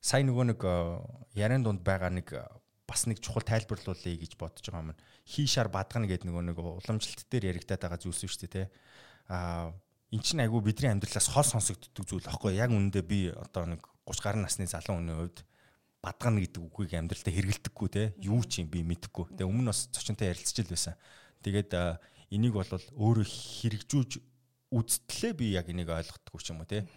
сая 0.02 0.22
нөгөө 0.26 0.44
нэг 0.50 0.60
ярен 1.38 1.62
дунд 1.62 1.82
байгаа 1.86 2.10
нэг 2.10 2.34
бас 2.86 3.06
нэг 3.06 3.22
чухал 3.22 3.46
тайлбарлуулъя 3.46 4.18
гэж 4.18 4.34
бодож 4.36 4.66
байгаа 4.66 4.92
юм. 4.92 4.98
Хийшаар 5.24 5.70
бадгана 5.70 6.10
гэдэг 6.10 6.26
нөгөө 6.26 6.44
нэг 6.50 6.58
уламжлалт 6.58 7.28
дээр 7.30 7.54
яригадаад 7.54 7.82
байгаа 7.86 8.02
зүйлс 8.02 8.26
шүү 8.26 8.50
дээ, 8.50 8.68
тэ. 8.68 8.70
Аа 9.30 9.70
эн 10.12 10.20
чинь 10.20 10.44
айгүй 10.44 10.60
бидний 10.60 10.92
амьдралаас 10.92 11.32
хол 11.32 11.46
сонсогддог 11.46 12.04
зүйл 12.04 12.28
аахгүй 12.28 12.60
яг 12.60 12.68
үүндээ 12.68 13.04
би 13.06 13.32
одоо 13.32 13.64
нэг 13.64 13.88
30 14.04 14.20
гаруй 14.20 14.42
насны 14.44 14.68
залуу 14.68 15.00
хүний 15.00 15.16
хувьд 15.16 15.40
бадгана 16.04 16.42
гэдэг 16.44 16.60
үгийг 16.60 16.92
амьдралдаа 17.00 17.32
хэрэгэлдэггүй 17.32 17.88
те 17.88 18.02
юу 18.20 18.44
ч 18.44 18.60
юм 18.60 18.68
би 18.68 18.84
мэдэхгүй. 18.84 19.38
Тэгээ 19.38 19.48
өмнө 19.48 19.72
бас 19.72 19.88
зочинтой 19.88 20.34
ярилцж 20.34 20.58
л 20.66 20.74
байсан. 20.74 20.98
Тэгээд 21.40 21.70
энийг 22.32 22.56
бол 22.56 22.66
өөрөө 22.66 23.26
хэрэгжүүлж 23.28 24.12
үзтлээ 24.72 25.32
би 25.36 25.52
яг 25.52 25.68
энийг 25.68 25.92
ойлгохгүй 25.92 26.40
ч 26.40 26.48
юм 26.56 26.64
уу 26.64 26.68
те. 26.68 26.88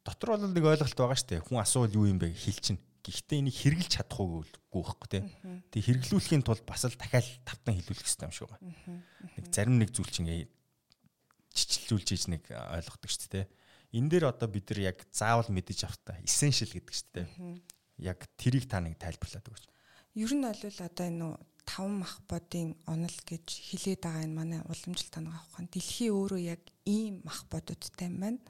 Дотор 0.00 0.40
бол 0.40 0.48
нэг 0.48 0.64
ойлголт 0.64 0.96
байгаа 0.96 1.18
шүү 1.20 1.28
дээ. 1.36 1.44
Хүн 1.44 1.60
асуувал 1.60 1.96
юу 2.00 2.08
юм 2.08 2.16
бэ 2.16 2.32
хэлчин. 2.32 2.80
Гэхдээ 3.04 3.40
энийг 3.44 3.56
хэрэгжилж 3.56 3.92
чадахгүй 4.00 4.48
байхгүй 4.72 5.08
те. 5.12 5.20
Тэг 5.68 5.80
хэрэглүүлэхийн 5.84 6.44
тулд 6.44 6.64
бас 6.64 6.88
л 6.88 6.96
дахиад 6.96 7.28
тавтан 7.44 7.76
хэлүүлэх 7.76 8.00
хэрэгтэй 8.00 8.26
юм 8.28 8.32
шиг 8.32 8.48
байна. 8.48 9.04
Нэг 9.36 9.44
зарим 9.52 9.76
нэг 9.76 9.92
зүйл 9.92 10.08
чинь 10.08 10.48
чичлүүлж 11.52 12.08
ийж 12.16 12.24
нэг 12.32 12.44
ойлгодог 12.48 13.10
шүү 13.10 13.28
дээ. 13.36 13.46
Энэ 13.90 14.08
дээр 14.08 14.24
одоо 14.30 14.46
бид 14.46 14.70
нар 14.70 14.94
яг 14.94 14.98
заавал 15.10 15.50
мэдэж 15.50 15.78
авах 15.82 15.98
та 16.00 16.14
essential 16.22 16.70
гэдэг 16.70 16.94
шүү 16.94 17.10
дээ. 17.10 17.26
Яг 18.06 18.22
тэрийг 18.38 18.70
та 18.70 18.78
нэг 18.78 18.96
тайлбарлаад 19.02 19.50
өгөөч. 19.50 19.66
Ер 20.14 20.30
нь 20.30 20.46
бол 20.46 20.62
одоо 20.62 21.06
энэ 21.10 21.26
таван 21.70 22.02
мах 22.02 22.18
бодын 22.26 22.74
онол 22.90 23.14
гэж 23.30 23.46
хилээд 23.46 24.02
байгаа 24.02 24.26
энэ 24.26 24.34
манай 24.34 24.60
уламжлалт 24.66 25.14
танга 25.14 25.38
авах. 25.38 25.70
Дэлхий 25.70 26.10
өөрөө 26.10 26.40
яг 26.42 26.62
ийм 26.82 27.22
мах 27.22 27.46
бодуудтай 27.46 28.10
байна. 28.10 28.42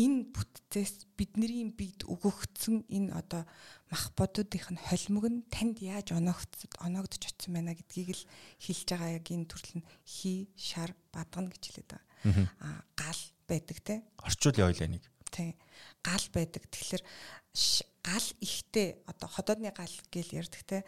Энэ 0.00 0.32
бүтцээс 0.32 1.04
бидний 1.20 1.68
бид 1.68 2.08
өгөгдсөн 2.08 2.88
энэ 2.88 3.12
одоо 3.12 3.44
мах 3.92 4.08
бодуудын 4.16 4.80
холимог 4.88 5.28
нь 5.28 5.44
танд 5.52 5.84
яаж 5.84 6.16
оногдсон 6.16 6.72
оногдож 6.80 7.28
очсон 7.28 7.52
байна 7.52 7.76
гэдгийг 7.76 8.16
л 8.16 8.24
хэлж 8.64 8.88
байгаа 8.88 9.20
яг 9.20 9.26
энэ 9.28 9.50
төрөл 9.52 9.84
нь 9.84 9.88
хий, 10.08 10.48
шар, 10.56 10.96
бадгана 11.12 11.52
гэж 11.52 11.62
хэлээд 11.68 11.90
байгаа. 11.92 12.48
Аа 12.64 12.80
гал 12.96 13.22
байдаг 13.44 13.78
те. 13.84 14.00
Орчуулъя 14.24 14.72
ойлаа 14.72 14.88
нэг. 14.88 15.04
Тий. 15.28 15.60
Гал 16.00 16.24
байдаг. 16.32 16.64
Тэгэхээр 16.72 17.04
гал 18.00 18.28
ихтэй 18.40 18.96
одоо 19.04 19.28
ходоодны 19.28 19.68
гал 19.76 19.92
гэж 20.08 20.26
ярьдаг 20.32 20.62
те 20.64 20.78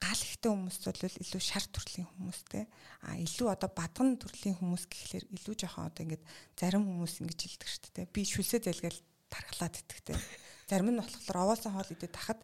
гал 0.00 0.16
ихтэй 0.16 0.50
хүмүүс 0.50 0.76
бол 0.88 1.02
илүү 1.04 1.42
шар 1.44 1.64
төрлийн 1.68 2.08
хүмүүстэй 2.08 2.64
а 3.04 3.20
илүү 3.20 3.48
одоо 3.52 3.68
бадган 3.68 4.16
төрлийн 4.16 4.56
хүмүүс 4.56 4.88
гэхлээр 4.88 5.24
илүү 5.36 5.54
жоохон 5.60 5.92
одоо 5.92 6.02
ингээд 6.08 6.24
зарим 6.56 6.88
хүмүүс 6.88 7.20
ингэж 7.20 7.40
хэлдэг 7.44 7.68
шүү 7.68 7.92
дээ. 8.00 8.08
Би 8.08 8.24
шүлсээ 8.24 8.64
залгаал 8.64 9.00
тархлаад 9.28 9.74
идэгтэй 9.76 10.16
зарим 10.72 10.88
нь 10.96 11.00
болохоор 11.04 11.38
овоосон 11.44 11.76
хоол 11.76 11.92
идэх 11.92 12.10
тахад 12.16 12.40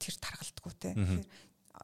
тэр 0.00 0.14
тархалдаггүй 0.18 0.74
те. 0.80 0.96
Тэгэхээр 0.96 1.28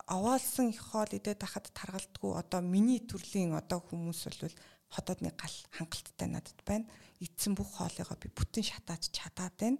овоолсон 0.06 0.70
их 0.70 0.80
хоол 0.80 1.10
идээд 1.10 1.42
хахад 1.42 1.70
таргалдгүй 1.72 2.32
одоо 2.38 2.60
миний 2.60 3.00
төрлийн 3.00 3.54
одоо 3.56 3.80
хүмүүс 3.80 4.20
бол 4.28 4.54
хотоодны 4.88 5.32
гал 5.36 5.56
хангалттай 5.76 6.28
надад 6.28 6.60
байна. 6.64 6.86
Идсэн 7.20 7.54
бүх 7.58 7.76
хоолойгоо 7.76 8.16
би 8.16 8.30
бүтэн 8.30 8.64
шатааж 8.64 9.10
чадаад 9.10 9.54
байна. 9.58 9.78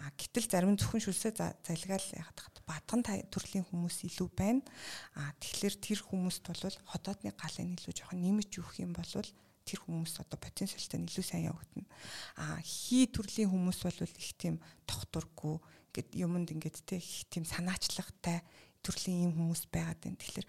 А 0.00 0.10
гэтэл 0.16 0.48
зарим 0.50 0.76
зөвхөн 0.76 1.04
шүлсээ 1.04 1.32
залгаал 1.36 2.08
яхад 2.16 2.38
хат 2.40 2.56
бадган 2.66 3.02
төрлийн 3.30 3.66
хүмүүс 3.68 4.06
илүү 4.08 4.28
байна. 4.34 4.62
А 5.14 5.30
тэгэхээр 5.38 5.76
тэр 5.78 6.00
хүмүүст 6.08 6.44
бол 6.50 6.76
хотоодны 6.88 7.30
галыг 7.36 7.68
илүү 7.78 7.94
жоохон 7.94 8.20
нэмэж 8.22 8.50
өгөх 8.58 8.80
юм 8.80 8.92
бол 8.96 9.06
тэр 9.70 9.80
хүмүүс 9.86 10.18
одоо 10.24 10.38
потенциалтай 10.40 10.98
илүү 11.04 11.24
сайн 11.24 11.52
явагдана. 11.52 11.86
А 12.36 12.58
хий 12.64 13.06
төрлийн 13.06 13.52
хүмүүс 13.52 13.84
бол 13.86 13.98
их 14.02 14.32
тийм 14.34 14.58
тогтургүй 14.88 15.60
гэд 15.94 16.16
юмд 16.16 16.50
ингээд 16.50 16.82
те 16.86 16.98
их 16.98 17.28
тийм 17.30 17.44
санаачлагтай 17.46 18.42
төрлийн 18.82 19.30
юм 19.30 19.32
хүмүүс 19.36 19.68
байгаад 19.70 20.00
байна. 20.00 20.18
Тэгэхээр 20.18 20.46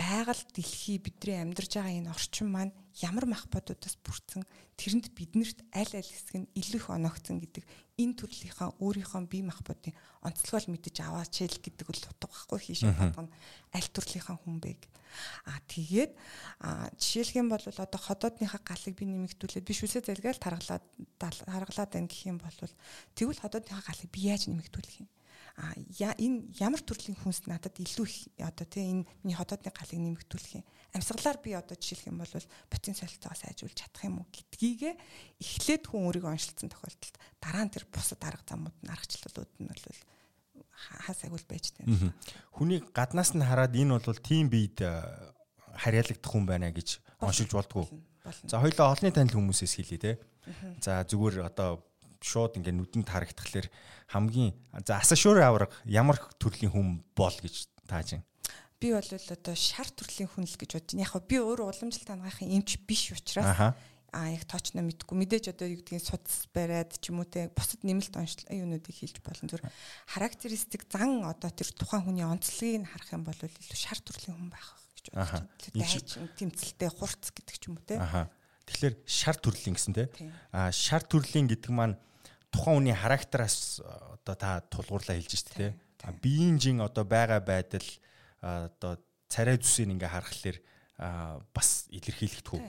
байгаль 0.00 0.44
дэлхий 0.56 0.96
бидний 0.96 1.36
амьдарч 1.36 1.76
байгаа 1.76 1.92
энэ 2.00 2.08
орчин 2.08 2.48
маань 2.48 2.72
ямар 3.04 3.28
махбодуудаас 3.28 4.00
бүрдсэн 4.00 4.48
тэрэнд 4.80 5.12
биднэрт 5.12 5.60
аль 5.76 5.92
аль 5.92 6.08
хэсэг 6.08 6.36
нь 6.40 6.52
илүү 6.56 6.80
их 6.80 6.88
оногцсон 6.88 7.36
гэдэг 7.36 7.64
энэ 8.00 8.16
төрлийнхаа 8.16 8.80
өөрийнхөө 8.80 9.28
бие 9.28 9.44
махбодын 9.44 9.92
онцлогоо 10.24 10.72
мэдэж 10.72 10.96
аваач 11.04 11.44
л 11.44 11.60
гэдэг 11.60 11.84
бол 11.84 12.00
утга 12.00 12.32
байхгүй 12.32 12.60
хийш 12.64 12.80
бодгоно 12.88 13.28
аль 13.76 13.88
төрлийнхаа 13.92 14.40
хүн 14.40 14.56
бэ. 14.64 14.80
А 15.44 15.60
тэгээд 15.68 16.16
жишээлх 16.96 17.36
юм 17.36 17.52
бол 17.52 17.60
одоо 17.60 18.00
ходоодныхаа 18.00 18.62
галыг 18.64 18.94
би 18.96 19.04
нэмэгдүүлээд 19.04 19.68
би 19.68 19.74
шүлсээ 19.76 20.06
залгаал 20.06 20.40
таргалаад 20.40 20.84
таргалаад 21.20 21.90
байна 21.92 22.08
гэх 22.08 22.24
юм 22.30 22.38
бол 22.40 22.56
тэгвэл 23.12 23.42
ходоодныхаа 23.42 23.84
галыг 23.84 24.08
би 24.08 24.20
яаж 24.32 24.48
нэмэгдүүлэх 24.48 25.04
юм? 25.04 25.08
А 25.60 25.76
энэ 26.16 26.56
ямар 26.56 26.80
төрлийн 26.80 27.20
хүнс 27.20 27.44
надад 27.44 27.76
илүү 27.76 28.06
их 28.08 28.18
одоо 28.40 28.64
тийм 28.64 29.04
энэ 29.04 29.08
миний 29.20 29.36
хотоодны 29.36 29.68
галыг 29.68 30.00
нэмэгдүүлэх 30.00 30.56
юм. 30.56 30.64
Амьсгалаар 30.96 31.38
би 31.44 31.52
одоо 31.52 31.76
жишээлх 31.76 32.08
юм 32.08 32.24
бол 32.24 32.32
потенциалтайгаа 32.72 33.36
сайжруулж 33.36 33.76
чадах 33.76 34.08
юм 34.08 34.24
уу 34.24 34.28
гэдгийгэ 34.32 34.96
эхлээд 35.36 35.84
хүн 35.84 36.08
өөрийгөө 36.08 36.32
оншилсан 36.32 36.72
тохиолдолд 36.72 37.16
дараа 37.44 37.64
нь 37.68 37.72
тэр 37.76 37.84
бусад 37.92 38.24
арга 38.24 38.44
замууд 38.48 38.76
нь 38.80 38.88
аргачлалууд 38.88 39.52
нь 39.60 39.68
бол 39.68 39.84
хасагуул 41.04 41.44
байж 41.44 41.76
тань. 41.76 42.12
Хүний 42.56 42.80
гаднаас 42.80 43.36
нь 43.36 43.44
хараад 43.44 43.76
энэ 43.76 44.00
бол 44.00 44.20
тийм 44.24 44.48
биед 44.48 44.80
э, 44.80 44.96
харьяалагдах 45.76 46.30
хүн 46.32 46.44
байна 46.48 46.72
гэж 46.72 47.04
оншилж 47.20 47.52
болдгоо. 47.52 47.84
За 48.48 48.60
хоёлоо 48.60 48.96
олонний 48.96 49.12
танил 49.12 49.36
хүмүүсээс 49.36 49.76
хэлье 49.76 49.98
те. 50.00 50.12
За 50.80 51.04
зүгээр 51.04 51.44
одоо 51.44 51.84
шууд 52.20 52.60
ингээ 52.60 52.76
нүдэнд 52.76 53.08
харагдхалэр 53.08 53.66
хамгийн 54.12 54.52
за 54.86 55.00
асашуур 55.00 55.40
авраг 55.40 55.72
ямар 55.84 56.20
төрлийн 56.36 56.72
хүн 56.72 56.88
бол 57.16 57.32
гэж 57.32 57.68
тааж 57.88 58.20
байна. 58.20 58.26
Би 58.80 58.92
бол 58.92 59.04
одоо 59.04 59.54
шар 59.56 59.88
төрлийн 59.92 60.28
хүн 60.28 60.44
л 60.44 60.56
гэж 60.56 60.70
бодож 60.76 60.92
байна. 60.94 61.04
Яг 61.04 61.14
би 61.24 61.36
өөрөө 61.40 61.66
уламжлалт 61.68 62.10
хангахын 62.12 62.52
эмч 62.52 62.80
биш 62.84 63.12
учраас 63.12 63.76
а 64.12 64.26
яг 64.30 64.42
тоочно 64.50 64.82
мэдгүй 64.82 65.14
мэдээж 65.22 65.54
одоо 65.54 65.70
юу 65.70 65.78
гэдгийг 65.78 66.02
судас 66.02 66.50
бариад 66.50 66.98
ч 66.98 67.14
юм 67.14 67.22
уу 67.22 67.28
те 67.30 67.46
бусад 67.54 67.86
нэмэлт 67.86 68.18
онцлог 68.18 68.50
юунуудыг 68.50 68.90
хийж 68.90 69.22
болно 69.22 69.46
зүр 69.46 69.62
характеристик 70.10 70.82
зан 70.90 71.22
одоо 71.22 71.50
тэр 71.54 71.70
тухайн 71.70 72.02
хүний 72.02 72.26
онцлогийг 72.26 72.82
нь 72.82 72.90
харах 72.90 73.10
юм 73.14 73.22
бол 73.22 73.38
илүү 73.38 73.78
шар 73.78 74.02
төрлийн 74.02 74.34
хүн 74.34 74.50
байх 74.50 74.66
гэж 74.98 75.06
бодож 75.14 75.46
байна. 75.70 76.26
Тэмцэлтэй 76.34 76.90
хурц 76.90 77.30
гэдэг 77.30 77.54
ч 77.54 77.62
юм 77.70 77.78
уу 77.78 77.86
те. 77.86 78.02
Тэгэхээр 78.66 78.96
шар 79.06 79.36
төрлийн 79.38 79.74
гэсэн 79.78 79.94
те. 79.94 80.10
А 80.50 80.74
шар 80.74 81.06
төрлийн 81.06 81.46
гэдэг 81.46 81.70
маань 81.70 81.94
тухайн 82.50 82.82
хүний 82.82 82.96
характераас 82.96 83.80
одоо 83.82 84.34
та 84.34 84.60
тулгуурлаа 84.70 85.16
хэлж 85.16 85.32
штэ 85.38 85.54
тий. 85.54 85.70
Биеийн 86.22 86.58
жин 86.58 86.82
одоо 86.84 87.04
байгаа 87.06 87.40
байдал 87.40 87.86
одоо 88.42 88.98
царай 89.30 89.56
зүсийг 89.56 89.94
ингээ 89.94 90.10
харахаар 90.10 90.58
бас 91.54 91.88
илэрхийлэгдэх 91.88 92.52
үү? 92.52 92.60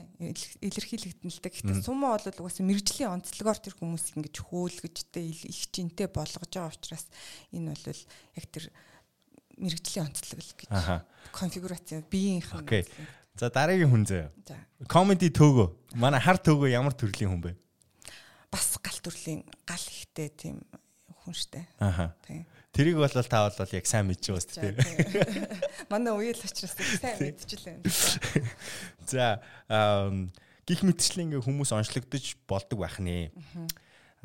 Илэрхийлэгдэн 0.64 1.28
л 1.28 1.40
дээ. 1.44 1.52
Гэхдээ 1.52 1.84
сумо 1.84 2.16
бол 2.16 2.24
угаасаа 2.24 2.64
мэрэгжлийн 2.64 3.12
онцлогоор 3.20 3.60
тэр 3.60 3.76
хүмүүсийг 3.76 4.16
ингэж 4.24 4.36
хөөлгөжтэй 4.40 5.26
их 5.52 5.68
жинтэй 5.68 6.08
болгож 6.08 6.48
байгаа 6.48 6.72
учраас 6.72 7.12
энэ 7.52 7.76
бол 7.76 8.00
яг 8.40 8.46
тэр 8.48 8.64
мэрэгжлийн 9.60 10.08
онцлог 10.08 10.40
л 10.40 10.56
гэж 10.64 10.68
конфигурац 11.28 11.88
биеийнх 12.08 12.56
нь. 12.56 12.88
За 13.36 13.52
дараагийн 13.52 13.92
хүн 13.92 14.04
зөө. 14.08 14.24
Комеди 14.88 15.28
төөгөө. 15.28 15.96
Манай 16.00 16.20
хар 16.20 16.40
төөгөө 16.40 16.72
ямар 16.72 16.96
төрлийн 16.96 17.32
хүн 17.36 17.42
бэ? 17.44 17.52
Бас 18.52 18.76
гал 18.84 19.00
төрлийн 19.00 19.42
гал 19.64 19.86
ихтэй 19.88 20.28
тийм 20.28 20.60
хүн 21.24 21.34
штэ. 21.34 21.64
Аа. 21.80 22.12
Тийм. 22.28 22.44
Тэрийг 22.72 22.96
бол 23.00 23.08
та 23.08 23.48
бол 23.48 23.76
яг 23.76 23.86
сайн 23.88 24.08
мэдж 24.08 24.32
байгаа 24.32 24.44
шүү 24.44 24.60
дээ. 24.60 25.88
Манай 25.92 26.12
уял 26.12 26.36
учраас 26.36 26.76
сайн 27.00 27.16
мэдчихлээ. 27.20 27.80
За 29.08 29.40
гих 30.68 30.80
мэтчлэн 30.84 31.32
ингээ 31.32 31.44
хүмүүс 31.44 31.72
онцлогдож 31.72 32.36
болдог 32.48 32.78
байх 32.80 32.96
нэ. 33.00 33.32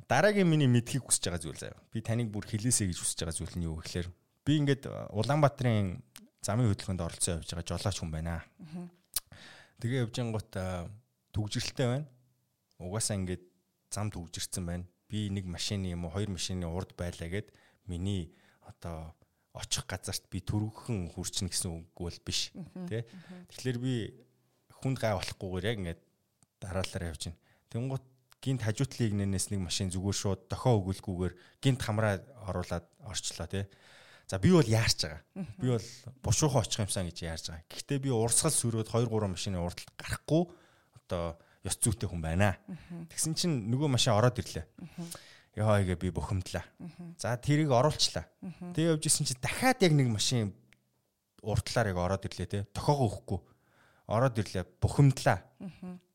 Дараагийн 0.08 0.48
миний 0.48 0.70
мэдхийг 0.70 1.04
хүсэж 1.04 1.28
байгаа 1.28 1.44
зүйл 1.44 1.60
заяа. 1.60 1.80
Би 1.91 1.99
таныг 1.99 2.32
бүр 2.32 2.48
хэлээсэй 2.48 2.88
гэж 2.88 2.99
хүсэж 3.02 3.20
байгаа 3.26 3.36
зүйл 3.36 3.56
нь 3.58 3.68
юу 3.68 3.82
гэхээр 3.84 4.08
би 4.48 4.54
ингээд 4.64 4.88
Улаанбаатарын 5.12 5.99
замын 6.40 6.72
хөдөлгөөнд 6.72 7.04
оролцсон 7.04 7.41
явж 7.41 7.52
байгаа 7.52 7.68
жолооч 7.68 7.98
хүн 7.99 8.12
байна. 8.14 8.45
Тэгээ 9.82 10.08
явж 10.08 10.16
ангууд 10.24 10.52
төгжрэлтэй 11.36 11.88
байна. 11.90 12.08
Угаасаа 12.80 13.18
ингээд 13.18 13.44
замд 13.98 14.14
үгжирсэн 14.14 14.65
байна. 14.69 14.86
Би 15.10 15.34
нэг 15.34 15.49
машины 15.49 15.90
юм 15.90 16.06
уу 16.06 16.14
хоёр 16.14 16.30
машины 16.30 16.69
урд 16.69 16.94
байлаа 16.94 17.30
гэд 17.34 17.49
миний 17.90 18.30
одоо 18.61 19.18
очих 19.57 19.90
газарт 19.90 20.30
би 20.30 20.44
төрөгхөн 20.45 21.10
хүрчнэ 21.18 21.49
гэсэн 21.49 21.74
үг 21.74 21.90
бол 21.98 22.19
биш 22.22 22.53
тий. 22.86 23.02
Тэгэхээр 23.49 23.78
би 23.82 24.14
хүнд 24.78 25.02
гай 25.02 25.18
болохгүйгээр 25.18 25.65
яг 25.65 25.78
ингээд 25.82 26.02
дараалалаар 26.61 27.10
явж 27.10 27.22
байна. 27.26 27.41
Тэнгуут 27.74 28.06
гинт 28.38 28.61
хажуутлыг 28.61 29.18
нэнээс 29.18 29.49
нэг 29.49 29.65
машин 29.65 29.90
зүгээр 29.90 30.18
шууд 30.22 30.41
дохоо 30.45 30.78
өгүүлгүйгээр 30.78 31.34
гинт 31.64 31.82
хамраа 31.82 32.22
оруулаад 32.45 32.86
орчлоо 33.02 33.49
тий. 33.49 33.65
За 34.30 34.38
би 34.38 34.52
бол 34.53 34.68
яарч 34.68 35.07
байгаа. 35.07 35.24
Би 35.57 35.68
бол 35.74 35.88
бушуухан 36.22 36.61
очих 36.61 36.84
юмсан 36.86 37.10
гэж 37.10 37.18
яарч 37.26 37.49
байгаа. 37.49 37.65
Гэхдээ 37.72 37.99
би 38.03 38.11
урсгал 38.14 38.53
сүрөөд 38.53 38.91
2 38.94 39.10
3 39.10 39.34
машины 39.34 39.57
урдталт 39.57 39.95
гарахгүй 39.98 40.44
одоо 41.02 41.40
ёс 41.68 41.76
зүйтэй 41.77 42.07
хүн 42.07 42.23
байна. 42.23 42.56
Тэгсэн 43.11 43.35
чинь 43.35 43.56
нөгөө 43.68 43.91
машин 43.91 44.15
ороод 44.15 44.39
ирлээ. 44.39 44.65
Яа 45.60 45.81
игээ 45.84 45.99
би 45.99 46.10
бухимдлаа. 46.15 46.64
За 47.19 47.35
тэрийг 47.35 47.69
оруулчлаа. 47.73 48.26
Тэгээ 48.72 48.95
явж 48.95 49.03
исэн 49.11 49.27
чинь 49.27 49.41
дахиад 49.44 49.84
яг 49.84 49.94
нэг 49.94 50.07
машин 50.07 50.56
уртлаар 51.44 51.91
яг 51.91 51.99
ороод 51.99 52.23
ирлээ 52.23 52.48
те. 52.48 52.60
Тохоогоо 52.72 53.07
өгөхгүй. 53.11 53.39
Ороод 54.07 54.38
ирлээ. 54.38 54.65
Бухимдлаа. 54.80 55.44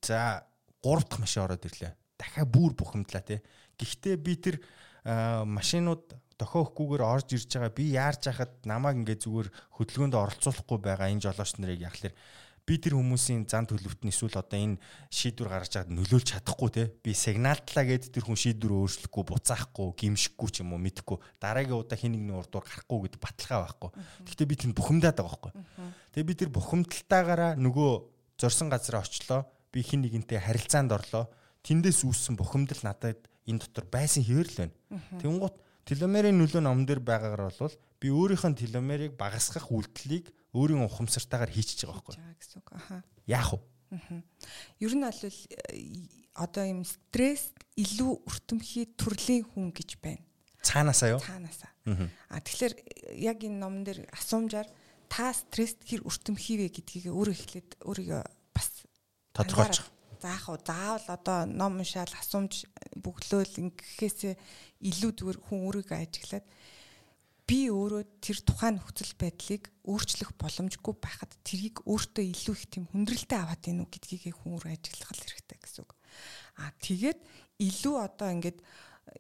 За 0.01 0.47
гурав 0.81 1.05
дахь 1.11 1.21
машин 1.21 1.45
ороод 1.45 1.67
ирлээ. 1.69 1.93
Дахиад 2.17 2.49
бүр 2.49 2.73
бухимдлаа 2.73 3.23
те. 3.23 3.43
Гэхдээ 3.77 4.17
би 4.17 4.35
тэр 4.39 4.57
машинууд 5.05 6.15
тохиохгүйгээр 6.39 7.03
орж 7.03 7.35
ирж 7.35 7.51
байгаа 7.55 7.75
би 7.75 7.85
яарч 7.95 8.31
хахад 8.31 8.53
намайг 8.67 9.03
ингээ 9.03 9.19
зүгээр 9.23 9.49
хөдөлгөөнд 9.79 10.15
оролцуулахгүй 10.15 10.79
байгаа 10.79 11.11
энэ 11.11 11.23
жолооч 11.27 11.53
нарыг 11.59 11.83
л 11.83 12.15
би 12.63 12.79
тэр 12.79 12.95
хүмүүсийн 12.95 13.51
зан 13.51 13.67
төлөвт 13.67 14.07
нь 14.07 14.15
эсвэл 14.15 14.39
одоо 14.39 14.55
энэ 14.55 14.79
шийдвэр 15.11 15.51
гаргаж 15.51 15.71
чад 15.75 15.91
нөлөөлж 15.91 16.31
чадахгүй 16.31 16.71
те. 16.71 16.85
Би 17.03 17.11
сигналтлаа 17.11 17.83
гэд 17.83 18.15
тэр 18.15 18.23
хүн 18.23 18.39
шийдвэр 18.39 18.87
өөрчлөхгүй 18.87 19.25
буцаахгүй 19.27 19.89
гимшихгүй 19.99 20.49
ч 20.55 20.63
юм 20.63 20.79
уу 20.79 20.81
мэдхгүй. 20.83 21.19
Дараагийн 21.43 21.83
удаа 21.83 21.99
хин 21.99 22.15
нэгний 22.15 22.39
урдуур 22.39 22.63
гарахгүй 22.63 22.99
гэд 23.11 23.17
баталгаа 23.19 23.61
байхгүй. 23.67 23.91
Гэхдээ 24.31 24.47
би 24.47 24.57
тэнд 24.63 24.75
бухимдаад 24.79 25.19
байгаа 25.19 25.27
байхгүй. 25.43 25.53
Тэгээ 26.15 26.29
би 26.31 26.35
тэр 26.39 26.51
бухимдалтаагаараа 26.55 27.53
нөгөө 27.59 27.93
зорсон 28.39 28.71
газараа 28.71 29.03
очлоо. 29.03 29.43
Би 29.75 29.83
хин 29.83 30.07
нэгэнтэй 30.07 30.39
харилцаанд 30.39 30.95
орлоо. 30.95 31.27
Тэндээс 31.67 32.07
үүссэн 32.07 32.39
бухимдал 32.39 32.79
надад 32.87 33.27
энэ 33.51 33.59
дотор 33.59 33.91
байсан 33.91 34.23
хэвэр 34.23 34.47
л 34.47 34.59
байна. 34.63 34.75
Тэнгуут 35.19 35.59
теломерийн 35.83 36.39
нөлөө 36.39 36.63
номон 36.63 36.87
дээр 36.87 37.03
байгаагаар 37.03 37.51
бол 37.59 37.75
би 37.99 38.09
өөрийнх 38.11 38.47
нь 38.47 38.59
теломерийг 38.59 39.19
багасгах 39.19 39.71
үйлдэлийг 39.71 40.31
өөрийн 40.53 40.85
ухамсартаагаар 40.85 41.53
хийчихэж 41.53 41.89
байгаа 41.89 42.05
байхгүй. 42.05 42.17
гэсэн 42.41 42.59
үг. 42.61 42.69
Аха. 42.77 43.03
Яах 43.27 43.51
вэ? 43.57 43.61
Ер 44.81 44.93
нь 44.97 45.05
бол 45.05 45.21
э, 45.25 45.33
одоо 46.33 46.65
юм 46.65 46.85
стресс 46.85 47.53
илүү 47.77 48.25
өртөмхий 48.25 48.89
төрлийн 48.97 49.45
хүн 49.49 49.73
гэж 49.73 50.01
байна. 50.01 50.25
Цаанаасаа 50.65 51.17
юу? 51.17 51.21
Цаанаасаа. 51.21 51.73
А 52.31 52.41
тэгэхээр 52.41 52.75
яг 53.21 53.39
энэ 53.45 53.59
номон 53.59 53.85
дээр 53.85 54.09
асуумжаар 54.13 54.69
та 55.13 55.33
стресст 55.37 55.85
хэр 55.85 56.07
өртөмхий 56.09 56.57
вэ 56.57 56.73
гэдгийг 56.73 57.13
өөрөө 57.13 57.35
эхлээд 57.37 57.71
өөрийгөө 57.85 58.23
бас 58.55 58.69
тодорхойлчих. 59.37 59.89
Заах 60.23 60.47
уу 60.49 60.59
заавал 60.63 61.09
одоо 61.11 61.39
ном 61.51 61.83
уншаал 61.83 62.15
асуумж 62.17 62.65
бөглөөл 62.97 63.59
ингэхээсээ 63.59 64.35
илүү 64.89 65.11
зүгээр 65.19 65.39
хүн 65.43 65.59
өөрийгөө 65.67 65.99
ажиглаад 65.99 66.47
би 67.53 67.69
өөрөө 67.69 68.03
тэр 68.25 68.39
тухайн 68.49 68.81
нөхцөл 68.81 69.13
байдлыг 69.21 69.69
өөрчлөх 69.85 70.33
боломжгүй 70.41 70.95
байхад 70.97 71.37
тэрийг 71.45 71.85
өөртөө 71.85 72.25
илүү 72.33 72.55
их 72.57 72.65
тийм 72.73 72.89
хүндрэлтэй 72.89 73.37
аваад 73.45 73.69
ийн 73.69 73.85
үү 73.85 73.93
гэдгийг 73.93 74.33
хүн 74.41 74.57
өөр 74.57 74.73
ажиглах 74.73 75.13
хэрэгтэй 75.13 75.61
гэсэн 75.61 75.85
үг. 75.85 75.93
Аа 76.57 76.73
тэгээд 76.81 77.21
илүү 77.61 77.97
одоо 78.01 78.29
ингээд 78.33 78.65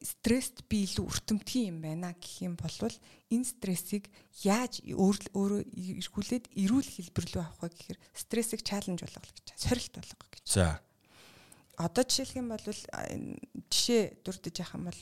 стресст 0.00 0.64
би 0.72 0.86
илүү 0.86 1.04
өртөмтгий 1.12 1.68
юм 1.68 1.84
байна 1.84 2.16
гэх 2.16 2.40
юм 2.40 2.56
бол 2.56 2.72
энэ 2.80 3.44
стрессийг 3.44 4.08
яаж 4.40 4.80
өөрөө 4.80 5.68
эргүүлээд 6.00 6.56
эрүүл 6.56 6.88
хэлбэр 6.88 7.26
рүү 7.36 7.42
авах 7.44 7.68
вэ 7.68 7.68
гэхээр 7.76 7.98
стрессийг 8.16 8.64
чаленж 8.64 9.04
болгох 9.04 9.28
гэж 9.28 9.44
байна. 9.44 9.60
Сорилт 9.60 9.92
болгох 9.92 10.30
гэж. 10.32 10.44
За. 10.48 10.80
Одоо 11.76 12.04
жишээлх 12.08 12.40
юм 12.40 12.48
бол 12.48 12.64
жишээ 12.64 14.24
дурдж 14.24 14.56
яах 14.56 14.72
юм 14.78 14.88
бол 14.88 15.00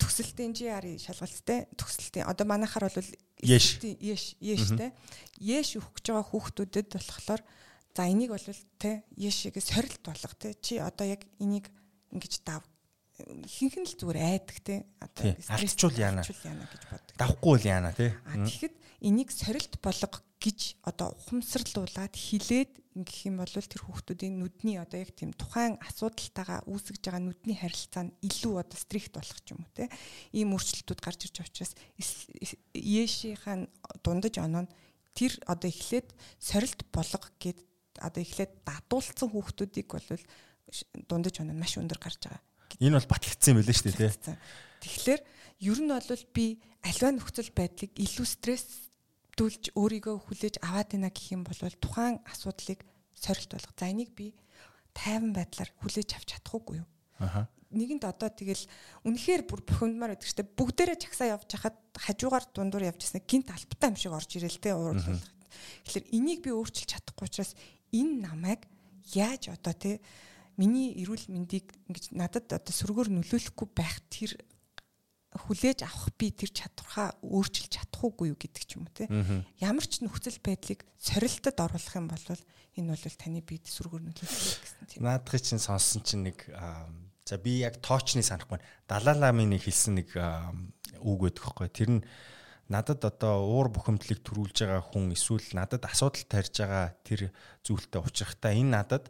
төгсөлтийн 0.00 0.52
GR 0.56 0.86
шалгалттай 1.00 1.66
төгсөлтийн 1.76 2.28
одоо 2.28 2.46
манайхаар 2.46 2.88
бол 2.88 3.10
Яш. 3.44 3.76
Яш, 4.00 4.32
яштэй. 4.40 4.92
Яш 5.44 5.76
өгөх 5.76 6.00
гэж 6.00 6.04
байгаа 6.08 6.24
хүүхдүүдэд 6.24 6.88
болохоор 6.96 7.42
за 7.92 8.02
энийг 8.08 8.32
бол 8.32 8.48
те 8.80 9.04
яшийг 9.12 9.60
сорилт 9.60 10.00
болгох 10.00 10.34
те 10.40 10.56
чи 10.56 10.80
одоо 10.80 11.04
яг 11.04 11.20
энийг 11.36 11.68
ингэж 12.16 12.40
дав 12.48 12.64
хинхэн 13.20 13.84
л 13.84 13.96
зүгээр 13.96 14.18
айдаг 14.24 14.56
те 14.64 14.88
одоо 15.00 15.36
алчуул 15.52 15.96
яана 16.00 16.24
гэж 16.24 16.32
боддог. 16.88 17.16
Давхгүй 17.20 17.54
л 17.60 17.68
яана 17.68 17.92
те. 17.92 18.16
Тэгэхэд 18.24 18.74
энийг 19.04 19.28
сорилт 19.32 19.76
болго 19.84 20.20
гэж 20.40 20.80
одоо 20.84 21.16
ухамсарлуулад 21.16 22.14
хилээд 22.14 22.72
ингэх 22.96 23.28
юм 23.28 23.40
бол 23.40 23.48
тэр 23.48 23.82
хүүхдүүдийн 23.84 24.40
нүдний 24.40 24.76
одоо 24.80 25.00
яг 25.00 25.12
тийм 25.12 25.32
тухайн 25.36 25.76
асуудалтайгаа 25.84 26.64
үүсгэж 26.68 27.02
байгаа 27.04 27.22
нүдний 27.24 27.56
харилцаа 27.56 28.08
нь 28.08 28.16
илүү 28.24 28.54
одоо 28.64 28.78
стрикт 28.80 29.12
болох 29.16 29.40
ч 29.44 29.52
юм 29.52 29.64
уу 29.64 29.72
те. 29.76 29.88
Ийм 30.32 30.56
өөрчлөлтүүд 30.56 31.00
гарч 31.00 31.28
ирж 31.28 31.36
байгаа 31.40 31.52
учраас 31.52 31.72
Ешийнхаа 32.72 33.68
дундаж 34.00 34.34
оноо 34.40 34.64
тэр 35.12 35.36
одоо 35.44 35.68
эхлээд 35.68 36.12
сорилт 36.40 36.80
болго 36.88 37.28
гэд 37.40 37.60
одоо 38.00 38.20
эхлээд 38.24 38.52
дадуулсан 38.64 39.28
хүүхдүүдийг 39.28 39.88
бол 39.92 40.08
дундаж 41.08 41.34
оноо 41.40 41.56
маш 41.56 41.76
өндөр 41.76 42.00
гарч 42.00 42.28
байгаа 42.28 42.44
Энэ 42.80 42.98
бол 43.00 43.08
батлагдсан 43.08 43.56
юм 43.56 43.60
билээ 43.62 43.76
шүү 43.76 43.88
дээ 43.96 44.12
тий. 44.20 44.36
Тэгэхээр 44.84 45.20
ер 45.64 45.78
нь 45.80 45.88
бол 45.88 46.24
би 46.36 46.46
альва 46.84 47.08
нөхцөл 47.14 47.50
байдлыг 47.56 47.92
илүү 47.96 48.26
стресстүүлж 49.36 49.76
өөрийгөө 49.76 50.16
хүлээж 50.16 50.56
аваад 50.64 50.96
байна 50.96 51.12
гэх 51.12 51.36
юм 51.36 51.44
бол 51.44 51.60
тухайн 51.76 52.16
асуудлыг 52.24 52.80
сорилт 53.12 53.52
болох. 53.52 53.72
За 53.76 53.92
энийг 53.92 54.16
би 54.16 54.32
тайван 54.96 55.36
байдлаар 55.36 55.70
хүлээж 55.76 56.16
авч 56.16 56.40
чадахгүй 56.40 56.80
юу? 56.80 56.88
Аха. 57.20 57.44
Нэгэнд 57.68 58.08
одоо 58.08 58.32
тэгэл 58.32 58.64
үнэхээр 59.04 59.44
бүр 59.44 59.60
бухимдмаар 59.60 60.16
байдаг 60.16 60.32
дээ. 60.32 60.56
Бүгдээрээ 60.56 60.96
чагсаа 61.04 61.36
явж 61.36 61.52
хахад 61.52 61.76
хажуугаар 62.00 62.48
дундуур 62.48 62.88
явж 62.88 63.04
ирсэн 63.04 63.20
гинт 63.28 63.52
албатай 63.52 63.92
юм 63.92 63.96
шиг 64.00 64.16
орж 64.16 64.30
ирэл 64.40 64.56
тэ 64.56 64.72
уурлах. 64.72 65.20
Тэгэхээр 65.84 66.06
энийг 66.16 66.40
би 66.40 66.56
өөрчилж 66.56 66.96
чадахгүй 66.96 67.28
учраас 67.28 67.52
энэ 67.92 68.24
намайг 68.24 68.64
яаж 69.12 69.52
одоо 69.52 69.76
тэ 69.76 70.00
миний 70.56 70.96
эрүүл 71.04 71.28
мэндийг 71.28 71.76
ингэж 71.92 72.16
надад 72.16 72.48
одоо 72.48 72.72
сүргээр 72.72 73.12
нөлөөлөхгүй 73.12 73.68
байх 73.76 74.00
тэр 74.08 74.40
хүлээж 75.34 75.82
авах 75.82 76.14
би 76.16 76.30
тэр 76.30 76.50
чадвархаа 76.54 77.18
өөрчилж 77.24 77.72
чадахгүй 77.74 78.30
юу 78.30 78.38
гэдэг 78.38 78.62
ч 78.62 78.78
юм 78.78 78.86
уу 78.86 78.94
те. 78.94 79.10
Ямар 79.58 79.84
ч 79.84 80.00
нөхцөл 80.00 80.38
байдлыг 80.40 80.86
сорилтод 80.96 81.58
оруулах 81.58 81.94
юм 81.98 82.06
бол 82.08 82.24
энэ 82.76 82.92
бол 82.94 83.16
таны 83.18 83.40
биед 83.42 83.66
сүргээр 83.66 84.04
нөлөөлөх 84.06 84.60
гэсэн 84.62 84.84
тийм. 84.86 85.00
Наадхыг 85.04 85.42
чинь 85.42 85.60
сонссон 85.60 86.00
чинь 86.06 86.30
нэг 86.30 86.46
за 87.26 87.36
би 87.36 87.60
яг 87.66 87.82
тоочны 87.82 88.22
санахгүй 88.22 88.62
Далаламын 88.86 89.58
хэлсэн 89.58 90.00
нэг 90.00 90.14
үг 91.02 91.20
өгөх 91.26 91.42
байхгүй. 91.58 91.68
Тэр 91.74 91.90
нь 92.00 92.02
надад 92.68 93.04
одоо 93.04 93.46
уур 93.46 93.70
бухимдлыг 93.70 94.22
төрүүлж 94.22 94.66
байгаа 94.66 94.82
хүн 94.82 95.14
эсвэл 95.14 95.44
надад 95.54 95.86
асуудал 95.86 96.26
тарьж 96.26 96.54
байгаа 96.62 96.94
тэр 97.06 97.30
зүйлтэй 97.62 98.00
учрахтаа 98.02 98.52
энэ 98.54 98.74
надад 98.74 99.04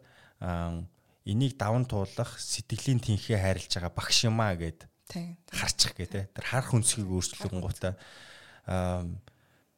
энийг 1.25 1.57
даван 1.57 1.85
туулах 1.89 2.37
сэтгэлийн 2.37 3.01
тэнхээ 3.01 3.37
хайрлаж 3.41 3.73
байгаа 3.73 3.93
багш 3.97 4.29
юмаа 4.29 4.53
гэд 4.53 4.85
харчих 5.51 5.93
гэ 5.95 6.05
тэ 6.05 6.21
тэр 6.35 6.45
харах 6.45 6.75
өнцгийг 6.75 7.07
өөрчлөх 7.07 7.53
гутаа 7.55 7.95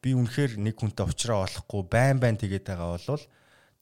би 0.02 0.10
үнэхээр 0.16 0.58
нэг 0.58 0.76
хүнтэй 0.80 1.04
уулзраа 1.06 1.46
олохгүй 1.46 1.82
байн 1.86 2.18
байн 2.18 2.36
тэгээд 2.40 2.66
байгаа 2.66 2.98
бол 2.98 3.24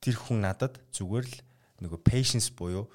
тэр 0.02 0.16
хүн 0.18 0.38
надад 0.44 0.78
зүгээр 0.92 1.26
л 1.26 1.36
нөгөө 1.82 2.00
patience 2.02 2.50
буюу 2.52 2.90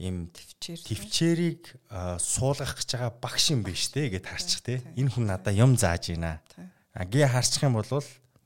ийм 0.00 0.28
төвчээрийг 0.60 1.72
суулгах 2.20 2.76
гэж 2.76 2.88
байгаа 2.96 3.12
багш 3.20 3.52
юм 3.52 3.64
биш 3.64 3.88
те 3.92 4.08
гэд 4.12 4.28
харчих 4.28 4.60
те. 4.60 4.84
энэ 4.96 5.12
хүн 5.12 5.24
надад 5.28 5.56
юм 5.56 5.76
зааж 5.76 6.12
байна 6.12 6.40
а 6.92 7.04
гээ 7.04 7.28
харчих 7.28 7.64
юм 7.64 7.80
бол 7.80 7.88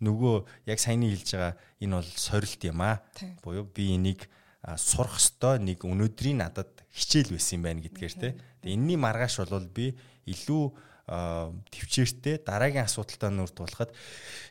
нөгөө 0.02 0.34
яг 0.70 0.78
саяны 0.78 1.10
хэлж 1.10 1.28
байгаа 1.34 1.54
энэ 1.82 1.94
бол 1.98 2.10
сорилт 2.14 2.62
юм 2.66 2.78
а 2.82 3.02
буюу 3.42 3.66
би 3.66 3.94
энийг 3.94 4.30
сурах 4.76 5.16
ёстой 5.16 5.58
нэг 5.58 5.84
өнөөдрийн 5.84 6.44
надад 6.44 6.70
хичээл 6.92 7.32
байсан 7.32 7.60
юм 7.60 7.64
байна 7.64 7.80
гэдгээр 7.84 8.14
те. 8.20 8.28
Тэгээ 8.60 8.76
энэний 8.76 8.98
маргааш 9.00 9.48
бол 9.48 9.64
би 9.64 9.96
илүү 10.28 10.64
төвчээртэй 11.10 12.38
дараагийн 12.46 12.86
асуудалтай 12.86 13.30
нүрд 13.34 13.56
тулахад 13.56 13.90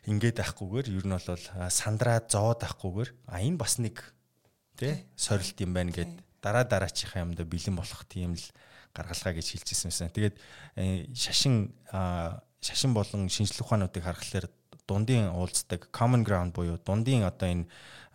ингээд 0.04 0.42
байхгүйгээр 0.44 0.86
ер 0.92 1.06
нь 1.08 1.14
бол 1.16 1.44
сандраа 1.72 2.20
зоод 2.28 2.60
байхгүйгээр 2.60 3.10
а 3.32 3.40
энэ 3.40 3.56
бас 3.56 3.80
нэг 3.80 3.96
тий 4.76 5.08
сорилт 5.16 5.56
юм 5.56 5.72
байна 5.72 5.94
гэд 5.94 6.20
дараа 6.44 6.68
дараачихаа 6.68 7.24
юмда 7.24 7.48
бэлэн 7.48 7.80
болох 7.80 8.04
тийм 8.04 8.36
л 8.36 8.46
гаргалгаа 8.92 9.40
гэж 9.40 9.46
хэлчихсэн 9.56 9.88
байсан. 9.88 10.12
Тэгээд 10.12 10.36
э, 10.76 11.08
шашин 11.16 11.72
шашин 12.60 12.92
болон 12.92 13.32
шинжлэх 13.32 13.64
ухаануудыг 13.64 14.04
харахаар 14.04 14.52
дундын 14.84 15.32
уулздаг 15.32 15.88
common 15.94 16.26
ground 16.26 16.52
буюу 16.52 16.76
дундын 16.76 17.24
одоо 17.24 17.48
энэ 17.48 17.64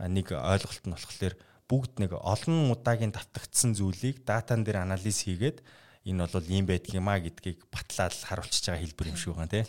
нэг 0.06 0.36
ойлголт 0.36 0.86
нь 0.86 0.94
болохоор 0.94 1.34
бүгд 1.70 1.98
нэг 2.02 2.12
олон 2.14 2.70
удаагийн 2.74 3.14
давтагдсан 3.14 3.74
зүйлийг 3.74 4.22
датан 4.26 4.62
дээр 4.62 4.86
анализ 4.86 5.26
хийгээд 5.26 5.66
энэ 6.06 6.30
бол 6.30 6.46
ийм 6.46 6.66
байдгийм 6.70 7.10
а 7.10 7.18
гэдгийг 7.18 7.66
батлаад 7.74 8.14
харуулчихж 8.14 8.70
байгаа 8.70 8.84
хэлбэр 8.86 9.10
юм 9.10 9.18
шиг 9.18 9.34
байна 9.34 9.50
тий. 9.50 9.66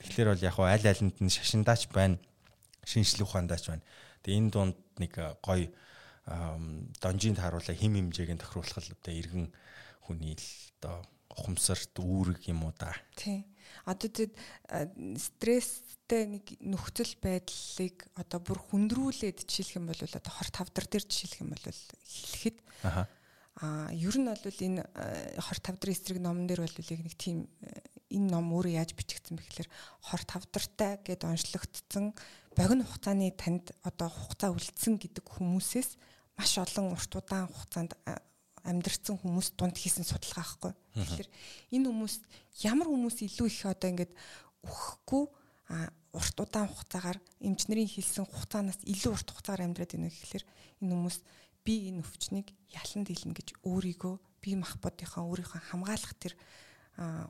Тэгэхээр 0.00 0.28
бол 0.32 0.46
яг 0.48 0.56
аль 0.58 0.88
алинд 0.88 1.16
нь 1.20 1.28
шашиндаач 1.28 1.92
байна, 1.92 2.16
шинжлэх 2.88 3.28
ухаандаач 3.28 3.68
байна. 3.68 3.84
Тэгээ 4.24 4.40
энэ 4.40 4.50
дунд 4.52 4.76
нэг 4.96 5.12
гоё 5.44 5.68
донжинд 7.04 7.38
харуулаа 7.38 7.76
хим 7.76 7.92
хэмжээг 8.00 8.32
нь 8.32 8.40
тохируулах 8.40 8.80
л 8.80 8.96
одоо 8.96 9.12
иргэн 9.12 9.52
хүний 10.08 10.32
л 10.40 10.48
одоо 10.80 11.04
ухамсарт 11.38 11.94
үүрэг 11.98 12.48
юм 12.48 12.64
уу 12.66 12.74
да. 12.78 12.94
Тий. 13.16 13.44
Одоо 13.84 14.08
тэгэд 14.08 14.34
стресстэй 15.18 16.22
нэг 16.30 16.44
нөхцөл 16.62 17.14
байдлыг 17.20 18.06
одоо 18.14 18.38
бүр 18.40 18.58
хүндрүүлээд 18.70 19.44
жишээлх 19.44 19.78
юм 19.82 19.86
бол 19.90 19.98
одоо 19.98 20.32
хор 20.32 20.48
тавдар 20.54 20.86
дээр 20.86 21.04
жишээлх 21.04 21.42
юм 21.42 21.50
бол 21.52 21.64
хэлэхэд 21.64 22.56
аа 23.60 23.90
ер 23.90 24.16
нь 24.18 24.26
бол 24.30 24.60
энэ 24.66 24.82
хор 25.38 25.58
тавдрын 25.58 25.94
эсрэг 25.94 26.18
номон 26.22 26.46
дээр 26.46 26.62
бол 26.62 26.76
нэг 26.78 27.14
тийм 27.18 27.50
энэ 28.10 28.30
ном 28.30 28.50
өөрөө 28.54 28.78
яаж 28.78 28.94
бичигдсэн 28.94 29.38
бэ 29.38 29.46
гэхээр 29.46 29.70
хор 30.06 30.22
тавдартай 30.22 30.98
гэд 31.02 31.22
онцлогдсон 31.26 32.14
богино 32.54 32.86
хугацааны 32.86 33.30
танд 33.34 33.74
одоо 33.82 34.10
хугацаа 34.10 34.54
үлдсэн 34.54 34.98
гэдэг 35.02 35.24
хүмүүсээс 35.26 35.90
маш 36.38 36.52
олон 36.58 36.94
урт 36.94 37.12
удаан 37.14 37.50
хугацаанд 37.50 37.94
амьдрсан 38.64 39.20
хүмүүс 39.20 39.54
дунд 39.60 39.76
хийсэн 39.76 40.08
судалгаа 40.08 40.44
байхгүй. 40.44 40.72
Тэгэхээр 40.96 41.28
энэ 41.76 41.86
хүмүүс 41.92 42.14
ямар 42.64 42.88
хүмүүс 42.88 43.16
илүү 43.28 43.46
их 43.52 43.64
одоо 43.68 43.88
ингээд 43.92 44.12
өгөхгүй 44.64 45.24
а 45.68 45.92
урт 46.16 46.36
удаан 46.40 46.68
хугацаагаар 46.68 47.18
эмчнэрийн 47.40 47.88
хэлсэн 47.88 48.24
хугацаанаас 48.24 48.80
илүү 48.84 49.12
урт 49.12 49.28
хугацаагаар 49.28 49.64
амьдраад 49.68 49.92
байна 49.92 50.08
гэхэлэр 50.12 50.44
энэ 50.80 50.92
хүмүүс 50.96 51.18
би 51.64 51.74
энэ 51.88 52.04
өвчнийг 52.04 52.48
ялан 52.72 53.02
дийлнэ 53.04 53.34
гэж 53.36 53.48
өөрийгөө 53.64 54.14
бие 54.44 54.56
махбодынхаа 54.60 55.24
өөрийнхөө 55.24 55.60
хамгаалах 55.72 56.14
тэр 56.20 56.36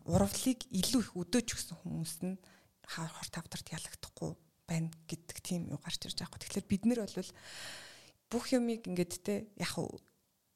урвлыг 0.05 0.61
илүү 0.69 1.01
их 1.01 1.11
өдөөж 1.15 1.49
өгсөн 1.55 1.79
хүмүүс 1.81 2.15
нь 2.27 2.37
хор 2.85 3.29
тавдарт 3.31 3.71
ялагдахгүй 3.73 4.35
байна 4.69 4.91
гэдэг 5.09 5.39
тийм 5.41 5.71
юу 5.73 5.81
гарч 5.81 6.05
ирж 6.05 6.21
байгаа. 6.21 6.41
Тэгэхээр 6.43 6.67
бид 6.69 6.83
нар 6.85 7.01
бол 7.07 7.31
бүх 8.29 8.45
юмыг 8.53 8.85
ингээд 8.85 9.13
те 9.25 9.49
яг 9.57 9.73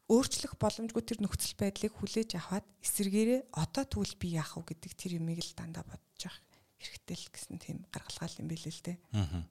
өөрчлөх 0.08 0.56
боломжгүй 0.56 1.04
тэр 1.04 1.20
нөхцөл 1.20 1.54
байдлыг 1.60 1.92
хүлээж 1.92 2.40
аваад 2.40 2.64
эсэргээрээ 2.80 3.40
одоо 3.52 3.84
тэгвэл 3.84 4.16
би 4.16 4.28
яах 4.40 4.56
вэ 4.56 4.72
гэдэг 4.72 4.92
тэр 4.96 5.20
юмыг 5.20 5.44
л 5.44 5.52
дандаа 5.52 5.84
бодож 5.84 6.20
явах 6.24 6.40
хэрэгтэй 6.80 7.16
л 7.16 7.28
гэсэн 7.28 7.56
тийм 7.60 7.76
гаргалгаал 7.92 8.40
юм 8.40 8.48
билээ 8.48 8.72
л 8.72 8.84
дээ. 8.88 8.96
Аа. 9.12 9.44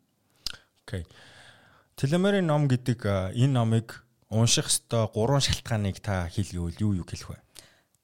Окей. 0.81 1.03
Телемерийн 1.93 2.49
ном 2.49 2.65
гэдэг 2.65 3.05
энэ 3.37 3.53
номыг 3.53 4.01
унших 4.33 4.65
ёстой 4.65 5.05
гурван 5.13 5.45
шалтгааныг 5.45 6.01
та 6.01 6.25
хэлгээвэл 6.31 6.81
юу 6.81 6.93
юу 7.01 7.05
хэлэх 7.05 7.37
вэ? 7.37 7.39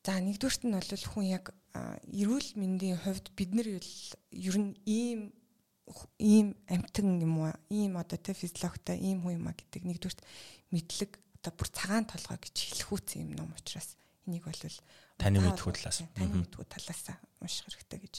За 0.06 0.20
нэгдүгürt 0.20 0.68
нь 0.68 0.76
бол 0.76 1.06
хүн 1.10 1.26
яг 1.26 1.56
эрүүл 1.74 2.50
мэндийн 2.60 3.00
хувьд 3.02 3.32
бид 3.34 3.52
нар 3.56 3.68
ер 3.68 4.56
нь 4.60 4.76
ийм 4.86 5.32
ийм 6.20 6.56
амтан 6.68 7.24
юм 7.24 7.50
уу 7.50 7.54
ийм 7.72 7.98
одоо 7.98 8.20
тэ 8.20 8.36
физиологтой 8.36 9.00
ийм 9.00 9.24
хүн 9.24 9.40
юм 9.40 9.48
а 9.48 9.56
гэдэг 9.56 9.84
нэгдүгürt 9.84 10.20
мэдлэг 10.72 11.23
одоо 11.44 11.54
бүр 11.60 11.70
цагаан 11.76 12.08
толгой 12.08 12.40
гэж 12.40 12.56
хэлэхүүц 12.56 13.20
юм 13.20 13.36
ном 13.36 13.52
учраас 13.52 14.00
энийг 14.24 14.48
бол 14.48 14.64
таны 15.20 15.44
мэдхүү 15.44 15.72
талаас. 15.76 16.00
таны 16.16 16.40
мэдхүү 16.40 16.64
талаас 16.72 17.02
унших 17.44 17.68
хэрэгтэй 17.68 18.00
гэж 18.00 18.16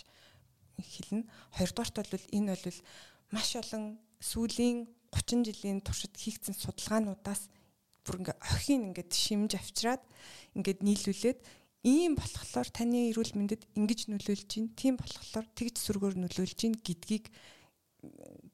хэлнэ. 0.76 1.24
Хоёрдугаарт 1.56 1.96
бол 2.04 2.26
энэ 2.36 2.52
бол 2.52 2.78
маш 3.32 3.56
олон 3.56 3.96
сүүлийн 4.20 4.84
30 5.08 5.48
жилийн 5.48 5.80
туршид 5.80 6.12
хийгдсэн 6.12 6.52
судалгаануудаас 6.52 7.48
бүр 8.04 8.20
ингээ 8.20 8.36
охин 8.36 8.92
ингээд 8.92 9.12
шимж 9.16 9.56
авчраад 9.56 10.04
ингээд 10.52 10.84
нийлүүлээд 10.84 11.40
ийм 11.88 12.12
болохоор 12.20 12.68
таны 12.68 13.08
эрүүл 13.08 13.32
мэндэд 13.32 13.62
ингэж 13.78 14.00
нөлөөлж 14.12 14.48
гин 14.52 14.66
тийм 14.76 15.00
болохоор 15.00 15.46
тэгж 15.56 15.80
сүргээр 15.80 16.16
нөлөөлж 16.20 16.58
гин 16.60 16.74
гэдгийг 16.76 17.32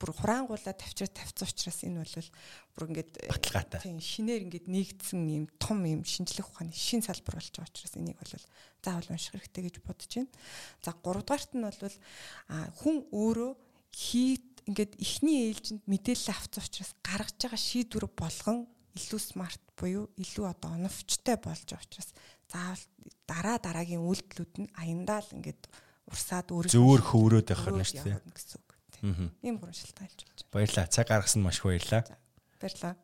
бүр 0.01 0.11
хураангуулаа 0.15 0.75
тавьчраа 0.75 1.11
тавьсан 1.11 1.49
учраас 1.49 1.81
энэ 1.85 2.01
бол 2.03 2.29
бүр 2.77 2.85
ингээд 2.91 3.13
баталгаатай. 3.29 3.81
Тийм 3.85 4.01
шинээр 4.01 4.45
ингээд 4.49 4.67
нэгдсэн 4.69 5.21
юм 5.29 5.47
том 5.61 5.85
юм 5.85 6.03
шинжлэх 6.05 6.49
ухааны 6.49 6.73
шин 6.73 7.03
салбар 7.05 7.39
болж 7.39 7.51
байгаа 7.53 7.71
учраас 7.71 7.95
энийг 7.97 8.19
бол 8.19 8.35
заавал 8.85 9.13
унших 9.13 9.35
хэрэгтэй 9.37 9.63
гэж 9.69 9.77
бодож 9.85 10.11
байна. 10.11 10.33
За 10.81 10.91
3 10.97 11.25
дугаарт 11.25 11.51
нь 11.55 11.65
бол 11.65 11.97
хүн 12.81 12.97
өөрөө 13.13 13.53
хийд 13.93 14.47
ингээд 14.71 14.93
ихний 15.03 15.51
ээлжинд 15.51 15.85
мэдээлэл 15.85 16.33
авсан 16.33 16.63
учраас 16.63 16.93
гаргаж 17.03 17.37
байгаа 17.41 17.61
шийдвэр 17.61 18.07
болгон 18.13 18.69
илүү 18.95 19.21
смарт 19.21 19.63
буюу 19.79 20.11
илүү 20.19 20.47
одоо 20.47 20.77
оновчтой 20.77 21.37
болж 21.41 21.67
байгаа 21.67 21.87
учраас 21.87 22.11
заавал 22.51 22.85
дараа 23.27 23.57
дараагийн 23.59 24.05
үйлдэлүүд 24.05 24.55
нь 24.63 24.73
аяндаа 24.75 25.21
л 25.23 25.35
ингээд 25.39 25.63
урсаад 26.11 26.49
өөрөө 26.51 26.71
зөөр 26.75 27.03
хөврөөд 27.07 27.49
байх 27.51 27.65
нь 27.71 27.87
шүү 27.87 28.03
дээ 28.03 28.19
гэсэн. 28.35 28.63
Ийм 29.03 29.57
гурван 29.59 29.77
шалтгаан 29.77 30.09
хэлж 30.09 30.23
болж 30.25 30.41
байна. 30.45 30.53
Баярлалаа. 30.53 30.87
Цаг 30.93 31.07
гаргасан 31.09 31.43
маш 31.43 31.59
их 31.59 31.65
баярлалаа. 31.65 32.05
Баярлалаа. 32.61 32.95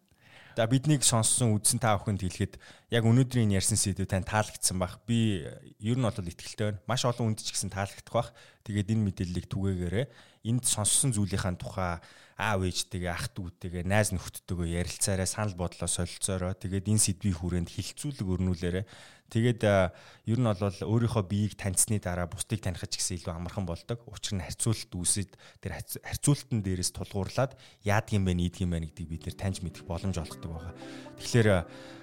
За 0.56 0.64
биднийг 0.64 1.04
сонссон 1.04 1.52
үзсэн 1.52 1.76
та 1.76 1.92
бүхэнд 2.00 2.24
хэлэхэд 2.24 2.56
яг 2.88 3.04
өнөөдрийн 3.04 3.52
ярьсан 3.52 3.76
сэдв 3.76 4.08
тань 4.08 4.24
таалагдсан 4.24 4.80
бах. 4.80 5.04
Би 5.04 5.44
ер 5.84 6.00
нь 6.00 6.06
бол 6.06 6.16
итгэлтэй 6.16 6.72
байна. 6.72 6.80
Маш 6.88 7.04
олон 7.04 7.36
үнд 7.36 7.44
ч 7.44 7.52
гэсэн 7.52 7.68
таалагдах 7.68 8.08
бах. 8.08 8.30
Тэгээд 8.64 8.96
энэ 8.96 9.04
мэдээллийг 9.04 9.52
түгээгээрээ 9.52 10.06
энд 10.48 10.64
сонссон 10.64 11.12
зүйлийнхаа 11.12 11.60
тухай 11.60 12.00
аав 12.40 12.60
ээжтэйгээ 12.64 13.12
ах 13.12 13.28
дүүтэйгээ 13.36 13.84
найз 13.84 14.16
нөхдөдтэйгээ 14.16 14.80
ярилцаарай 14.80 15.28
санал 15.28 15.60
бодлоо 15.60 15.88
солилцоорой. 15.92 16.56
Тэгээд 16.56 16.88
энэ 16.88 17.04
сэдвийн 17.04 17.36
хүрээнд 17.36 17.70
хилцүүлэг 17.76 18.24
өрнүүлээрэй. 18.24 18.84
Тэгээд 19.26 19.62
ер 19.66 20.38
нь 20.38 20.46
бол 20.46 20.58
өөрийнхөө 20.62 21.24
биеийг 21.26 21.54
таньсны 21.58 21.98
дараа 21.98 22.30
бусдыг 22.30 22.62
таних 22.62 22.86
ч 22.86 23.02
гэсэн 23.02 23.18
илүү 23.18 23.34
амархан 23.34 23.66
болдог. 23.66 23.98
Учир 24.06 24.38
нь 24.38 24.44
харьцуулалт 24.46 24.92
үүсэд 24.94 25.34
тэр 25.58 25.82
харьцуулалтын 26.06 26.62
дээрээс 26.62 26.94
тулгуурлаад 26.94 27.58
яадгийн 27.82 28.22
бэ, 28.22 28.32
нийдгийн 28.38 28.70
бэ 28.70 28.86
гэдгийг 28.86 29.10
бид 29.10 29.24
нэр 29.26 29.36
таньж 29.36 29.66
мэдэх 29.66 29.82
боломж 29.82 30.14
олгодог 30.14 30.50
байгаа. 30.54 30.74
Тэгэхээр 31.18 31.48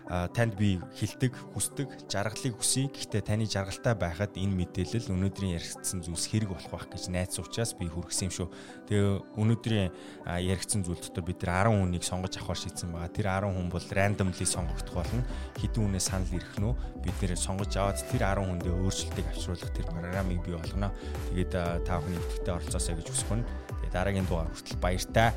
танд 0.07 0.55
би 0.59 0.79
хилдэг, 0.99 1.31
хүсдэг, 1.55 1.87
жаргалыг 2.11 2.59
хүсье. 2.59 2.91
Гэхдээ 2.91 3.23
таны 3.23 3.47
жаргалтай 3.47 3.95
байхад 3.95 4.35
энэ 4.35 4.51
мэдээлэл 4.51 5.15
өнөөдрийн 5.15 5.55
яригдсан 5.55 6.03
зүйлс 6.03 6.27
хэрэг 6.27 6.51
болох 6.51 6.69
байх 6.69 6.87
гэж 6.91 7.07
найдсан 7.07 7.47
учраас 7.47 7.71
би 7.79 7.87
хүргэсэн 7.87 8.27
юм 8.27 8.33
шүү. 8.35 8.47
Тэгээ 8.91 9.11
өнөөдрийн 9.39 9.89
яригдсан 10.27 10.83
зүйл 10.83 10.99
дотор 10.99 11.23
бид 11.23 11.39
нар 11.47 11.71
10 11.71 11.79
хүнийг 11.79 12.03
сонгож 12.03 12.35
авахар 12.35 12.59
шийдсэн 12.59 12.91
байгаа. 12.91 13.15
Тэр 13.15 13.27
10 13.31 13.55
хүн 13.55 13.67
бол 13.71 13.87
randomly 13.95 14.45
сонгогдох 14.45 14.95
болно. 14.99 15.23
Хэдэн 15.55 15.81
хүнээ 15.87 16.03
санал 16.03 16.35
ирэх 16.35 16.55
нь 16.59 16.75
бид 16.99 17.17
нэр 17.23 17.39
сонгож 17.39 17.71
аваад 17.79 18.03
тэр 18.11 18.23
10 18.27 18.43
хүндээ 18.43 18.73
өөрчлөлтийг 18.75 19.27
авчруулах 19.31 19.71
тэр 19.71 19.87
программыг 19.87 20.43
бий 20.43 20.55
болгоно. 20.59 20.91
Тэгээд 21.31 21.53
та 21.87 21.99
бүхний 22.03 22.19
идэвхтэй 22.19 22.53
оролцоосоо 22.53 22.95
гэж 22.99 23.07
хүсэх 23.07 23.31
нь. 23.39 23.47
Тэгээд 23.81 23.95
дараагийн 23.95 24.27
дугаар 24.27 24.51
хүртэл 24.51 24.83
баяртай. 24.83 25.31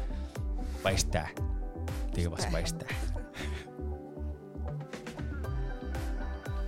Баяртай. 0.83 1.31
Тэгээ 2.15 2.33
бас 2.35 2.47
баяртай. 2.51 3.16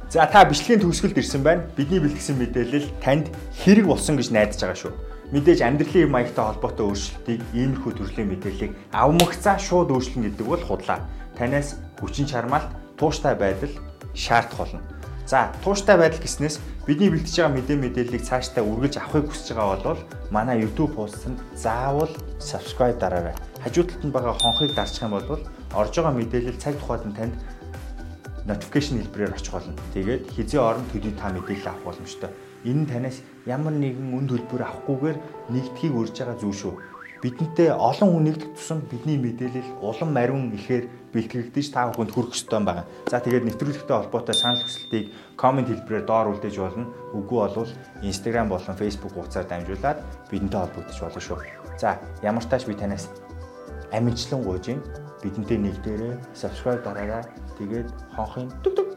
За 0.09 0.25
та 0.25 0.41
бичлэгийн 0.49 0.81
төгсгөлд 0.81 1.21
ирсэн 1.21 1.45
байна. 1.45 1.69
Бидний 1.77 2.01
бэлтгэсэн 2.01 2.41
мэдээлэл 2.41 2.89
танд 3.05 3.29
хэрэг 3.61 3.93
болсон 3.93 4.17
гэж 4.17 4.33
найдаж 4.33 4.57
байгаа 4.57 4.81
шүү. 4.81 4.93
Мэдээж 5.37 5.61
амьдралын 5.61 6.09
маягтай 6.09 6.45
холбоотой 6.49 6.89
өөрчлөлтийг 6.89 7.41
иймэрхүү 7.53 7.93
төрлийн 7.93 8.33
мэдээллийг 8.33 8.73
авмагцаа 8.97 9.61
шууд 9.61 9.93
өөрчлөн 9.93 10.33
гэдэг 10.33 10.47
бол 10.49 10.65
худлаа. 10.65 11.05
Танаас 11.37 11.77
хүчин 12.01 12.25
чармаалт, 12.25 12.73
тууштай 12.97 13.37
байдал 13.37 13.69
шаардах 14.17 14.57
болно. 14.57 14.81
За, 15.29 15.53
тууштай 15.61 16.01
байдал 16.01 16.25
гэснээс 16.25 16.57
бидний 16.89 17.13
бэлтэж 17.13 17.45
байгаа 17.45 17.53
мэдээ 17.61 17.77
мэдээллийг 17.77 18.25
цаашдаа 18.25 18.65
үргэлж 18.65 18.97
авахыг 18.97 19.29
хүсэж 19.29 19.61
байгаа 19.61 19.93
бол 19.93 20.01
манай 20.33 20.65
YouTube 20.65 20.97
хуудсанд 20.97 21.37
заавал 21.53 22.09
subscribe 22.41 22.97
дараарай. 22.97 23.37
Хажуу 23.61 23.85
талд 23.85 24.09
нь 24.09 24.15
байгаа 24.17 24.33
хонхыг 24.33 24.73
дарчих 24.73 25.05
юм 25.05 25.13
бол 25.13 25.45
орж 25.77 25.93
байгаа 26.01 26.17
мэдээлэл 26.17 26.57
цаг 26.57 26.81
тухайд 26.81 27.05
нь 27.05 27.13
танд 27.13 27.37
notification 28.49 28.99
хэлбэрээр 28.99 29.37
очих 29.37 29.53
болно. 29.53 29.77
Тэгээд 29.95 30.33
хизээ 30.33 30.61
орон 30.61 30.87
төдий 30.89 31.13
та 31.13 31.29
мэдээлэл 31.29 31.69
авах 31.69 31.85
боломжтой. 31.93 32.31
Энэ 32.65 32.81
нь 32.83 32.91
танаас 32.91 33.21
ямар 33.47 33.77
нэгэн 33.77 34.17
үн 34.17 34.27
төлбөр 34.27 34.65
авахгүйгээр 34.65 35.19
нэгдхийг 35.53 35.95
урьж 35.95 36.17
байгаа 36.19 36.37
зүйл 36.41 36.57
шүү. 36.57 36.75
Бидэнтэй 37.23 37.71
олон 37.75 38.09
хүн 38.15 38.25
нэгдэх 38.31 38.55
тусам 38.55 38.79
бидний 38.87 39.19
мэдээлэл 39.19 39.83
улам 39.83 40.11
мариун 40.15 40.55
ихээр 40.55 40.87
бэлтгэгдэж 41.13 41.67
та 41.75 41.91
бүхэнд 41.91 42.15
хүрэх 42.15 42.35
ёстой 42.35 42.63
байгаа. 42.63 42.87
За 43.11 43.19
тэгээд 43.19 43.47
нэвтрүүлэгтэй 43.47 43.97
холбоотой 43.99 44.37
санал 44.39 44.63
хүсэлтийг 44.63 45.11
комент 45.35 45.67
хэлбэрээр 45.67 46.07
доор 46.07 46.31
үлдээж 46.31 46.57
болно. 46.63 46.87
Үгүй 47.19 47.39
болвол 47.43 47.73
Instagram 48.07 48.49
болон 48.55 48.79
Facebook 48.79 49.13
хуудасаар 49.19 49.51
дамжуулаад 49.51 49.99
бидэнтэй 50.31 50.61
холбогдож 50.63 50.99
болно 51.03 51.21
шүү. 51.27 51.39
За 51.75 51.99
ямар 52.23 52.47
тааш 52.47 52.71
би 52.71 52.79
танаас 52.79 53.11
амжилтлан 53.91 54.43
гуйж 54.47 54.67
бидэнтэй 55.23 55.59
нэгдээрээ 55.59 56.15
subscribe 56.39 56.87
дараарай. 56.87 57.27
Тэгээд 57.59 57.89
хонхын 58.15 58.47
дүг 58.63 58.75
дүг 58.79 58.89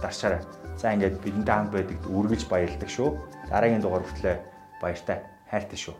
дарчаарай. 0.00 0.42
За 0.78 0.94
ингээд 0.94 1.20
бидэнтэй 1.24 1.54
хамт 1.54 1.72
байдаг 1.74 1.98
үргэлж 2.06 2.46
баярлдаг 2.48 2.90
шүү. 2.90 3.08
Дараагийн 3.50 3.82
дугаар 3.82 4.04
хүртлээр 4.06 4.38
баяртай 4.80 5.18
хайртай 5.50 5.78
шүү. 5.78 5.94